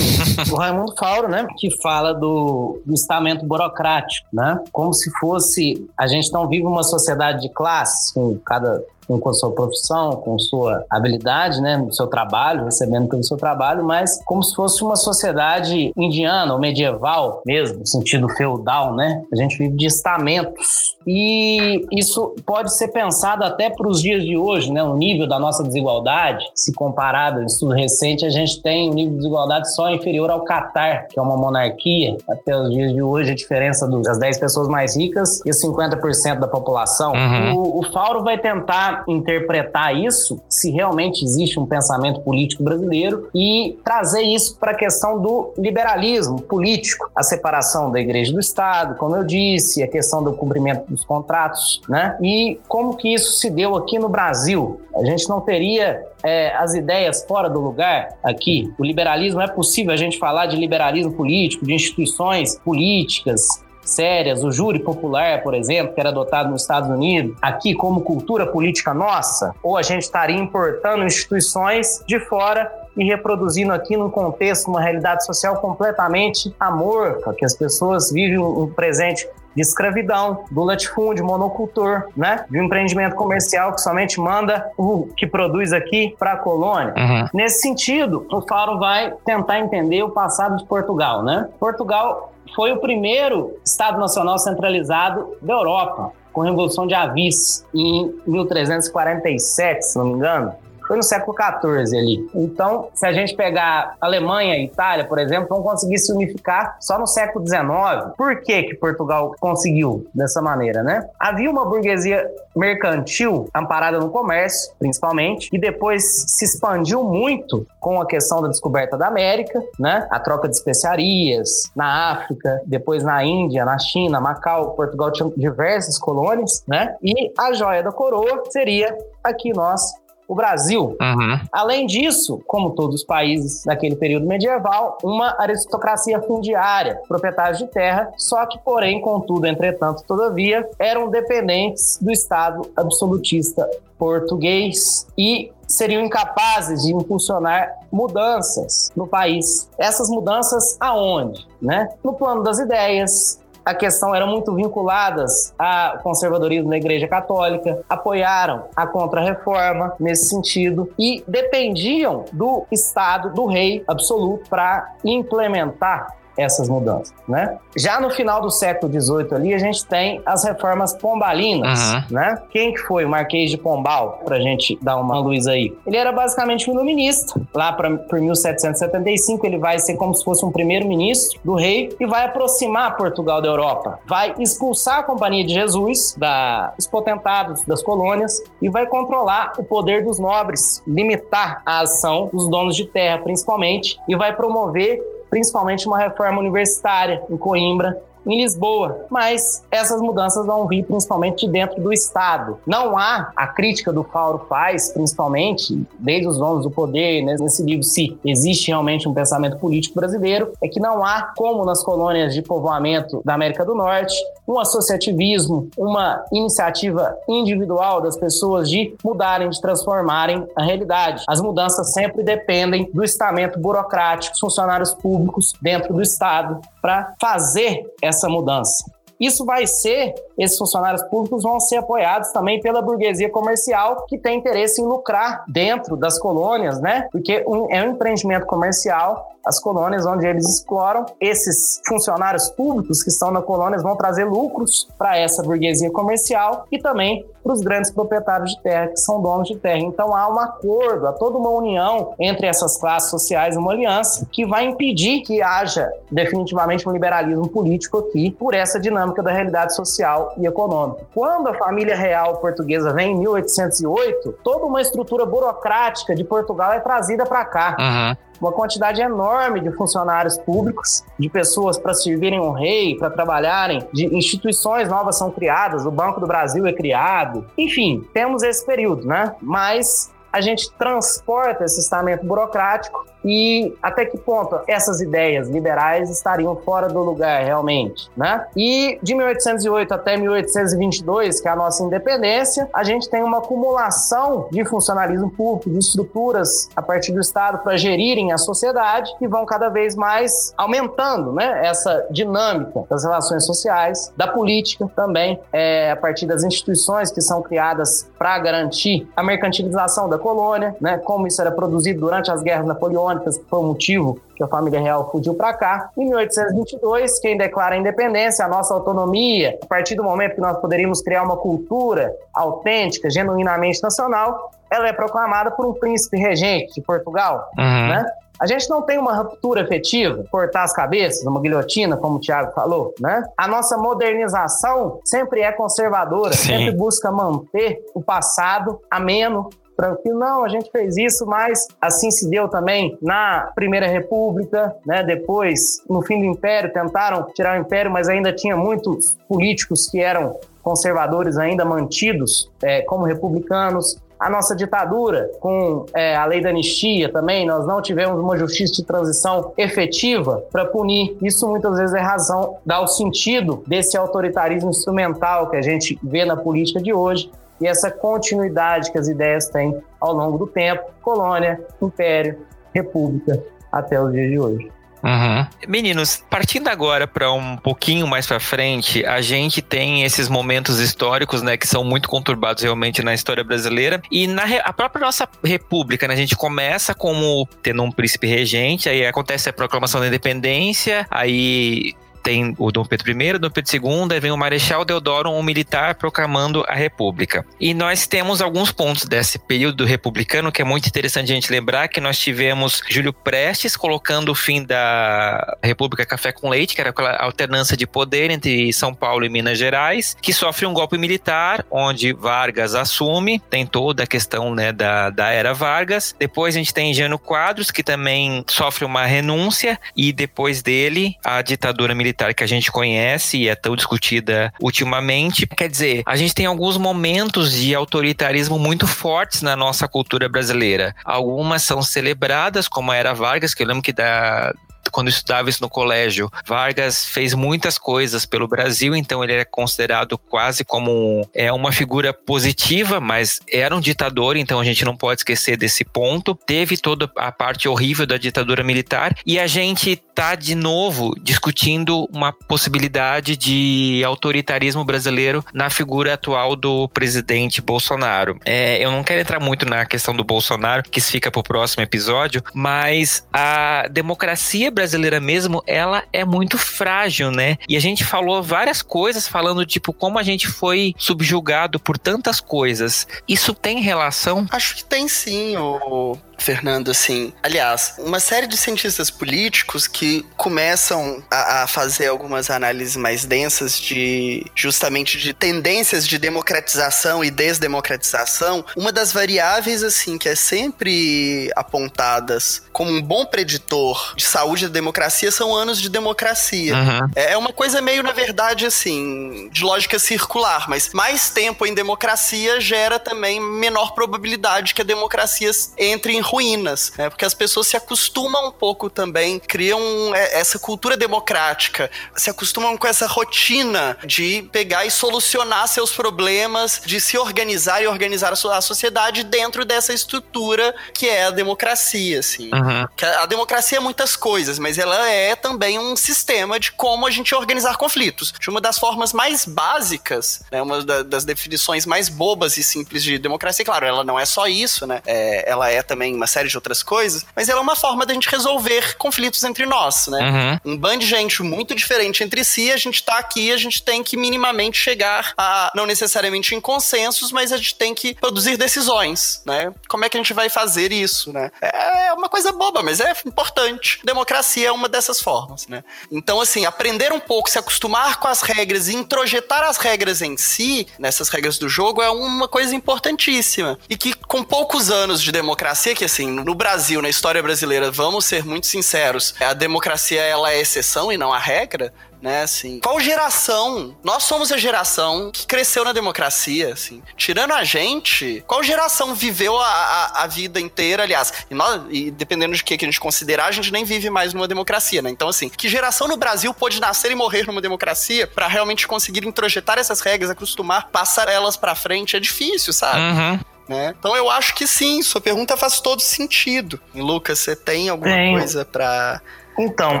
o 0.50 0.56
Raimundo 0.56 0.94
Fauro, 0.96 1.28
né? 1.28 1.46
Que 1.58 1.70
fala 1.82 2.14
do, 2.14 2.80
do 2.84 2.94
estamento 2.94 3.44
burocrático, 3.44 4.26
né? 4.32 4.58
Como 4.72 4.92
se 4.92 5.10
fosse. 5.18 5.86
A 5.96 6.06
gente 6.06 6.32
não 6.32 6.48
vive 6.48 6.66
uma 6.66 6.82
sociedade 6.82 7.42
de 7.42 7.48
classe, 7.50 8.14
com 8.14 8.38
cada 8.38 8.82
com 9.06 9.28
a 9.28 9.34
sua 9.34 9.52
profissão, 9.52 10.12
com 10.12 10.38
sua 10.38 10.84
habilidade, 10.90 11.60
né, 11.60 11.76
no 11.76 11.92
seu 11.92 12.06
trabalho, 12.06 12.64
recebendo 12.64 13.08
pelo 13.08 13.22
seu 13.22 13.36
trabalho, 13.36 13.84
mas 13.84 14.22
como 14.24 14.42
se 14.42 14.54
fosse 14.54 14.82
uma 14.82 14.96
sociedade 14.96 15.92
indiana 15.96 16.52
ou 16.52 16.58
medieval 16.58 17.42
mesmo, 17.46 17.80
no 17.80 17.86
sentido 17.86 18.28
feudal, 18.30 18.94
né? 18.94 19.22
A 19.32 19.36
gente 19.36 19.58
vive 19.58 19.76
de 19.76 19.86
estamentos. 19.86 20.94
E 21.06 21.84
isso 21.92 22.34
pode 22.46 22.74
ser 22.74 22.88
pensado 22.88 23.44
até 23.44 23.68
para 23.68 23.88
os 23.88 24.00
dias 24.00 24.24
de 24.24 24.36
hoje, 24.36 24.72
né? 24.72 24.82
O 24.82 24.96
nível 24.96 25.28
da 25.28 25.38
nossa 25.38 25.62
desigualdade, 25.62 26.44
se 26.54 26.72
comparado 26.72 27.42
em 27.42 27.46
estudo 27.46 27.74
recente, 27.74 28.24
a 28.24 28.30
gente 28.30 28.62
tem 28.62 28.90
um 28.90 28.94
nível 28.94 29.12
de 29.12 29.18
desigualdade 29.18 29.74
só 29.74 29.90
inferior 29.90 30.30
ao 30.30 30.44
Catar, 30.44 31.08
que 31.08 31.18
é 31.18 31.22
uma 31.22 31.36
monarquia. 31.36 32.16
Até 32.28 32.56
os 32.56 32.70
dias 32.70 32.92
de 32.92 33.02
hoje, 33.02 33.32
a 33.32 33.34
diferença 33.34 33.86
das 33.88 34.18
10 34.18 34.38
pessoas 34.38 34.68
mais 34.68 34.96
ricas 34.96 35.40
e 35.44 35.50
50% 35.50 36.38
da 36.38 36.48
população. 36.48 37.12
Uhum. 37.12 37.56
O, 37.56 37.80
o 37.80 37.92
Fauro 37.92 38.22
vai 38.22 38.38
tentar 38.38 38.93
interpretar 39.08 39.96
isso, 39.96 40.40
se 40.48 40.70
realmente 40.70 41.24
existe 41.24 41.58
um 41.58 41.66
pensamento 41.66 42.20
político 42.20 42.62
brasileiro, 42.62 43.28
e 43.34 43.78
trazer 43.84 44.22
isso 44.22 44.58
para 44.58 44.72
a 44.72 44.74
questão 44.74 45.20
do 45.20 45.52
liberalismo 45.58 46.40
político, 46.40 47.10
a 47.14 47.22
separação 47.22 47.90
da 47.90 48.00
igreja 48.00 48.32
do 48.32 48.40
Estado, 48.40 48.96
como 48.96 49.16
eu 49.16 49.24
disse, 49.24 49.82
a 49.82 49.88
questão 49.88 50.22
do 50.22 50.34
cumprimento 50.34 50.88
dos 50.88 51.04
contratos, 51.04 51.80
né? 51.88 52.16
E 52.20 52.58
como 52.68 52.96
que 52.96 53.12
isso 53.12 53.38
se 53.38 53.50
deu 53.50 53.76
aqui 53.76 53.98
no 53.98 54.08
Brasil? 54.08 54.80
A 54.94 55.04
gente 55.04 55.28
não 55.28 55.40
teria 55.40 56.04
é, 56.22 56.54
as 56.56 56.74
ideias 56.74 57.24
fora 57.26 57.50
do 57.50 57.60
lugar 57.60 58.16
aqui. 58.22 58.72
O 58.78 58.84
liberalismo 58.84 59.40
é 59.40 59.48
possível 59.48 59.92
a 59.92 59.96
gente 59.96 60.18
falar 60.18 60.46
de 60.46 60.56
liberalismo 60.56 61.12
político, 61.12 61.66
de 61.66 61.74
instituições 61.74 62.58
políticas, 62.60 63.63
sérias, 63.84 64.42
o 64.42 64.50
júri 64.50 64.78
popular, 64.78 65.42
por 65.42 65.54
exemplo, 65.54 65.94
que 65.94 66.00
era 66.00 66.10
adotado 66.10 66.50
nos 66.50 66.62
Estados 66.62 66.88
Unidos, 66.88 67.36
aqui 67.40 67.74
como 67.74 68.00
cultura 68.00 68.46
política 68.46 68.94
nossa, 68.94 69.54
ou 69.62 69.76
a 69.76 69.82
gente 69.82 70.02
estaria 70.02 70.36
importando 70.36 71.04
instituições 71.04 72.02
de 72.06 72.18
fora 72.20 72.70
e 72.96 73.04
reproduzindo 73.04 73.72
aqui 73.72 73.96
num 73.96 74.10
contexto, 74.10 74.68
uma 74.68 74.80
realidade 74.80 75.24
social 75.24 75.56
completamente 75.56 76.54
amorfa, 76.58 77.34
que 77.34 77.44
as 77.44 77.54
pessoas 77.54 78.10
vivem 78.12 78.38
um 78.38 78.72
presente 78.72 79.28
de 79.54 79.62
escravidão, 79.62 80.44
do 80.50 80.64
latifúndio, 80.64 81.24
monocultor, 81.24 82.08
né? 82.16 82.44
De 82.50 82.58
um 82.58 82.64
empreendimento 82.64 83.14
comercial 83.14 83.72
que 83.72 83.80
somente 83.80 84.20
manda 84.20 84.70
o 84.76 85.08
que 85.16 85.26
produz 85.26 85.72
aqui 85.72 86.14
para 86.18 86.32
a 86.32 86.36
colônia. 86.36 86.92
Uhum. 86.96 87.28
Nesse 87.32 87.60
sentido, 87.60 88.26
o 88.32 88.42
Faro 88.42 88.78
vai 88.78 89.12
tentar 89.24 89.60
entender 89.60 90.02
o 90.02 90.10
passado 90.10 90.56
de 90.56 90.64
Portugal, 90.64 91.22
né? 91.22 91.48
Portugal 91.60 92.33
foi 92.54 92.72
o 92.72 92.78
primeiro 92.78 93.56
Estado 93.64 93.98
Nacional 93.98 94.38
centralizado 94.38 95.36
da 95.40 95.54
Europa, 95.54 96.12
com 96.32 96.42
a 96.42 96.44
Revolução 96.44 96.86
de 96.86 96.94
Avis, 96.94 97.64
em 97.74 98.12
1347, 98.26 99.84
se 99.84 99.98
não 99.98 100.06
me 100.06 100.12
engano 100.14 100.63
foi 100.86 100.96
no 100.96 101.02
século 101.02 101.36
XIV 101.36 101.98
ali. 101.98 102.28
Então, 102.34 102.88
se 102.94 103.06
a 103.06 103.12
gente 103.12 103.34
pegar 103.34 103.96
Alemanha 104.00 104.56
e 104.56 104.64
Itália, 104.64 105.04
por 105.04 105.18
exemplo, 105.18 105.48
vão 105.48 105.62
conseguir 105.62 105.98
se 105.98 106.12
unificar 106.12 106.76
só 106.80 106.98
no 106.98 107.06
século 107.06 107.46
XIX. 107.46 108.14
Por 108.16 108.40
que 108.40 108.64
que 108.64 108.74
Portugal 108.74 109.34
conseguiu 109.40 110.06
dessa 110.14 110.40
maneira, 110.40 110.82
né? 110.82 111.08
Havia 111.18 111.50
uma 111.50 111.64
burguesia 111.64 112.28
mercantil 112.54 113.48
amparada 113.54 113.98
no 113.98 114.10
comércio, 114.10 114.72
principalmente, 114.78 115.48
e 115.52 115.58
depois 115.58 116.24
se 116.28 116.44
expandiu 116.44 117.02
muito 117.02 117.66
com 117.80 118.00
a 118.00 118.06
questão 118.06 118.40
da 118.40 118.48
descoberta 118.48 118.96
da 118.96 119.08
América, 119.08 119.60
né? 119.78 120.06
A 120.10 120.20
troca 120.20 120.48
de 120.48 120.56
especiarias 120.56 121.70
na 121.74 122.12
África, 122.12 122.60
depois 122.66 123.02
na 123.02 123.24
Índia, 123.24 123.64
na 123.64 123.78
China, 123.78 124.20
Macau, 124.20 124.72
Portugal 124.72 125.10
tinha 125.10 125.30
diversas 125.36 125.98
colônias, 125.98 126.62
né? 126.66 126.94
E 127.02 127.32
a 127.38 127.52
joia 127.52 127.82
da 127.82 127.90
coroa 127.90 128.44
seria 128.50 128.96
aqui 129.22 129.52
nós 129.52 130.03
o 130.28 130.34
Brasil. 130.34 130.96
Uhum. 131.00 131.40
Além 131.52 131.86
disso, 131.86 132.40
como 132.46 132.70
todos 132.70 132.96
os 132.96 133.04
países 133.04 133.64
naquele 133.64 133.96
período 133.96 134.26
medieval, 134.26 134.98
uma 135.02 135.34
aristocracia 135.38 136.20
fundiária, 136.22 137.00
proprietários 137.06 137.58
de 137.58 137.66
terra, 137.66 138.12
só 138.16 138.46
que, 138.46 138.58
porém, 138.58 139.00
contudo, 139.00 139.46
entretanto, 139.46 140.02
todavia, 140.06 140.68
eram 140.78 141.08
dependentes 141.10 141.98
do 142.00 142.10
Estado 142.10 142.62
absolutista 142.76 143.68
português 143.98 145.06
e 145.16 145.52
seriam 145.66 146.02
incapazes 146.04 146.82
de 146.82 146.92
impulsionar 146.92 147.72
mudanças 147.90 148.90
no 148.94 149.06
país. 149.06 149.68
Essas 149.78 150.08
mudanças 150.08 150.76
aonde? 150.80 151.46
Né? 151.60 151.88
No 152.02 152.12
plano 152.12 152.42
das 152.42 152.58
ideias, 152.58 153.40
a 153.64 153.74
questão 153.74 154.14
eram 154.14 154.26
muito 154.26 154.54
vinculadas 154.54 155.54
ao 155.58 155.98
conservadorismo 155.98 156.70
da 156.70 156.76
Igreja 156.76 157.08
Católica, 157.08 157.80
apoiaram 157.88 158.64
a 158.76 158.86
Contra-Reforma 158.86 159.94
nesse 159.98 160.26
sentido 160.26 160.92
e 160.98 161.24
dependiam 161.26 162.24
do 162.32 162.66
Estado, 162.70 163.30
do 163.30 163.46
rei 163.46 163.82
absoluto, 163.86 164.48
para 164.50 164.94
implementar 165.04 166.23
essas 166.36 166.68
mudanças, 166.68 167.14
né? 167.28 167.58
Já 167.76 168.00
no 168.00 168.10
final 168.10 168.40
do 168.40 168.50
século 168.50 168.92
XVIII 168.92 169.34
ali, 169.34 169.54
a 169.54 169.58
gente 169.58 169.84
tem 169.86 170.20
as 170.24 170.44
reformas 170.44 170.94
pombalinas, 170.94 171.92
uhum. 171.92 172.02
né? 172.10 172.42
Quem 172.50 172.72
que 172.72 172.80
foi 172.80 173.04
o 173.04 173.08
Marquês 173.08 173.50
de 173.50 173.58
Pombal, 173.58 174.20
pra 174.24 174.38
gente 174.40 174.78
dar 174.80 174.96
uma 174.96 175.18
luz 175.18 175.46
aí? 175.46 175.76
Ele 175.86 175.96
era 175.96 176.12
basicamente 176.12 176.70
um 176.70 176.74
iluminista. 176.74 177.40
Lá 177.54 177.72
pra, 177.72 177.96
por 177.96 178.20
1775, 178.20 179.46
ele 179.46 179.58
vai 179.58 179.78
ser 179.78 179.96
como 179.96 180.14
se 180.14 180.24
fosse 180.24 180.44
um 180.44 180.50
primeiro-ministro 180.50 181.40
do 181.44 181.54
rei 181.54 181.94
e 181.98 182.06
vai 182.06 182.24
aproximar 182.24 182.96
Portugal 182.96 183.40
da 183.40 183.48
Europa. 183.48 183.98
Vai 184.06 184.34
expulsar 184.38 184.98
a 184.98 185.02
Companhia 185.02 185.44
de 185.44 185.54
Jesus, 185.54 186.14
da, 186.18 186.68
dos 186.76 186.86
potentados 186.86 187.62
das 187.62 187.82
colônias, 187.82 188.42
e 188.60 188.68
vai 188.68 188.86
controlar 188.86 189.52
o 189.58 189.64
poder 189.64 190.04
dos 190.04 190.18
nobres, 190.18 190.82
limitar 190.86 191.62
a 191.64 191.80
ação 191.80 192.30
dos 192.32 192.48
donos 192.48 192.76
de 192.76 192.86
terra, 192.86 193.18
principalmente, 193.18 193.98
e 194.08 194.16
vai 194.16 194.34
promover 194.34 195.13
principalmente 195.34 195.88
uma 195.88 195.98
reforma 195.98 196.38
universitária 196.38 197.20
em 197.28 197.36
Coimbra, 197.36 198.00
em 198.26 198.40
Lisboa. 198.40 199.06
Mas 199.10 199.62
essas 199.70 200.00
mudanças 200.00 200.46
vão 200.46 200.66
vir 200.66 200.84
principalmente 200.84 201.46
de 201.46 201.52
dentro 201.52 201.80
do 201.82 201.92
Estado. 201.92 202.58
Não 202.66 202.96
há 202.98 203.32
a 203.36 203.46
crítica 203.46 203.92
do 203.92 204.02
Fauro 204.04 204.46
faz, 204.48 204.92
principalmente 204.92 205.86
desde 205.98 206.26
os 206.26 206.38
donos 206.38 206.64
do 206.64 206.70
poder, 206.70 207.22
né, 207.22 207.36
nesse 207.38 207.62
livro, 207.62 207.82
se 207.82 208.18
existe 208.24 208.68
realmente 208.68 209.08
um 209.08 209.14
pensamento 209.14 209.58
político 209.58 209.94
brasileiro, 209.94 210.52
é 210.62 210.68
que 210.68 210.80
não 210.80 211.04
há, 211.04 211.32
como 211.36 211.64
nas 211.64 211.82
colônias 211.82 212.34
de 212.34 212.42
povoamento 212.42 213.22
da 213.24 213.34
América 213.34 213.64
do 213.64 213.74
Norte, 213.74 214.14
um 214.46 214.58
associativismo, 214.58 215.68
uma 215.76 216.24
iniciativa 216.32 217.16
individual 217.28 218.00
das 218.00 218.16
pessoas 218.16 218.68
de 218.68 218.94
mudarem, 219.02 219.48
de 219.48 219.60
transformarem 219.60 220.46
a 220.54 220.62
realidade. 220.62 221.24
As 221.28 221.40
mudanças 221.40 221.92
sempre 221.92 222.22
dependem 222.22 222.90
do 222.92 223.02
estamento 223.02 223.58
burocrático, 223.58 224.38
funcionários 224.38 224.92
públicos 224.94 225.52
dentro 225.60 225.94
do 225.94 226.02
Estado, 226.02 226.60
para 226.84 227.14
fazer 227.18 227.82
essa 228.02 228.28
mudança. 228.28 228.84
Isso 229.18 229.46
vai 229.46 229.66
ser, 229.66 230.12
esses 230.38 230.58
funcionários 230.58 231.02
públicos 231.04 231.42
vão 231.42 231.60
ser 231.60 231.76
apoiados 231.76 232.30
também 232.32 232.60
pela 232.60 232.82
burguesia 232.82 233.30
comercial 233.30 234.04
que 234.06 234.18
tem 234.18 234.38
interesse 234.38 234.80
em 234.80 234.84
lucrar 234.84 235.44
dentro 235.48 235.96
das 235.96 236.18
colônias, 236.18 236.80
né? 236.80 237.08
Porque 237.12 237.44
é 237.70 237.82
um 237.82 237.90
empreendimento 237.90 238.46
comercial 238.46 239.34
as 239.44 239.60
colônias 239.60 240.06
onde 240.06 240.26
eles 240.26 240.48
exploram. 240.48 241.04
Esses 241.20 241.80
funcionários 241.86 242.48
públicos 242.50 243.02
que 243.02 243.10
estão 243.10 243.30
na 243.30 243.42
colônia 243.42 243.78
vão 243.78 243.96
trazer 243.96 244.24
lucros 244.24 244.88
para 244.96 245.18
essa 245.18 245.42
burguesia 245.42 245.90
comercial 245.90 246.66
e 246.72 246.78
também 246.78 247.26
para 247.42 247.52
os 247.52 247.60
grandes 247.60 247.90
proprietários 247.90 248.52
de 248.52 248.62
terra, 248.62 248.88
que 248.88 248.96
são 248.96 249.20
donos 249.20 249.48
de 249.48 249.56
terra. 249.56 249.80
Então 249.80 250.16
há 250.16 250.32
um 250.32 250.38
acordo, 250.38 251.06
há 251.06 251.12
toda 251.12 251.36
uma 251.36 251.50
união 251.50 252.14
entre 252.18 252.46
essas 252.46 252.78
classes 252.78 253.10
sociais, 253.10 253.54
uma 253.54 253.72
aliança, 253.72 254.26
que 254.32 254.46
vai 254.46 254.64
impedir 254.64 255.20
que 255.20 255.42
haja 255.42 255.92
definitivamente 256.10 256.88
um 256.88 256.92
liberalismo 256.92 257.46
político 257.46 257.98
aqui 257.98 258.30
por 258.30 258.54
essa 258.54 258.80
dinâmica 258.80 259.22
da 259.22 259.30
realidade 259.30 259.74
social 259.74 260.23
e 260.36 260.46
econômica. 260.46 261.06
Quando 261.14 261.48
a 261.48 261.54
família 261.54 261.96
real 261.96 262.36
portuguesa 262.38 262.92
vem 262.92 263.12
em 263.12 263.18
1808, 263.18 264.38
toda 264.42 264.66
uma 264.66 264.80
estrutura 264.80 265.24
burocrática 265.24 266.14
de 266.14 266.24
Portugal 266.24 266.72
é 266.72 266.80
trazida 266.80 267.24
para 267.24 267.44
cá. 267.44 267.76
Uhum 267.78 268.24
uma 268.40 268.52
quantidade 268.52 269.00
enorme 269.00 269.60
de 269.60 269.70
funcionários 269.72 270.36
públicos, 270.38 271.02
de 271.18 271.28
pessoas 271.28 271.78
para 271.78 271.94
servirem 271.94 272.40
um 272.40 272.50
rei, 272.50 272.96
para 272.96 273.10
trabalharem, 273.10 273.86
de 273.92 274.06
instituições 274.14 274.88
novas 274.88 275.16
são 275.16 275.30
criadas, 275.30 275.86
o 275.86 275.90
Banco 275.90 276.20
do 276.20 276.26
Brasil 276.26 276.66
é 276.66 276.72
criado. 276.72 277.46
Enfim, 277.56 278.06
temos 278.12 278.42
esse 278.42 278.64
período, 278.64 279.06
né? 279.06 279.34
Mas 279.40 280.12
a 280.32 280.40
gente 280.40 280.70
transporta 280.72 281.64
esse 281.64 281.80
estamento 281.80 282.26
burocrático 282.26 283.06
e 283.24 283.74
até 283.82 284.04
que 284.04 284.18
ponto 284.18 284.60
essas 284.68 285.00
ideias 285.00 285.48
liberais 285.48 286.10
estariam 286.10 286.54
fora 286.56 286.88
do 286.88 287.00
lugar 287.00 287.42
realmente, 287.42 288.10
né? 288.16 288.46
E 288.56 288.98
de 289.02 289.14
1808 289.14 289.94
até 289.94 290.16
1822, 290.16 291.40
que 291.40 291.48
é 291.48 291.50
a 291.50 291.56
nossa 291.56 291.82
independência, 291.82 292.68
a 292.72 292.84
gente 292.84 293.08
tem 293.08 293.22
uma 293.22 293.38
acumulação 293.38 294.48
de 294.50 294.64
funcionalismo 294.64 295.30
público, 295.30 295.70
de 295.70 295.78
estruturas 295.78 296.68
a 296.76 296.82
partir 296.82 297.12
do 297.12 297.20
Estado 297.20 297.58
para 297.58 297.76
gerirem 297.76 298.32
a 298.32 298.38
sociedade 298.38 299.10
que 299.18 299.26
vão 299.26 299.46
cada 299.46 299.68
vez 299.68 299.96
mais 299.96 300.52
aumentando, 300.56 301.32
né? 301.32 301.66
Essa 301.66 302.06
dinâmica 302.10 302.84
das 302.88 303.04
relações 303.04 303.44
sociais, 303.44 304.12
da 304.16 304.26
política 304.26 304.90
também, 304.94 305.40
é, 305.52 305.90
a 305.90 305.96
partir 305.96 306.26
das 306.26 306.44
instituições 306.44 307.10
que 307.10 307.20
são 307.20 307.42
criadas 307.42 308.08
para 308.18 308.38
garantir 308.38 309.08
a 309.16 309.22
mercantilização 309.22 310.08
da 310.08 310.18
colônia, 310.18 310.76
né? 310.80 310.98
Como 310.98 311.26
isso 311.26 311.40
era 311.40 311.50
produzido 311.50 312.00
durante 312.00 312.30
as 312.30 312.42
guerras 312.42 312.66
napoleônicas 312.66 313.13
que 313.20 313.30
foi 313.48 313.58
o 313.58 313.62
motivo 313.62 314.18
que 314.36 314.42
a 314.42 314.48
família 314.48 314.80
real 314.80 315.10
fugiu 315.10 315.34
para 315.34 315.54
cá. 315.54 315.90
Em 315.96 316.06
1822, 316.06 317.18
quem 317.20 317.36
declara 317.36 317.74
a 317.74 317.78
independência, 317.78 318.44
a 318.44 318.48
nossa 318.48 318.74
autonomia, 318.74 319.58
a 319.62 319.66
partir 319.66 319.94
do 319.94 320.02
momento 320.02 320.34
que 320.34 320.40
nós 320.40 320.58
poderíamos 320.58 321.00
criar 321.00 321.22
uma 321.22 321.36
cultura 321.36 322.14
autêntica, 322.34 323.08
genuinamente 323.10 323.82
nacional, 323.82 324.50
ela 324.70 324.88
é 324.88 324.92
proclamada 324.92 325.50
por 325.50 325.64
um 325.66 325.72
príncipe 325.72 326.16
regente 326.16 326.74
de 326.74 326.80
Portugal, 326.80 327.48
uhum. 327.56 327.88
né? 327.88 328.06
A 328.40 328.46
gente 328.46 328.68
não 328.68 328.82
tem 328.82 328.98
uma 328.98 329.14
ruptura 329.14 329.60
efetiva, 329.60 330.24
cortar 330.28 330.64
as 330.64 330.72
cabeças, 330.72 331.24
uma 331.24 331.40
guilhotina, 331.40 331.96
como 331.96 332.16
o 332.16 332.20
Tiago 332.20 332.52
falou, 332.52 332.92
né? 332.98 333.22
A 333.38 333.46
nossa 333.46 333.78
modernização 333.78 334.98
sempre 335.04 335.40
é 335.40 335.52
conservadora, 335.52 336.32
Sim. 336.32 336.48
sempre 336.48 336.72
busca 336.72 337.12
manter 337.12 337.84
o 337.94 338.02
passado 338.02 338.80
ameno, 338.90 339.48
tranquilo. 339.76 340.18
Não, 340.18 340.44
a 340.44 340.48
gente 340.48 340.70
fez 340.70 340.96
isso, 340.96 341.26
mas 341.26 341.66
assim 341.80 342.10
se 342.10 342.28
deu 342.28 342.48
também 342.48 342.96
na 343.00 343.52
Primeira 343.54 343.86
República, 343.86 344.74
né? 344.86 345.02
Depois, 345.02 345.82
no 345.88 346.02
fim 346.02 346.20
do 346.20 346.24
Império, 346.24 346.72
tentaram 346.72 347.26
tirar 347.34 347.58
o 347.58 347.60
Império, 347.60 347.90
mas 347.90 348.08
ainda 348.08 348.32
tinha 348.32 348.56
muitos 348.56 349.16
políticos 349.28 349.88
que 349.88 350.00
eram 350.00 350.38
conservadores 350.62 351.36
ainda 351.36 351.64
mantidos 351.64 352.50
é, 352.62 352.80
como 352.82 353.04
republicanos. 353.04 354.02
A 354.18 354.30
nossa 354.30 354.56
ditadura, 354.56 355.30
com 355.40 355.84
é, 355.92 356.16
a 356.16 356.24
lei 356.24 356.40
da 356.40 356.48
anistia 356.48 357.12
também, 357.12 357.44
nós 357.44 357.66
não 357.66 357.82
tivemos 357.82 358.18
uma 358.18 358.38
justiça 358.38 358.72
de 358.72 358.84
transição 358.84 359.52
efetiva 359.58 360.42
para 360.50 360.64
punir. 360.64 361.18
Isso 361.20 361.46
muitas 361.46 361.76
vezes 361.76 361.94
é 361.94 362.00
razão, 362.00 362.56
dá 362.64 362.80
o 362.80 362.86
sentido 362.86 363.62
desse 363.66 363.98
autoritarismo 363.98 364.70
instrumental 364.70 365.50
que 365.50 365.56
a 365.56 365.62
gente 365.62 365.98
vê 366.02 366.24
na 366.24 366.36
política 366.36 366.80
de 366.80 366.94
hoje, 366.94 367.30
e 367.60 367.66
essa 367.66 367.90
continuidade 367.90 368.90
que 368.90 368.98
as 368.98 369.08
ideias 369.08 369.48
têm 369.48 369.80
ao 370.00 370.12
longo 370.12 370.38
do 370.38 370.46
tempo, 370.46 370.82
colônia, 371.02 371.60
império, 371.80 372.38
república, 372.74 373.42
até 373.70 374.00
os 374.00 374.12
dias 374.12 374.30
de 374.30 374.38
hoje. 374.38 374.74
Uhum. 375.04 375.46
Meninos, 375.68 376.24
partindo 376.30 376.68
agora 376.68 377.06
para 377.06 377.30
um 377.30 377.58
pouquinho 377.58 378.06
mais 378.06 378.26
para 378.26 378.40
frente, 378.40 379.04
a 379.04 379.20
gente 379.20 379.60
tem 379.60 380.02
esses 380.02 380.30
momentos 380.30 380.80
históricos, 380.80 381.42
né, 381.42 381.58
que 381.58 381.66
são 381.66 381.84
muito 381.84 382.08
conturbados 382.08 382.62
realmente 382.62 383.02
na 383.02 383.12
história 383.12 383.44
brasileira. 383.44 384.00
E 384.10 384.26
na 384.26 384.44
a 384.64 384.72
própria 384.72 385.04
nossa 385.04 385.28
república, 385.44 386.08
né, 386.08 386.14
a 386.14 386.16
gente 386.16 386.34
começa 386.34 386.94
como 386.94 387.46
tendo 387.62 387.82
um 387.82 387.90
príncipe 387.90 388.26
regente, 388.26 388.88
aí 388.88 389.04
acontece 389.04 389.46
a 389.50 389.52
proclamação 389.52 390.00
da 390.00 390.06
independência, 390.06 391.06
aí 391.10 391.92
tem 392.24 392.54
o 392.58 392.72
Dom 392.72 392.86
Pedro 392.86 393.10
I, 393.10 393.38
Dom 393.38 393.50
Pedro 393.50 393.76
II, 393.76 394.08
aí 394.10 394.18
vem 394.18 394.32
o 394.32 394.36
Marechal 394.36 394.82
Deodoro, 394.82 395.30
um 395.30 395.42
militar 395.42 395.94
proclamando 395.94 396.64
a 396.66 396.74
República. 396.74 397.44
E 397.60 397.74
nós 397.74 398.06
temos 398.06 398.40
alguns 398.40 398.72
pontos 398.72 399.04
desse 399.04 399.38
período 399.38 399.84
republicano 399.84 400.50
que 400.50 400.62
é 400.62 400.64
muito 400.64 400.88
interessante 400.88 401.30
a 401.30 401.34
gente 401.34 401.52
lembrar 401.52 401.88
que 401.88 402.00
nós 402.00 402.18
tivemos 402.18 402.80
Júlio 402.88 403.12
Prestes 403.12 403.76
colocando 403.76 404.30
o 404.30 404.34
fim 404.34 404.64
da 404.64 405.58
República 405.62 406.06
Café 406.06 406.32
com 406.32 406.48
Leite, 406.48 406.74
que 406.74 406.80
era 406.80 406.90
aquela 406.90 407.14
alternância 407.16 407.76
de 407.76 407.86
poder 407.86 408.30
entre 408.30 408.72
São 408.72 408.94
Paulo 408.94 409.26
e 409.26 409.28
Minas 409.28 409.58
Gerais, 409.58 410.16
que 410.22 410.32
sofre 410.32 410.64
um 410.64 410.72
golpe 410.72 410.96
militar, 410.96 411.64
onde 411.70 412.14
Vargas 412.14 412.74
assume, 412.74 413.38
tem 413.50 413.66
toda 413.66 414.04
a 414.04 414.06
questão 414.06 414.54
né, 414.54 414.72
da, 414.72 415.10
da 415.10 415.28
era 415.28 415.52
Vargas. 415.52 416.16
Depois 416.18 416.54
a 416.54 416.58
gente 416.58 416.72
tem 416.72 416.94
Jânio 416.94 417.18
Quadros, 417.18 417.70
que 417.70 417.82
também 417.82 418.42
sofre 418.48 418.86
uma 418.86 419.04
renúncia, 419.04 419.78
e 419.94 420.10
depois 420.10 420.62
dele 420.62 421.16
a 421.22 421.42
ditadura 421.42 421.94
militar 421.94 422.13
militar 422.14 422.32
que 422.32 422.44
a 422.44 422.46
gente 422.46 422.70
conhece 422.70 423.38
e 423.38 423.48
é 423.48 423.54
tão 423.54 423.74
discutida 423.74 424.52
ultimamente. 424.60 425.46
Quer 425.46 425.68
dizer, 425.68 426.02
a 426.06 426.16
gente 426.16 426.34
tem 426.34 426.46
alguns 426.46 426.76
momentos 426.76 427.52
de 427.52 427.74
autoritarismo 427.74 428.58
muito 428.58 428.86
fortes 428.86 429.42
na 429.42 429.56
nossa 429.56 429.88
cultura 429.88 430.28
brasileira. 430.28 430.94
Algumas 431.04 431.62
são 431.62 431.82
celebradas, 431.82 432.68
como 432.68 432.92
a 432.92 432.96
Era 432.96 433.12
Vargas, 433.12 433.52
que 433.52 433.62
eu 433.62 433.66
lembro 433.66 433.82
que 433.82 433.92
da, 433.92 434.54
quando 434.90 435.08
estudava 435.08 435.48
isso 435.48 435.62
no 435.62 435.68
colégio, 435.68 436.30
Vargas 436.46 437.06
fez 437.06 437.34
muitas 437.34 437.78
coisas 437.78 438.26
pelo 438.26 438.48
Brasil, 438.48 438.94
então 438.94 439.22
ele 439.22 439.34
é 439.34 439.44
considerado 439.44 440.18
quase 440.18 440.64
como 440.64 441.28
é 441.34 441.52
uma 441.52 441.72
figura 441.72 442.12
positiva, 442.12 443.00
mas 443.00 443.40
era 443.50 443.74
um 443.74 443.80
ditador, 443.80 444.36
então 444.36 444.60
a 444.60 444.64
gente 444.64 444.84
não 444.84 444.96
pode 444.96 445.20
esquecer 445.20 445.56
desse 445.56 445.84
ponto. 445.84 446.34
Teve 446.46 446.76
toda 446.76 447.10
a 447.16 447.32
parte 447.32 447.68
horrível 447.68 448.06
da 448.06 448.16
ditadura 448.16 448.62
militar 448.62 449.16
e 449.26 449.38
a 449.38 449.46
gente 449.46 449.96
tá 450.14 450.34
de 450.34 450.54
novo 450.54 451.14
discutindo 451.20 452.08
uma 452.12 452.32
possibilidade 452.32 453.36
de 453.36 454.02
autoritarismo 454.04 454.84
brasileiro 454.84 455.44
na 455.52 455.68
figura 455.70 456.14
atual 456.14 456.54
do 456.54 456.88
presidente 456.88 457.60
Bolsonaro. 457.60 458.38
É, 458.44 458.84
eu 458.84 458.90
não 458.90 459.02
quero 459.02 459.20
entrar 459.20 459.40
muito 459.40 459.66
na 459.66 459.84
questão 459.84 460.14
do 460.14 460.24
Bolsonaro, 460.24 460.82
que 460.82 460.98
isso 460.98 461.10
fica 461.10 461.30
para 461.30 461.40
o 461.40 461.42
próximo 461.42 461.82
episódio, 461.82 462.42
mas 462.54 463.26
a 463.32 463.88
democracia 463.90 464.70
brasileira 464.74 465.20
mesmo, 465.20 465.62
ela 465.66 466.04
é 466.12 466.24
muito 466.24 466.58
frágil, 466.58 467.30
né? 467.30 467.56
E 467.68 467.76
a 467.76 467.80
gente 467.80 468.04
falou 468.04 468.42
várias 468.42 468.82
coisas 468.82 469.26
falando, 469.26 469.64
tipo, 469.64 469.92
como 469.92 470.18
a 470.18 470.22
gente 470.22 470.48
foi 470.48 470.94
subjugado 470.98 471.78
por 471.80 471.96
tantas 471.96 472.40
coisas. 472.40 473.06
Isso 473.28 473.54
tem 473.54 473.80
relação? 473.80 474.46
Acho 474.50 474.76
que 474.76 474.84
tem 474.84 475.08
sim. 475.08 475.56
O, 475.56 476.18
Fernando, 476.38 476.90
assim. 476.90 477.32
Aliás, 477.42 477.94
uma 477.98 478.20
série 478.20 478.46
de 478.46 478.56
cientistas 478.56 479.10
políticos 479.10 479.86
que 479.86 480.24
começam 480.36 481.22
a, 481.30 481.62
a, 481.62 481.66
fazer 481.66 482.08
algumas 482.08 482.50
análises 482.50 482.96
mais 482.96 483.24
densas 483.24 483.78
de 483.78 484.44
justamente 484.54 485.18
de 485.18 485.32
tendências 485.32 486.06
de 486.06 486.18
democratização 486.18 487.24
e 487.24 487.30
desdemocratização. 487.30 488.64
Uma 488.76 488.92
das 488.92 489.12
variáveis, 489.12 489.82
assim, 489.82 490.18
que 490.18 490.28
é 490.28 490.34
sempre 490.34 491.50
apontadas 491.56 492.62
como 492.72 492.90
um 492.90 493.02
bom 493.02 493.24
preditor 493.24 494.14
de 494.16 494.24
saúde 494.24 494.66
da 494.66 494.72
democracia 494.72 495.30
são 495.30 495.54
anos 495.54 495.80
de 495.80 495.88
democracia. 495.88 496.74
Uhum. 496.74 497.10
É, 497.14 497.32
é 497.32 497.36
uma 497.36 497.52
coisa 497.52 497.80
meio, 497.80 498.02
na 498.02 498.12
verdade, 498.12 498.66
assim, 498.66 499.48
de 499.50 499.62
lógica 499.62 499.98
circular, 499.98 500.68
mas 500.68 500.90
mais 500.92 501.30
tempo 501.30 501.66
em 501.66 501.74
democracia 501.74 502.60
gera 502.60 502.98
também 502.98 503.40
menor 503.40 503.94
probabilidade 503.94 504.74
que 504.74 504.82
a 504.82 504.84
democracia 504.84 505.50
entre 505.78 506.14
em 506.14 506.20
ruínas, 506.34 506.92
né? 506.98 507.08
Porque 507.08 507.24
as 507.24 507.32
pessoas 507.32 507.68
se 507.68 507.76
acostumam 507.76 508.48
um 508.48 508.50
pouco 508.50 508.90
também, 508.90 509.38
criam 509.38 509.80
é, 510.14 510.40
essa 510.40 510.58
cultura 510.58 510.96
democrática, 510.96 511.88
se 512.16 512.28
acostumam 512.28 512.76
com 512.76 512.86
essa 512.88 513.06
rotina 513.06 513.96
de 514.04 514.48
pegar 514.50 514.84
e 514.84 514.90
solucionar 514.90 515.68
seus 515.68 515.92
problemas, 515.92 516.82
de 516.84 517.00
se 517.00 517.16
organizar 517.16 517.82
e 517.82 517.86
organizar 517.86 518.32
a 518.32 518.60
sociedade 518.60 519.22
dentro 519.22 519.64
dessa 519.64 519.92
estrutura 519.92 520.74
que 520.92 521.08
é 521.08 521.26
a 521.26 521.30
democracia, 521.30 522.18
assim. 522.18 522.50
Uhum. 522.52 522.86
A 523.22 523.26
democracia 523.26 523.78
é 523.78 523.80
muitas 523.80 524.16
coisas, 524.16 524.58
mas 524.58 524.76
ela 524.76 525.08
é 525.08 525.36
também 525.36 525.78
um 525.78 525.94
sistema 525.94 526.58
de 526.58 526.72
como 526.72 527.06
a 527.06 527.10
gente 527.10 527.32
organizar 527.34 527.76
conflitos. 527.76 528.32
De 528.40 528.50
uma 528.50 528.60
das 528.60 528.78
formas 528.78 529.12
mais 529.12 529.44
básicas, 529.44 530.42
né, 530.50 530.60
uma 530.60 530.82
das 531.04 531.24
definições 531.24 531.86
mais 531.86 532.08
bobas 532.08 532.56
e 532.56 532.64
simples 532.64 533.04
de 533.04 533.18
democracia, 533.18 533.64
claro, 533.64 533.86
ela 533.86 534.02
não 534.02 534.18
é 534.18 534.24
só 534.24 534.48
isso, 534.48 534.86
né? 534.86 535.00
É, 535.06 535.48
ela 535.48 535.70
é 535.70 535.82
também 535.82 536.13
uma 536.14 536.26
série 536.26 536.48
de 536.48 536.56
outras 536.56 536.82
coisas, 536.82 537.24
mas 537.34 537.48
ela 537.48 537.60
é 537.60 537.62
uma 537.62 537.76
forma 537.76 538.06
da 538.06 538.14
gente 538.14 538.28
resolver 538.28 538.96
conflitos 538.96 539.42
entre 539.44 539.66
nós, 539.66 540.06
né? 540.06 540.60
Uhum. 540.64 540.72
Um 540.72 540.76
bando 540.76 541.00
de 541.00 541.06
gente 541.06 541.42
muito 541.42 541.74
diferente 541.74 542.22
entre 542.22 542.44
si, 542.44 542.70
a 542.72 542.76
gente 542.76 543.02
tá 543.02 543.18
aqui, 543.18 543.52
a 543.52 543.56
gente 543.56 543.82
tem 543.82 544.02
que 544.02 544.16
minimamente 544.16 544.78
chegar 544.78 545.32
a, 545.36 545.72
não 545.74 545.86
necessariamente 545.86 546.54
em 546.54 546.60
consensos, 546.60 547.32
mas 547.32 547.52
a 547.52 547.56
gente 547.56 547.74
tem 547.74 547.94
que 547.94 548.14
produzir 548.14 548.56
decisões, 548.56 549.42
né? 549.44 549.72
Como 549.88 550.04
é 550.04 550.08
que 550.08 550.16
a 550.16 550.20
gente 550.20 550.32
vai 550.32 550.48
fazer 550.48 550.92
isso, 550.92 551.32
né? 551.32 551.50
É 551.60 552.12
uma 552.12 552.28
coisa 552.28 552.52
boba, 552.52 552.82
mas 552.82 553.00
é 553.00 553.12
importante. 553.26 554.00
Democracia 554.04 554.68
é 554.68 554.72
uma 554.72 554.88
dessas 554.88 555.20
formas, 555.20 555.66
né? 555.66 555.82
Então, 556.10 556.40
assim, 556.40 556.64
aprender 556.66 557.12
um 557.12 557.20
pouco, 557.20 557.50
se 557.50 557.58
acostumar 557.58 558.18
com 558.18 558.28
as 558.28 558.42
regras 558.42 558.88
e 558.88 558.94
introjetar 558.94 559.62
as 559.64 559.76
regras 559.76 560.22
em 560.22 560.36
si, 560.36 560.86
nessas 560.98 561.28
regras 561.28 561.58
do 561.58 561.68
jogo, 561.68 562.02
é 562.02 562.10
uma 562.10 562.48
coisa 562.48 562.74
importantíssima. 562.74 563.78
E 563.88 563.96
que 563.96 564.14
com 564.14 564.42
poucos 564.42 564.90
anos 564.90 565.22
de 565.22 565.32
democracia, 565.32 565.94
que 565.94 566.03
assim, 566.04 566.30
no 566.30 566.54
Brasil, 566.54 567.00
na 567.02 567.08
história 567.08 567.42
brasileira, 567.42 567.90
vamos 567.90 568.24
ser 568.24 568.44
muito 568.44 568.66
sinceros, 568.66 569.34
a 569.40 569.54
democracia 569.54 570.20
ela 570.20 570.52
é 570.52 570.60
exceção 570.60 571.12
e 571.12 571.16
não 571.16 571.32
a 571.32 571.38
regra, 571.38 571.92
né, 572.24 572.42
assim. 572.42 572.80
Qual 572.80 572.98
geração? 572.98 573.94
Nós 574.02 574.22
somos 574.22 574.50
a 574.50 574.56
geração 574.56 575.30
que 575.30 575.46
cresceu 575.46 575.84
na 575.84 575.92
democracia, 575.92 576.72
assim. 576.72 577.02
Tirando 577.18 577.52
a 577.52 577.62
gente, 577.64 578.42
qual 578.46 578.62
geração 578.62 579.14
viveu 579.14 579.60
a, 579.60 579.66
a, 579.66 580.22
a 580.22 580.26
vida 580.26 580.58
inteira, 580.58 581.02
aliás, 581.02 581.32
e, 581.50 581.54
nós, 581.54 581.82
e 581.90 582.10
dependendo 582.10 582.54
de 582.54 582.64
que, 582.64 582.78
que 582.78 582.84
a 582.86 582.88
gente 582.88 582.98
considerar, 582.98 583.46
a 583.46 583.52
gente 583.52 583.70
nem 583.70 583.84
vive 583.84 584.08
mais 584.08 584.32
numa 584.32 584.48
democracia, 584.48 585.02
né? 585.02 585.10
Então, 585.10 585.28
assim, 585.28 585.50
que 585.50 585.68
geração 585.68 586.08
no 586.08 586.16
Brasil 586.16 586.54
pôde 586.54 586.80
nascer 586.80 587.12
e 587.12 587.14
morrer 587.14 587.46
numa 587.46 587.60
democracia 587.60 588.26
para 588.26 588.46
realmente 588.46 588.86
conseguir 588.86 589.26
introjetar 589.26 589.78
essas 589.78 590.00
regras, 590.00 590.30
acostumar, 590.30 590.88
passar 590.88 591.28
elas 591.28 591.58
para 591.58 591.74
frente? 591.74 592.16
É 592.16 592.20
difícil, 592.20 592.72
sabe? 592.72 593.00
Uhum. 593.00 593.40
Né? 593.68 593.94
Então 593.98 594.14
eu 594.14 594.30
acho 594.30 594.54
que 594.54 594.66
sim, 594.66 595.02
sua 595.02 595.20
pergunta 595.20 595.56
faz 595.56 595.80
todo 595.80 596.00
sentido. 596.00 596.78
Lucas, 596.94 597.38
você 597.38 597.56
tem 597.56 597.88
alguma 597.88 598.14
coisa 598.32 598.64
para 598.64 599.22
então, 599.58 600.00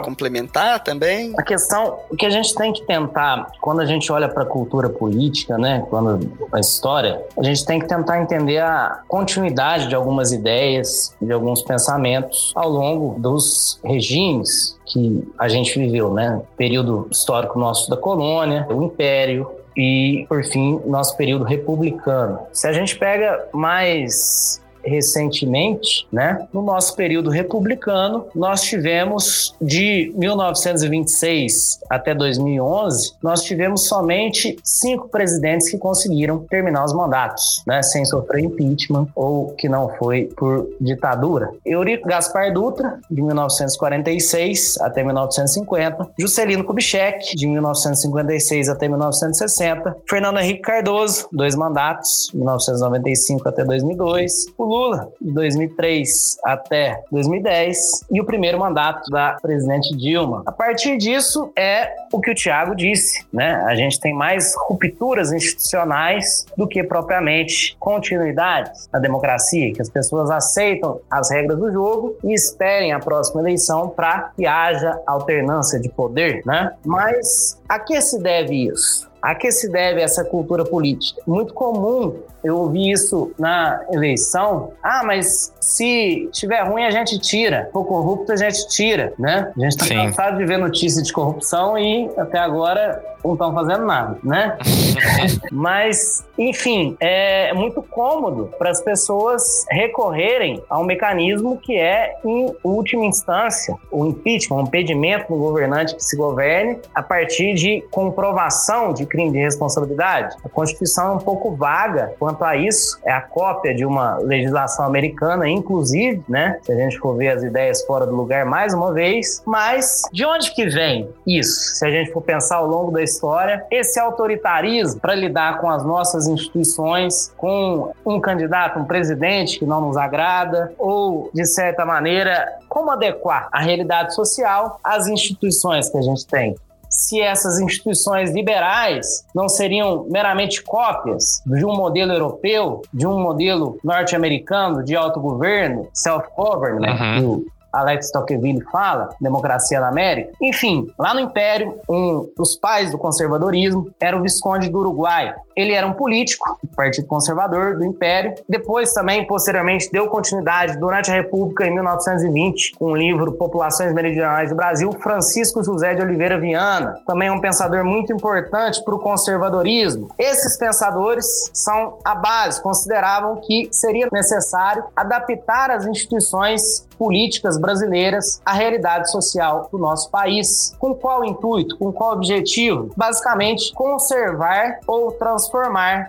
complementar 0.00 0.82
também? 0.82 1.32
A 1.38 1.42
questão, 1.42 2.00
o 2.10 2.16
que 2.16 2.26
a 2.26 2.30
gente 2.30 2.54
tem 2.54 2.72
que 2.72 2.82
tentar, 2.82 3.50
quando 3.60 3.80
a 3.80 3.86
gente 3.86 4.10
olha 4.10 4.28
para 4.28 4.42
a 4.42 4.46
cultura 4.46 4.88
política, 4.88 5.56
né, 5.56 5.84
quando 5.88 6.30
a 6.52 6.60
história, 6.60 7.22
a 7.38 7.42
gente 7.42 7.64
tem 7.64 7.78
que 7.78 7.86
tentar 7.86 8.20
entender 8.20 8.58
a 8.58 9.00
continuidade 9.06 9.88
de 9.88 9.94
algumas 9.94 10.32
ideias, 10.32 11.14
de 11.20 11.32
alguns 11.32 11.62
pensamentos 11.62 12.52
ao 12.54 12.68
longo 12.68 13.18
dos 13.18 13.78
regimes 13.84 14.78
que 14.86 15.26
a 15.38 15.48
gente 15.48 15.78
viveu, 15.78 16.12
né? 16.12 16.42
Período 16.56 17.08
histórico 17.10 17.58
nosso 17.58 17.88
da 17.88 17.96
colônia, 17.96 18.66
o 18.68 18.82
império, 18.82 19.50
e, 19.76 20.26
por 20.28 20.44
fim, 20.44 20.80
nosso 20.86 21.16
período 21.16 21.44
republicano. 21.44 22.40
Se 22.52 22.66
a 22.66 22.72
gente 22.72 22.96
pega 22.96 23.48
mais 23.52 24.62
recentemente, 24.84 26.06
né? 26.12 26.46
No 26.52 26.62
nosso 26.62 26.94
período 26.96 27.30
republicano, 27.30 28.26
nós 28.34 28.62
tivemos 28.62 29.54
de 29.60 30.12
1926 30.16 31.80
até 31.90 32.14
2011, 32.14 33.14
nós 33.22 33.42
tivemos 33.42 33.86
somente 33.86 34.56
cinco 34.62 35.08
presidentes 35.08 35.70
que 35.70 35.78
conseguiram 35.78 36.40
terminar 36.40 36.84
os 36.84 36.92
mandatos, 36.92 37.62
né? 37.66 37.82
Sem 37.82 38.04
sofrer 38.04 38.44
impeachment 38.44 39.08
ou 39.14 39.48
que 39.52 39.68
não 39.68 39.88
foi 39.96 40.24
por 40.36 40.68
ditadura. 40.80 41.50
Eurico 41.64 42.08
Gaspar 42.08 42.52
Dutra, 42.52 43.00
de 43.10 43.22
1946 43.22 44.78
até 44.80 45.02
1950, 45.02 46.10
Juscelino 46.18 46.64
Kubitschek, 46.64 47.36
de 47.36 47.46
1956 47.46 48.68
até 48.68 48.88
1960, 48.88 49.96
Fernando 50.08 50.38
Henrique 50.38 50.62
Cardoso, 50.62 51.28
dois 51.32 51.54
mandatos, 51.54 52.30
1995 52.34 53.48
até 53.48 53.64
2002, 53.64 54.46
o 54.56 54.66
Lula, 54.74 55.12
de 55.20 55.30
2003 55.30 56.38
até 56.44 57.00
2010, 57.12 58.06
e 58.10 58.20
o 58.20 58.24
primeiro 58.24 58.58
mandato 58.58 59.08
da 59.08 59.38
presidente 59.40 59.96
Dilma. 59.96 60.42
A 60.44 60.50
partir 60.50 60.96
disso, 60.96 61.52
é 61.56 61.94
o 62.12 62.20
que 62.20 62.30
o 62.30 62.34
Tiago 62.34 62.74
disse, 62.74 63.24
né? 63.32 63.62
A 63.66 63.76
gente 63.76 64.00
tem 64.00 64.12
mais 64.12 64.52
rupturas 64.66 65.32
institucionais 65.32 66.44
do 66.56 66.66
que 66.66 66.82
propriamente 66.82 67.76
continuidades 67.78 68.88
na 68.92 68.98
democracia, 68.98 69.72
que 69.72 69.80
as 69.80 69.88
pessoas 69.88 70.28
aceitam 70.28 71.00
as 71.08 71.30
regras 71.30 71.56
do 71.56 71.72
jogo 71.72 72.16
e 72.24 72.34
esperem 72.34 72.92
a 72.92 72.98
próxima 72.98 73.40
eleição 73.40 73.88
para 73.90 74.32
que 74.36 74.44
haja 74.44 75.00
alternância 75.06 75.78
de 75.78 75.88
poder, 75.88 76.42
né? 76.44 76.72
Mas 76.84 77.60
a 77.68 77.78
que 77.78 78.00
se 78.00 78.20
deve 78.20 78.66
isso? 78.66 79.08
A 79.22 79.34
que 79.34 79.50
se 79.52 79.70
deve 79.70 80.02
essa 80.02 80.24
cultura 80.24 80.64
política? 80.64 81.22
Muito 81.26 81.54
comum 81.54 82.14
eu 82.44 82.58
ouvi 82.58 82.90
isso 82.90 83.32
na 83.38 83.80
eleição. 83.90 84.72
Ah, 84.82 85.02
mas 85.04 85.52
se 85.60 86.28
tiver 86.30 86.62
ruim, 86.62 86.84
a 86.84 86.90
gente 86.90 87.18
tira. 87.18 87.70
For 87.72 87.84
corrupto, 87.84 88.32
a 88.32 88.36
gente 88.36 88.68
tira, 88.68 89.14
né? 89.18 89.50
A 89.56 89.60
gente 89.60 89.76
tá 89.78 89.86
Sim. 89.86 89.94
cansado 89.96 90.36
de 90.36 90.44
ver 90.44 90.58
notícias 90.58 91.06
de 91.06 91.12
corrupção 91.12 91.78
e 91.78 92.10
até 92.16 92.38
agora 92.38 93.02
não 93.24 93.32
estão 93.32 93.54
fazendo 93.54 93.86
nada, 93.86 94.18
né? 94.22 94.58
mas, 95.50 96.24
enfim, 96.38 96.96
é 97.00 97.52
muito 97.54 97.82
cômodo 97.82 98.50
para 98.58 98.70
as 98.70 98.82
pessoas 98.82 99.64
recorrerem 99.70 100.62
a 100.68 100.78
um 100.78 100.84
mecanismo 100.84 101.56
que 101.56 101.76
é, 101.76 102.16
em 102.24 102.54
última 102.62 103.04
instância, 103.04 103.74
o 103.90 104.04
impeachment, 104.06 104.58
um 104.58 104.62
impedimento 104.62 105.32
do 105.32 105.38
governante 105.38 105.94
que 105.94 106.04
se 106.04 106.16
governe 106.16 106.78
a 106.94 107.02
partir 107.02 107.54
de 107.54 107.82
comprovação 107.90 108.92
de 108.92 109.06
crime 109.06 109.32
de 109.32 109.38
responsabilidade. 109.38 110.36
A 110.44 110.48
Constituição 110.48 111.12
é 111.12 111.14
um 111.14 111.18
pouco 111.18 111.54
vaga 111.56 112.14
quanto 112.18 112.33
a 112.42 112.56
isso, 112.56 112.98
é 113.04 113.12
a 113.12 113.20
cópia 113.20 113.74
de 113.74 113.84
uma 113.84 114.16
legislação 114.18 114.84
americana, 114.84 115.48
inclusive, 115.48 116.22
né? 116.28 116.58
Se 116.62 116.72
a 116.72 116.76
gente 116.76 116.98
for 116.98 117.16
ver 117.16 117.28
as 117.28 117.42
ideias 117.42 117.84
fora 117.84 118.06
do 118.06 118.14
lugar 118.14 118.46
mais 118.46 118.72
uma 118.72 118.92
vez, 118.92 119.42
mas 119.46 120.02
de 120.12 120.24
onde 120.24 120.52
que 120.52 120.66
vem 120.66 121.08
isso? 121.26 121.76
Se 121.76 121.86
a 121.86 121.90
gente 121.90 122.12
for 122.12 122.22
pensar 122.22 122.56
ao 122.56 122.66
longo 122.66 122.90
da 122.90 123.02
história, 123.02 123.64
esse 123.70 124.00
autoritarismo 124.00 125.00
para 125.00 125.14
lidar 125.14 125.60
com 125.60 125.68
as 125.68 125.84
nossas 125.84 126.26
instituições, 126.26 127.32
com 127.36 127.92
um 128.04 128.20
candidato, 128.20 128.78
um 128.78 128.84
presidente 128.84 129.58
que 129.58 129.66
não 129.66 129.80
nos 129.80 129.96
agrada, 129.96 130.72
ou 130.78 131.30
de 131.32 131.44
certa 131.44 131.84
maneira, 131.84 132.58
como 132.68 132.90
adequar 132.90 133.48
a 133.52 133.60
realidade 133.60 134.14
social 134.14 134.80
às 134.82 135.06
instituições 135.06 135.88
que 135.90 135.98
a 135.98 136.02
gente 136.02 136.26
tem 136.26 136.56
se 136.94 137.20
essas 137.20 137.58
instituições 137.58 138.32
liberais 138.32 139.26
não 139.34 139.48
seriam 139.48 140.06
meramente 140.08 140.62
cópias 140.62 141.42
de 141.44 141.64
um 141.64 141.74
modelo 141.74 142.12
europeu, 142.12 142.82
de 142.92 143.04
um 143.04 143.20
modelo 143.20 143.78
norte-americano 143.82 144.84
de 144.84 144.94
autogoverno, 144.94 145.88
self-government, 145.92 147.20
uhum. 147.20 147.44
Alex 147.72 148.12
Tocqueville 148.12 148.62
fala, 148.70 149.08
Democracia 149.20 149.80
na 149.80 149.88
América. 149.88 150.30
Enfim, 150.40 150.86
lá 150.96 151.12
no 151.12 151.20
Império, 151.20 151.80
um 151.88 152.30
dos 152.36 152.54
pais 152.54 152.92
do 152.92 152.98
conservadorismo 152.98 153.90
era 153.98 154.16
o 154.16 154.22
Visconde 154.22 154.70
do 154.70 154.78
Uruguai. 154.78 155.34
Ele 155.56 155.72
era 155.72 155.86
um 155.86 155.92
político 155.92 156.58
do 156.62 156.74
Partido 156.74 157.06
Conservador 157.06 157.76
do 157.76 157.84
Império. 157.84 158.34
Depois 158.48 158.92
também, 158.92 159.26
posteriormente, 159.26 159.90
deu 159.90 160.08
continuidade 160.08 160.76
durante 160.78 161.10
a 161.10 161.14
República 161.14 161.66
em 161.66 161.74
1920 161.74 162.74
com 162.78 162.86
o 162.86 162.96
livro 162.96 163.32
Populações 163.32 163.92
Meridionais 163.92 164.50
do 164.50 164.56
Brasil, 164.56 164.90
Francisco 164.92 165.62
José 165.62 165.94
de 165.94 166.02
Oliveira 166.02 166.38
Viana. 166.38 167.00
Também 167.06 167.30
um 167.30 167.40
pensador 167.40 167.84
muito 167.84 168.12
importante 168.12 168.82
para 168.84 168.94
o 168.94 168.98
conservadorismo. 168.98 170.08
Esses 170.18 170.56
pensadores 170.56 171.26
são 171.52 171.98
a 172.04 172.14
base, 172.14 172.62
consideravam 172.62 173.36
que 173.36 173.68
seria 173.70 174.08
necessário 174.12 174.84
adaptar 174.96 175.70
as 175.70 175.86
instituições 175.86 176.86
políticas 176.98 177.58
brasileiras 177.58 178.40
à 178.44 178.52
realidade 178.52 179.10
social 179.10 179.68
do 179.70 179.78
nosso 179.78 180.10
país. 180.10 180.74
Com 180.78 180.94
qual 180.94 181.24
intuito? 181.24 181.76
Com 181.76 181.92
qual 181.92 182.12
objetivo? 182.12 182.90
Basicamente, 182.96 183.72
conservar 183.74 184.78
ou 184.86 185.12
transformar 185.12 185.43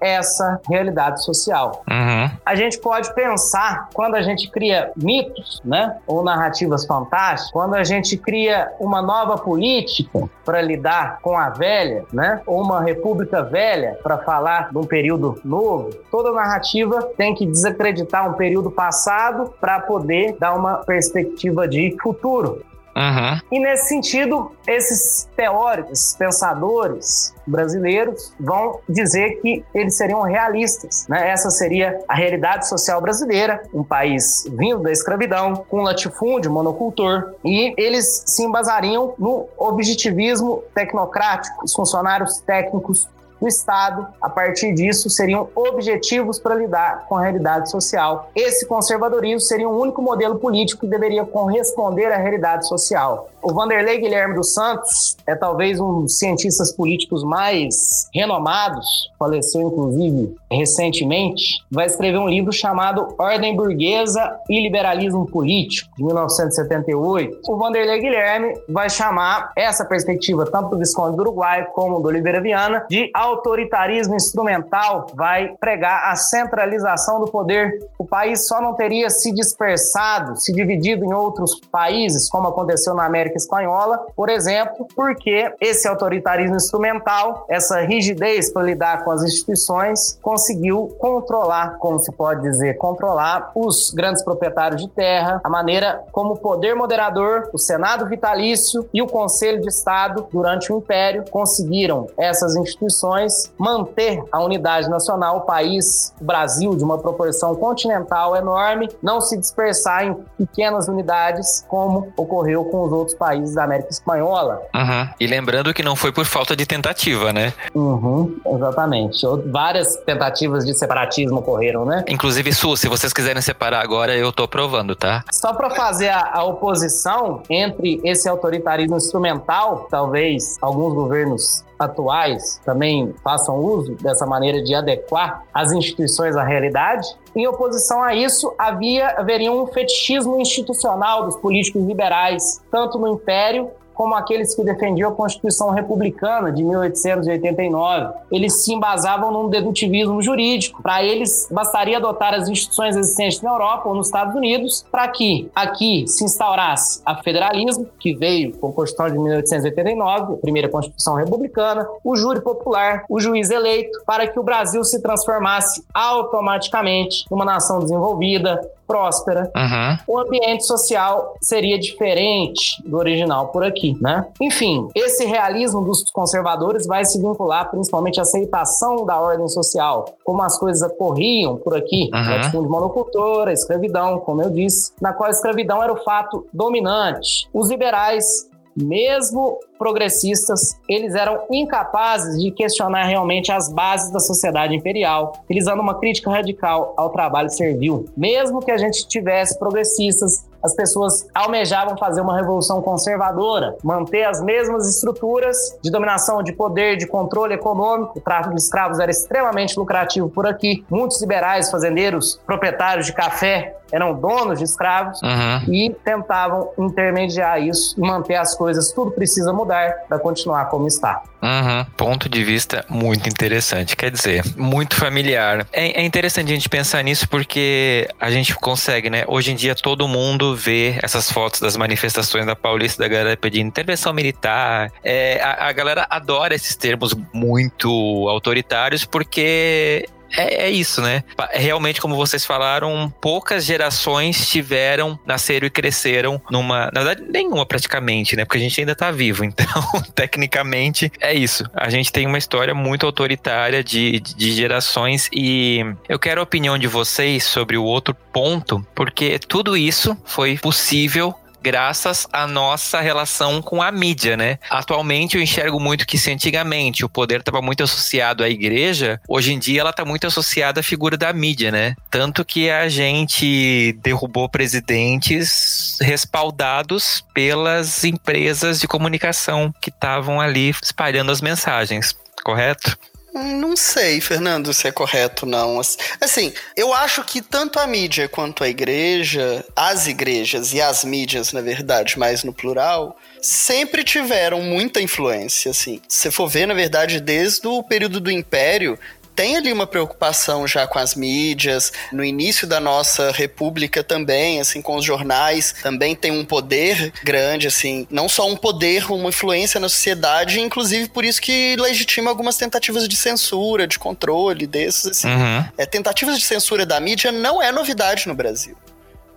essa 0.02 0.60
realidade 0.70 1.24
social. 1.24 1.84
Uhum. 1.90 2.32
A 2.46 2.56
gente 2.56 2.80
pode 2.80 3.14
pensar, 3.14 3.90
quando 3.94 4.16
a 4.16 4.22
gente 4.22 4.50
cria 4.50 4.92
mitos, 4.96 5.62
né, 5.64 5.98
ou 6.08 6.24
narrativas 6.24 6.86
fantásticas, 6.86 7.52
quando 7.52 7.76
a 7.76 7.84
gente 7.84 8.18
cria 8.18 8.72
uma 8.80 9.02
nova 9.02 9.38
política 9.38 10.30
para 10.44 10.62
lidar 10.62 11.20
com 11.22 11.38
a 11.38 11.50
velha, 11.50 12.06
né, 12.12 12.42
ou 12.46 12.62
uma 12.62 12.82
república 12.82 13.44
velha 13.44 13.98
para 14.02 14.18
falar 14.20 14.70
de 14.72 14.78
um 14.78 14.84
período 14.84 15.40
novo, 15.44 15.90
toda 16.12 16.32
narrativa 16.32 17.02
tem 17.18 17.34
que 17.34 17.46
desacreditar 17.46 18.30
um 18.30 18.34
período 18.34 18.72
passado 18.72 19.54
para 19.60 19.80
poder 19.80 20.36
dar 20.40 20.54
uma 20.54 20.78
perspectiva 20.78 21.68
de 21.68 21.96
futuro. 22.02 22.64
Uhum. 22.96 23.40
E 23.52 23.60
nesse 23.60 23.90
sentido, 23.90 24.52
esses 24.66 25.28
teóricos, 25.36 26.16
pensadores 26.18 27.36
brasileiros 27.46 28.34
vão 28.40 28.80
dizer 28.88 29.42
que 29.42 29.64
eles 29.74 29.96
seriam 29.96 30.22
realistas. 30.22 31.06
Né? 31.08 31.30
Essa 31.30 31.50
seria 31.50 32.00
a 32.08 32.16
realidade 32.16 32.68
social 32.68 33.02
brasileira, 33.02 33.62
um 33.74 33.84
país 33.84 34.46
vindo 34.50 34.82
da 34.84 34.92
escravidão, 34.92 35.66
com 35.70 35.82
latifúndio, 35.82 36.52
monocultor, 36.52 37.34
e 37.44 37.74
eles 37.78 38.24
se 38.26 38.44
embasariam 38.44 39.14
no 39.20 39.48
objetivismo 39.58 40.64
tecnocrático, 40.74 41.66
os 41.66 41.74
funcionários 41.74 42.40
técnicos 42.40 43.08
do 43.40 43.48
Estado, 43.48 44.08
a 44.22 44.30
partir 44.30 44.74
disso, 44.74 45.10
seriam 45.10 45.50
objetivos 45.56 46.40
para 46.40 46.56
lidar 46.56 47.06
com 47.08 47.16
a 47.16 47.22
realidade 47.22 47.70
social. 47.70 48.30
Esse 48.36 48.66
conservadorismo 48.66 49.42
seria 49.42 49.68
o 49.68 49.80
único 49.80 50.02
modelo 50.02 50.38
político 50.38 50.82
que 50.82 50.88
deveria 50.88 51.26
corresponder 51.26 52.12
à 52.12 52.18
realidade 52.18 52.68
social. 52.68 53.30
O 53.46 53.54
Vanderlei 53.54 54.00
Guilherme 54.00 54.34
dos 54.34 54.56
Santos 54.56 55.16
é 55.28 55.36
talvez 55.36 55.80
um 55.80 56.02
dos 56.02 56.18
cientistas 56.18 56.72
políticos 56.72 57.24
mais 57.24 58.10
renomados, 58.12 58.88
faleceu 59.20 59.62
inclusive 59.62 60.36
recentemente, 60.52 61.64
vai 61.72 61.86
escrever 61.86 62.18
um 62.18 62.28
livro 62.28 62.52
chamado 62.52 63.14
Ordem 63.20 63.56
Burguesa 63.56 64.40
e 64.50 64.62
Liberalismo 64.62 65.28
Político, 65.28 65.96
de 65.96 66.04
1978. 66.04 67.42
O 67.48 67.56
Vanderlei 67.56 68.00
Guilherme 68.00 68.54
vai 68.68 68.90
chamar 68.90 69.52
essa 69.56 69.86
perspectiva, 69.86 70.50
tanto 70.50 70.70
do 70.70 70.80
Visconde 70.80 71.16
do 71.16 71.22
Uruguai 71.22 71.68
como 71.74 72.00
do 72.00 72.08
Oliveira 72.08 72.42
Viana, 72.42 72.86
de 72.90 73.12
autoritarismo 73.26 74.16
instrumental, 74.16 75.08
vai 75.14 75.56
pregar 75.60 76.12
a 76.12 76.16
centralização 76.16 77.20
do 77.20 77.28
poder. 77.28 77.80
O 77.98 78.06
país 78.06 78.48
só 78.48 78.62
não 78.62 78.74
teria 78.74 79.10
se 79.10 79.32
dispersado, 79.32 80.40
se 80.40 80.54
dividido 80.54 81.04
em 81.04 81.14
outros 81.14 81.60
países, 81.72 82.30
como 82.30 82.48
aconteceu 82.48 82.94
na 82.94 83.06
América 83.06 83.38
Espanhola, 83.38 84.06
por 84.16 84.30
exemplo, 84.30 84.88
porque 84.96 85.54
esse 85.60 85.88
autoritarismo 85.88 86.56
instrumental, 86.56 87.46
essa 87.50 87.82
rigidez 87.82 88.52
para 88.52 88.64
lidar 88.64 89.04
com 89.04 89.12
as 89.12 89.24
instituições, 89.24 90.18
conseguiu 90.22 90.96
controlar, 91.00 91.78
como 91.80 92.00
se 92.00 92.12
pode 92.12 92.42
dizer, 92.42 92.78
controlar 92.78 93.52
os 93.56 93.92
grandes 93.92 94.24
proprietários 94.24 94.82
de 94.82 94.90
terra, 94.90 95.42
a 95.44 95.50
maneira 95.50 96.04
como 96.12 96.34
o 96.34 96.38
poder 96.38 96.76
moderador, 96.76 97.50
o 97.54 97.58
Senado 97.58 98.06
vitalício 98.08 98.88
e 98.94 99.02
o 99.02 99.08
Conselho 99.08 99.62
de 99.62 99.68
Estado, 99.68 100.28
durante 100.32 100.72
o 100.72 100.78
Império, 100.78 101.26
conseguiram 101.30 102.08
essas 102.18 102.56
instituições 102.56 103.15
manter 103.58 104.24
a 104.32 104.44
unidade 104.44 104.90
nacional, 104.90 105.38
o 105.38 105.42
país, 105.42 106.14
o 106.20 106.24
Brasil, 106.24 106.76
de 106.76 106.84
uma 106.84 106.98
proporção 106.98 107.56
continental 107.56 108.36
enorme, 108.36 108.90
não 109.02 109.22
se 109.22 109.38
dispersar 109.38 110.06
em 110.06 110.16
pequenas 110.38 110.88
unidades, 110.88 111.66
como 111.68 112.12
ocorreu 112.18 112.66
com 112.66 112.84
os 112.84 112.92
outros 112.92 113.18
países 113.18 113.56
da 113.56 113.64
América 113.64 113.90
Espanhola. 113.90 114.62
Uhum. 114.74 115.10
E 115.20 115.28
lembrando 115.28 115.74
que 115.74 115.84
não 115.84 115.96
foi 115.96 116.12
por 116.12 116.26
falta 116.26 116.56
de 116.56 116.66
tentativa, 116.66 117.32
né? 117.32 117.54
Uhum, 117.74 118.38
exatamente. 118.46 119.26
Várias 119.52 119.96
tentativas 119.98 120.66
de 120.66 120.74
separatismo 120.74 121.40
ocorreram, 121.40 121.86
né? 121.86 122.04
Inclusive, 122.08 122.54
Su, 122.54 122.76
se 122.76 122.88
vocês 122.88 123.14
quiserem 123.14 123.42
separar 123.42 123.82
agora, 123.82 124.16
eu 124.16 124.32
tô 124.32 124.44
aprovando, 124.44 124.96
tá? 124.96 125.24
Só 125.32 125.54
para 125.54 125.70
fazer 125.70 126.10
a, 126.10 126.32
a 126.34 126.44
oposição 126.44 127.42
entre 127.50 128.02
esse 128.04 128.28
autoritarismo 128.28 128.98
instrumental, 128.98 129.88
talvez 129.90 130.58
alguns 130.62 130.94
governos 130.94 131.66
atuais 131.78 132.62
também 132.66 133.14
façam 133.24 133.58
uso 133.58 133.96
dessa 133.96 134.26
maneira 134.26 134.62
de 134.62 134.74
adequar 134.74 135.44
as 135.54 135.72
instituições 135.72 136.36
à 136.36 136.44
realidade. 136.44 137.08
Em 137.36 137.48
oposição 137.48 138.02
a 138.02 138.16
isso, 138.16 138.54
havia 138.58 139.10
haveria 139.18 139.52
um 139.52 139.68
fetichismo 139.68 140.40
institucional 140.40 141.26
dos 141.26 141.36
políticos 141.36 141.84
liberais, 141.84 142.62
tanto 142.72 142.98
no 142.98 143.08
Império 143.08 143.70
como 143.96 144.14
aqueles 144.14 144.54
que 144.54 144.64
defendiam 144.64 145.10
a 145.10 145.16
Constituição 145.16 145.72
Republicana 145.72 146.52
de 146.52 146.64
1889. 146.64 148.14
Eles 148.32 148.64
se 148.64 148.74
embasavam 148.74 149.32
num 149.32 149.50
dedutivismo 149.50 150.22
jurídico. 150.22 150.84
Para 150.84 151.04
eles, 151.04 151.48
bastaria 151.50 151.98
adotar 151.98 152.34
as 152.34 152.48
instituições 152.48 152.96
existentes 152.96 153.42
na 153.42 153.52
Europa 153.52 153.88
ou 153.90 153.96
nos 153.96 154.08
Estados 154.08 154.36
Unidos 154.36 154.86
para 154.92 155.08
que 155.08 155.50
aqui 155.56 156.06
se 156.08 156.24
instaurasse 156.24 157.02
a 157.06 157.16
federalismo, 157.24 157.88
que 158.00 158.14
veio 158.14 158.56
com 158.58 158.70
a 158.70 158.74
Constituição 158.74 159.16
de 159.16 159.20
1889, 159.20 160.34
a 160.34 160.38
primeira 160.38 160.70
Constituição 160.70 161.16
Republicana, 161.16 161.88
o 162.04 162.16
júri 162.16 162.42
popular, 162.42 163.06
o 163.10 163.20
juiz 163.20 163.50
eleito, 163.50 164.04
para 164.06 164.28
que 164.28 164.40
o 164.40 164.44
Brasil 164.44 164.84
se 164.84 165.02
transformasse 165.02 165.84
automaticamente 165.94 167.26
numa 167.32 167.46
nação 167.46 167.80
desenvolvida, 167.80 168.60
próspera. 168.88 169.52
Uhum. 169.56 169.98
O 170.08 170.20
ambiente 170.20 170.66
social 170.66 171.36
seria 171.42 171.80
diferente 171.80 172.82
do 172.86 172.98
original 172.98 173.48
por 173.48 173.64
aqui, 173.64 173.85
né? 174.02 174.26
Enfim, 174.42 174.88
esse 174.96 175.26
realismo 175.26 175.82
dos 175.82 176.04
conservadores 176.12 176.88
vai 176.88 177.06
se 177.06 177.20
vincular 177.20 177.70
principalmente 177.70 178.20
à 178.20 178.24
aceitação 178.24 179.06
da 179.06 179.20
ordem 179.20 179.48
social, 179.48 180.06
como 180.24 180.42
as 180.42 180.58
coisas 180.58 180.82
ocorriam 180.90 181.58
por 181.58 181.76
aqui, 181.76 182.10
uhum. 182.14 182.30
latifúndio 182.30 182.72
monocultura, 182.72 183.52
escravidão, 183.54 184.20
como 184.20 184.42
eu 184.42 184.50
disse, 184.50 184.92
na 185.02 185.14
qual 185.14 185.28
a 185.28 185.32
escravidão 185.32 185.84
era 185.84 185.94
o 185.94 186.04
fato 186.04 186.48
dominante. 186.54 187.48
Os 187.54 187.70
liberais 187.70 188.50
mesmo 188.76 189.58
progressistas, 189.78 190.80
eles 190.88 191.16
eram 191.16 191.44
incapazes 191.52 192.42
de 192.42 192.52
questionar 192.52 193.06
realmente 193.06 193.52
as 193.52 193.72
bases 193.72 194.12
da 194.12 194.20
sociedade 194.20 194.76
imperial, 194.76 195.34
utilizando 195.44 195.82
uma 195.82 196.00
crítica 196.00 196.32
radical 196.32 196.94
ao 196.98 197.10
trabalho 197.10 197.50
servil. 197.50 198.06
Mesmo 198.16 198.62
que 198.62 198.72
a 198.72 198.78
gente 198.78 199.08
tivesse 199.08 199.58
progressistas 199.60 200.46
as 200.66 200.74
pessoas 200.74 201.28
almejavam 201.34 201.96
fazer 201.96 202.22
uma 202.22 202.36
revolução 202.36 202.82
conservadora, 202.82 203.78
manter 203.84 204.24
as 204.24 204.42
mesmas 204.42 204.90
estruturas 204.90 205.56
de 205.82 205.92
dominação 205.92 206.42
de 206.42 206.52
poder, 206.52 206.98
de 206.98 207.06
controle 207.06 207.54
econômico. 207.54 208.18
O 208.18 208.22
tráfico 208.22 208.56
de 208.56 208.62
escravos 208.62 209.00
era 209.00 209.12
extremamente 209.12 209.78
lucrativo 209.78 210.28
por 210.28 210.48
aqui. 210.48 210.84
Muitos 210.90 211.22
liberais, 211.22 211.70
fazendeiros, 211.70 212.42
proprietários 212.48 213.06
de 213.06 213.14
café 213.14 213.78
eram 213.92 214.16
donos 214.16 214.58
de 214.58 214.66
escravos 214.66 215.22
uhum. 215.22 215.74
e 215.74 215.96
tentavam 216.04 216.72
intermediar 216.80 217.62
isso 217.62 217.96
e 217.98 218.02
manter 218.02 218.36
as 218.36 218.56
coisas. 218.56 218.92
Tudo 218.92 219.12
precisa 219.12 219.54
mudar 219.54 219.65
para 219.66 220.20
continuar 220.20 220.66
como 220.66 220.88
está. 220.88 221.24
Uhum. 221.42 221.86
Ponto 221.96 222.28
de 222.28 222.44
vista 222.44 222.84
muito 222.90 223.30
interessante. 223.30 223.96
Quer 223.96 224.10
dizer, 224.10 224.44
muito 224.58 224.96
familiar. 224.96 225.68
É, 225.72 226.02
é 226.02 226.04
interessante 226.04 226.52
a 226.52 226.56
gente 226.56 226.68
pensar 226.68 227.04
nisso 227.04 227.30
porque 227.30 228.08
a 228.20 228.32
gente 228.32 228.56
consegue, 228.56 229.10
né? 229.10 229.24
Hoje 229.28 229.52
em 229.52 229.56
dia 229.56 229.76
todo 229.76 230.08
mundo 230.08 230.56
vê 230.56 230.98
essas 231.04 231.32
fotos 231.32 231.60
das 231.60 231.78
manifestações 231.78 232.46
da 232.46 232.56
Paulista 232.56 233.04
da 233.04 233.08
galera 233.08 233.38
pedindo 233.38 233.68
intervenção 233.68 234.12
militar. 234.12 234.92
É, 235.04 235.40
a, 235.42 235.68
a 235.68 235.72
galera 235.72 236.08
adora 236.10 236.56
esses 236.56 236.76
termos 236.76 237.16
muito 237.32 237.90
autoritários 238.28 239.06
porque 239.06 240.08
é, 240.32 240.66
é, 240.66 240.70
isso, 240.70 241.02
né? 241.02 241.24
Realmente, 241.54 242.02
como 242.02 242.16
vocês 242.16 242.46
falaram, 242.46 243.14
poucas 243.22 243.66
gerações 243.66 244.48
tiveram, 244.50 245.20
nasceram 245.26 245.68
e 245.68 245.70
cresceram 245.70 246.42
numa. 246.50 246.90
Na 246.94 247.04
verdade, 247.04 247.24
nenhuma 247.30 247.66
praticamente, 247.66 248.36
né? 248.36 248.46
Porque 248.46 248.58
a 248.58 248.62
gente 248.62 248.80
ainda 248.80 248.96
tá 248.96 249.12
vivo. 249.12 249.44
Então, 249.56 250.02
tecnicamente, 250.14 251.12
é 251.20 251.34
isso. 251.34 251.64
A 251.74 251.90
gente 251.90 252.12
tem 252.12 252.28
uma 252.28 252.38
história 252.38 252.74
muito 252.74 253.06
autoritária 253.06 253.84
de, 253.84 254.20
de 254.20 254.52
gerações 254.52 255.30
e 255.32 255.86
eu 256.10 256.20
quero 256.20 256.42
a 256.42 256.44
opinião 256.44 256.78
de 256.78 256.88
vocês 256.88 257.44
sobre 257.44 257.78
o 257.78 257.84
outro 257.84 258.14
ponto, 258.14 258.86
porque 258.94 259.40
tudo 259.40 259.78
isso 259.78 260.18
foi 260.26 260.58
possível 260.58 261.34
graças 261.66 262.28
à 262.32 262.46
nossa 262.46 263.02
relação 263.02 263.60
com 263.60 263.82
a 263.82 263.92
mídia, 263.92 264.38
né? 264.38 264.60
Atualmente 264.70 265.36
eu 265.36 265.42
enxergo 265.42 265.80
muito 265.80 266.06
que 266.06 266.16
se 266.16 266.32
antigamente 266.32 267.04
o 267.04 267.10
poder 267.10 267.40
estava 267.40 267.60
muito 267.60 267.84
associado 267.84 268.44
à 268.44 268.50
igreja, 268.50 269.20
hoje 269.28 269.52
em 269.52 269.58
dia 269.58 269.82
ela 269.82 269.90
está 269.90 270.06
muito 270.06 270.28
associada 270.28 270.82
à 270.82 270.84
figura 270.84 271.18
da 271.18 271.34
mídia, 271.34 271.72
né? 271.72 271.96
Tanto 272.12 272.46
que 272.46 272.70
a 272.70 272.88
gente 272.88 273.98
derrubou 274.04 274.48
presidentes 274.48 275.98
respaldados 276.00 277.26
pelas 277.34 278.04
empresas 278.04 278.80
de 278.80 278.88
comunicação 278.88 279.74
que 279.82 279.90
estavam 279.90 280.40
ali 280.40 280.70
espalhando 280.70 281.32
as 281.32 281.42
mensagens, 281.42 282.16
correto? 282.44 282.96
Não 283.38 283.76
sei, 283.76 284.22
Fernando, 284.22 284.74
se 284.74 284.88
é 284.88 284.94
correto 284.94 285.46
não. 285.46 285.82
Assim, 286.22 286.54
eu 286.74 286.94
acho 286.94 287.22
que 287.26 287.42
tanto 287.42 287.78
a 287.78 287.86
mídia 287.86 288.30
quanto 288.30 288.64
a 288.64 288.70
igreja, 288.70 289.66
as 289.76 290.08
igrejas 290.08 290.74
e 290.74 290.82
as 290.82 291.04
mídias, 291.04 291.52
na 291.52 291.60
verdade, 291.60 292.18
mais 292.18 292.46
no 292.46 292.54
plural, 292.54 293.18
sempre 293.42 294.06
tiveram 294.06 294.62
muita 294.62 295.02
influência, 295.02 295.72
assim. 295.72 296.02
Se 296.08 296.32
for 296.32 296.48
ver, 296.48 296.66
na 296.66 296.74
verdade, 296.74 297.20
desde 297.20 297.68
o 297.68 297.84
período 297.84 298.22
do 298.22 298.32
Império, 298.32 298.98
tem 299.36 299.58
ali 299.58 299.72
uma 299.72 299.86
preocupação 299.86 300.68
já 300.68 300.88
com 300.88 300.98
as 300.98 301.14
mídias, 301.14 301.92
no 302.12 302.24
início 302.24 302.66
da 302.66 302.80
nossa 302.80 303.32
república 303.32 304.04
também, 304.04 304.60
assim, 304.60 304.82
com 304.82 304.96
os 304.96 305.06
jornais, 305.06 305.76
também 305.84 306.16
tem 306.16 306.32
um 306.32 306.46
poder 306.46 307.12
grande, 307.24 307.68
assim, 307.68 308.08
não 308.10 308.30
só 308.30 308.48
um 308.48 308.56
poder, 308.56 309.12
uma 309.12 309.30
influência 309.30 309.80
na 309.80 309.90
sociedade, 309.90 310.60
inclusive 310.60 311.10
por 311.10 311.26
isso 311.26 311.42
que 311.42 311.76
legitima 311.76 312.30
algumas 312.30 312.58
tentativas 312.58 313.08
de 313.08 313.16
censura, 313.16 313.86
de 313.86 314.00
controle 314.00 314.66
desses, 314.66 315.08
assim. 315.08 315.28
Uhum. 315.28 315.66
É, 315.78 315.86
tentativas 315.86 316.38
de 316.38 316.46
censura 316.46 316.86
da 316.86 317.00
mídia 317.00 317.32
não 317.32 317.62
é 317.62 317.72
novidade 317.72 318.28
no 318.28 318.36
Brasil. 318.36 318.76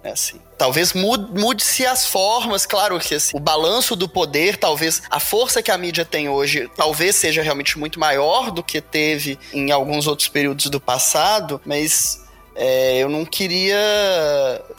É 0.03 0.11
assim. 0.11 0.41
Talvez 0.57 0.93
mude-se 0.93 1.85
as 1.85 2.07
formas, 2.07 2.65
claro 2.67 2.99
que 2.99 3.15
assim, 3.15 3.37
o 3.37 3.41
balanço 3.41 3.97
do 3.97 4.09
poder, 4.09 4.57
talvez 4.57 5.03
a 5.11 5.21
força 5.21 5.63
que 5.63 5.71
a 5.71 5.79
mídia 5.79 6.05
tem 6.05 6.29
hoje, 6.29 6.71
talvez 6.77 7.17
seja 7.17 7.43
realmente 7.43 7.79
muito 7.79 7.99
maior 7.99 8.51
do 8.51 8.63
que 8.63 8.81
teve 8.81 9.39
em 9.53 9.71
alguns 9.71 10.07
outros 10.07 10.29
períodos 10.29 10.67
do 10.67 10.81
passado, 10.81 11.61
mas 11.65 12.25
é, 12.55 12.99
eu 12.99 13.09
não 13.09 13.25
queria 13.25 13.79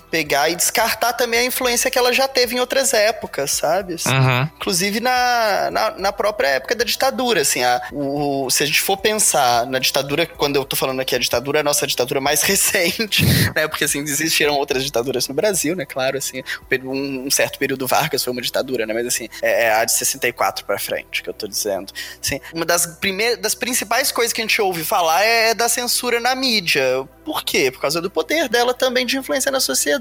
pegar 0.09 0.49
e 0.49 0.55
descartar 0.55 1.13
também 1.13 1.41
a 1.41 1.45
influência 1.45 1.89
que 1.89 1.97
ela 1.97 2.11
já 2.11 2.27
teve 2.27 2.55
em 2.55 2.59
outras 2.59 2.93
épocas, 2.93 3.51
sabe? 3.51 3.95
Assim, 3.95 4.09
uhum. 4.09 4.43
Inclusive 4.55 4.99
na, 4.99 5.69
na, 5.71 5.91
na, 5.91 6.11
própria 6.11 6.47
época 6.47 6.75
da 6.75 6.83
ditadura, 6.83 7.41
assim, 7.41 7.63
a, 7.63 7.81
o, 7.91 8.49
se 8.49 8.63
a 8.63 8.65
gente 8.65 8.81
for 8.81 8.97
pensar 8.97 9.65
na 9.65 9.79
ditadura, 9.79 10.25
quando 10.25 10.55
eu 10.55 10.65
tô 10.65 10.75
falando 10.75 10.99
aqui 10.99 11.15
a 11.15 11.19
ditadura, 11.19 11.59
é 11.59 11.61
a 11.61 11.63
nossa 11.63 11.85
ditadura 11.85 12.19
mais 12.19 12.41
recente, 12.43 13.23
né? 13.55 13.67
Porque, 13.67 13.83
assim, 13.83 13.99
existiram 13.99 14.55
outras 14.55 14.83
ditaduras 14.83 15.27
no 15.27 15.33
Brasil, 15.33 15.75
né? 15.75 15.85
Claro, 15.85 16.17
assim, 16.17 16.43
um, 16.83 17.27
um 17.27 17.31
certo 17.31 17.59
período 17.59 17.87
Vargas 17.87 18.23
foi 18.23 18.33
uma 18.33 18.41
ditadura, 18.41 18.85
né? 18.85 18.93
Mas, 18.93 19.07
assim, 19.07 19.27
é, 19.41 19.65
é 19.65 19.73
a 19.73 19.85
de 19.85 19.91
64 19.93 20.65
para 20.65 20.79
frente 20.79 21.23
que 21.23 21.29
eu 21.29 21.33
tô 21.33 21.47
dizendo. 21.47 21.93
Assim, 22.21 22.39
uma 22.53 22.65
das, 22.65 22.85
primeiras, 22.85 23.39
das 23.39 23.55
principais 23.55 24.11
coisas 24.11 24.33
que 24.33 24.41
a 24.41 24.43
gente 24.43 24.61
ouve 24.61 24.83
falar 24.83 25.23
é 25.23 25.53
da 25.53 25.69
censura 25.69 26.19
na 26.19 26.35
mídia. 26.35 27.07
Por 27.23 27.43
quê? 27.43 27.69
Por 27.71 27.81
causa 27.81 28.01
do 28.01 28.09
poder 28.09 28.49
dela 28.49 28.73
também 28.73 29.05
de 29.05 29.17
influência 29.17 29.51
na 29.51 29.59
sociedade, 29.59 29.98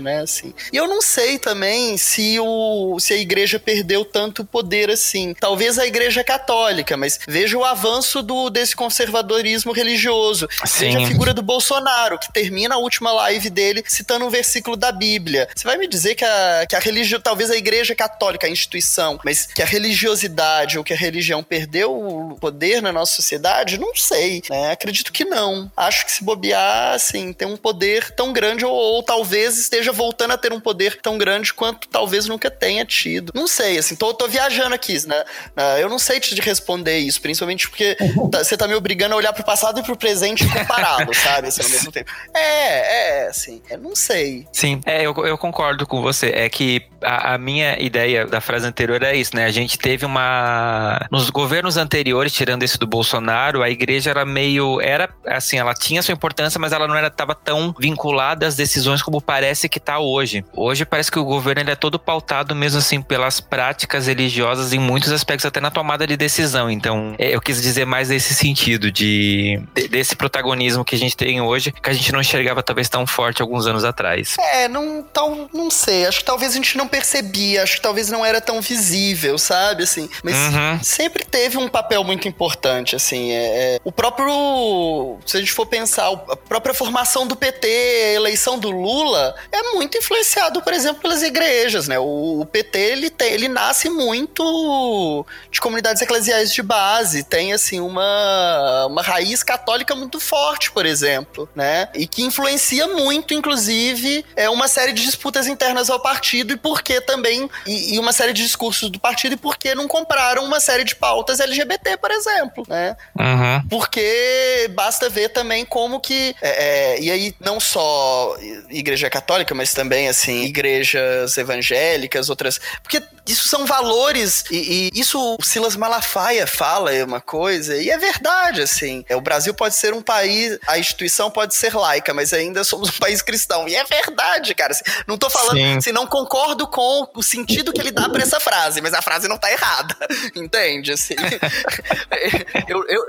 né? 0.00 0.20
Assim. 0.20 0.54
E 0.72 0.76
eu 0.76 0.86
não 0.86 1.00
sei 1.00 1.38
também 1.38 1.96
se, 1.96 2.38
o, 2.40 2.98
se 3.00 3.12
a 3.12 3.16
igreja 3.16 3.58
perdeu 3.58 4.04
tanto 4.04 4.44
poder 4.44 4.90
assim. 4.90 5.34
Talvez 5.38 5.78
a 5.78 5.86
igreja 5.86 6.22
católica, 6.22 6.96
mas 6.96 7.18
veja 7.26 7.56
o 7.56 7.64
avanço 7.64 8.22
do, 8.22 8.50
desse 8.50 8.76
conservadorismo 8.76 9.72
religioso. 9.72 10.48
Sim. 10.64 10.86
Veja 10.86 11.00
a 11.00 11.06
figura 11.06 11.34
do 11.34 11.42
Bolsonaro, 11.42 12.18
que 12.18 12.32
termina 12.32 12.74
a 12.74 12.78
última 12.78 13.12
live 13.12 13.50
dele 13.50 13.82
citando 13.86 14.24
um 14.24 14.30
versículo 14.30 14.76
da 14.76 14.92
Bíblia. 14.92 15.48
Você 15.54 15.66
vai 15.66 15.76
me 15.76 15.86
dizer 15.86 16.14
que 16.14 16.24
a, 16.24 16.66
que 16.68 16.76
a 16.76 16.78
religião, 16.78 17.20
talvez 17.20 17.50
a 17.50 17.56
igreja 17.56 17.94
católica, 17.94 18.46
a 18.46 18.50
instituição, 18.50 19.18
mas 19.24 19.46
que 19.46 19.62
a 19.62 19.66
religiosidade 19.66 20.78
ou 20.78 20.84
que 20.84 20.92
a 20.92 20.96
religião 20.96 21.42
perdeu 21.42 21.92
o 21.92 22.36
poder 22.38 22.82
na 22.82 22.92
nossa 22.92 23.14
sociedade? 23.14 23.78
Não 23.78 23.94
sei, 23.94 24.42
né? 24.48 24.72
Acredito 24.72 25.12
que 25.12 25.24
não. 25.24 25.70
Acho 25.76 26.04
que 26.06 26.12
se 26.12 26.24
bobear 26.24 26.94
assim, 26.94 27.32
ter 27.32 27.46
um 27.46 27.56
poder 27.56 28.10
tão 28.12 28.32
grande, 28.32 28.64
ou, 28.64 28.72
ou, 28.72 29.02
talvez 29.02 29.37
esteja 29.46 29.92
voltando 29.92 30.32
a 30.32 30.38
ter 30.38 30.52
um 30.52 30.60
poder 30.60 31.00
tão 31.00 31.16
grande 31.16 31.52
quanto 31.54 31.88
talvez 31.88 32.26
nunca 32.26 32.50
tenha 32.50 32.84
tido. 32.84 33.32
Não 33.34 33.46
sei, 33.46 33.78
assim, 33.78 33.94
tô, 33.94 34.12
tô 34.14 34.26
viajando 34.26 34.74
aqui, 34.74 35.06
né? 35.06 35.24
Ah, 35.56 35.78
eu 35.78 35.88
não 35.88 35.98
sei 35.98 36.18
te 36.18 36.34
responder 36.40 36.98
isso, 36.98 37.20
principalmente 37.20 37.68
porque 37.68 37.96
tá, 38.30 38.42
você 38.42 38.56
tá 38.56 38.66
me 38.66 38.74
obrigando 38.74 39.14
a 39.14 39.16
olhar 39.16 39.32
pro 39.32 39.44
passado 39.44 39.80
e 39.80 39.82
pro 39.82 39.96
presente 39.96 40.44
e 40.44 40.48
compará-lo, 40.48 41.14
sabe? 41.14 41.48
Assim, 41.48 41.62
ao 41.62 41.68
mesmo 41.68 41.92
tempo. 41.92 42.10
É, 42.34 43.24
é, 43.24 43.28
assim, 43.28 43.62
eu 43.70 43.78
não 43.78 43.94
sei. 43.94 44.46
Sim, 44.52 44.80
é, 44.84 45.04
eu, 45.04 45.14
eu 45.26 45.38
concordo 45.38 45.86
com 45.86 46.02
você. 46.02 46.30
É 46.34 46.48
que 46.48 46.82
a, 47.02 47.34
a, 47.34 47.38
minha 47.38 47.80
ideia 47.80 48.26
da 48.26 48.40
frase 48.40 48.66
anterior 48.66 49.02
é 49.02 49.16
isso, 49.16 49.34
né? 49.34 49.44
A 49.44 49.50
gente 49.50 49.78
teve 49.78 50.04
uma. 50.04 51.06
Nos 51.10 51.30
governos 51.30 51.76
anteriores, 51.76 52.32
tirando 52.32 52.62
esse 52.62 52.78
do 52.78 52.86
Bolsonaro, 52.86 53.62
a 53.62 53.70
igreja 53.70 54.10
era 54.10 54.24
meio. 54.24 54.80
Era 54.80 55.08
assim, 55.26 55.58
ela 55.58 55.74
tinha 55.74 56.02
sua 56.02 56.12
importância, 56.12 56.58
mas 56.58 56.72
ela 56.72 56.86
não 56.86 56.96
era 56.96 57.10
tava 57.10 57.34
tão 57.34 57.74
vinculada 57.78 58.46
às 58.46 58.56
decisões 58.56 59.02
como 59.02 59.20
parece 59.28 59.68
que 59.68 59.78
tá 59.78 59.98
hoje. 59.98 60.42
Hoje 60.54 60.86
parece 60.86 61.12
que 61.12 61.18
o 61.18 61.24
governo 61.24 61.60
ele 61.60 61.70
é 61.70 61.76
todo 61.76 61.98
pautado 61.98 62.54
mesmo 62.54 62.78
assim 62.78 63.02
pelas 63.02 63.40
práticas 63.40 64.06
religiosas 64.06 64.72
em 64.72 64.78
muitos 64.78 65.12
aspectos, 65.12 65.44
até 65.44 65.60
na 65.60 65.70
tomada 65.70 66.06
de 66.06 66.16
decisão. 66.16 66.70
Então, 66.70 67.14
é, 67.18 67.34
eu 67.34 67.40
quis 67.42 67.60
dizer 67.60 67.84
mais 67.84 68.08
nesse 68.08 68.34
sentido, 68.34 68.90
de, 68.90 69.60
desse 69.90 70.16
protagonismo 70.16 70.82
que 70.82 70.94
a 70.94 70.98
gente 70.98 71.14
tem 71.14 71.42
hoje, 71.42 71.72
que 71.72 71.90
a 71.90 71.92
gente 71.92 72.10
não 72.10 72.22
enxergava 72.22 72.62
talvez 72.62 72.88
tão 72.88 73.06
forte 73.06 73.42
alguns 73.42 73.66
anos 73.66 73.84
atrás. 73.84 74.34
É, 74.38 74.66
não, 74.66 75.02
tal, 75.02 75.46
não 75.52 75.70
sei. 75.70 76.06
Acho 76.06 76.20
que 76.20 76.24
talvez 76.24 76.52
a 76.52 76.54
gente 76.54 76.78
não 76.78 76.88
percebia, 76.88 77.62
acho 77.62 77.76
que 77.76 77.82
talvez 77.82 78.08
não 78.08 78.24
era 78.24 78.40
tão 78.40 78.62
visível, 78.62 79.36
sabe? 79.36 79.82
Assim, 79.82 80.08
mas 80.22 80.36
uhum. 80.36 80.82
sempre 80.82 81.22
teve 81.22 81.58
um 81.58 81.68
papel 81.68 82.02
muito 82.02 82.26
importante, 82.26 82.96
assim. 82.96 83.30
É, 83.30 83.74
é, 83.74 83.80
o 83.84 83.92
próprio. 83.92 85.18
Se 85.26 85.36
a 85.36 85.40
gente 85.40 85.52
for 85.52 85.66
pensar, 85.66 86.10
a 86.10 86.36
própria 86.36 86.72
formação 86.72 87.26
do 87.26 87.36
PT, 87.36 87.66
a 87.66 88.14
eleição 88.14 88.58
do 88.58 88.70
Lula, 88.70 89.17
é 89.52 89.62
muito 89.74 89.98
influenciado, 89.98 90.62
por 90.62 90.72
exemplo, 90.72 91.02
pelas 91.02 91.22
igrejas, 91.22 91.88
né? 91.88 91.98
O, 91.98 92.40
o 92.40 92.46
PT, 92.46 92.78
ele, 92.78 93.10
tem, 93.10 93.32
ele 93.32 93.48
nasce 93.48 93.90
muito 93.90 95.26
de 95.50 95.60
comunidades 95.60 96.00
eclesiais 96.00 96.52
de 96.52 96.62
base, 96.62 97.22
tem, 97.22 97.52
assim, 97.52 97.80
uma, 97.80 98.86
uma 98.86 99.02
raiz 99.02 99.42
católica 99.42 99.94
muito 99.94 100.18
forte, 100.18 100.70
por 100.70 100.86
exemplo, 100.86 101.48
né? 101.54 101.88
E 101.94 102.06
que 102.06 102.22
influencia 102.22 102.86
muito, 102.88 103.34
inclusive, 103.34 104.24
é 104.34 104.48
uma 104.48 104.68
série 104.68 104.92
de 104.92 105.04
disputas 105.04 105.46
internas 105.46 105.90
ao 105.90 106.00
partido 106.00 106.52
e 106.52 106.56
por 106.56 106.78
porque 106.78 107.00
também. 107.00 107.50
E, 107.66 107.94
e, 107.94 107.98
uma 107.98 108.12
série 108.12 108.32
de 108.32 108.42
discursos 108.42 108.88
do 108.88 109.00
partido, 109.00 109.34
e 109.34 109.36
porque 109.36 109.74
não 109.74 109.88
compraram 109.88 110.44
uma 110.44 110.60
série 110.60 110.84
de 110.84 110.94
pautas 110.94 111.40
LGBT, 111.40 111.96
por 111.96 112.10
exemplo, 112.10 112.64
né? 112.68 112.96
Uhum. 113.18 113.68
Porque 113.68 114.70
basta 114.74 115.08
ver 115.08 115.30
também 115.30 115.64
como 115.64 115.98
que. 115.98 116.34
É, 116.40 116.94
é, 116.94 117.00
e 117.00 117.10
aí, 117.10 117.34
não 117.40 117.58
só 117.58 118.36
igreja 118.70 119.07
católica, 119.10 119.54
mas 119.54 119.72
também, 119.72 120.08
assim, 120.08 120.44
igrejas 120.44 121.36
evangélicas, 121.36 122.28
outras. 122.30 122.60
Porque 122.82 123.02
isso 123.26 123.48
são 123.48 123.66
valores, 123.66 124.44
e, 124.50 124.90
e, 124.94 125.00
isso 125.00 125.18
o 125.38 125.44
Silas 125.44 125.76
Malafaia 125.76 126.46
fala 126.46 126.92
é 126.92 127.04
uma 127.04 127.20
coisa, 127.20 127.76
e 127.76 127.90
é 127.90 127.98
verdade, 127.98 128.62
assim. 128.62 129.04
É, 129.08 129.14
o 129.14 129.20
Brasil 129.20 129.52
pode 129.52 129.74
ser 129.74 129.92
um 129.92 130.02
país, 130.02 130.58
a 130.66 130.78
instituição 130.78 131.30
pode 131.30 131.54
ser 131.54 131.74
laica, 131.74 132.14
mas 132.14 132.32
ainda 132.32 132.64
somos 132.64 132.88
um 132.88 132.98
país 132.98 133.20
cristão. 133.20 133.68
E 133.68 133.74
é 133.74 133.84
verdade, 133.84 134.54
cara. 134.54 134.72
Assim, 134.72 134.84
não 135.06 135.18
tô 135.18 135.28
falando, 135.28 135.56
Sim. 135.56 135.76
assim, 135.76 135.92
não 135.92 136.06
concordo 136.06 136.66
com 136.66 137.08
o 137.14 137.22
sentido 137.22 137.72
que 137.72 137.80
ele 137.80 137.90
dá 137.90 138.08
para 138.08 138.22
essa 138.22 138.40
frase, 138.40 138.80
mas 138.80 138.94
a 138.94 139.02
frase 139.02 139.28
não 139.28 139.36
tá 139.36 139.50
errada, 139.52 139.96
entende? 140.34 140.92
Assim, 140.92 141.14
eu, 142.68 142.84
eu, 142.88 143.02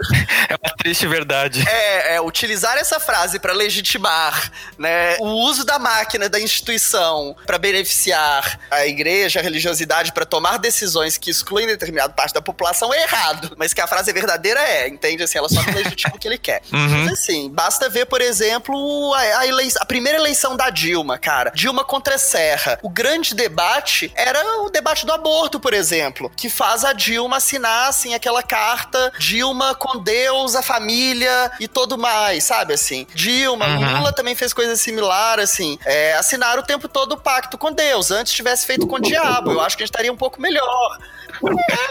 é 0.49 0.55
uma 0.55 0.75
triste 0.77 1.07
verdade. 1.07 1.63
É, 1.67 2.15
é 2.15 2.21
utilizar 2.21 2.77
essa 2.77 2.99
frase 2.99 3.39
para 3.39 3.53
legitimar 3.53 4.51
né, 4.77 5.17
o 5.19 5.27
uso 5.27 5.65
da 5.65 5.79
máquina 5.89 6.29
da 6.29 6.39
instituição 6.39 7.35
para 7.45 7.57
beneficiar 7.57 8.59
a 8.69 8.85
igreja, 8.85 9.39
a 9.39 9.43
religiosidade, 9.43 10.11
para 10.11 10.25
tomar 10.25 10.59
decisões 10.59 11.17
que 11.17 11.31
excluem 11.31 11.65
determinada 11.65 12.13
parte 12.13 12.33
da 12.33 12.41
população 12.41 12.93
é 12.93 13.03
errado, 13.03 13.55
mas 13.57 13.73
que 13.73 13.81
a 13.81 13.87
frase 13.87 14.13
verdadeira 14.13 14.59
é, 14.61 14.87
entende? 14.87 15.23
Assim, 15.23 15.37
ela 15.37 15.49
só 15.49 15.63
não 15.63 15.73
legitima 15.73 16.15
o 16.15 16.19
que 16.19 16.27
ele 16.27 16.37
quer. 16.37 16.61
Uhum. 16.71 17.05
Mas 17.05 17.13
assim, 17.13 17.49
basta 17.49 17.89
ver, 17.89 18.05
por 18.05 18.21
exemplo, 18.21 19.13
a, 19.15 19.39
a, 19.39 19.47
eleição, 19.47 19.81
a 19.81 19.85
primeira 19.85 20.19
eleição 20.19 20.55
da 20.55 20.69
Dilma, 20.69 21.17
cara. 21.17 21.51
Dilma 21.55 21.83
contra 21.83 22.17
Serra. 22.17 22.77
O 22.83 22.89
grande 22.89 23.33
debate 23.33 24.11
era 24.15 24.61
o 24.61 24.69
debate 24.69 25.05
do 25.05 25.11
aborto, 25.11 25.59
por 25.59 25.73
exemplo, 25.73 26.31
que 26.35 26.49
faz 26.49 26.85
a 26.85 26.93
Dilma 26.93 27.37
assinar, 27.37 27.89
assim, 27.89 28.13
aquela 28.13 28.43
carta 28.43 29.11
Dilma 29.17 29.73
com 29.73 29.97
Deus, 29.97 30.55
a 30.55 30.61
família 30.61 31.51
e 31.59 31.67
tudo 31.67 31.97
mais, 31.97 32.43
sabe, 32.43 32.73
assim. 32.73 33.07
Dilma, 33.13 33.65
uhum. 33.65 33.97
Lula 33.97 34.13
também 34.13 34.35
fez 34.35 34.53
coisa 34.53 34.75
similar, 34.75 35.39
assim, 35.39 35.68
é, 35.85 36.13
assinaram 36.13 36.61
o 36.61 36.65
tempo 36.65 36.87
todo 36.87 37.13
o 37.13 37.17
pacto 37.17 37.57
com 37.57 37.71
Deus, 37.71 38.11
antes 38.11 38.33
tivesse 38.33 38.65
feito 38.65 38.87
com 38.87 38.95
o 38.95 39.01
diabo, 39.01 39.51
eu 39.51 39.61
acho 39.61 39.75
que 39.75 39.83
a 39.83 39.85
gente 39.85 39.93
estaria 39.93 40.11
um 40.11 40.17
pouco 40.17 40.41
melhor. 40.41 40.97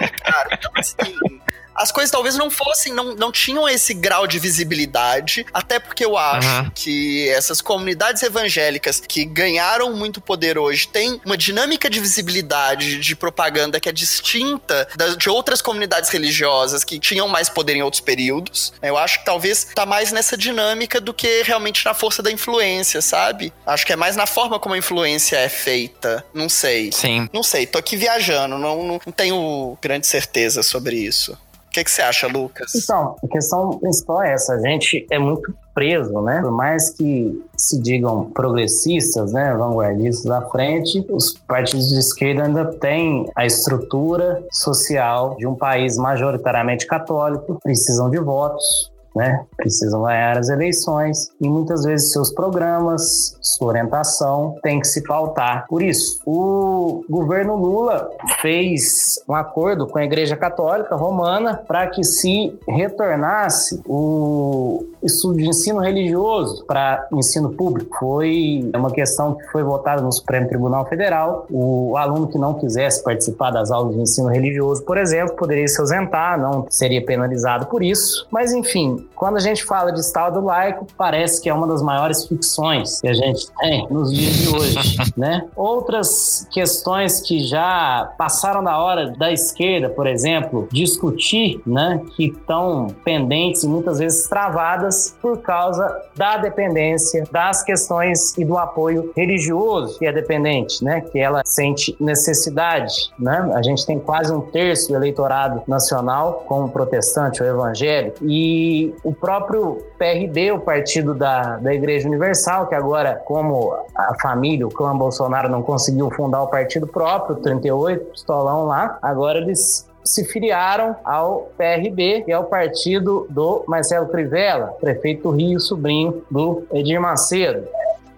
É, 0.01 0.09
cara, 0.09 0.49
então 0.53 0.71
assim 0.77 1.41
as 1.79 1.93
coisas 1.93 2.11
talvez 2.11 2.37
não 2.37 2.51
fossem, 2.51 2.93
não, 2.93 3.15
não 3.15 3.31
tinham 3.31 3.69
esse 3.69 3.95
grau 3.95 4.27
de 4.27 4.39
visibilidade, 4.39 5.47
até 5.55 5.79
porque 5.79 6.05
eu 6.05 6.19
acho 6.19 6.49
uhum. 6.49 6.71
que 6.75 7.29
essas 7.29 7.61
comunidades 7.61 8.23
evangélicas 8.23 9.01
que 9.01 9.25
ganharam 9.25 9.95
muito 9.95 10.21
poder 10.21 10.59
hoje 10.59 10.89
têm 10.89 11.21
uma 11.25 11.37
dinâmica 11.37 11.89
de 11.89 12.01
visibilidade 12.01 12.99
de 12.99 13.17
propaganda 13.17 13.79
que 13.79 13.89
é 13.89 13.93
distinta 13.93 14.89
das, 14.97 15.17
de 15.17 15.31
outras 15.31 15.63
comunidades 15.63 16.11
religiosas 16.11 16.83
que 16.83 16.99
tinham 16.99 17.29
mais 17.29 17.49
poder 17.49 17.77
em 17.77 17.83
outros 17.83 18.01
períodos. 18.01 18.73
Eu 18.83 18.97
acho 18.97 19.21
que 19.21 19.25
talvez 19.25 19.69
tá 19.75 19.87
mais 19.87 20.11
nessa 20.11 20.37
dinâmica 20.37 21.01
do 21.01 21.15
que 21.15 21.43
realmente 21.43 21.85
na 21.85 21.95
força 21.95 22.23
da 22.23 22.31
influência, 22.31 23.01
sabe? 23.01 23.53
Acho 23.65 23.87
que 23.87 23.93
é 23.93 23.97
mais 23.97 24.17
na 24.17 24.27
forma 24.27 24.59
como 24.59 24.75
a 24.75 24.79
influência 24.79 25.37
é 25.37 25.49
feita. 25.49 26.25
Não 26.35 26.49
sei. 26.49 26.91
Sim. 26.93 27.29
Não 27.33 27.43
sei, 27.43 27.67
tô 27.67 27.79
aqui 27.79 27.97
viajando, 27.97 28.59
não, 28.59 29.01
não 29.05 29.13
tenho 29.13 29.79
grande 29.81 30.07
certeza 30.07 30.63
sobre 30.63 30.97
isso. 30.97 31.39
Que, 31.79 31.85
que 31.85 31.91
você 31.91 32.03
acha, 32.03 32.27
Lucas? 32.27 32.75
Então, 32.75 33.17
a 33.23 33.29
questão 33.29 33.71
principal 33.79 34.23
é 34.23 34.33
essa. 34.33 34.55
A 34.55 34.61
gente 34.61 35.07
é 35.11 35.19
muito 35.19 35.55
preso, 35.75 36.21
né? 36.23 36.41
Por 36.41 36.51
mais 36.51 36.91
que 36.91 37.41
se 37.57 37.81
digam 37.81 38.31
progressistas, 38.31 39.33
né, 39.33 39.55
vanguardistas 39.55 40.29
à 40.31 40.43
frente, 40.43 41.07
os 41.09 41.35
partidos 41.47 41.89
de 41.91 41.99
esquerda 42.01 42.45
ainda 42.45 42.65
têm 42.65 43.31
a 43.37 43.47
estrutura 43.47 44.45
social 44.51 45.37
de 45.37 45.47
um 45.47 45.55
país 45.55 45.97
majoritariamente 45.97 46.85
católico, 46.85 47.61
precisam 47.63 48.11
de 48.11 48.19
votos, 48.19 48.91
né? 49.19 49.45
Precisam 49.57 50.05
ganhar 50.05 50.39
as 50.39 50.49
eleições 50.49 51.29
e 51.41 51.49
muitas 51.49 51.83
vezes 51.83 52.13
seus 52.13 52.31
programas, 52.33 53.37
sua 53.43 53.69
orientação 53.69 54.55
tem 54.63 54.79
que 54.79 54.87
se 54.87 55.03
pautar 55.03 55.67
por 55.69 55.83
isso. 55.83 56.21
O 56.25 57.05
governo 57.11 57.57
Lula 57.57 58.09
fez 58.41 59.21
um 59.29 59.35
acordo 59.35 59.89
com 59.89 59.99
a 59.99 60.05
Igreja 60.05 60.37
Católica 60.37 60.95
Romana 60.95 61.61
para 61.67 61.89
que 61.89 62.05
se 62.05 62.57
retornasse 62.69 63.83
o 63.89 64.87
estudo 65.03 65.39
de 65.39 65.49
ensino 65.49 65.81
religioso 65.81 66.65
para 66.65 67.09
ensino 67.13 67.51
público. 67.51 67.97
Foi 67.99 68.71
uma 68.75 68.93
questão 68.93 69.35
que 69.35 69.45
foi 69.49 69.65
votada 69.65 70.01
no 70.01 70.13
Supremo 70.13 70.49
Tribunal 70.49 70.87
Federal. 70.87 71.47
O 71.51 71.97
aluno 71.97 72.29
que 72.29 72.39
não 72.39 72.55
quisesse 72.55 73.03
participar 73.03 73.51
das 73.51 73.71
aulas 73.73 73.97
de 73.97 74.01
ensino 74.01 74.29
religioso, 74.29 74.85
por 74.85 74.97
exemplo, 74.97 75.35
poderia 75.35 75.67
se 75.67 75.81
ausentar, 75.81 76.41
não 76.41 76.67
seria 76.71 77.05
penalizado 77.05 77.67
por 77.67 77.83
isso. 77.83 78.29
Mas 78.31 78.53
enfim, 78.53 79.08
quando 79.15 79.37
a 79.37 79.41
gente 79.41 79.65
fala 79.65 79.93
de 79.93 80.01
Estado 80.01 80.41
laico, 80.41 80.87
parece 80.97 81.43
que 81.43 81.49
é 81.49 81.55
uma 81.55 81.67
das 81.67 81.83
maiores 81.83 82.27
ficções 82.27 83.01
que 83.01 83.09
a 83.09 83.13
gente 83.13 83.51
tem 83.59 83.87
nos 83.91 84.13
dias 84.13 84.35
de 84.35 84.49
hoje, 84.49 84.97
né? 85.17 85.47
Outras 85.57 86.47
questões 86.53 87.21
que 87.21 87.41
já 87.41 88.13
passaram 88.17 88.63
da 88.63 88.79
hora 88.79 89.11
da 89.11 89.33
esquerda, 89.33 89.89
por 89.89 90.07
exemplo, 90.07 90.69
discutir, 90.71 91.61
né, 91.67 92.01
que 92.17 92.27
estão 92.27 92.95
pendentes 93.05 93.65
e 93.65 93.69
muitas 93.69 93.99
vezes 93.99 94.29
travadas 94.29 95.17
por 95.21 95.39
causa 95.39 95.89
da 96.17 96.37
dependência, 96.37 97.25
das 97.31 97.63
questões 97.63 98.37
e 98.39 98.45
do 98.45 98.57
apoio 98.57 99.13
religioso 99.17 99.99
que 99.99 100.07
é 100.07 100.13
dependente, 100.13 100.85
né, 100.85 101.01
que 101.01 101.19
ela 101.19 101.43
sente 101.45 101.97
necessidade, 102.01 103.11
né? 103.19 103.51
A 103.55 103.63
gente 103.63 103.85
tem 103.85 103.99
quase 103.99 104.33
um 104.33 104.41
terço 104.41 104.89
do 104.89 104.97
eleitorado 104.97 105.63
nacional 105.67 106.45
como 106.47 106.69
protestante 106.69 107.43
ou 107.43 107.49
evangélico 107.49 108.19
e 108.23 108.95
o 109.03 109.13
próprio 109.13 109.79
PRD, 109.99 110.53
o 110.53 110.61
partido 110.61 111.15
da, 111.15 111.57
da 111.57 111.75
Igreja 111.75 112.09
Universal, 112.09 112.67
que 112.67 112.75
agora, 112.75 113.15
como 113.25 113.75
a 113.95 114.15
família, 114.21 114.67
o 114.67 114.71
clã 114.71 114.97
Bolsonaro 114.97 115.49
não 115.49 115.63
conseguiu 115.63 116.11
fundar 116.11 116.43
o 116.43 116.49
partido 116.49 116.87
próprio, 116.87 117.37
38, 117.37 118.05
pistolão 118.13 118.67
lá, 118.67 118.99
agora 119.03 119.39
eles 119.39 119.89
se 120.05 120.25
filiaram 120.25 120.97
ao 121.05 121.51
PRB, 121.57 122.23
que 122.23 122.33
é 122.33 122.39
o 122.39 122.45
partido 122.45 123.27
do 123.29 123.65
Marcelo 123.69 124.09
Crivella, 124.09 124.69
prefeito 124.81 125.25
do 125.25 125.37
Rio, 125.37 125.61
sobrinho 125.61 126.23
do 126.31 126.65
Edir 126.73 127.01
Macedo. 127.01 127.69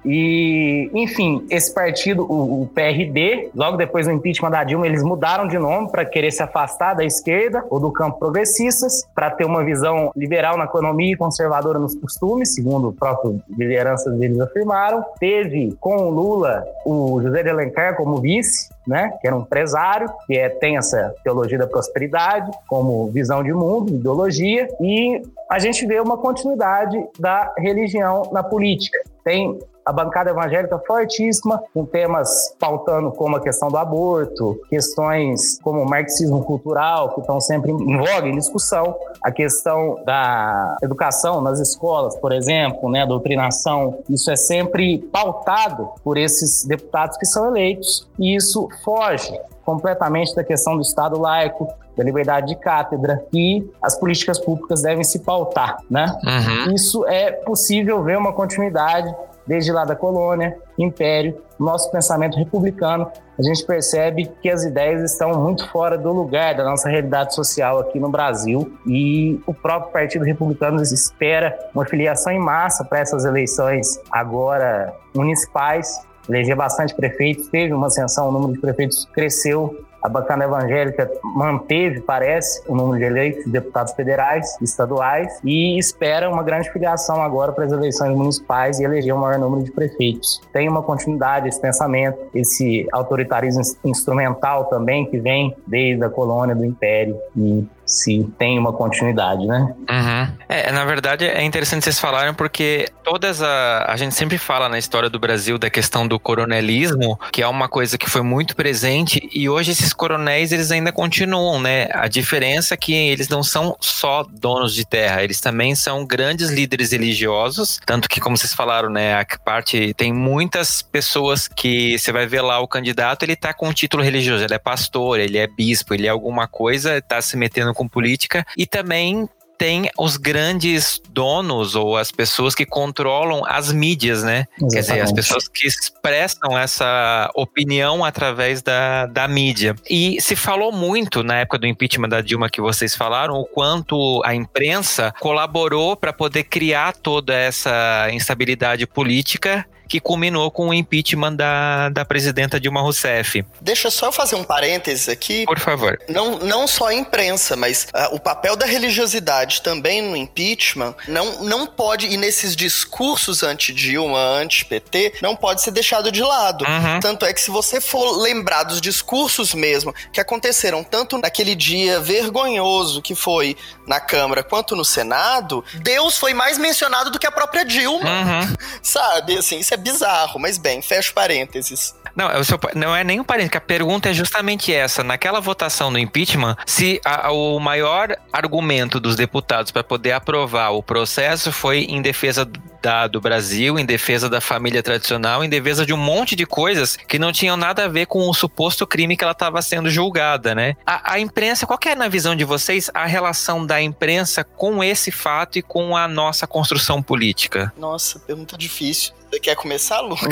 E, 0.05 0.91
enfim, 0.95 1.47
esse 1.51 1.73
partido, 1.73 2.25
o, 2.25 2.63
o, 2.63 2.67
PRD, 2.67 3.51
logo 3.55 3.77
depois 3.77 4.07
do 4.07 4.13
impeachment 4.13 4.51
da 4.51 4.65
Dilma, 4.65 4.87
eles 4.87 5.03
mudaram 5.03 5.47
de 5.47 5.59
nome 5.59 5.91
para 5.91 6.05
querer 6.05 6.31
se 6.31 6.43
afastar 6.43 6.95
da 6.95 7.05
esquerda 7.05 7.65
ou 7.69 7.79
do 7.79 7.93
campo 7.93 8.19
progressistas, 8.19 9.07
para 9.15 9.31
ter 9.31 9.45
uma 9.45 9.65
visão 9.65 10.11
liberal 10.17 10.57
na 10.57 10.65
economia 10.65 11.13
e 11.13 11.17
conservadora 11.17 11.79
nos 11.79 11.95
costumes, 11.95 12.55
segundo 12.55 12.89
o 12.89 12.93
próprio 12.93 13.41
lideranças 13.49 14.17
deles 14.19 14.41
afirmaram. 14.41 15.05
Teve 15.19 15.77
com 15.81 15.97
o 15.97 16.11
Lula 16.11 16.65
o 16.85 17.21
José 17.23 17.43
de 17.43 17.51
Alencar 17.51 17.97
como 17.97 18.21
vice, 18.21 18.71
né, 18.87 19.13
que 19.21 19.27
era 19.27 19.37
um 19.37 19.41
empresário, 19.41 20.11
que 20.27 20.37
é, 20.37 20.49
tem 20.49 20.77
essa 20.77 21.15
teologia 21.23 21.59
da 21.59 21.67
prosperidade 21.67 22.51
como 22.69 23.09
visão 23.09 23.43
de 23.43 23.53
mundo, 23.53 23.95
ideologia, 23.95 24.69
e 24.81 25.23
a 25.51 25.59
gente 25.59 25.87
vê 25.87 26.01
uma 26.01 26.17
continuidade 26.17 26.99
da 27.19 27.53
religião 27.59 28.23
na 28.33 28.43
política. 28.43 28.99
Tem 29.25 29.59
a 29.91 29.93
bancada 29.93 30.31
evangélica 30.31 30.79
fortíssima, 30.87 31.61
com 31.75 31.85
temas 31.85 32.55
pautando 32.61 33.11
como 33.11 33.35
a 33.35 33.41
questão 33.41 33.69
do 33.69 33.77
aborto, 33.77 34.61
questões 34.69 35.59
como 35.61 35.83
o 35.83 35.89
marxismo 35.89 36.45
cultural, 36.45 37.13
que 37.13 37.21
estão 37.21 37.41
sempre 37.41 37.73
em 37.73 37.99
voga, 37.99 38.29
em 38.29 38.37
discussão, 38.37 38.95
a 39.21 39.33
questão 39.33 40.01
da 40.05 40.77
educação 40.81 41.41
nas 41.41 41.59
escolas, 41.59 42.17
por 42.17 42.31
exemplo, 42.31 42.89
né, 42.89 43.03
a 43.03 43.07
doutrinação, 43.07 43.99
isso 44.09 44.31
é 44.31 44.37
sempre 44.37 44.99
pautado 45.13 45.89
por 46.05 46.17
esses 46.17 46.65
deputados 46.65 47.17
que 47.17 47.27
são 47.27 47.49
eleitos, 47.49 48.09
e 48.17 48.37
isso 48.37 48.69
foge 48.85 49.37
completamente 49.65 50.37
da 50.37 50.45
questão 50.45 50.77
do 50.77 50.83
Estado 50.83 51.19
laico, 51.19 51.67
da 51.97 52.05
liberdade 52.05 52.47
de 52.47 52.57
cátedra 52.57 53.25
e 53.33 53.69
as 53.83 53.97
políticas 53.97 54.39
públicas 54.39 54.83
devem 54.83 55.05
se 55.05 55.19
pautar, 55.19 55.79
né? 55.91 56.07
Uhum. 56.25 56.75
Isso 56.75 57.07
é 57.07 57.31
possível 57.33 58.03
ver 58.03 58.17
uma 58.17 58.33
continuidade 58.33 59.15
desde 59.51 59.73
lá 59.73 59.85
da 59.85 59.97
colônia, 59.97 60.57
império, 60.79 61.43
nosso 61.59 61.91
pensamento 61.91 62.39
republicano, 62.39 63.11
a 63.37 63.43
gente 63.43 63.67
percebe 63.67 64.31
que 64.41 64.49
as 64.49 64.63
ideias 64.63 65.03
estão 65.03 65.33
muito 65.41 65.69
fora 65.71 65.99
do 65.99 66.13
lugar 66.13 66.55
da 66.55 66.63
nossa 66.63 66.89
realidade 66.89 67.35
social 67.35 67.81
aqui 67.81 67.99
no 67.99 68.09
Brasil 68.09 68.73
e 68.87 69.41
o 69.49 69.53
próprio 69.53 69.93
Partido 69.93 70.25
Republicano 70.25 70.81
espera 70.81 71.59
uma 71.75 71.85
filiação 71.85 72.33
em 72.33 72.39
massa 72.39 72.85
para 72.85 73.01
essas 73.01 73.25
eleições 73.25 74.01
agora 74.13 74.95
municipais, 75.13 76.01
eleger 76.29 76.55
bastante 76.55 76.95
prefeitos, 76.95 77.49
teve 77.49 77.75
uma 77.75 77.89
ascensão, 77.89 78.29
o 78.29 78.33
número 78.33 78.53
de 78.53 78.61
prefeitos 78.61 79.05
cresceu 79.13 79.85
a 80.03 80.09
bancada 80.09 80.45
evangélica 80.45 81.11
manteve, 81.23 82.01
parece, 82.01 82.63
o 82.69 82.75
número 82.75 82.99
de 82.99 83.05
eleitos 83.05 83.45
de 83.45 83.51
deputados 83.51 83.93
federais, 83.93 84.57
estaduais, 84.61 85.41
e 85.45 85.79
espera 85.79 86.31
uma 86.31 86.43
grande 86.43 86.71
filiação 86.73 87.23
agora 87.23 87.53
para 87.53 87.65
as 87.65 87.73
eleições 87.73 88.15
municipais 88.17 88.81
e 88.81 88.85
eleger 88.85 89.15
o 89.15 89.19
maior 89.19 89.39
número 89.39 89.63
de 89.63 89.71
prefeitos. 89.71 90.41
Tem 90.53 90.69
uma 90.69 90.83
continuidade 90.83 91.49
esse 91.49 91.61
pensamento, 91.61 92.19
esse 92.35 92.87
autoritarismo 92.93 93.63
instrumental 93.85 94.67
também 94.67 95.07
que 95.07 95.19
vem 95.19 95.55
desde 95.67 96.05
a 96.05 96.09
colônia 96.09 96.55
do 96.55 96.65
Império 96.65 97.19
e 97.37 97.67
se 97.91 98.25
tem 98.39 98.57
uma 98.57 98.73
continuidade, 98.73 99.45
né? 99.45 99.75
Uhum. 99.91 100.29
É, 100.49 100.71
na 100.71 100.85
verdade, 100.85 101.27
é 101.27 101.43
interessante 101.43 101.83
vocês 101.83 101.99
falarem 101.99 102.33
porque 102.33 102.89
todas 103.03 103.43
a. 103.43 103.85
A 103.91 103.97
gente 103.97 104.15
sempre 104.15 104.39
fala 104.39 104.69
na 104.69 104.79
história 104.79 105.11
do 105.11 105.19
Brasil 105.19 105.59
da 105.59 105.69
questão 105.69 106.07
do 106.07 106.21
coronelismo, 106.21 107.19
que 107.33 107.43
é 107.43 107.49
uma 107.49 107.69
coisa 107.69 107.99
que 107.99 108.09
foi 108.09 108.23
muito 108.23 108.55
presente, 108.55 109.29
e 109.33 109.49
hoje 109.49 109.73
esses 109.73 109.93
coronéis 109.93 110.53
eles 110.53 110.71
ainda 110.71 110.93
continuam, 110.93 111.61
né? 111.61 111.89
A 111.93 112.07
diferença 112.07 112.75
é 112.75 112.77
que 112.77 112.95
eles 112.95 113.29
não 113.29 113.43
são 113.43 113.77
só 113.81 114.25
donos 114.31 114.75
de 114.75 114.87
terra, 114.87 115.25
eles 115.25 115.41
também 115.41 115.75
são 115.75 116.05
grandes 116.05 116.51
líderes 116.51 116.93
religiosos, 116.93 117.81
tanto 117.85 118.09
que, 118.09 118.21
como 118.21 118.37
vocês 118.37 118.55
falaram, 118.55 118.89
né? 118.89 119.15
A 119.15 119.27
parte 119.45 119.93
tem 119.95 120.13
muitas 120.13 120.81
pessoas 120.81 121.49
que 121.49 121.99
você 121.99 122.13
vai 122.13 122.27
ver 122.27 122.43
lá 122.43 122.61
o 122.61 122.69
candidato, 122.69 123.25
ele 123.25 123.35
tá 123.35 123.53
com 123.53 123.69
um 123.69 123.73
título 123.73 124.03
religioso, 124.03 124.45
ele 124.45 124.55
é 124.55 124.59
pastor, 124.59 125.19
ele 125.19 125.39
é 125.39 125.49
bispo, 125.49 125.95
ele 125.95 126.07
é 126.07 126.11
alguma 126.11 126.47
coisa, 126.47 127.03
tá 127.03 127.21
se 127.21 127.37
metendo 127.37 127.75
com 127.81 127.89
política 127.89 128.45
e 128.59 128.67
também 128.67 129.27
tem 129.57 129.91
os 129.99 130.17
grandes 130.17 131.01
donos 131.11 131.75
ou 131.75 131.97
as 131.97 132.11
pessoas 132.11 132.55
que 132.55 132.65
controlam 132.65 133.43
as 133.47 133.71
mídias, 133.71 134.23
né? 134.23 134.47
Exatamente. 134.57 134.73
Quer 134.73 134.81
dizer, 134.81 135.01
as 135.03 135.13
pessoas 135.13 135.49
que 135.49 135.67
expressam 135.67 136.59
essa 136.59 137.31
opinião 137.35 138.03
através 138.03 138.63
da, 138.63 139.05
da 139.05 139.29
mídia. 139.29 139.77
E 139.89 140.19
se 140.19 140.35
falou 140.35 140.73
muito 140.73 141.23
na 141.23 141.41
época 141.41 141.59
do 141.59 141.67
impeachment 141.67 142.09
da 142.09 142.23
Dilma 142.23 142.49
que 142.49 142.61
vocês 142.61 142.95
falaram, 142.95 143.35
o 143.35 143.45
quanto 143.45 144.23
a 144.25 144.35
imprensa 144.35 145.13
colaborou 145.21 145.95
para 145.95 146.13
poder 146.13 146.45
criar 146.45 146.95
toda 146.95 147.35
essa 147.35 148.09
instabilidade 148.13 148.87
política 148.87 149.67
que 149.91 149.99
culminou 149.99 150.53
com 150.53 150.69
o 150.69 150.75
impeachment 150.75 151.35
da, 151.35 151.89
da 151.89 152.05
presidenta 152.05 152.61
Dilma 152.61 152.81
Rousseff. 152.81 153.45
Deixa 153.61 153.91
só 153.91 154.07
eu 154.07 154.13
fazer 154.13 154.37
um 154.37 154.45
parênteses 154.45 155.09
aqui. 155.09 155.45
Por 155.45 155.59
favor. 155.59 155.99
Não, 156.09 156.39
não 156.39 156.69
só 156.69 156.87
a 156.87 156.95
imprensa, 156.95 157.57
mas 157.57 157.89
uh, 157.93 158.15
o 158.15 158.21
papel 158.21 158.55
da 158.55 158.65
religiosidade 158.65 159.63
também 159.63 160.01
no 160.01 160.17
impeachment 160.17 160.95
não, 161.09 161.43
não 161.43 161.67
pode, 161.67 162.07
e 162.07 162.17
nesses 162.17 162.55
discursos 162.55 163.43
anti-Dilma, 163.43 164.17
anti-PT, 164.17 165.15
não 165.21 165.35
pode 165.35 165.61
ser 165.61 165.73
deixado 165.73 166.13
de 166.13 166.23
lado. 166.23 166.65
Uhum. 166.65 167.01
Tanto 167.01 167.27
é 167.27 167.33
que 167.33 167.41
se 167.41 167.51
você 167.51 167.81
for 167.81 168.17
lembrar 168.17 168.63
dos 168.63 168.81
discursos 168.81 169.53
mesmo 169.55 169.93
que 170.13 170.21
aconteceram 170.21 170.85
tanto 170.85 171.19
naquele 171.19 171.57
dia 171.57 171.99
vergonhoso 171.99 173.03
que 173.03 173.17
foi 173.17 173.57
na 173.89 173.99
Câmara 173.99 174.45
quanto 174.45 174.77
no 174.77 174.85
Senado, 174.85 175.65
Deus 175.83 176.17
foi 176.17 176.33
mais 176.33 176.59
mencionado 176.59 177.11
do 177.11 177.19
que 177.19 177.27
a 177.27 177.33
própria 177.33 177.65
Dilma. 177.65 178.09
Uhum. 178.09 178.57
Sabe? 178.81 179.37
Assim, 179.37 179.59
isso 179.59 179.75
é 179.75 179.80
bizarro, 179.81 180.39
mas 180.39 180.59
bem, 180.59 180.81
fecho 180.83 181.13
parênteses. 181.13 181.95
Não, 182.15 182.31
é 182.31 182.43
seu, 182.43 182.59
não 182.75 182.95
é 182.95 183.05
nem 183.05 183.21
um 183.21 183.25
parênteses, 183.25 183.57
a 183.57 183.61
pergunta 183.61 184.11
é 184.11 184.13
justamente 184.13 184.73
essa. 184.73 185.03
Naquela 185.03 185.41
votação 185.41 185.93
do 185.93 185.99
impeachment, 185.99 186.57
se 186.67 187.01
a, 187.05 187.31
o 187.31 187.59
maior 187.59 188.17
argumento 188.33 188.99
dos 188.99 189.17
deputados 189.17 189.71
para 189.71 189.85
poder 189.85 190.13
aprovar 190.13 190.71
o 190.71 190.83
processo 190.83 191.53
foi 191.53 191.85
em 191.85 192.03
defesa 192.03 192.49
da, 192.83 193.07
do 193.07 193.21
Brasil, 193.21 193.79
em 193.79 193.85
defesa 193.85 194.29
da 194.29 194.41
família 194.41 194.83
tradicional, 194.83 195.45
em 195.45 195.49
defesa 195.49 195.85
de 195.85 195.93
um 195.93 195.97
monte 195.97 196.35
de 196.35 196.47
coisas 196.47 196.97
que 196.97 197.19
não 197.19 197.33
tinham 197.33 197.57
nada 197.57 197.85
a 197.85 197.89
ver 197.89 198.07
com 198.07 198.29
o 198.29 198.35
suposto 198.35 198.87
crime 198.87 199.17
que 199.17 199.25
ela 199.25 199.33
estava 199.33 199.61
sendo 199.63 199.91
julgada, 199.91 200.55
né? 200.55 200.77
A, 200.87 201.15
a 201.15 201.21
imprensa, 201.21 201.67
qual 201.67 201.79
é 201.87 201.95
na 201.95 202.09
visão 202.09 202.35
de 202.35 202.45
vocês 202.45 202.91
a 202.95 203.07
relação 203.07 203.65
da 203.67 203.81
imprensa 203.81 204.45
com 204.45 204.83
esse 204.83 205.11
fato 205.11 205.59
e 205.59 205.63
com 205.63 205.97
a 205.97 206.09
nossa 206.09 206.47
construção 206.47 207.03
política? 207.03 207.73
Nossa, 207.77 208.19
pergunta 208.19 208.57
difícil. 208.57 209.13
Quer 209.39 209.55
começar, 209.57 210.01
Lucas? 210.01 210.29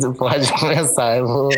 Não, 0.00 0.12
pode 0.14 0.52
começar. 0.52 1.18
Eu 1.18 1.26
vou. 1.26 1.48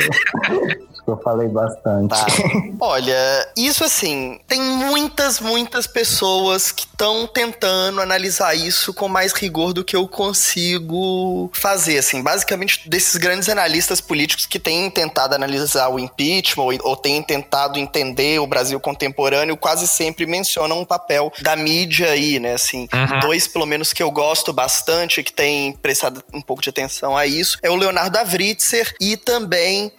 Eu 1.10 1.16
falei 1.18 1.48
bastante. 1.48 2.10
Tá. 2.10 2.26
Olha, 2.80 3.48
isso 3.56 3.84
assim, 3.84 4.38
tem 4.46 4.60
muitas, 4.60 5.40
muitas 5.40 5.86
pessoas 5.86 6.72
que 6.72 6.84
estão 6.84 7.26
tentando 7.26 8.00
analisar 8.00 8.54
isso 8.54 8.92
com 8.92 9.08
mais 9.08 9.32
rigor 9.32 9.72
do 9.72 9.84
que 9.84 9.96
eu 9.96 10.06
consigo 10.08 11.50
fazer, 11.52 11.98
assim. 11.98 12.22
Basicamente, 12.22 12.88
desses 12.88 13.16
grandes 13.16 13.48
analistas 13.48 14.00
políticos 14.00 14.46
que 14.46 14.58
têm 14.58 14.90
tentado 14.90 15.34
analisar 15.34 15.88
o 15.88 15.98
impeachment 15.98 16.64
ou, 16.64 16.72
ou 16.82 16.96
têm 16.96 17.22
tentado 17.22 17.78
entender 17.78 18.40
o 18.40 18.46
Brasil 18.46 18.78
contemporâneo, 18.80 19.56
quase 19.56 19.86
sempre 19.86 20.26
mencionam 20.26 20.80
o 20.80 20.86
papel 20.86 21.32
da 21.42 21.56
mídia 21.56 22.10
aí, 22.10 22.38
né? 22.38 22.54
Assim, 22.54 22.88
uhum. 22.92 23.20
dois, 23.20 23.46
pelo 23.46 23.66
menos, 23.66 23.92
que 23.92 24.02
eu 24.02 24.10
gosto 24.10 24.52
bastante, 24.52 25.22
que 25.22 25.32
têm 25.32 25.72
prestado 25.72 26.22
um 26.32 26.40
pouco 26.40 26.62
de 26.62 26.70
atenção 26.70 27.16
a 27.16 27.26
isso, 27.26 27.58
é 27.62 27.70
o 27.70 27.76
Leonardo 27.76 28.18
Avritzer 28.18 28.94
e 29.00 29.16
também 29.16 29.92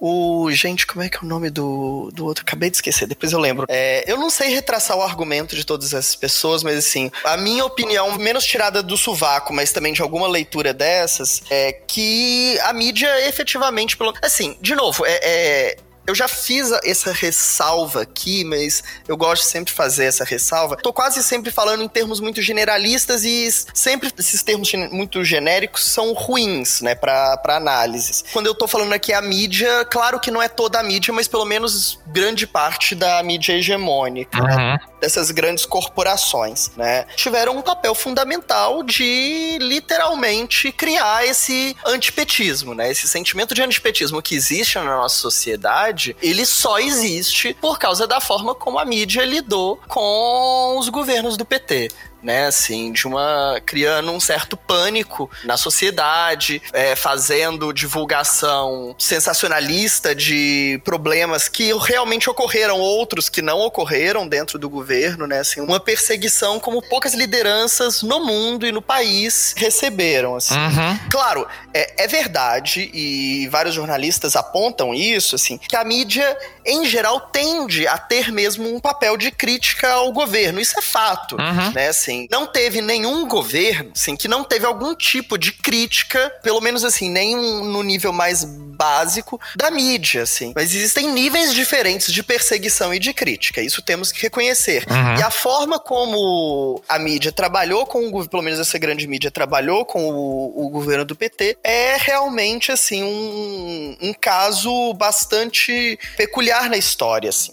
o. 0.00 0.50
Gente, 0.50 0.86
como 0.86 1.02
é 1.02 1.08
que 1.08 1.16
é 1.16 1.20
o 1.22 1.26
nome 1.26 1.50
do, 1.50 2.10
do 2.12 2.24
outro? 2.24 2.42
Acabei 2.42 2.70
de 2.70 2.76
esquecer, 2.76 3.06
depois 3.06 3.32
eu 3.32 3.38
lembro. 3.38 3.66
É, 3.68 4.04
eu 4.10 4.16
não 4.16 4.30
sei 4.30 4.48
retraçar 4.48 4.96
o 4.96 5.02
argumento 5.02 5.54
de 5.54 5.64
todas 5.64 5.92
essas 5.92 6.14
pessoas, 6.14 6.62
mas 6.62 6.76
assim, 6.76 7.10
a 7.24 7.36
minha 7.36 7.64
opinião, 7.64 8.16
menos 8.18 8.44
tirada 8.44 8.82
do 8.82 8.96
sovaco, 8.96 9.52
mas 9.52 9.72
também 9.72 9.92
de 9.92 10.02
alguma 10.02 10.28
leitura 10.28 10.72
dessas, 10.72 11.42
é 11.50 11.72
que 11.72 12.58
a 12.60 12.72
mídia 12.72 13.26
efetivamente, 13.26 13.96
pelo. 13.96 14.12
Assim, 14.22 14.56
de 14.60 14.74
novo, 14.74 15.04
é, 15.06 15.20
é 15.22 15.76
eu 16.06 16.14
já 16.14 16.28
fiz 16.28 16.70
essa 16.84 17.12
ressalva 17.12 18.02
aqui, 18.02 18.44
mas 18.44 18.82
eu 19.08 19.16
gosto 19.16 19.44
sempre 19.44 19.66
de 19.66 19.72
fazer 19.72 20.04
essa 20.04 20.24
ressalva. 20.24 20.76
Tô 20.76 20.92
quase 20.92 21.22
sempre 21.22 21.50
falando 21.50 21.82
em 21.82 21.88
termos 21.88 22.20
muito 22.20 22.42
generalistas 22.42 23.24
e 23.24 23.50
sempre 23.72 24.12
esses 24.18 24.42
termos 24.42 24.70
muito 24.90 25.24
genéricos 25.24 25.84
são 25.84 26.12
ruins, 26.12 26.80
né, 26.80 26.94
para 26.94 27.40
análises. 27.48 28.24
Quando 28.32 28.46
eu 28.46 28.54
tô 28.54 28.66
falando 28.66 28.92
aqui 28.92 29.12
a 29.12 29.22
mídia, 29.22 29.84
claro 29.86 30.20
que 30.20 30.30
não 30.30 30.42
é 30.42 30.48
toda 30.48 30.78
a 30.78 30.82
mídia, 30.82 31.12
mas 31.12 31.28
pelo 31.28 31.44
menos 31.44 31.98
grande 32.06 32.46
parte 32.46 32.94
da 32.94 33.22
mídia 33.22 33.54
hegemônica. 33.54 34.38
Uhum. 34.38 34.46
Né? 34.46 34.78
dessas 35.04 35.30
grandes 35.30 35.66
corporações, 35.66 36.70
né? 36.76 37.04
Tiveram 37.14 37.58
um 37.58 37.62
papel 37.62 37.94
fundamental 37.94 38.82
de 38.82 39.58
literalmente 39.60 40.72
criar 40.72 41.26
esse 41.26 41.76
antipetismo, 41.84 42.74
né? 42.74 42.90
Esse 42.90 43.06
sentimento 43.06 43.54
de 43.54 43.62
antipetismo 43.62 44.22
que 44.22 44.34
existe 44.34 44.78
na 44.78 44.96
nossa 44.96 45.16
sociedade, 45.16 45.93
ele 46.22 46.44
só 46.44 46.78
existe 46.78 47.54
por 47.60 47.78
causa 47.78 48.06
da 48.06 48.20
forma 48.20 48.54
como 48.54 48.78
a 48.78 48.84
mídia 48.84 49.24
lidou 49.24 49.78
com 49.88 50.76
os 50.78 50.88
governos 50.88 51.36
do 51.36 51.44
PT 51.44 51.90
né? 52.24 52.46
Assim, 52.46 52.90
de 52.90 53.06
uma. 53.06 53.60
criando 53.64 54.10
um 54.10 54.18
certo 54.18 54.56
pânico 54.56 55.30
na 55.44 55.56
sociedade, 55.56 56.60
é, 56.72 56.96
fazendo 56.96 57.72
divulgação 57.72 58.96
sensacionalista 58.98 60.14
de 60.14 60.80
problemas 60.84 61.48
que 61.48 61.72
realmente 61.74 62.28
ocorreram, 62.28 62.80
outros 62.80 63.28
que 63.28 63.42
não 63.42 63.60
ocorreram 63.60 64.26
dentro 64.26 64.58
do 64.58 64.68
governo, 64.68 65.26
né? 65.26 65.40
Assim, 65.40 65.60
uma 65.60 65.78
perseguição 65.78 66.58
como 66.58 66.80
poucas 66.80 67.12
lideranças 67.14 68.02
no 68.02 68.24
mundo 68.24 68.66
e 68.66 68.72
no 68.72 68.80
país 68.80 69.54
receberam. 69.56 70.36
Assim. 70.36 70.54
Uhum. 70.54 70.98
Claro, 71.10 71.46
é, 71.72 72.04
é 72.04 72.06
verdade, 72.06 72.90
e 72.94 73.46
vários 73.48 73.74
jornalistas 73.74 74.34
apontam 74.36 74.94
isso, 74.94 75.34
assim, 75.34 75.58
que 75.58 75.76
a 75.76 75.84
mídia, 75.84 76.36
em 76.64 76.84
geral, 76.86 77.20
tende 77.20 77.86
a 77.86 77.98
ter 77.98 78.32
mesmo 78.32 78.74
um 78.74 78.80
papel 78.80 79.16
de 79.16 79.30
crítica 79.30 79.92
ao 79.92 80.12
governo. 80.12 80.60
Isso 80.60 80.78
é 80.78 80.82
fato, 80.82 81.36
uhum. 81.36 81.72
né? 81.72 81.88
Assim, 81.88 82.26
não 82.30 82.46
teve 82.46 82.80
nenhum 82.80 83.26
governo, 83.26 83.92
assim, 83.94 84.16
que 84.16 84.28
não 84.28 84.44
teve 84.44 84.64
algum 84.64 84.94
tipo 84.94 85.36
de 85.36 85.52
crítica, 85.52 86.32
pelo 86.42 86.60
menos 86.60 86.84
assim, 86.84 87.10
nem 87.10 87.36
no 87.36 87.82
nível 87.82 88.12
mais 88.12 88.46
básico 88.74 89.40
da 89.56 89.70
mídia, 89.70 90.22
assim. 90.22 90.52
Mas 90.54 90.74
existem 90.74 91.12
níveis 91.12 91.54
diferentes 91.54 92.12
de 92.12 92.22
perseguição 92.22 92.92
e 92.92 92.98
de 92.98 93.12
crítica, 93.12 93.60
isso 93.60 93.82
temos 93.82 94.12
que 94.12 94.22
reconhecer. 94.22 94.84
Uhum. 94.90 95.16
E 95.18 95.22
a 95.22 95.30
forma 95.30 95.78
como 95.78 96.82
a 96.88 96.98
mídia 96.98 97.32
trabalhou 97.32 97.86
com 97.86 98.08
o 98.08 98.28
pelo 98.28 98.42
menos 98.42 98.58
essa 98.58 98.78
grande 98.78 99.06
mídia 99.06 99.30
trabalhou 99.30 99.84
com 99.84 100.08
o, 100.08 100.66
o 100.66 100.70
governo 100.70 101.04
do 101.04 101.16
PT, 101.16 101.58
é 101.62 101.96
realmente, 101.98 102.72
assim, 102.72 103.02
um, 103.02 103.96
um 104.00 104.14
caso 104.14 104.92
bastante 104.94 105.98
peculiar 106.16 106.68
na 106.68 106.76
história, 106.76 107.30
assim 107.30 107.52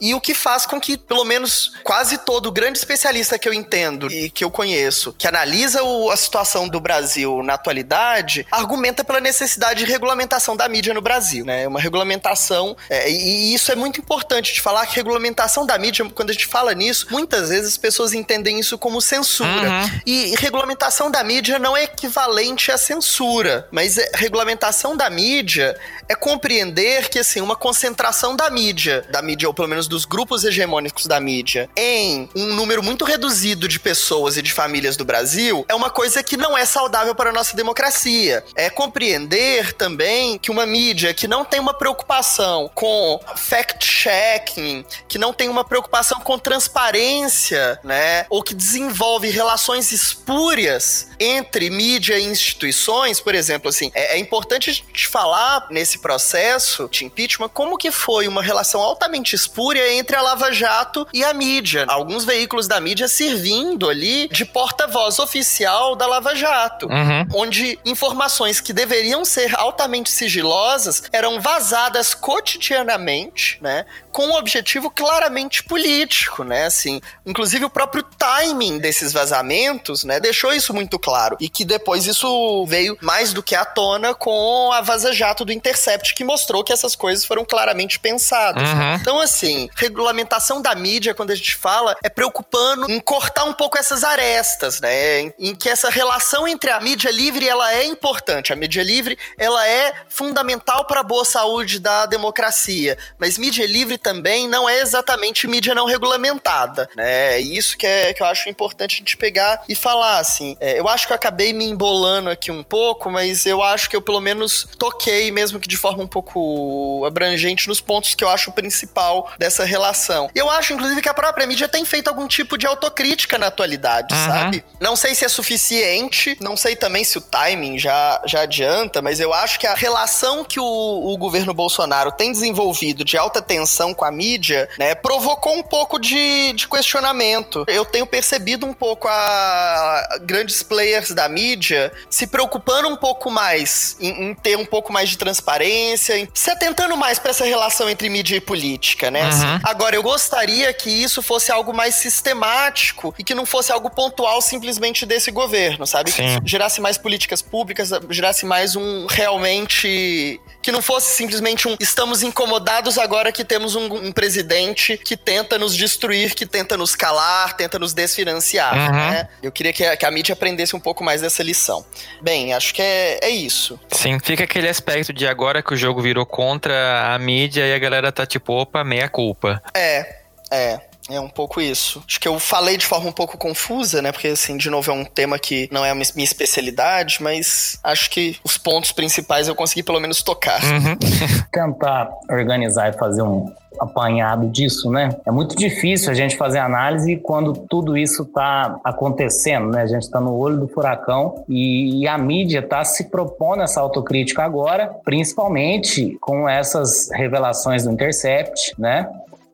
e 0.00 0.14
o 0.14 0.20
que 0.20 0.34
faz 0.34 0.66
com 0.66 0.80
que, 0.80 0.98
pelo 0.98 1.24
menos, 1.24 1.72
quase 1.82 2.18
todo 2.18 2.50
grande 2.52 2.78
especialista 2.78 3.38
que 3.38 3.48
eu 3.48 3.54
entendo 3.54 4.10
e 4.10 4.28
que 4.28 4.44
eu 4.44 4.50
conheço, 4.50 5.14
que 5.16 5.26
analisa 5.26 5.82
o, 5.82 6.10
a 6.10 6.16
situação 6.16 6.68
do 6.68 6.80
Brasil 6.80 7.42
na 7.42 7.54
atualidade, 7.54 8.46
argumenta 8.50 9.04
pela 9.04 9.20
necessidade 9.20 9.84
de 9.84 9.90
regulamentação 9.90 10.56
da 10.56 10.68
mídia 10.68 10.92
no 10.92 11.00
Brasil, 11.00 11.44
né? 11.44 11.66
Uma 11.66 11.80
regulamentação, 11.80 12.76
é, 12.90 13.10
e 13.10 13.54
isso 13.54 13.70
é 13.70 13.76
muito 13.76 14.00
importante 14.00 14.52
de 14.52 14.60
falar 14.60 14.86
que 14.86 14.96
regulamentação 14.96 15.64
da 15.64 15.78
mídia, 15.78 16.04
quando 16.14 16.30
a 16.30 16.32
gente 16.32 16.46
fala 16.46 16.74
nisso, 16.74 17.06
muitas 17.10 17.48
vezes 17.48 17.68
as 17.72 17.78
pessoas 17.78 18.12
entendem 18.12 18.58
isso 18.58 18.76
como 18.76 19.00
censura. 19.00 19.70
Uhum. 19.70 20.00
E 20.04 20.34
regulamentação 20.38 21.10
da 21.10 21.22
mídia 21.22 21.58
não 21.58 21.76
é 21.76 21.84
equivalente 21.84 22.70
à 22.70 22.78
censura, 22.78 23.68
mas 23.70 23.96
é, 23.96 24.10
regulamentação 24.14 24.96
da 24.96 25.08
mídia 25.08 25.78
é 26.08 26.14
compreender 26.14 27.08
que, 27.08 27.18
assim, 27.18 27.40
uma 27.40 27.56
concentração 27.56 28.36
da 28.36 28.50
mídia, 28.50 29.04
da 29.10 29.22
mídia, 29.22 29.48
ou 29.48 29.54
pelo 29.54 29.68
menos 29.68 29.83
dos 29.88 30.04
grupos 30.04 30.44
hegemônicos 30.44 31.06
da 31.06 31.18
mídia, 31.18 31.70
em 31.76 32.28
um 32.34 32.54
número 32.54 32.82
muito 32.82 33.04
reduzido 33.04 33.66
de 33.66 33.80
pessoas 33.80 34.36
e 34.36 34.42
de 34.42 34.52
famílias 34.52 34.96
do 34.96 35.04
Brasil, 35.04 35.64
é 35.68 35.74
uma 35.74 35.88
coisa 35.88 36.22
que 36.22 36.36
não 36.36 36.56
é 36.56 36.64
saudável 36.64 37.14
para 37.14 37.30
a 37.30 37.32
nossa 37.32 37.56
democracia. 37.56 38.44
É 38.54 38.68
compreender 38.68 39.72
também 39.72 40.38
que 40.38 40.50
uma 40.50 40.66
mídia 40.66 41.14
que 41.14 41.26
não 41.26 41.44
tem 41.44 41.60
uma 41.60 41.74
preocupação 41.74 42.70
com 42.74 43.18
fact-checking, 43.36 44.84
que 45.08 45.16
não 45.16 45.32
tem 45.32 45.48
uma 45.48 45.64
preocupação 45.64 46.20
com 46.20 46.38
transparência, 46.38 47.78
né, 47.82 48.26
ou 48.28 48.42
que 48.42 48.54
desenvolve 48.54 49.30
relações 49.30 49.90
espúrias 49.90 51.08
entre 51.18 51.70
mídia 51.70 52.18
e 52.18 52.24
instituições, 52.24 53.20
por 53.20 53.34
exemplo, 53.34 53.70
assim, 53.70 53.90
é, 53.94 54.16
é 54.16 54.18
importante 54.18 54.84
te 54.92 55.08
falar 55.08 55.66
nesse 55.70 55.94
esse 55.94 55.98
processo 55.98 56.88
de 56.90 57.04
impeachment, 57.04 57.48
como 57.48 57.78
que 57.78 57.90
foi 57.90 58.26
uma 58.26 58.42
relação 58.42 58.80
altamente 58.80 59.34
espúria 59.34 59.73
entre 59.78 60.16
a 60.16 60.22
Lava 60.22 60.52
Jato 60.52 61.06
e 61.12 61.24
a 61.24 61.32
mídia. 61.32 61.84
Alguns 61.88 62.24
veículos 62.24 62.66
da 62.66 62.80
mídia 62.80 63.08
servindo 63.08 63.88
ali 63.88 64.28
de 64.28 64.44
porta-voz 64.44 65.18
oficial 65.18 65.96
da 65.96 66.06
Lava 66.06 66.34
Jato, 66.34 66.86
uhum. 66.86 67.26
onde 67.34 67.78
informações 67.84 68.60
que 68.60 68.72
deveriam 68.72 69.24
ser 69.24 69.54
altamente 69.58 70.10
sigilosas 70.10 71.02
eram 71.12 71.40
vazadas 71.40 72.14
cotidianamente, 72.14 73.58
né? 73.60 73.84
Com 74.10 74.26
um 74.26 74.34
objetivo 74.34 74.90
claramente 74.90 75.62
político, 75.62 76.44
né? 76.44 76.66
Assim, 76.66 77.00
inclusive 77.26 77.64
o 77.64 77.70
próprio 77.70 78.04
timing 78.16 78.78
desses 78.78 79.12
vazamentos, 79.12 80.04
né? 80.04 80.20
Deixou 80.20 80.52
isso 80.52 80.72
muito 80.72 80.98
claro. 80.98 81.36
E 81.40 81.48
que 81.48 81.64
depois 81.64 82.06
isso 82.06 82.64
veio 82.66 82.96
mais 83.00 83.32
do 83.32 83.42
que 83.42 83.54
à 83.54 83.64
tona 83.64 84.14
com 84.14 84.70
a 84.72 84.80
Vaza 84.80 85.12
Jato 85.12 85.44
do 85.44 85.52
Intercept 85.52 85.74
Intercept 85.74 86.14
que 86.14 86.24
mostrou 86.24 86.62
que 86.62 86.72
essas 86.72 86.96
coisas 86.96 87.24
foram 87.24 87.44
claramente 87.44 87.98
pensadas. 87.98 88.68
Uhum. 88.68 88.94
Então, 88.94 89.20
assim, 89.20 89.63
regulamentação 89.74 90.60
da 90.60 90.74
mídia, 90.74 91.14
quando 91.14 91.30
a 91.30 91.34
gente 91.34 91.54
fala, 91.54 91.96
é 92.02 92.08
preocupando 92.08 92.90
em 92.90 93.00
cortar 93.00 93.44
um 93.44 93.52
pouco 93.52 93.78
essas 93.78 94.04
arestas, 94.04 94.80
né? 94.80 95.20
Em, 95.20 95.34
em 95.38 95.54
que 95.54 95.68
essa 95.68 95.90
relação 95.90 96.46
entre 96.46 96.70
a 96.70 96.80
mídia 96.80 97.10
livre 97.10 97.48
ela 97.48 97.72
é 97.74 97.84
importante. 97.84 98.52
A 98.52 98.56
mídia 98.56 98.82
livre 98.82 99.18
ela 99.38 99.66
é 99.66 99.92
fundamental 100.08 100.86
para 100.86 101.00
a 101.00 101.04
boa 101.04 101.24
saúde 101.24 101.78
da 101.78 102.06
democracia, 102.06 102.96
mas 103.18 103.38
mídia 103.38 103.66
livre 103.66 103.98
também 103.98 104.48
não 104.48 104.68
é 104.68 104.80
exatamente 104.80 105.46
mídia 105.46 105.74
não 105.74 105.86
regulamentada, 105.86 106.88
né? 106.96 107.38
Isso 107.40 107.76
que, 107.76 107.86
é, 107.86 108.12
que 108.12 108.22
eu 108.22 108.26
acho 108.26 108.48
importante 108.48 108.96
a 108.96 108.98
gente 108.98 109.16
pegar 109.16 109.62
e 109.68 109.74
falar, 109.74 110.18
assim. 110.18 110.56
É, 110.60 110.78
eu 110.78 110.88
acho 110.88 111.06
que 111.06 111.12
eu 111.12 111.16
acabei 111.16 111.52
me 111.52 111.64
embolando 111.64 112.30
aqui 112.30 112.50
um 112.50 112.62
pouco, 112.62 113.10
mas 113.10 113.46
eu 113.46 113.62
acho 113.62 113.88
que 113.88 113.96
eu 113.96 114.02
pelo 114.02 114.20
menos 114.20 114.68
toquei, 114.78 115.30
mesmo 115.30 115.60
que 115.60 115.68
de 115.68 115.76
forma 115.76 116.02
um 116.02 116.06
pouco 116.06 117.04
abrangente, 117.06 117.68
nos 117.68 117.80
pontos 117.80 118.14
que 118.14 118.24
eu 118.24 118.28
acho 118.28 118.52
principal 118.52 119.30
dessa 119.38 119.53
relação. 119.62 120.28
Eu 120.34 120.50
acho, 120.50 120.72
inclusive, 120.72 121.00
que 121.00 121.08
a 121.08 121.14
própria 121.14 121.46
mídia 121.46 121.68
tem 121.68 121.84
feito 121.84 122.08
algum 122.08 122.26
tipo 122.26 122.58
de 122.58 122.66
autocrítica 122.66 123.38
na 123.38 123.46
atualidade, 123.46 124.12
uhum. 124.14 124.26
sabe? 124.26 124.64
Não 124.80 124.96
sei 124.96 125.14
se 125.14 125.24
é 125.24 125.28
suficiente, 125.28 126.36
não 126.40 126.56
sei 126.56 126.74
também 126.74 127.04
se 127.04 127.18
o 127.18 127.20
timing 127.20 127.78
já, 127.78 128.20
já 128.26 128.40
adianta, 128.40 129.00
mas 129.00 129.20
eu 129.20 129.32
acho 129.32 129.60
que 129.60 129.66
a 129.66 129.74
relação 129.74 130.44
que 130.44 130.58
o, 130.58 130.64
o 130.64 131.16
governo 131.18 131.54
Bolsonaro 131.54 132.10
tem 132.10 132.32
desenvolvido 132.32 133.04
de 133.04 133.16
alta 133.16 133.40
tensão 133.42 133.92
com 133.94 134.04
a 134.04 134.10
mídia, 134.10 134.68
né, 134.78 134.94
provocou 134.94 135.54
um 135.54 135.62
pouco 135.62 135.98
de, 135.98 136.52
de 136.54 136.66
questionamento. 136.66 137.64
Eu 137.68 137.84
tenho 137.84 138.06
percebido 138.06 138.66
um 138.66 138.72
pouco 138.72 139.06
a 139.08 140.18
grandes 140.22 140.62
players 140.62 141.10
da 141.10 141.28
mídia 141.28 141.92
se 142.08 142.26
preocupando 142.26 142.88
um 142.88 142.96
pouco 142.96 143.30
mais 143.30 143.96
em, 144.00 144.30
em 144.30 144.34
ter 144.34 144.56
um 144.56 144.64
pouco 144.64 144.92
mais 144.92 145.10
de 145.10 145.18
transparência, 145.18 146.16
em, 146.16 146.28
se 146.32 146.50
atentando 146.50 146.96
mais 146.96 147.18
para 147.18 147.30
essa 147.30 147.44
relação 147.44 147.88
entre 147.88 148.08
mídia 148.08 148.36
e 148.36 148.40
política, 148.40 149.10
né? 149.10 149.24
Uhum. 149.24 149.43
Agora, 149.62 149.96
eu 149.96 150.02
gostaria 150.02 150.72
que 150.72 150.90
isso 150.90 151.22
fosse 151.22 151.52
algo 151.52 151.72
mais 151.72 151.94
sistemático 151.94 153.14
e 153.18 153.24
que 153.24 153.34
não 153.34 153.46
fosse 153.46 153.72
algo 153.72 153.90
pontual 153.90 154.40
simplesmente 154.40 155.06
desse 155.06 155.30
governo, 155.30 155.86
sabe? 155.86 156.10
Sim. 156.10 156.40
Que 156.40 156.48
gerasse 156.48 156.80
mais 156.80 156.98
políticas 156.98 157.42
públicas, 157.42 157.90
gerasse 158.10 158.46
mais 158.46 158.76
um 158.76 159.06
realmente 159.06 160.40
que 160.64 160.72
não 160.72 160.80
fosse 160.80 161.14
simplesmente 161.14 161.68
um 161.68 161.76
estamos 161.78 162.22
incomodados 162.22 162.96
agora 162.96 163.30
que 163.30 163.44
temos 163.44 163.74
um, 163.76 163.84
um 163.84 164.10
presidente 164.10 164.96
que 164.96 165.14
tenta 165.14 165.58
nos 165.58 165.76
destruir, 165.76 166.34
que 166.34 166.46
tenta 166.46 166.74
nos 166.74 166.96
calar, 166.96 167.54
tenta 167.54 167.78
nos 167.78 167.92
desfinanciar, 167.92 168.74
uhum. 168.74 168.96
né? 168.96 169.28
Eu 169.42 169.52
queria 169.52 169.74
que 169.74 169.84
a, 169.84 169.94
que 169.94 170.06
a, 170.06 170.10
mídia 170.10 170.32
aprendesse 170.32 170.74
um 170.74 170.80
pouco 170.80 171.04
mais 171.04 171.20
dessa 171.20 171.42
lição. 171.42 171.84
Bem, 172.22 172.54
acho 172.54 172.72
que 172.72 172.80
é, 172.80 173.18
é 173.22 173.28
isso. 173.28 173.78
Sim, 173.90 174.18
fica 174.18 174.44
aquele 174.44 174.66
aspecto 174.66 175.12
de 175.12 175.26
agora 175.26 175.62
que 175.62 175.74
o 175.74 175.76
jogo 175.76 176.00
virou 176.00 176.24
contra 176.24 177.14
a 177.14 177.18
mídia 177.18 177.66
e 177.66 177.74
a 177.74 177.78
galera 177.78 178.10
tá 178.10 178.24
tipo, 178.24 178.54
opa, 178.54 178.82
meia 178.82 179.08
culpa. 179.10 179.62
É, 179.74 180.16
é. 180.50 180.80
É 181.10 181.20
um 181.20 181.28
pouco 181.28 181.60
isso. 181.60 182.02
Acho 182.08 182.18
que 182.18 182.26
eu 182.26 182.38
falei 182.38 182.76
de 182.76 182.86
forma 182.86 183.08
um 183.08 183.12
pouco 183.12 183.36
confusa, 183.36 184.00
né? 184.00 184.10
Porque, 184.10 184.28
assim, 184.28 184.56
de 184.56 184.70
novo, 184.70 184.90
é 184.90 184.94
um 184.94 185.04
tema 185.04 185.38
que 185.38 185.68
não 185.70 185.84
é 185.84 185.90
a 185.90 185.94
minha 185.94 186.24
especialidade, 186.24 187.18
mas 187.22 187.78
acho 187.84 188.10
que 188.10 188.36
os 188.42 188.56
pontos 188.56 188.90
principais 188.90 189.46
eu 189.46 189.54
consegui 189.54 189.82
pelo 189.82 190.00
menos 190.00 190.22
tocar. 190.22 190.62
Uhum. 190.62 190.96
Tentar 191.52 192.08
organizar 192.30 192.88
e 192.88 192.98
fazer 192.98 193.20
um, 193.20 193.52
apanhado 193.78 194.48
disso, 194.48 194.90
né? 194.90 195.10
É 195.26 195.30
muito 195.30 195.56
difícil 195.56 196.10
a 196.10 196.14
gente 196.14 196.36
fazer 196.36 196.58
análise 196.58 197.16
quando 197.16 197.52
tudo 197.52 197.96
isso 197.96 198.22
está 198.22 198.78
acontecendo, 198.84 199.70
né? 199.70 199.82
A 199.82 199.86
gente 199.86 200.02
está 200.02 200.20
no 200.20 200.34
olho 200.36 200.58
do 200.58 200.68
furacão 200.68 201.44
e, 201.48 202.06
a 202.06 202.18
mídia 202.18 202.60
está 202.60 202.84
se 202.84 203.04
propondo 203.04 203.62
essa 203.62 203.80
autocrítica 203.80 204.42
agora, 204.42 204.94
principalmente 205.04 206.16
com 206.20 206.48
essas 206.48 207.10
revelações 207.12 207.84
do 207.84 207.90
Intercept, 207.90 208.74
né? 208.78 209.08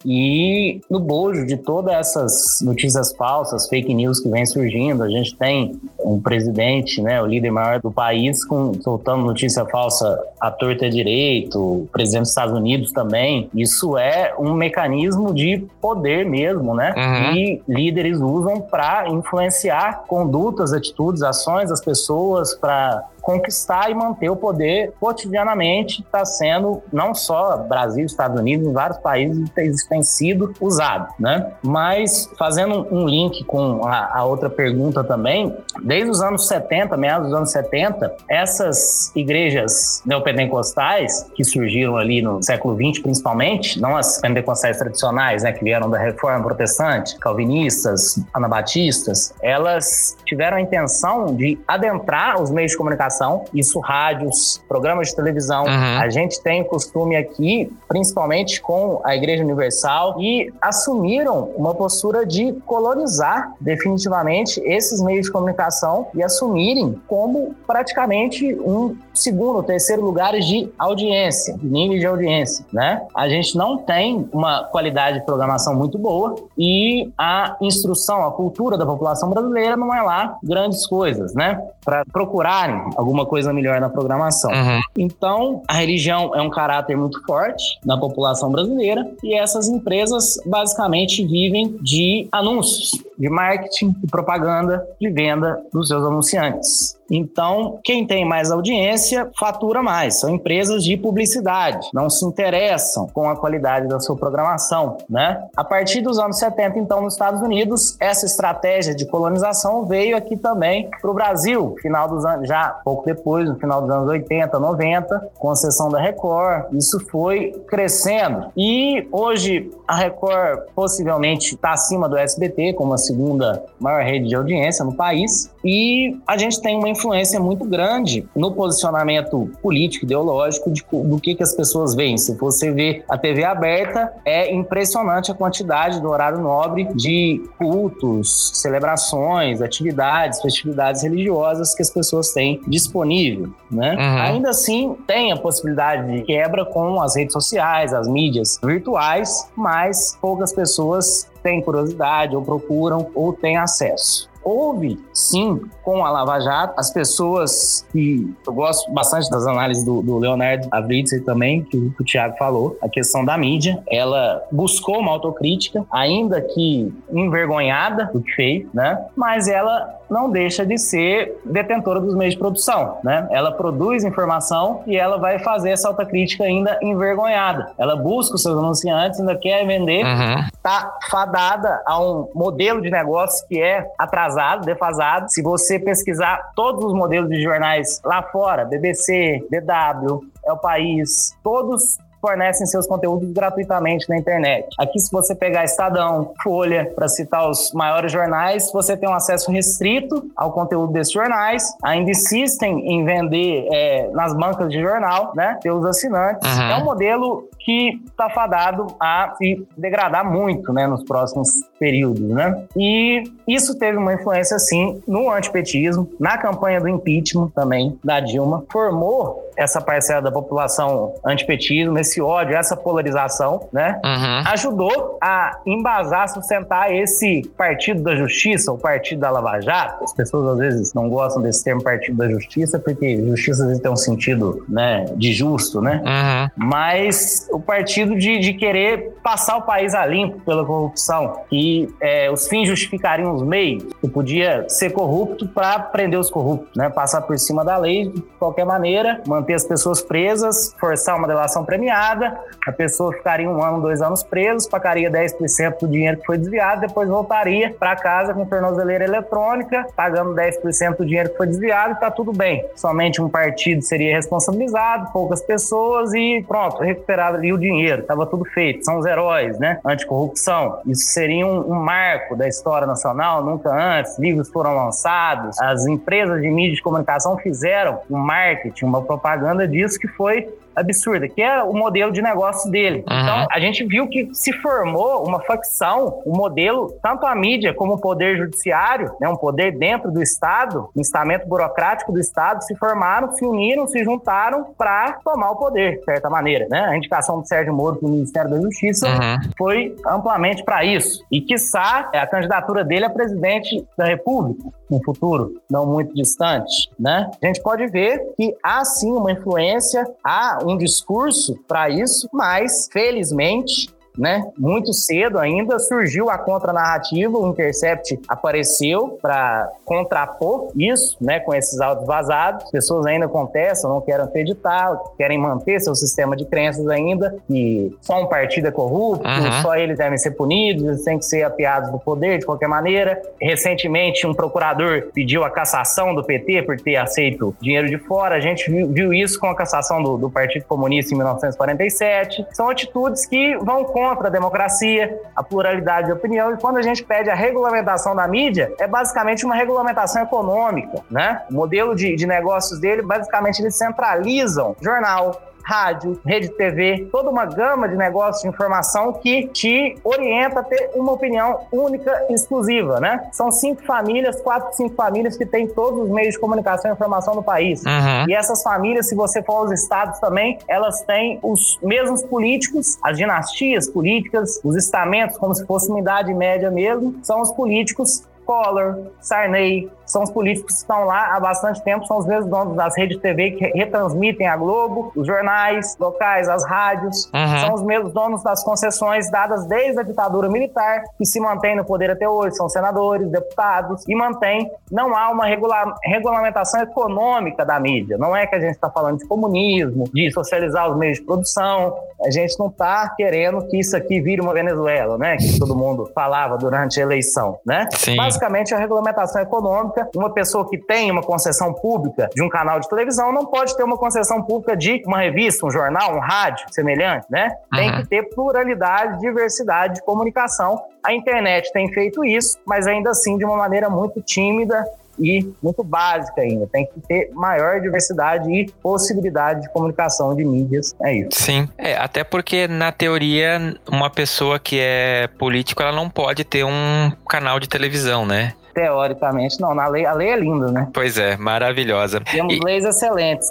E 0.04 0.80
no 0.88 0.98
bojo 0.98 1.44
de 1.44 1.56
todas 1.56 1.94
essas 1.94 2.60
notícias 2.62 3.12
falsas, 3.14 3.68
fake 3.68 3.92
news 3.92 4.20
que 4.20 4.28
vem 4.28 4.46
surgindo, 4.46 5.02
a 5.02 5.08
gente 5.08 5.36
tem 5.36 5.78
um 5.98 6.20
presidente, 6.20 7.02
né, 7.02 7.20
o 7.22 7.26
líder 7.26 7.50
maior 7.50 7.80
do 7.80 7.90
país, 7.90 8.44
com, 8.44 8.72
soltando 8.80 9.24
notícia 9.24 9.64
falsa 9.66 10.18
à 10.40 10.50
torta 10.50 10.88
direito, 10.88 11.58
o 11.58 11.88
presidente 11.92 12.22
dos 12.22 12.30
Estados 12.30 12.54
Unidos 12.54 12.92
também. 12.92 13.50
Isso 13.54 13.98
é 13.98 14.34
um 14.38 14.54
mecanismo 14.54 15.34
de 15.34 15.66
poder 15.80 16.24
mesmo, 16.24 16.74
né? 16.74 16.94
Uhum. 16.96 17.36
E 17.36 17.62
líderes 17.68 18.18
usam 18.18 18.60
para 18.60 19.08
influenciar 19.08 20.04
condutas, 20.06 20.72
atitudes, 20.72 21.22
ações 21.22 21.68
das 21.68 21.80
pessoas, 21.80 22.54
para 22.54 23.04
conquistar 23.20 23.90
e 23.90 23.94
manter 23.94 24.30
o 24.30 24.36
poder 24.36 24.92
cotidianamente 25.00 26.02
está 26.02 26.24
sendo 26.24 26.82
não 26.92 27.14
só 27.14 27.56
Brasil, 27.56 28.04
Estados 28.04 28.38
Unidos, 28.40 28.66
em 28.66 28.72
vários 28.72 28.98
países 28.98 29.50
tem 29.88 30.02
sido 30.02 30.54
usado, 30.60 31.08
né? 31.18 31.52
Mas 31.62 32.28
fazendo 32.38 32.86
um 32.90 33.06
link 33.06 33.44
com 33.44 33.86
a, 33.86 34.18
a, 34.18 34.24
outra 34.24 34.48
pergunta 34.48 35.04
também, 35.04 35.56
desde 35.82 36.10
os 36.10 36.20
anos 36.20 36.46
70, 36.46 36.96
meados 36.96 37.28
dos 37.28 37.36
anos 37.36 37.50
70, 37.52 38.14
essas 38.28 39.12
igrejas 39.14 40.02
neopentecostais 40.04 41.30
que 41.34 41.44
surgiram 41.44 41.96
ali 41.96 42.22
no 42.22 42.42
século 42.42 42.74
20 42.74 43.02
principalmente, 43.02 43.80
não 43.80 43.96
as 43.96 44.20
pentecostais 44.20 44.78
tradicionais, 44.78 45.42
né, 45.42 45.52
que 45.52 45.64
vieram 45.64 45.88
da 45.90 45.98
Reforma 45.98 46.42
Protestante, 46.42 47.18
calvinistas, 47.18 48.22
anabatistas, 48.32 49.34
elas 49.42 50.16
tiveram 50.24 50.56
a 50.56 50.60
intenção 50.60 51.34
de 51.34 51.58
adentrar 51.66 52.40
os 52.40 52.50
meios 52.50 52.72
de 52.72 52.78
comunicação 52.78 53.09
comunicação, 53.10 53.44
isso 53.52 53.80
rádios, 53.80 54.62
programas 54.68 55.08
de 55.08 55.16
televisão. 55.16 55.64
Uhum. 55.64 55.98
A 56.00 56.08
gente 56.08 56.40
tem 56.40 56.62
costume 56.62 57.16
aqui, 57.16 57.70
principalmente 57.88 58.60
com 58.62 59.00
a 59.04 59.14
Igreja 59.16 59.42
Universal, 59.42 60.20
e 60.20 60.52
assumiram 60.60 61.50
uma 61.56 61.74
postura 61.74 62.24
de 62.24 62.52
colonizar 62.64 63.52
definitivamente 63.60 64.60
esses 64.64 65.02
meios 65.02 65.26
de 65.26 65.32
comunicação 65.32 66.06
e 66.14 66.22
assumirem 66.22 67.00
como 67.08 67.54
praticamente 67.66 68.54
um 68.54 68.96
segundo, 69.12 69.62
terceiro 69.62 70.02
lugar 70.02 70.32
de 70.38 70.70
audiência, 70.78 71.56
de 71.58 71.66
nível 71.66 71.98
de 71.98 72.06
audiência, 72.06 72.64
né? 72.72 73.02
A 73.14 73.28
gente 73.28 73.56
não 73.56 73.78
tem 73.78 74.28
uma 74.32 74.64
qualidade 74.64 75.18
de 75.18 75.26
programação 75.26 75.74
muito 75.74 75.98
boa 75.98 76.36
e 76.56 77.10
a 77.18 77.56
instrução, 77.60 78.26
a 78.26 78.30
cultura 78.30 78.78
da 78.78 78.86
população 78.86 79.28
brasileira 79.28 79.76
não 79.76 79.94
é 79.94 80.00
lá 80.00 80.38
grandes 80.42 80.86
coisas, 80.86 81.34
né? 81.34 81.60
Para 81.84 82.04
procurarem 82.12 82.90
alguma 83.00 83.24
coisa 83.24 83.52
melhor 83.52 83.80
na 83.80 83.88
programação. 83.88 84.50
Uhum. 84.50 84.80
Então, 84.96 85.62
a 85.66 85.74
religião 85.74 86.34
é 86.34 86.42
um 86.42 86.50
caráter 86.50 86.96
muito 86.96 87.24
forte 87.24 87.78
na 87.84 87.96
população 87.98 88.52
brasileira 88.52 89.10
e 89.24 89.34
essas 89.34 89.68
empresas 89.68 90.38
basicamente 90.44 91.24
vivem 91.24 91.76
de 91.80 92.28
anúncios, 92.30 92.90
de 93.18 93.28
marketing, 93.28 93.90
de 93.90 94.06
propaganda, 94.06 94.86
de 95.00 95.08
venda 95.08 95.60
dos 95.72 95.88
seus 95.88 96.04
anunciantes. 96.04 96.99
Então, 97.10 97.78
quem 97.82 98.06
tem 98.06 98.24
mais 98.24 98.50
audiência 98.50 99.30
fatura 99.38 99.82
mais. 99.82 100.20
São 100.20 100.30
empresas 100.30 100.84
de 100.84 100.96
publicidade, 100.96 101.88
não 101.92 102.08
se 102.08 102.24
interessam 102.24 103.08
com 103.12 103.28
a 103.28 103.36
qualidade 103.36 103.88
da 103.88 103.98
sua 103.98 104.16
programação, 104.16 104.98
né? 105.08 105.48
A 105.56 105.64
partir 105.64 106.00
dos 106.00 106.18
anos 106.18 106.38
70, 106.38 106.78
então, 106.78 107.00
nos 107.00 107.14
Estados 107.14 107.40
Unidos, 107.40 107.96
essa 108.00 108.26
estratégia 108.26 108.94
de 108.94 109.06
colonização 109.06 109.84
veio 109.84 110.16
aqui 110.16 110.36
também 110.36 110.88
para 111.00 111.10
o 111.10 111.14
Brasil, 111.14 111.74
final 111.80 112.08
dos 112.08 112.24
anos, 112.24 112.48
já 112.48 112.68
pouco 112.84 113.04
depois, 113.04 113.48
no 113.48 113.56
final 113.56 113.80
dos 113.80 113.90
anos 113.90 114.08
80, 114.08 114.58
90, 114.58 115.30
com 115.38 115.50
a 115.50 115.54
da 115.90 116.00
Record. 116.00 116.72
Isso 116.72 117.00
foi 117.10 117.52
crescendo. 117.68 118.50
E 118.56 119.06
hoje 119.10 119.70
a 119.86 119.96
Record 119.96 120.60
possivelmente 120.74 121.54
está 121.54 121.72
acima 121.72 122.08
do 122.08 122.16
SBT 122.16 122.74
como 122.74 122.94
a 122.94 122.98
segunda 122.98 123.64
maior 123.78 124.02
rede 124.02 124.28
de 124.28 124.34
audiência 124.34 124.84
no 124.84 124.94
país. 124.94 125.50
E 125.64 126.16
a 126.26 126.36
gente 126.36 126.60
tem 126.60 126.76
uma 126.76 126.88
influência 127.00 127.40
muito 127.40 127.64
grande 127.64 128.28
no 128.36 128.52
posicionamento 128.52 129.50
político, 129.62 130.04
ideológico, 130.04 130.70
de, 130.70 130.84
do 130.92 131.18
que, 131.18 131.34
que 131.34 131.42
as 131.42 131.54
pessoas 131.54 131.94
veem. 131.94 132.18
Se 132.18 132.34
você 132.36 132.70
vê 132.70 133.02
a 133.08 133.16
TV 133.16 133.42
aberta, 133.42 134.12
é 134.24 134.52
impressionante 134.52 135.32
a 135.32 135.34
quantidade 135.34 136.00
do 136.00 136.08
horário 136.08 136.40
nobre 136.40 136.84
de 136.94 137.42
cultos, 137.58 138.52
celebrações, 138.54 139.62
atividades, 139.62 140.40
festividades 140.42 141.02
religiosas 141.02 141.74
que 141.74 141.82
as 141.82 141.90
pessoas 141.90 142.32
têm 142.32 142.60
disponível. 142.68 143.50
Né? 143.70 143.94
Uhum. 143.94 144.22
Ainda 144.22 144.50
assim, 144.50 144.96
tem 145.06 145.32
a 145.32 145.36
possibilidade 145.36 146.12
de 146.12 146.22
quebra 146.22 146.64
com 146.64 147.00
as 147.00 147.16
redes 147.16 147.32
sociais, 147.32 147.94
as 147.94 148.06
mídias 148.06 148.58
virtuais, 148.62 149.48
mas 149.56 150.18
poucas 150.20 150.52
pessoas 150.52 151.30
têm 151.42 151.62
curiosidade 151.62 152.36
ou 152.36 152.42
procuram 152.42 153.10
ou 153.14 153.32
têm 153.32 153.56
acesso. 153.56 154.29
Houve, 154.42 154.98
sim, 155.12 155.60
com 155.82 156.04
a 156.04 156.10
Lava 156.10 156.40
Jato, 156.40 156.74
as 156.76 156.92
pessoas 156.92 157.86
que 157.92 158.34
eu 158.46 158.52
gosto 158.52 158.90
bastante 158.90 159.28
das 159.30 159.46
análises 159.46 159.84
do, 159.84 160.02
do 160.02 160.18
Leonardo 160.18 160.68
Avritzer 160.70 161.24
também, 161.24 161.62
que, 161.62 161.90
que 161.90 162.02
o 162.02 162.04
Thiago 162.04 162.36
falou, 162.36 162.76
a 162.82 162.88
questão 162.88 163.24
da 163.24 163.36
mídia, 163.36 163.82
ela 163.88 164.42
buscou 164.50 164.98
uma 164.98 165.10
autocrítica, 165.12 165.84
ainda 165.90 166.40
que 166.40 166.92
envergonhada 167.12 168.10
do 168.12 168.20
que 168.20 168.32
fez, 168.32 168.66
né? 168.72 169.06
Mas 169.16 169.48
ela 169.48 169.99
não 170.10 170.30
deixa 170.30 170.66
de 170.66 170.76
ser 170.76 171.40
detentora 171.44 172.00
dos 172.00 172.14
meios 172.14 172.34
de 172.34 172.40
produção, 172.40 172.98
né? 173.04 173.28
Ela 173.30 173.52
produz 173.52 174.02
informação 174.04 174.82
e 174.86 174.96
ela 174.96 175.16
vai 175.18 175.38
fazer 175.38 175.70
essa 175.70 175.88
autocrítica 175.88 176.44
ainda 176.44 176.78
envergonhada. 176.82 177.72
Ela 177.78 177.96
busca 177.96 178.34
os 178.34 178.42
seus 178.42 178.58
anunciantes, 178.58 179.20
ainda 179.20 179.36
quer 179.36 179.64
vender, 179.66 180.04
uhum. 180.04 180.44
tá 180.62 180.98
fadada 181.08 181.80
a 181.86 182.00
um 182.00 182.28
modelo 182.34 182.82
de 182.82 182.90
negócio 182.90 183.46
que 183.46 183.60
é 183.60 183.86
atrasado, 183.98 184.64
defasado. 184.64 185.30
Se 185.30 185.42
você 185.42 185.78
pesquisar 185.78 186.52
todos 186.56 186.84
os 186.84 186.92
modelos 186.92 187.30
de 187.30 187.40
jornais 187.42 188.00
lá 188.04 188.22
fora, 188.22 188.64
BBC, 188.64 189.46
DW, 189.50 190.24
É 190.44 190.52
o 190.52 190.56
País, 190.56 191.36
todos 191.42 191.98
fornecem 192.20 192.66
seus 192.66 192.86
conteúdos 192.86 193.30
gratuitamente 193.32 194.08
na 194.08 194.18
internet. 194.18 194.68
Aqui, 194.78 194.98
se 194.98 195.10
você 195.10 195.34
pegar 195.34 195.64
Estadão, 195.64 196.32
Folha, 196.42 196.90
para 196.94 197.08
citar 197.08 197.48
os 197.48 197.72
maiores 197.72 198.12
jornais, 198.12 198.70
você 198.72 198.96
tem 198.96 199.08
um 199.08 199.14
acesso 199.14 199.50
restrito 199.50 200.30
ao 200.36 200.52
conteúdo 200.52 200.92
desses 200.92 201.12
jornais. 201.12 201.64
Ainda 201.82 202.10
insistem 202.10 202.86
em 202.90 203.04
vender 203.04 203.68
é, 203.72 204.10
nas 204.12 204.34
bancas 204.34 204.70
de 204.70 204.80
jornal, 204.80 205.32
né? 205.34 205.58
Pelos 205.62 205.84
assinantes. 205.84 206.56
Uhum. 206.56 206.62
É 206.62 206.76
um 206.76 206.84
modelo 206.84 207.48
que 207.64 208.00
está 208.06 208.28
fadado 208.30 208.86
a 209.00 209.34
se 209.36 209.66
degradar 209.76 210.30
muito, 210.30 210.72
né, 210.72 210.86
nos 210.86 211.04
próximos 211.04 211.48
períodos, 211.78 212.22
né? 212.22 212.64
E 212.76 213.24
isso 213.46 213.78
teve 213.78 213.98
uma 213.98 214.14
influência, 214.14 214.58
sim, 214.58 215.02
no 215.06 215.30
antipetismo, 215.30 216.10
na 216.18 216.36
campanha 216.36 216.80
do 216.80 216.88
impeachment 216.88 217.50
também 217.54 217.98
da 218.04 218.20
Dilma, 218.20 218.64
formou 218.70 219.50
essa 219.56 219.80
parcela 219.80 220.22
da 220.22 220.32
população 220.32 221.14
antipetismo, 221.24 221.98
esse 221.98 222.20
ódio, 222.20 222.56
essa 222.56 222.76
polarização, 222.76 223.68
né? 223.72 224.00
Uhum. 224.02 224.52
Ajudou 224.52 225.18
a 225.20 225.58
embasar, 225.66 226.28
sustentar 226.28 226.94
esse 226.94 227.42
partido 227.58 228.02
da 228.02 228.16
justiça, 228.16 228.72
o 228.72 228.78
partido 228.78 229.20
da 229.20 229.30
Lava 229.30 229.60
Jato. 229.60 230.04
As 230.04 230.14
pessoas 230.14 230.52
às 230.52 230.58
vezes 230.58 230.94
não 230.94 231.10
gostam 231.10 231.42
desse 231.42 231.62
termo 231.62 231.82
partido 231.82 232.16
da 232.16 232.30
justiça, 232.30 232.78
porque 232.78 233.22
justiça 233.26 233.62
às 233.62 233.68
vezes 233.68 233.82
tem 233.82 233.90
um 233.90 233.96
sentido, 233.96 234.64
né, 234.68 235.04
de 235.16 235.32
justo, 235.32 235.80
né? 235.80 236.02
Uhum. 236.04 236.66
Mas 236.68 237.46
o 237.52 237.59
partido 237.60 238.16
de, 238.16 238.38
de 238.38 238.54
querer 238.54 239.16
passar 239.22 239.56
o 239.56 239.62
país 239.62 239.94
a 239.94 240.04
limpo 240.06 240.40
pela 240.40 240.64
corrupção, 240.64 241.42
que 241.48 241.92
é, 242.00 242.30
os 242.30 242.48
fins 242.48 242.68
justificariam 242.68 243.34
os 243.34 243.42
meios, 243.42 243.84
que 244.00 244.08
podia 244.08 244.68
ser 244.68 244.90
corrupto 244.90 245.48
para 245.48 245.78
prender 245.78 246.18
os 246.18 246.30
corruptos, 246.30 246.76
né? 246.76 246.88
Passar 246.88 247.22
por 247.22 247.38
cima 247.38 247.64
da 247.64 247.76
lei 247.76 248.08
de 248.08 248.20
qualquer 248.38 248.64
maneira, 248.64 249.22
manter 249.26 249.54
as 249.54 249.64
pessoas 249.64 250.02
presas, 250.02 250.74
forçar 250.78 251.16
uma 251.16 251.26
delação 251.26 251.64
premiada, 251.64 252.38
a 252.66 252.72
pessoa 252.72 253.12
ficaria 253.12 253.48
um 253.48 253.62
ano, 253.62 253.80
dois 253.80 254.02
anos 254.02 254.22
presos, 254.22 254.66
pagaria 254.68 255.10
10% 255.10 255.80
do 255.80 255.88
dinheiro 255.88 256.18
que 256.18 256.26
foi 256.26 256.38
desviado, 256.38 256.80
depois 256.82 257.08
voltaria 257.08 257.74
para 257.78 257.96
casa 257.96 258.34
com 258.34 258.44
tornozeleira 258.44 259.04
eletrônica, 259.04 259.86
pagando 259.96 260.34
10% 260.34 260.96
do 260.96 261.06
dinheiro 261.06 261.30
que 261.30 261.36
foi 261.36 261.46
desviado 261.46 261.94
e 261.94 262.00
tá 262.00 262.10
tudo 262.10 262.32
bem. 262.32 262.64
Somente 262.74 263.20
um 263.22 263.28
partido 263.28 263.82
seria 263.82 264.14
responsabilizado, 264.14 265.12
poucas 265.12 265.42
pessoas 265.42 266.12
e 266.14 266.44
pronto, 266.46 266.82
recuperado 266.82 267.38
ali 267.40 267.52
o 267.52 267.58
dinheiro, 267.58 268.02
estava 268.02 268.26
tudo 268.26 268.44
feito. 268.44 268.84
São 268.84 268.98
os 268.98 269.06
heróis, 269.06 269.58
né? 269.58 269.80
Anticorrupção. 269.84 270.80
Isso 270.86 271.04
seria 271.12 271.46
um, 271.46 271.72
um 271.72 271.74
marco 271.74 272.36
da 272.36 272.46
história 272.46 272.86
nacional, 272.86 273.44
nunca 273.44 273.70
antes. 273.70 274.18
Livros 274.18 274.48
foram 274.50 274.74
lançados, 274.76 275.58
as 275.60 275.86
empresas 275.86 276.40
de 276.40 276.48
mídia 276.48 276.76
de 276.76 276.82
comunicação 276.82 277.36
fizeram 277.38 278.00
um 278.10 278.18
marketing, 278.18 278.84
uma 278.84 279.02
propaganda 279.02 279.66
disso 279.66 279.98
que 279.98 280.08
foi 280.08 280.48
absurda, 280.74 281.28
que 281.28 281.42
é 281.42 281.62
o 281.62 281.72
modelo 281.72 282.12
de 282.12 282.22
negócio 282.22 282.70
dele. 282.70 283.04
Uhum. 283.08 283.20
Então, 283.20 283.46
a 283.50 283.60
gente 283.60 283.84
viu 283.84 284.08
que 284.08 284.28
se 284.32 284.52
formou 284.52 285.26
uma 285.26 285.40
facção, 285.40 286.22
um 286.26 286.36
modelo, 286.36 286.92
tanto 287.02 287.26
a 287.26 287.34
mídia 287.34 287.74
como 287.74 287.94
o 287.94 287.98
poder 287.98 288.36
judiciário, 288.36 289.12
né, 289.20 289.28
um 289.28 289.36
poder 289.36 289.76
dentro 289.76 290.10
do 290.10 290.22
Estado, 290.22 290.88
um 290.96 291.00
estamento 291.00 291.46
burocrático 291.46 292.12
do 292.12 292.18
Estado, 292.18 292.62
se 292.62 292.74
formaram, 292.76 293.32
se 293.32 293.44
uniram, 293.44 293.86
se 293.86 294.02
juntaram 294.04 294.72
para 294.76 295.14
tomar 295.24 295.50
o 295.50 295.56
poder, 295.56 295.98
de 295.98 296.04
certa 296.04 296.30
maneira. 296.30 296.66
Né? 296.68 296.80
A 296.80 296.96
indicação 296.96 297.40
do 297.40 297.46
Sérgio 297.46 297.74
Moro 297.74 297.96
para 297.96 298.08
o 298.08 298.10
Ministério 298.10 298.50
da 298.50 298.60
Justiça 298.60 299.08
uhum. 299.08 299.50
foi 299.56 299.96
amplamente 300.06 300.64
para 300.64 300.84
isso. 300.84 301.24
E, 301.30 301.40
quiçá, 301.40 302.08
a 302.12 302.26
candidatura 302.26 302.84
dele 302.84 303.04
a 303.04 303.10
presidente 303.10 303.84
da 303.96 304.04
República 304.04 304.79
no 304.90 305.02
futuro, 305.04 305.60
não 305.70 305.86
muito 305.86 306.14
distante, 306.14 306.90
né? 306.98 307.30
A 307.42 307.46
gente 307.46 307.62
pode 307.62 307.86
ver 307.86 308.34
que 308.36 308.54
há 308.62 308.84
sim 308.84 309.12
uma 309.12 309.32
influência, 309.32 310.06
há 310.24 310.58
um 310.64 310.76
discurso 310.76 311.56
para 311.68 311.88
isso, 311.88 312.28
mas 312.32 312.88
felizmente 312.92 313.88
né? 314.16 314.44
Muito 314.58 314.92
cedo 314.92 315.38
ainda 315.38 315.78
surgiu 315.78 316.28
a 316.30 316.38
contranarrativa, 316.38 317.38
o 317.38 317.48
Intercept 317.48 318.18
apareceu 318.28 319.18
para 319.20 319.70
contrapor 319.84 320.70
isso, 320.76 321.16
né? 321.20 321.40
Com 321.40 321.54
esses 321.54 321.80
autos 321.80 322.06
vazados. 322.06 322.64
As 322.64 322.70
pessoas 322.70 323.06
ainda 323.06 323.28
contestam, 323.28 323.90
não 323.90 324.00
querem 324.00 324.24
acreditar, 324.24 324.96
querem 325.16 325.38
manter 325.38 325.80
seu 325.80 325.94
sistema 325.94 326.36
de 326.36 326.44
crenças 326.44 326.86
ainda, 326.88 327.36
que 327.46 327.96
só 328.00 328.22
um 328.22 328.26
partido 328.26 328.68
é 328.68 328.70
corrupto, 328.70 329.26
uhum. 329.26 329.62
só 329.62 329.76
eles 329.76 329.98
devem 329.98 330.18
ser 330.18 330.32
punidos, 330.32 330.84
eles 330.84 331.04
têm 331.04 331.18
que 331.18 331.24
ser 331.24 331.42
apiados 331.42 331.90
do 331.90 331.98
poder 331.98 332.38
de 332.38 332.46
qualquer 332.46 332.68
maneira. 332.68 333.20
Recentemente, 333.40 334.26
um 334.26 334.34
procurador 334.34 335.08
pediu 335.14 335.44
a 335.44 335.50
cassação 335.50 336.14
do 336.14 336.24
PT 336.24 336.62
por 336.62 336.80
ter 336.80 336.96
aceito 336.96 337.54
dinheiro 337.60 337.88
de 337.88 337.98
fora. 337.98 338.36
A 338.36 338.40
gente 338.40 338.70
viu, 338.70 338.88
viu 338.88 339.12
isso 339.12 339.38
com 339.38 339.46
a 339.46 339.54
cassação 339.54 340.02
do, 340.02 340.16
do 340.16 340.30
Partido 340.30 340.64
Comunista 340.64 341.14
em 341.14 341.16
1947. 341.16 342.46
São 342.52 342.68
atitudes 342.68 343.26
que 343.26 343.56
vão 343.58 343.84
contra 343.84 343.99
a 344.04 344.30
democracia, 344.30 345.20
a 345.34 345.42
pluralidade 345.42 346.06
de 346.06 346.12
opinião. 346.12 346.52
E 346.52 346.56
quando 346.56 346.78
a 346.78 346.82
gente 346.82 347.04
pede 347.04 347.30
a 347.30 347.34
regulamentação 347.34 348.14
da 348.14 348.26
mídia, 348.26 348.72
é 348.78 348.86
basicamente 348.86 349.44
uma 349.44 349.54
regulamentação 349.54 350.22
econômica, 350.22 351.02
né? 351.10 351.42
O 351.50 351.54
modelo 351.54 351.94
de, 351.94 352.14
de 352.16 352.26
negócios 352.26 352.80
dele, 352.80 353.02
basicamente, 353.02 353.60
eles 353.60 353.76
centralizam 353.76 354.76
jornal, 354.80 355.49
rádio, 355.64 356.20
rede 356.24 356.48
TV, 356.50 357.08
toda 357.10 357.30
uma 357.30 357.44
gama 357.44 357.88
de 357.88 357.96
negócios 357.96 358.42
de 358.42 358.48
informação 358.48 359.12
que 359.12 359.46
te 359.48 359.96
orienta 360.02 360.60
a 360.60 360.62
ter 360.62 360.90
uma 360.94 361.12
opinião 361.12 361.60
única 361.72 362.26
e 362.28 362.34
exclusiva, 362.34 363.00
né? 363.00 363.28
São 363.32 363.50
cinco 363.50 363.82
famílias, 363.84 364.40
quatro, 364.40 364.74
cinco 364.76 364.94
famílias 364.94 365.36
que 365.36 365.46
têm 365.46 365.66
todos 365.68 366.00
os 366.00 366.10
meios 366.10 366.34
de 366.34 366.40
comunicação 366.40 366.90
e 366.90 366.94
informação 366.94 367.34
no 367.34 367.42
país. 367.42 367.82
Uhum. 367.84 368.28
E 368.28 368.34
essas 368.34 368.62
famílias, 368.62 369.08
se 369.08 369.14
você 369.14 369.42
for 369.42 369.56
aos 369.56 369.72
estados 369.72 370.18
também, 370.18 370.58
elas 370.68 371.02
têm 371.02 371.38
os 371.42 371.78
mesmos 371.82 372.22
políticos, 372.22 372.98
as 373.02 373.16
dinastias 373.16 373.88
políticas, 373.88 374.60
os 374.64 374.76
estamentos, 374.76 375.36
como 375.36 375.54
se 375.54 375.66
fosse 375.66 375.88
uma 375.88 376.00
idade 376.00 376.32
média 376.34 376.70
mesmo, 376.70 377.16
são 377.22 377.40
os 377.40 377.52
políticos 377.52 378.24
Collor, 378.50 379.12
Sarney, 379.20 379.88
são 380.10 380.22
os 380.22 380.30
políticos 380.30 380.74
que 380.74 380.80
estão 380.80 381.04
lá 381.04 381.34
há 381.34 381.40
bastante 381.40 381.82
tempo, 381.82 382.06
são 382.06 382.18
os 382.18 382.26
mesmos 382.26 382.50
donos 382.50 382.76
das 382.76 382.96
redes 382.96 383.16
de 383.16 383.22
TV 383.22 383.52
que 383.52 383.64
retransmitem 383.66 384.46
a 384.46 384.56
Globo, 384.56 385.12
os 385.14 385.26
jornais 385.26 385.96
locais, 385.98 386.48
as 386.48 386.64
rádios, 386.64 387.30
uhum. 387.34 387.58
são 387.58 387.74
os 387.74 387.82
mesmos 387.82 388.12
donos 388.12 388.42
das 388.42 388.64
concessões 388.64 389.30
dadas 389.30 389.66
desde 389.66 390.00
a 390.00 390.02
ditadura 390.02 390.48
militar, 390.48 391.02
que 391.18 391.24
se 391.24 391.38
mantém 391.40 391.76
no 391.76 391.84
poder 391.84 392.10
até 392.10 392.28
hoje, 392.28 392.56
são 392.56 392.68
senadores, 392.68 393.28
deputados, 393.28 394.04
e 394.08 394.14
mantém. 394.14 394.70
Não 394.90 395.16
há 395.16 395.30
uma 395.30 395.46
regula 395.46 395.94
regulamentação 396.04 396.80
econômica 396.82 397.64
da 397.64 397.78
mídia. 397.78 398.16
Não 398.18 398.34
é 398.34 398.46
que 398.46 398.54
a 398.54 398.60
gente 398.60 398.74
está 398.74 398.90
falando 398.90 399.18
de 399.18 399.26
comunismo, 399.26 400.04
de 400.12 400.30
socializar 400.30 400.90
os 400.90 400.96
meios 400.96 401.18
de 401.18 401.24
produção. 401.24 401.96
A 402.24 402.30
gente 402.30 402.58
não 402.58 402.68
está 402.68 403.08
querendo 403.16 403.66
que 403.68 403.78
isso 403.78 403.96
aqui 403.96 404.20
vire 404.20 404.40
uma 404.40 404.52
Venezuela, 404.52 405.16
né? 405.16 405.36
Que 405.36 405.58
todo 405.58 405.76
mundo 405.76 406.10
falava 406.14 406.56
durante 406.56 407.00
a 407.00 407.02
eleição, 407.02 407.58
né? 407.64 407.86
Sim 407.92 408.16
basicamente 408.30 408.74
a 408.74 408.78
regulamentação 408.78 409.42
econômica. 409.42 409.99
Uma 410.14 410.30
pessoa 410.30 410.68
que 410.68 410.78
tem 410.78 411.10
uma 411.10 411.22
concessão 411.22 411.72
pública 411.72 412.28
de 412.34 412.42
um 412.42 412.48
canal 412.48 412.80
de 412.80 412.88
televisão 412.88 413.32
não 413.32 413.46
pode 413.46 413.76
ter 413.76 413.82
uma 413.82 413.96
concessão 413.96 414.42
pública 414.42 414.76
de 414.76 415.02
uma 415.06 415.18
revista, 415.18 415.66
um 415.66 415.70
jornal, 415.70 416.16
um 416.16 416.20
rádio 416.20 416.66
semelhante, 416.70 417.26
né? 417.30 417.50
Tem 417.74 417.92
que 417.92 418.06
ter 418.06 418.22
pluralidade, 418.34 419.20
diversidade 419.20 419.94
de 419.94 420.02
comunicação. 420.02 420.82
A 421.02 421.12
internet 421.12 421.72
tem 421.72 421.90
feito 421.92 422.24
isso, 422.24 422.58
mas 422.66 422.86
ainda 422.86 423.10
assim 423.10 423.36
de 423.36 423.44
uma 423.44 423.56
maneira 423.56 423.88
muito 423.88 424.20
tímida 424.20 424.84
e 425.20 425.52
muito 425.62 425.84
básica 425.84 426.40
ainda. 426.40 426.66
Tem 426.66 426.86
que 426.86 427.00
ter 427.00 427.30
maior 427.34 427.80
diversidade 427.80 428.50
e 428.50 428.70
possibilidade 428.82 429.62
de 429.62 429.68
comunicação 429.70 430.34
de 430.34 430.44
mídias. 430.44 430.94
É 431.02 431.14
isso. 431.14 431.30
Sim, 431.32 431.68
é, 431.76 431.96
até 431.96 432.24
porque 432.24 432.66
na 432.66 432.90
teoria 432.90 433.76
uma 433.90 434.08
pessoa 434.08 434.58
que 434.58 434.78
é 434.80 435.28
político 435.38 435.82
ela 435.82 435.92
não 435.92 436.08
pode 436.08 436.44
ter 436.44 436.64
um 436.64 437.12
canal 437.28 437.60
de 437.60 437.68
televisão, 437.68 438.24
né? 438.24 438.54
Teoricamente, 438.80 439.60
não. 439.60 439.74
Na 439.74 439.86
lei, 439.88 440.06
a 440.06 440.14
lei 440.14 440.30
é 440.30 440.36
linda, 440.36 440.72
né? 440.72 440.88
Pois 440.94 441.18
é, 441.18 441.36
maravilhosa. 441.36 442.18
Temos 442.20 442.54
e... 442.54 442.60
leis 442.64 442.82
excelentes. 442.82 443.46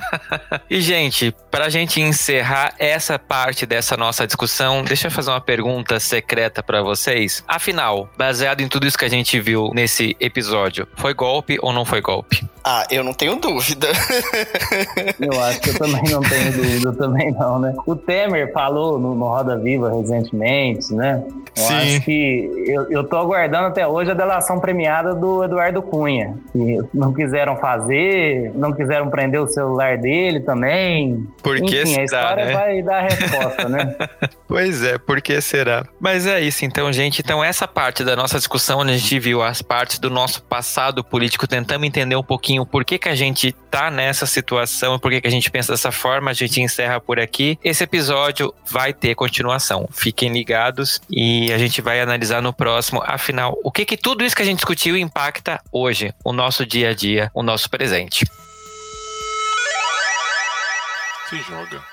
e, 0.68 0.82
gente, 0.82 1.34
para 1.50 1.64
a 1.64 1.68
gente 1.70 1.98
encerrar 1.98 2.74
essa 2.78 3.18
parte 3.18 3.64
dessa 3.64 3.96
nossa 3.96 4.26
discussão, 4.26 4.84
deixa 4.84 5.06
eu 5.06 5.10
fazer 5.10 5.30
uma 5.30 5.40
pergunta 5.40 5.98
secreta 5.98 6.62
para 6.62 6.82
vocês. 6.82 7.42
Afinal, 7.48 8.06
baseado 8.18 8.60
em 8.60 8.68
tudo 8.68 8.86
isso 8.86 8.98
que 8.98 9.04
a 9.06 9.10
gente 9.10 9.40
viu 9.40 9.70
nesse 9.72 10.14
episódio, 10.20 10.86
foi 10.94 11.14
golpe 11.14 11.58
ou 11.62 11.72
não 11.72 11.86
foi 11.86 12.02
golpe? 12.02 12.46
Ah, 12.64 12.86
eu 12.90 13.02
não 13.02 13.12
tenho 13.12 13.36
dúvida. 13.36 13.88
eu 15.18 15.42
acho 15.42 15.60
que 15.60 15.70
eu 15.70 15.78
também 15.78 16.02
não 16.10 16.20
tenho 16.20 16.52
dúvida, 16.52 16.92
também 16.92 17.32
não, 17.32 17.58
né? 17.58 17.74
O 17.86 17.96
Temer 17.96 18.52
falou 18.52 18.98
no, 18.98 19.14
no 19.14 19.26
Roda 19.26 19.58
Viva 19.58 19.90
recentemente, 19.90 20.94
né? 20.94 21.22
Eu 21.56 21.62
Sim. 21.62 21.74
acho 21.74 22.00
que 22.02 22.64
eu, 22.66 22.90
eu 22.90 23.04
tô 23.04 23.16
aguardando 23.16 23.66
até 23.66 23.86
hoje 23.86 24.10
a 24.10 24.14
delação 24.14 24.60
premiada 24.60 25.14
do 25.14 25.42
Eduardo 25.42 25.82
Cunha. 25.82 26.36
Que 26.52 26.78
não 26.92 27.12
quiseram 27.12 27.56
fazer, 27.56 28.52
não 28.54 28.72
quiseram 28.72 29.08
prender 29.08 29.40
o 29.40 29.46
celular 29.46 29.98
dele 29.98 30.40
também. 30.40 31.26
Por 31.42 31.56
que 31.56 31.82
Enfim, 31.82 31.86
será, 31.86 32.00
a 32.00 32.04
história 32.04 32.44
né? 32.44 32.52
vai 32.52 32.82
dar 32.82 32.98
a 32.98 33.02
resposta, 33.02 33.68
né? 33.68 33.96
pois 34.46 34.82
é, 34.82 34.98
por 34.98 35.20
que 35.20 35.40
será? 35.40 35.84
Mas 35.98 36.26
é 36.26 36.40
isso, 36.40 36.64
então, 36.64 36.92
gente. 36.92 37.20
Então, 37.20 37.42
essa 37.42 37.66
parte 37.66 38.04
da 38.04 38.14
nossa 38.14 38.38
discussão, 38.38 38.80
onde 38.80 38.92
a 38.92 38.96
gente 38.96 39.18
viu 39.18 39.42
as 39.42 39.62
partes 39.62 39.98
do 39.98 40.10
nosso 40.10 40.42
passado 40.42 41.02
político, 41.02 41.46
tentamos 41.46 41.86
entender 41.86 42.16
um 42.16 42.22
pouquinho 42.22 42.49
por 42.70 42.84
que, 42.84 42.98
que 42.98 43.08
a 43.08 43.14
gente 43.14 43.52
tá 43.70 43.90
nessa 43.90 44.26
situação, 44.26 44.98
por 44.98 45.10
que, 45.10 45.20
que 45.20 45.28
a 45.28 45.30
gente 45.30 45.50
pensa 45.50 45.72
dessa 45.72 45.92
forma, 45.92 46.30
a 46.30 46.34
gente 46.34 46.60
encerra 46.60 47.00
por 47.00 47.18
aqui. 47.20 47.58
Esse 47.62 47.84
episódio 47.84 48.54
vai 48.68 48.92
ter 48.92 49.14
continuação. 49.14 49.88
Fiquem 49.92 50.32
ligados 50.32 51.00
e 51.10 51.52
a 51.52 51.58
gente 51.58 51.80
vai 51.80 52.00
analisar 52.00 52.42
no 52.42 52.52
próximo, 52.52 53.02
afinal, 53.04 53.58
o 53.62 53.70
que 53.70 53.84
que 53.84 53.96
tudo 53.96 54.24
isso 54.24 54.36
que 54.36 54.42
a 54.42 54.44
gente 54.44 54.58
discutiu 54.58 54.96
impacta 54.96 55.60
hoje, 55.72 56.14
o 56.24 56.32
nosso 56.32 56.64
dia 56.66 56.90
a 56.90 56.94
dia, 56.94 57.30
o 57.34 57.42
nosso 57.42 57.68
presente. 57.70 58.24
Se 61.28 61.36
joga. 61.42 61.89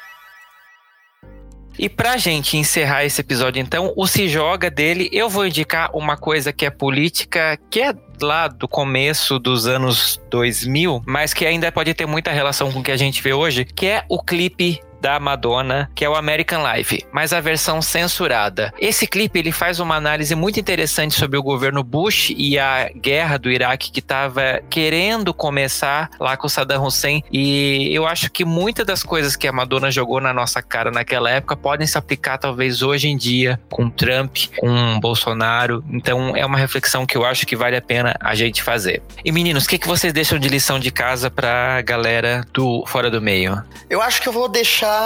E 1.77 1.87
pra 1.87 2.17
gente 2.17 2.57
encerrar 2.57 3.05
esse 3.05 3.21
episódio, 3.21 3.61
então, 3.61 3.93
o 3.95 4.07
Se 4.07 4.27
Joga 4.27 4.69
dele, 4.69 5.09
eu 5.11 5.29
vou 5.29 5.45
indicar 5.45 5.89
uma 5.95 6.17
coisa 6.17 6.51
que 6.51 6.65
é 6.65 6.69
política, 6.69 7.57
que 7.69 7.81
é 7.81 7.93
lá 8.21 8.47
do 8.47 8.67
começo 8.67 9.37
dos 9.37 9.67
anos 9.67 10.19
2000, 10.29 11.03
mas 11.05 11.33
que 11.33 11.45
ainda 11.45 11.71
pode 11.71 11.93
ter 11.93 12.05
muita 12.05 12.31
relação 12.31 12.71
com 12.71 12.79
o 12.79 12.83
que 12.83 12.91
a 12.91 12.97
gente 12.97 13.21
vê 13.21 13.33
hoje, 13.33 13.63
que 13.63 13.85
é 13.85 14.03
o 14.09 14.21
clipe 14.21 14.81
da 15.07 15.21
Madonna, 15.21 15.89
que 15.95 16.03
é 16.03 16.09
o 16.09 16.15
American 16.15 16.61
Life, 16.69 17.05
mas 17.13 17.31
a 17.31 17.39
versão 17.39 17.81
censurada. 17.81 18.73
Esse 18.77 19.07
clipe 19.07 19.39
ele 19.39 19.53
faz 19.53 19.79
uma 19.79 19.95
análise 19.95 20.35
muito 20.35 20.59
interessante 20.59 21.13
sobre 21.13 21.37
o 21.37 21.43
governo 21.43 21.81
Bush 21.81 22.33
e 22.35 22.59
a 22.59 22.89
guerra 22.93 23.39
do 23.39 23.49
Iraque 23.49 23.89
que 23.89 24.01
estava 24.01 24.61
querendo 24.69 25.33
começar 25.33 26.09
lá 26.19 26.35
com 26.35 26.49
Saddam 26.49 26.83
Hussein 26.83 27.23
e 27.31 27.89
eu 27.93 28.05
acho 28.05 28.29
que 28.29 28.43
muitas 28.43 28.85
das 28.85 29.01
coisas 29.01 29.37
que 29.37 29.47
a 29.47 29.51
Madonna 29.53 29.89
jogou 29.89 30.19
na 30.19 30.33
nossa 30.33 30.61
cara 30.61 30.91
naquela 30.91 31.29
época 31.29 31.55
podem 31.55 31.87
se 31.87 31.97
aplicar 31.97 32.37
talvez 32.37 32.81
hoje 32.81 33.07
em 33.07 33.15
dia 33.15 33.57
com 33.69 33.89
Trump, 33.89 34.35
com 34.57 34.99
Bolsonaro. 34.99 35.85
Então 35.89 36.35
é 36.35 36.45
uma 36.45 36.57
reflexão 36.57 37.05
que 37.05 37.17
eu 37.17 37.23
acho 37.23 37.47
que 37.47 37.55
vale 37.55 37.77
a 37.77 37.81
pena 37.81 38.13
a 38.19 38.35
gente 38.35 38.61
fazer. 38.61 39.01
E 39.23 39.31
meninos, 39.31 39.63
o 39.63 39.69
que, 39.69 39.77
que 39.77 39.87
vocês 39.87 40.11
deixam 40.11 40.37
de 40.37 40.49
lição 40.49 40.77
de 40.77 40.91
casa 40.91 41.31
pra 41.31 41.81
galera 41.81 42.45
do 42.53 42.83
Fora 42.87 43.09
do 43.09 43.21
Meio? 43.21 43.63
Eu 43.89 44.01
acho 44.01 44.21
que 44.21 44.27
eu 44.27 44.33
vou 44.33 44.49
deixar 44.49 44.96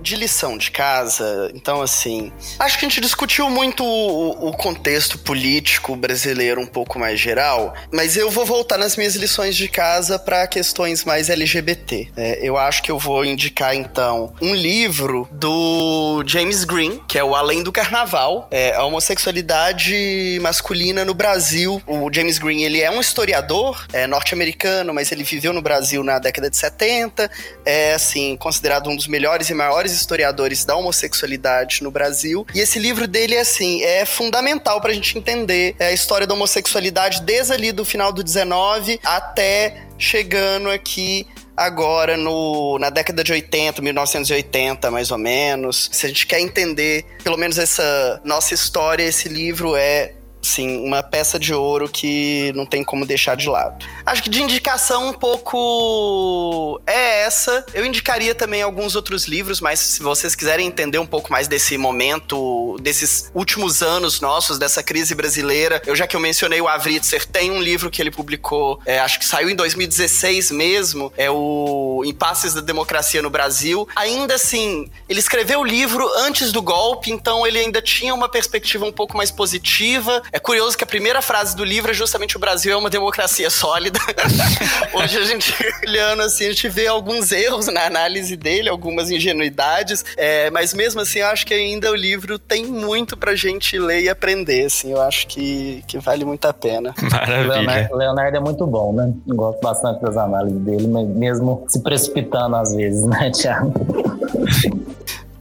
de 0.00 0.16
lição 0.16 0.56
de 0.56 0.70
casa. 0.70 1.50
Então, 1.54 1.82
assim, 1.82 2.32
acho 2.58 2.78
que 2.78 2.84
a 2.84 2.88
gente 2.88 3.00
discutiu 3.00 3.48
muito 3.50 3.84
o, 3.84 4.48
o 4.48 4.52
contexto 4.52 5.18
político 5.18 5.94
brasileiro 5.96 6.60
um 6.60 6.66
pouco 6.66 6.98
mais 6.98 7.18
geral, 7.18 7.74
mas 7.92 8.16
eu 8.16 8.30
vou 8.30 8.44
voltar 8.44 8.78
nas 8.78 8.96
minhas 8.96 9.16
lições 9.16 9.56
de 9.56 9.68
casa 9.68 10.18
para 10.18 10.46
questões 10.46 11.04
mais 11.04 11.30
LGBT. 11.30 12.08
É, 12.16 12.38
eu 12.42 12.56
acho 12.56 12.82
que 12.82 12.90
eu 12.90 12.98
vou 12.98 13.24
indicar, 13.24 13.74
então, 13.74 14.32
um 14.40 14.54
livro 14.54 15.28
do 15.32 16.22
James 16.26 16.64
Green, 16.64 17.00
que 17.06 17.18
é 17.18 17.24
o 17.24 17.34
Além 17.34 17.62
do 17.62 17.72
Carnaval, 17.72 18.48
é 18.50 18.74
a 18.74 18.84
homossexualidade 18.84 20.38
masculina 20.40 21.04
no 21.04 21.14
Brasil. 21.14 21.82
O 21.86 22.12
James 22.12 22.38
Green, 22.38 22.62
ele 22.62 22.80
é 22.80 22.90
um 22.90 23.00
historiador 23.00 23.86
é, 23.92 24.06
norte-americano, 24.06 24.92
mas 24.92 25.12
ele 25.12 25.24
viveu 25.24 25.52
no 25.52 25.62
Brasil 25.62 26.02
na 26.02 26.18
década 26.18 26.50
de 26.50 26.56
70, 26.56 27.30
é, 27.64 27.94
assim, 27.94 28.36
considerado 28.36 28.88
um 28.88 28.96
dos 28.96 29.06
melhores 29.06 29.27
melhores 29.28 29.50
e 29.50 29.54
maiores 29.54 29.92
historiadores 29.92 30.64
da 30.64 30.74
homossexualidade 30.74 31.82
no 31.82 31.90
Brasil. 31.90 32.46
E 32.54 32.60
esse 32.60 32.78
livro 32.78 33.06
dele, 33.06 33.34
é 33.34 33.40
assim, 33.40 33.82
é 33.82 34.06
fundamental 34.06 34.80
pra 34.80 34.92
gente 34.92 35.18
entender 35.18 35.76
a 35.78 35.92
história 35.92 36.26
da 36.26 36.32
homossexualidade 36.32 37.20
desde 37.22 37.52
ali 37.52 37.70
do 37.70 37.84
final 37.84 38.10
do 38.10 38.24
19 38.24 38.98
até 39.04 39.82
chegando 39.98 40.70
aqui 40.70 41.26
agora 41.54 42.16
no, 42.16 42.78
na 42.78 42.88
década 42.88 43.22
de 43.22 43.32
80, 43.32 43.82
1980, 43.82 44.90
mais 44.90 45.10
ou 45.10 45.18
menos. 45.18 45.90
Se 45.92 46.06
a 46.06 46.08
gente 46.08 46.26
quer 46.26 46.40
entender 46.40 47.04
pelo 47.22 47.36
menos 47.36 47.58
essa 47.58 48.20
nossa 48.24 48.54
história, 48.54 49.02
esse 49.02 49.28
livro 49.28 49.76
é 49.76 50.12
sim, 50.42 50.84
uma 50.84 51.02
peça 51.02 51.38
de 51.38 51.52
ouro 51.52 51.88
que 51.88 52.52
não 52.54 52.66
tem 52.66 52.82
como 52.84 53.04
deixar 53.04 53.36
de 53.36 53.48
lado. 53.48 53.84
Acho 54.04 54.22
que 54.22 54.30
de 54.30 54.42
indicação 54.42 55.08
um 55.08 55.12
pouco 55.12 56.80
é 56.86 57.22
essa. 57.22 57.64
Eu 57.74 57.84
indicaria 57.84 58.34
também 58.34 58.62
alguns 58.62 58.96
outros 58.96 59.26
livros, 59.26 59.60
mas 59.60 59.80
se 59.80 60.02
vocês 60.02 60.34
quiserem 60.34 60.66
entender 60.66 60.98
um 60.98 61.06
pouco 61.06 61.30
mais 61.30 61.48
desse 61.48 61.76
momento, 61.76 62.76
desses 62.80 63.30
últimos 63.34 63.82
anos 63.82 64.20
nossos, 64.20 64.58
dessa 64.58 64.82
crise 64.82 65.14
brasileira, 65.14 65.82
eu 65.86 65.94
já 65.94 66.06
que 66.06 66.16
eu 66.16 66.20
mencionei 66.20 66.60
o 66.60 66.68
Avritzer, 66.68 67.26
tem 67.26 67.50
um 67.50 67.60
livro 67.60 67.90
que 67.90 68.00
ele 68.00 68.10
publicou, 68.10 68.80
é, 68.86 68.98
acho 68.98 69.18
que 69.18 69.24
saiu 69.24 69.50
em 69.50 69.54
2016 69.54 70.50
mesmo, 70.50 71.12
é 71.16 71.30
o 71.30 72.02
Impasses 72.06 72.54
da 72.54 72.60
Democracia 72.60 73.22
no 73.22 73.30
Brasil. 73.30 73.88
Ainda 73.94 74.34
assim, 74.34 74.90
ele 75.08 75.20
escreveu 75.20 75.60
o 75.60 75.64
livro 75.64 76.08
antes 76.18 76.52
do 76.52 76.62
golpe, 76.62 77.10
então 77.10 77.46
ele 77.46 77.58
ainda 77.58 77.82
tinha 77.82 78.14
uma 78.14 78.28
perspectiva 78.28 78.84
um 78.84 78.92
pouco 78.92 79.16
mais 79.16 79.30
positiva. 79.30 80.22
É 80.32 80.37
curioso 80.38 80.76
que 80.76 80.84
a 80.84 80.86
primeira 80.86 81.22
frase 81.22 81.56
do 81.56 81.64
livro 81.64 81.90
é 81.90 81.94
justamente 81.94 82.36
o 82.36 82.40
Brasil 82.40 82.72
é 82.72 82.76
uma 82.76 82.90
democracia 82.90 83.50
sólida. 83.50 83.98
Hoje 84.94 85.18
a 85.18 85.24
gente, 85.24 85.54
olhando 85.86 86.22
assim, 86.22 86.46
a 86.46 86.48
gente 86.48 86.68
vê 86.68 86.86
alguns 86.86 87.32
erros 87.32 87.66
na 87.68 87.86
análise 87.86 88.36
dele, 88.36 88.68
algumas 88.68 89.10
ingenuidades, 89.10 90.04
é, 90.16 90.50
mas 90.50 90.74
mesmo 90.74 91.00
assim 91.00 91.20
eu 91.20 91.26
acho 91.26 91.46
que 91.46 91.54
ainda 91.54 91.90
o 91.90 91.94
livro 91.94 92.38
tem 92.38 92.66
muito 92.66 93.16
pra 93.16 93.34
gente 93.34 93.78
ler 93.78 94.02
e 94.02 94.08
aprender, 94.08 94.66
assim, 94.66 94.92
eu 94.92 95.00
acho 95.00 95.26
que, 95.26 95.82
que 95.86 95.98
vale 95.98 96.24
muito 96.24 96.46
a 96.46 96.52
pena. 96.52 96.94
Maravilha. 97.10 97.54
Leonardo, 97.54 97.96
Leonardo 97.96 98.36
é 98.36 98.40
muito 98.40 98.66
bom, 98.66 98.92
né? 98.92 99.12
Eu 99.26 99.36
gosto 99.36 99.60
bastante 99.60 100.00
das 100.02 100.16
análises 100.16 100.60
dele, 100.60 100.86
mas 100.88 101.08
mesmo 101.08 101.64
se 101.68 101.82
precipitando 101.82 102.56
às 102.56 102.74
vezes, 102.74 103.04
né, 103.04 103.30
Thiago? 103.30 103.72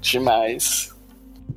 Demais. 0.02 0.97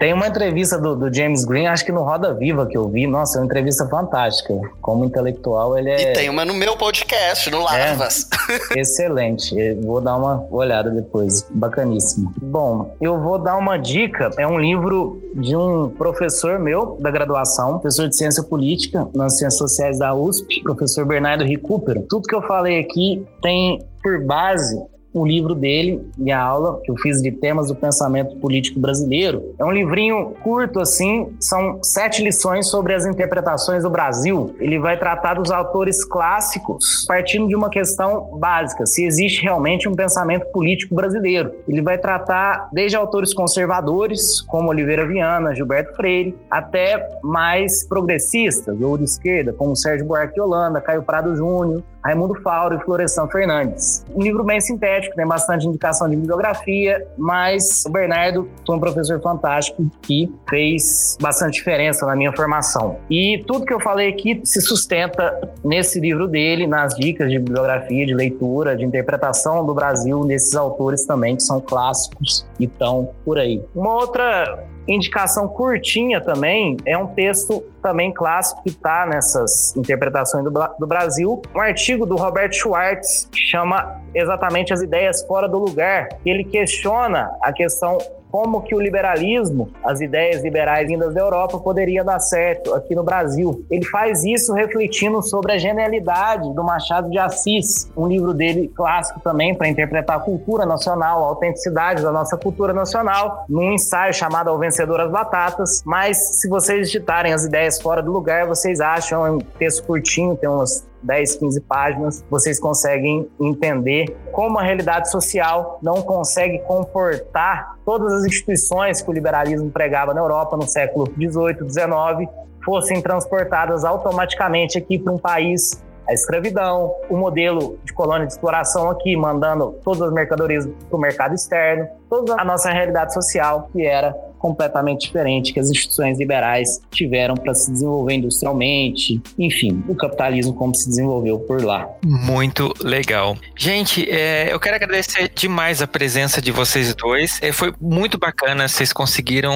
Tem 0.01 0.15
uma 0.15 0.29
entrevista 0.29 0.79
do, 0.79 0.97
do, 0.97 1.13
James 1.13 1.45
Green, 1.45 1.67
acho 1.67 1.85
que 1.85 1.93
no 1.93 2.03
Roda 2.03 2.33
Viva 2.33 2.65
que 2.65 2.75
eu 2.75 2.89
vi. 2.89 3.07
Nossa, 3.07 3.37
é 3.37 3.43
uma 3.43 3.45
entrevista 3.45 3.87
fantástica. 3.87 4.59
Como 4.81 5.05
intelectual, 5.05 5.77
ele 5.77 5.91
é. 5.91 6.13
E 6.13 6.13
tem 6.15 6.31
uma 6.31 6.43
no 6.43 6.55
meu 6.55 6.75
podcast, 6.75 7.51
no 7.51 7.63
Larvas. 7.63 8.27
É, 8.75 8.81
excelente. 8.81 9.55
Eu 9.55 9.79
vou 9.83 10.01
dar 10.01 10.17
uma 10.17 10.47
olhada 10.51 10.89
depois. 10.89 11.47
Bacaníssimo. 11.51 12.33
Bom, 12.41 12.97
eu 12.99 13.21
vou 13.21 13.39
dar 13.39 13.59
uma 13.59 13.77
dica. 13.77 14.31
É 14.39 14.47
um 14.47 14.59
livro 14.59 15.21
de 15.35 15.55
um 15.55 15.91
professor 15.91 16.59
meu 16.59 16.97
da 16.99 17.11
graduação, 17.11 17.79
professor 17.79 18.09
de 18.09 18.17
ciência 18.17 18.43
política 18.43 19.07
nas 19.15 19.37
ciências 19.37 19.59
sociais 19.59 19.99
da 19.99 20.15
USP, 20.15 20.63
professor 20.63 21.05
Bernardo 21.05 21.45
Recupero. 21.45 22.07
Tudo 22.09 22.27
que 22.27 22.35
eu 22.35 22.41
falei 22.41 22.81
aqui 22.81 23.23
tem 23.43 23.85
por 24.03 24.25
base 24.25 24.81
o 25.13 25.27
livro 25.27 25.55
dele, 25.55 26.09
minha 26.17 26.39
aula, 26.39 26.81
que 26.85 26.91
eu 26.91 26.97
fiz 26.97 27.21
de 27.21 27.33
temas 27.33 27.69
do 27.69 27.75
pensamento 27.75 28.37
político 28.37 28.79
brasileiro. 28.79 29.55
É 29.59 29.65
um 29.65 29.71
livrinho 29.71 30.35
curto, 30.43 30.81
assim, 30.81 31.35
são 31.41 31.81
sete 31.83 32.23
lições 32.23 32.69
sobre 32.69 32.95
as 32.95 33.05
interpretações 33.05 33.83
do 33.83 33.91
Brasil. 33.91 34.55
Ele 34.61 34.79
vai 34.79 34.99
tratar 34.99 35.35
dos 35.35 35.51
autores 35.51 36.05
clássicos, 36.05 37.05
partindo 37.07 37.49
de 37.49 37.57
uma 37.57 37.69
questão 37.69 38.39
básica: 38.39 38.87
se 38.87 39.05
existe 39.05 39.43
realmente 39.43 39.89
um 39.89 39.95
pensamento 39.95 40.47
político 40.53 40.95
brasileiro. 40.95 41.53
Ele 41.69 41.83
vai 41.83 41.99
tratar 41.99 42.69
desde 42.73 42.97
autores 42.97 43.35
conservadores, 43.35 44.41
como 44.43 44.69
Oliveira 44.69 45.07
Viana, 45.07 45.55
Gilberto 45.55 45.95
Freire, 45.97 46.37
até 46.51 47.09
mais 47.23 47.87
progressistas, 47.87 48.81
ou 48.81 48.97
de 48.97 49.05
esquerda, 49.05 49.53
como 49.53 49.75
Sérgio 49.75 50.07
Buarque 50.07 50.41
Holanda, 50.41 50.81
Caio 50.81 51.03
Prado 51.03 51.35
Júnior, 51.35 51.83
Raimundo 52.05 52.35
Fauro 52.43 52.77
e 52.77 52.81
Florestan 52.81 53.29
Fernandes. 53.29 54.05
Um 54.15 54.23
livro 54.23 54.43
bem 54.45 54.61
sintético, 54.61 55.15
tem 55.15 55.27
bastante 55.27 55.67
indicação 55.67 56.09
de 56.09 56.17
bibliografia, 56.17 57.07
mas 57.17 57.85
o 57.87 57.91
Bernardo 57.91 58.49
foi 58.67 58.77
um 58.77 58.81
professor 58.81 59.21
fantástico 59.21 59.91
que 60.03 60.33
fez 60.49 61.17
bastante 61.21 61.55
diferença 61.55 62.07
na 62.07 62.17
minha 62.17 62.33
formação. 62.33 62.99
E 63.11 63.45
tudo 63.47 63.67
que 63.67 63.75
eu 63.75 63.81
falei 63.81 64.09
aqui 64.09 64.41
se 64.45 64.61
sustenta 64.61 65.51
nesse 65.65 66.01
livro 66.01 66.27
dele, 66.27 66.67
nas 66.67 66.95
dicas 66.95 67.31
de 67.31 67.39
bibliografia, 67.39 68.07
de 68.07 68.15
leitura, 68.15 68.77
de 68.77 68.85
interpretação 68.85 69.65
do 69.65 69.75
Brasil, 69.75 70.25
nesses 70.25 70.55
autores 70.55 71.05
também 71.05 71.37
que 71.37 71.43
são 71.43 71.61
clássicos 71.61 72.47
e 72.59 72.65
estão 72.65 73.11
por 73.25 73.39
aí. 73.39 73.63
Uma 73.75 73.95
outra 73.95 74.65
indicação 74.89 75.49
curtinha 75.49 76.21
também 76.21 76.77
é 76.85 76.97
um 76.97 77.07
texto 77.07 77.63
também 77.83 78.13
clássico 78.13 78.63
que 78.63 78.71
está 78.71 79.07
nessas 79.07 79.75
interpretações 79.77 80.45
do, 80.45 80.51
do, 80.51 80.87
Brasil. 80.87 81.41
Um 81.55 81.61
artigo 81.61 82.05
do 82.05 82.17
Robert 82.17 82.53
Schwartz 82.53 83.29
que 83.31 83.39
chama 83.39 84.01
exatamente 84.15 84.73
as 84.73 84.83
ideias 84.83 85.23
fora 85.23 85.49
do 85.49 85.59
lugar. 85.59 86.09
Ele 86.25 86.45
questiona 86.45 87.31
a 87.43 87.53
questão 87.53 87.99
como 88.31 88.63
que 88.63 88.75
o 88.75 88.81
liberalismo, 88.81 89.71
as 89.85 90.01
ideias 90.01 90.43
liberais 90.43 90.89
vindas 90.89 91.15
da 91.15 91.21
Europa, 91.21 91.59
poderia 91.59 92.05
dar 92.05 92.21
certo 92.21 92.75
aqui 92.75 92.95
no 92.95 93.03
Brasil. 93.03 93.65
Ele 93.71 93.85
faz 93.87 94.25
isso 94.25 94.53
refletindo 94.53 95.23
sobre 95.23 95.53
a 95.53 95.59
genialidade 95.59 96.53
do 96.55 96.63
Machado 96.63 97.11
de 97.11 97.19
Assis, 97.19 97.91
um 97.97 98.07
livro 98.07 98.33
dele 98.33 98.69
clássico 98.69 99.21
também 99.21 99.55
para 99.55 99.69
interpretar 99.69 100.17
a 100.17 100.21
cultura 100.21 100.65
nacional, 100.65 101.25
a 101.25 101.27
autenticidade 101.27 102.03
da 102.03 102.13
nossa 102.13 102.37
cultura 102.37 102.73
nacional, 102.73 103.45
num 103.49 103.73
ensaio 103.73 104.15
chamado 104.15 104.51
Ao 104.51 104.59
Vencedor 104.59 105.01
as 105.01 105.11
Batatas. 105.11 105.83
Mas 105.85 106.41
se 106.41 106.49
vocês 106.49 106.87
digitarem 106.87 107.33
as 107.33 107.45
ideias 107.45 107.81
fora 107.81 108.03
do 108.03 108.13
lugar, 108.13 108.47
vocês 108.47 108.81
acham 108.81 109.27
é 109.27 109.31
um 109.31 109.39
texto 109.39 109.85
curtinho, 109.85 110.37
tem 110.37 110.49
umas 110.49 110.90
10, 111.03 111.37
15 111.37 111.61
páginas, 111.63 112.25
vocês 112.31 112.61
conseguem 112.61 113.29
entender 113.41 114.17
como 114.33 114.59
a 114.59 114.63
realidade 114.63 115.11
social 115.11 115.79
não 115.83 116.03
consegue 116.03 116.59
comportar 116.61 117.77
todas 117.85 118.13
as 118.13 118.25
instituições 118.25 119.01
que 119.01 119.11
o 119.11 119.13
liberalismo 119.13 119.71
pregava 119.71 120.13
na 120.15 120.21
Europa 120.21 120.57
no 120.57 120.67
século 120.67 121.09
18, 121.17 121.65
19 121.65 122.29
fossem 122.65 123.01
transportadas 123.01 123.85
automaticamente 123.85 124.79
aqui 124.79 124.99
para 124.99 125.13
um 125.13 125.19
país. 125.19 125.83
A 126.07 126.13
escravidão, 126.13 126.95
o 127.09 127.17
modelo 127.17 127.79
de 127.85 127.93
colônia 127.93 128.27
de 128.27 128.33
exploração 128.33 128.91
aqui, 128.91 129.17
mandando 129.17 129.79
todas 129.85 130.03
as 130.03 130.13
mercadorias 130.13 130.67
para 130.67 130.97
o 130.97 131.01
mercado 131.01 131.35
externo, 131.35 131.89
toda 132.09 132.35
a 132.41 132.45
nossa 132.45 132.71
realidade 132.71 133.15
social 133.15 133.69
que 133.73 133.87
era 133.87 134.17
completamente 134.41 135.03
diferente 135.03 135.53
que 135.53 135.61
as 135.61 135.71
instituições 135.71 136.19
liberais 136.19 136.81
tiveram 136.91 137.37
para 137.37 137.55
se 137.55 137.71
desenvolver 137.71 138.15
industrialmente, 138.15 139.21
enfim, 139.39 139.85
o 139.87 139.95
capitalismo 139.95 140.55
como 140.55 140.75
se 140.75 140.89
desenvolveu 140.89 141.39
por 141.41 141.63
lá. 141.63 141.87
Muito 142.03 142.75
legal. 142.83 143.37
Gente, 143.55 144.11
é, 144.11 144.53
eu 144.53 144.59
quero 144.59 144.77
agradecer 144.77 145.31
demais 145.35 145.83
a 145.83 145.87
presença 145.87 146.41
de 146.41 146.51
vocês 146.51 146.95
dois. 146.95 147.39
É, 147.43 147.53
foi 147.53 147.73
muito 147.81 148.19
bacana, 148.19 148.67
vocês 148.67 148.93
conseguiram. 148.93 149.53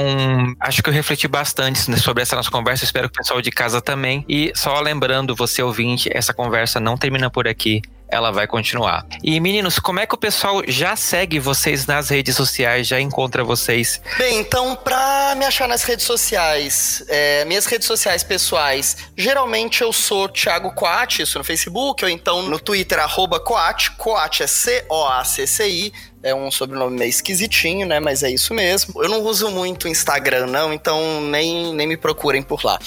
Acho 0.61 0.82
que 0.82 0.90
eu 0.90 0.94
refleti 0.94 1.27
bastante 1.27 1.81
sobre 1.98 2.23
essa 2.23 2.36
nossa 2.36 2.51
conversa, 2.51 2.85
espero 2.85 3.09
que 3.09 3.15
o 3.15 3.23
pessoal 3.23 3.40
de 3.40 3.51
casa 3.51 3.81
também. 3.81 4.24
E 4.28 4.52
só 4.55 4.78
lembrando, 4.81 5.35
você 5.35 5.62
ouvinte, 5.62 6.11
essa 6.12 6.35
conversa 6.35 6.78
não 6.78 6.97
termina 6.97 7.31
por 7.31 7.48
aqui 7.48 7.81
ela 8.14 8.30
vai 8.30 8.46
continuar. 8.46 9.04
E 9.22 9.38
meninos, 9.40 9.78
como 9.78 9.98
é 9.98 10.06
que 10.06 10.14
o 10.14 10.18
pessoal 10.18 10.62
já 10.68 10.94
segue 10.94 11.40
vocês 11.40 11.84
nas 11.86 12.08
redes 12.08 12.36
sociais, 12.36 12.86
já 12.86 13.00
encontra 13.00 13.42
vocês? 13.42 14.00
Bem, 14.16 14.38
então, 14.38 14.76
pra 14.76 15.34
me 15.36 15.44
achar 15.44 15.66
nas 15.66 15.82
redes 15.82 16.06
sociais, 16.06 17.04
é, 17.08 17.44
minhas 17.44 17.66
redes 17.66 17.88
sociais 17.88 18.22
pessoais, 18.22 18.96
geralmente 19.16 19.82
eu 19.82 19.92
sou 19.92 20.28
Thiago 20.28 20.72
Coat, 20.74 21.22
isso 21.22 21.38
no 21.38 21.44
Facebook, 21.44 22.04
ou 22.04 22.10
então 22.10 22.42
no 22.42 22.58
Twitter, 22.58 23.00
arroba 23.00 23.40
Coat, 23.40 23.90
Coat 23.92 24.42
é 24.42 24.46
C-O-A-C-C-I, 24.46 25.92
é 26.22 26.34
um 26.34 26.50
sobrenome 26.50 26.98
meio 26.98 27.10
esquisitinho, 27.10 27.86
né? 27.86 28.00
Mas 28.00 28.22
é 28.22 28.30
isso 28.30 28.54
mesmo. 28.54 29.02
Eu 29.02 29.10
não 29.10 29.22
uso 29.22 29.50
muito 29.50 29.86
Instagram, 29.86 30.46
não, 30.46 30.72
então 30.72 31.20
nem, 31.20 31.74
nem 31.74 31.86
me 31.86 31.98
procurem 31.98 32.42
por 32.42 32.64
lá. 32.64 32.78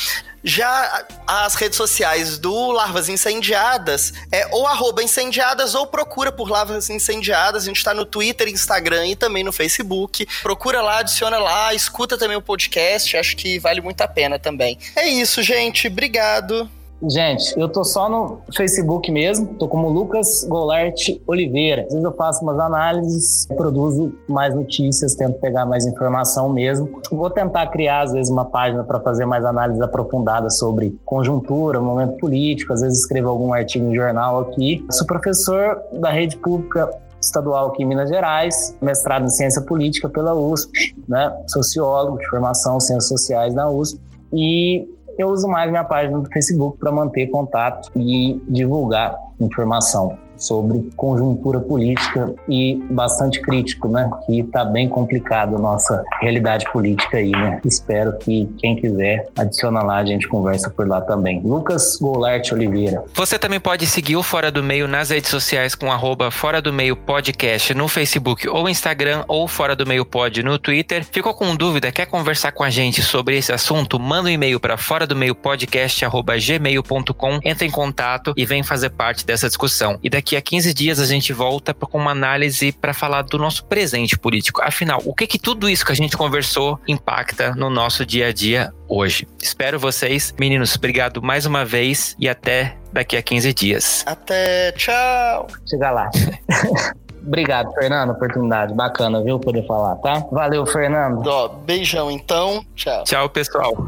Já 0.43 1.05
as 1.25 1.55
redes 1.55 1.77
sociais 1.77 2.37
do 2.37 2.71
Larvas 2.71 3.09
Incendiadas 3.09 4.13
é 4.31 4.47
ou 4.51 4.67
arroba 4.67 5.03
incendiadas 5.03 5.75
ou 5.75 5.87
procura 5.87 6.31
por 6.31 6.49
Larvas 6.49 6.89
Incendiadas. 6.89 7.63
A 7.63 7.65
gente 7.65 7.83
tá 7.83 7.93
no 7.93 8.05
Twitter, 8.05 8.47
Instagram 8.47 9.07
e 9.07 9.15
também 9.15 9.43
no 9.43 9.51
Facebook. 9.51 10.27
Procura 10.41 10.81
lá, 10.81 10.99
adiciona 10.99 11.37
lá, 11.37 11.73
escuta 11.73 12.17
também 12.17 12.37
o 12.37 12.41
podcast. 12.41 13.17
Acho 13.17 13.35
que 13.35 13.59
vale 13.59 13.81
muito 13.81 14.01
a 14.01 14.07
pena 14.07 14.39
também. 14.39 14.77
É 14.95 15.07
isso, 15.07 15.41
gente. 15.41 15.87
Obrigado. 15.87 16.69
Gente, 17.03 17.53
eu 17.59 17.69
tô 17.69 17.83
só 17.83 18.09
no 18.09 18.39
Facebook 18.55 19.11
mesmo, 19.11 19.53
tô 19.59 19.67
como 19.67 19.87
Lucas 19.87 20.43
Golart 20.49 21.09
Oliveira. 21.27 21.83
Às 21.83 21.89
vezes 21.89 22.03
eu 22.03 22.11
faço 22.13 22.43
umas 22.43 22.59
análises, 22.59 23.45
produzo 23.55 24.15
mais 24.27 24.55
notícias, 24.55 25.13
tento 25.13 25.39
pegar 25.39 25.65
mais 25.65 25.85
informação 25.85 26.49
mesmo. 26.49 26.99
Vou 27.11 27.29
tentar 27.29 27.67
criar, 27.67 28.01
às 28.01 28.13
vezes, 28.13 28.31
uma 28.31 28.45
página 28.45 28.83
para 28.83 28.99
fazer 28.99 29.25
mais 29.25 29.45
análises 29.45 29.81
aprofundadas 29.81 30.57
sobre 30.57 30.99
conjuntura, 31.05 31.79
momento 31.79 32.17
político, 32.17 32.73
às 32.73 32.81
vezes 32.81 32.99
escrevo 32.99 33.29
algum 33.29 33.53
artigo 33.53 33.85
em 33.85 33.95
jornal 33.95 34.39
aqui. 34.39 34.83
Sou 34.89 35.05
professor 35.05 35.79
da 35.93 36.09
rede 36.09 36.35
pública 36.37 36.89
estadual 37.21 37.67
aqui 37.69 37.83
em 37.83 37.85
Minas 37.85 38.09
Gerais, 38.09 38.75
mestrado 38.81 39.25
em 39.25 39.29
ciência 39.29 39.61
política 39.61 40.09
pela 40.09 40.33
USP, 40.33 40.95
né? 41.07 41.31
sociólogo 41.47 42.17
de 42.17 42.27
formação, 42.27 42.79
ciências 42.79 43.07
sociais 43.07 43.53
na 43.53 43.69
USP. 43.69 43.99
E 44.33 44.96
eu 45.17 45.29
uso 45.29 45.47
mais 45.47 45.69
minha 45.69 45.83
página 45.83 46.19
do 46.19 46.29
Facebook 46.29 46.77
para 46.77 46.91
manter 46.91 47.27
contato 47.27 47.91
e 47.95 48.41
divulgar 48.47 49.15
informação 49.39 50.17
sobre 50.37 50.89
conjuntura 50.95 51.59
política 51.59 52.33
e 52.47 52.75
bastante 52.89 53.41
crítico, 53.41 53.87
né? 53.87 54.09
Que 54.25 54.41
está 54.41 54.63
bem 54.63 54.87
complicado 54.87 55.55
a 55.55 55.59
nossa 55.59 56.03
realidade 56.21 56.65
política 56.71 57.17
aí, 57.17 57.31
né? 57.31 57.59
Espero 57.65 58.17
que 58.17 58.47
quem 58.57 58.75
quiser 58.75 59.27
adiciona 59.37 59.81
lá, 59.81 59.97
a 59.97 60.05
gente 60.05 60.27
conversa 60.27 60.69
por 60.69 60.87
lá 60.87 61.01
também. 61.01 61.41
Lucas 61.43 61.97
Goulart 61.99 62.51
Oliveira. 62.51 63.03
Você 63.13 63.37
também 63.37 63.59
pode 63.59 63.85
seguir 63.85 64.15
o 64.15 64.23
Fora 64.23 64.51
do 64.51 64.63
Meio 64.63 64.87
nas 64.87 65.09
redes 65.09 65.29
sociais 65.29 65.75
com 65.75 65.91
arroba 65.91 66.31
Fora 66.31 66.61
do 66.61 66.73
Meio 66.73 66.95
Podcast 66.95 67.73
no 67.73 67.87
Facebook 67.87 68.47
ou 68.47 68.69
Instagram 68.69 69.23
ou 69.27 69.47
Fora 69.47 69.75
do 69.75 69.85
Meio 69.85 70.05
Pod 70.05 70.41
no 70.43 70.57
Twitter. 70.57 71.05
Ficou 71.11 71.33
com 71.33 71.55
dúvida? 71.55 71.91
Quer 71.91 72.05
conversar 72.05 72.51
com 72.51 72.63
a 72.63 72.69
gente 72.69 73.01
sobre 73.01 73.37
esse 73.37 73.51
assunto? 73.51 73.99
Manda 73.99 74.29
um 74.29 74.31
e-mail 74.31 74.59
para 74.59 74.77
fora 74.77 75.07
do 75.07 75.15
meio 75.15 75.35
podcast 75.35 76.03
arroba 76.05 76.35
gmail.com, 76.37 77.39
entra 77.43 77.65
em 77.65 77.71
contato 77.71 78.33
e 78.35 78.45
vem 78.45 78.63
fazer 78.63 78.89
parte 78.89 79.25
dessa 79.25 79.47
discussão. 79.47 79.99
E 80.03 80.09
daqui 80.09 80.26
daqui 80.27 80.35
a 80.35 80.41
15 80.41 80.73
dias 80.73 80.99
a 80.99 81.05
gente 81.05 81.31
volta 81.31 81.73
com 81.73 81.97
uma 81.97 82.11
análise 82.11 82.73
para 82.73 82.93
falar 82.93 83.21
do 83.21 83.37
nosso 83.37 83.63
presente 83.63 84.19
político. 84.19 84.61
Afinal, 84.61 85.01
o 85.05 85.13
que 85.13 85.25
que 85.25 85.39
tudo 85.39 85.69
isso 85.69 85.85
que 85.85 85.91
a 85.93 85.95
gente 85.95 86.17
conversou 86.17 86.77
impacta 86.85 87.55
no 87.55 87.69
nosso 87.69 88.05
dia 88.05 88.27
a 88.27 88.33
dia 88.33 88.73
hoje? 88.89 89.25
Espero 89.41 89.79
vocês. 89.79 90.35
Meninos, 90.37 90.75
obrigado 90.75 91.21
mais 91.21 91.45
uma 91.45 91.63
vez 91.63 92.13
e 92.19 92.27
até 92.27 92.75
daqui 92.91 93.15
a 93.15 93.21
15 93.21 93.53
dias. 93.53 94.03
Até, 94.05 94.73
tchau. 94.73 95.47
Chega 95.65 95.91
lá. 95.91 96.09
Obrigado, 97.25 97.73
Fernando, 97.73 98.11
oportunidade. 98.11 98.73
Bacana, 98.73 99.21
viu, 99.21 99.37
poder 99.37 99.65
falar, 99.65 99.95
tá? 99.97 100.25
Valeu, 100.31 100.65
Fernando. 100.65 101.27
Ó, 101.27 101.49
beijão 101.49 102.09
então. 102.09 102.65
Tchau. 102.73 103.03
Tchau, 103.03 103.29
pessoal. 103.29 103.87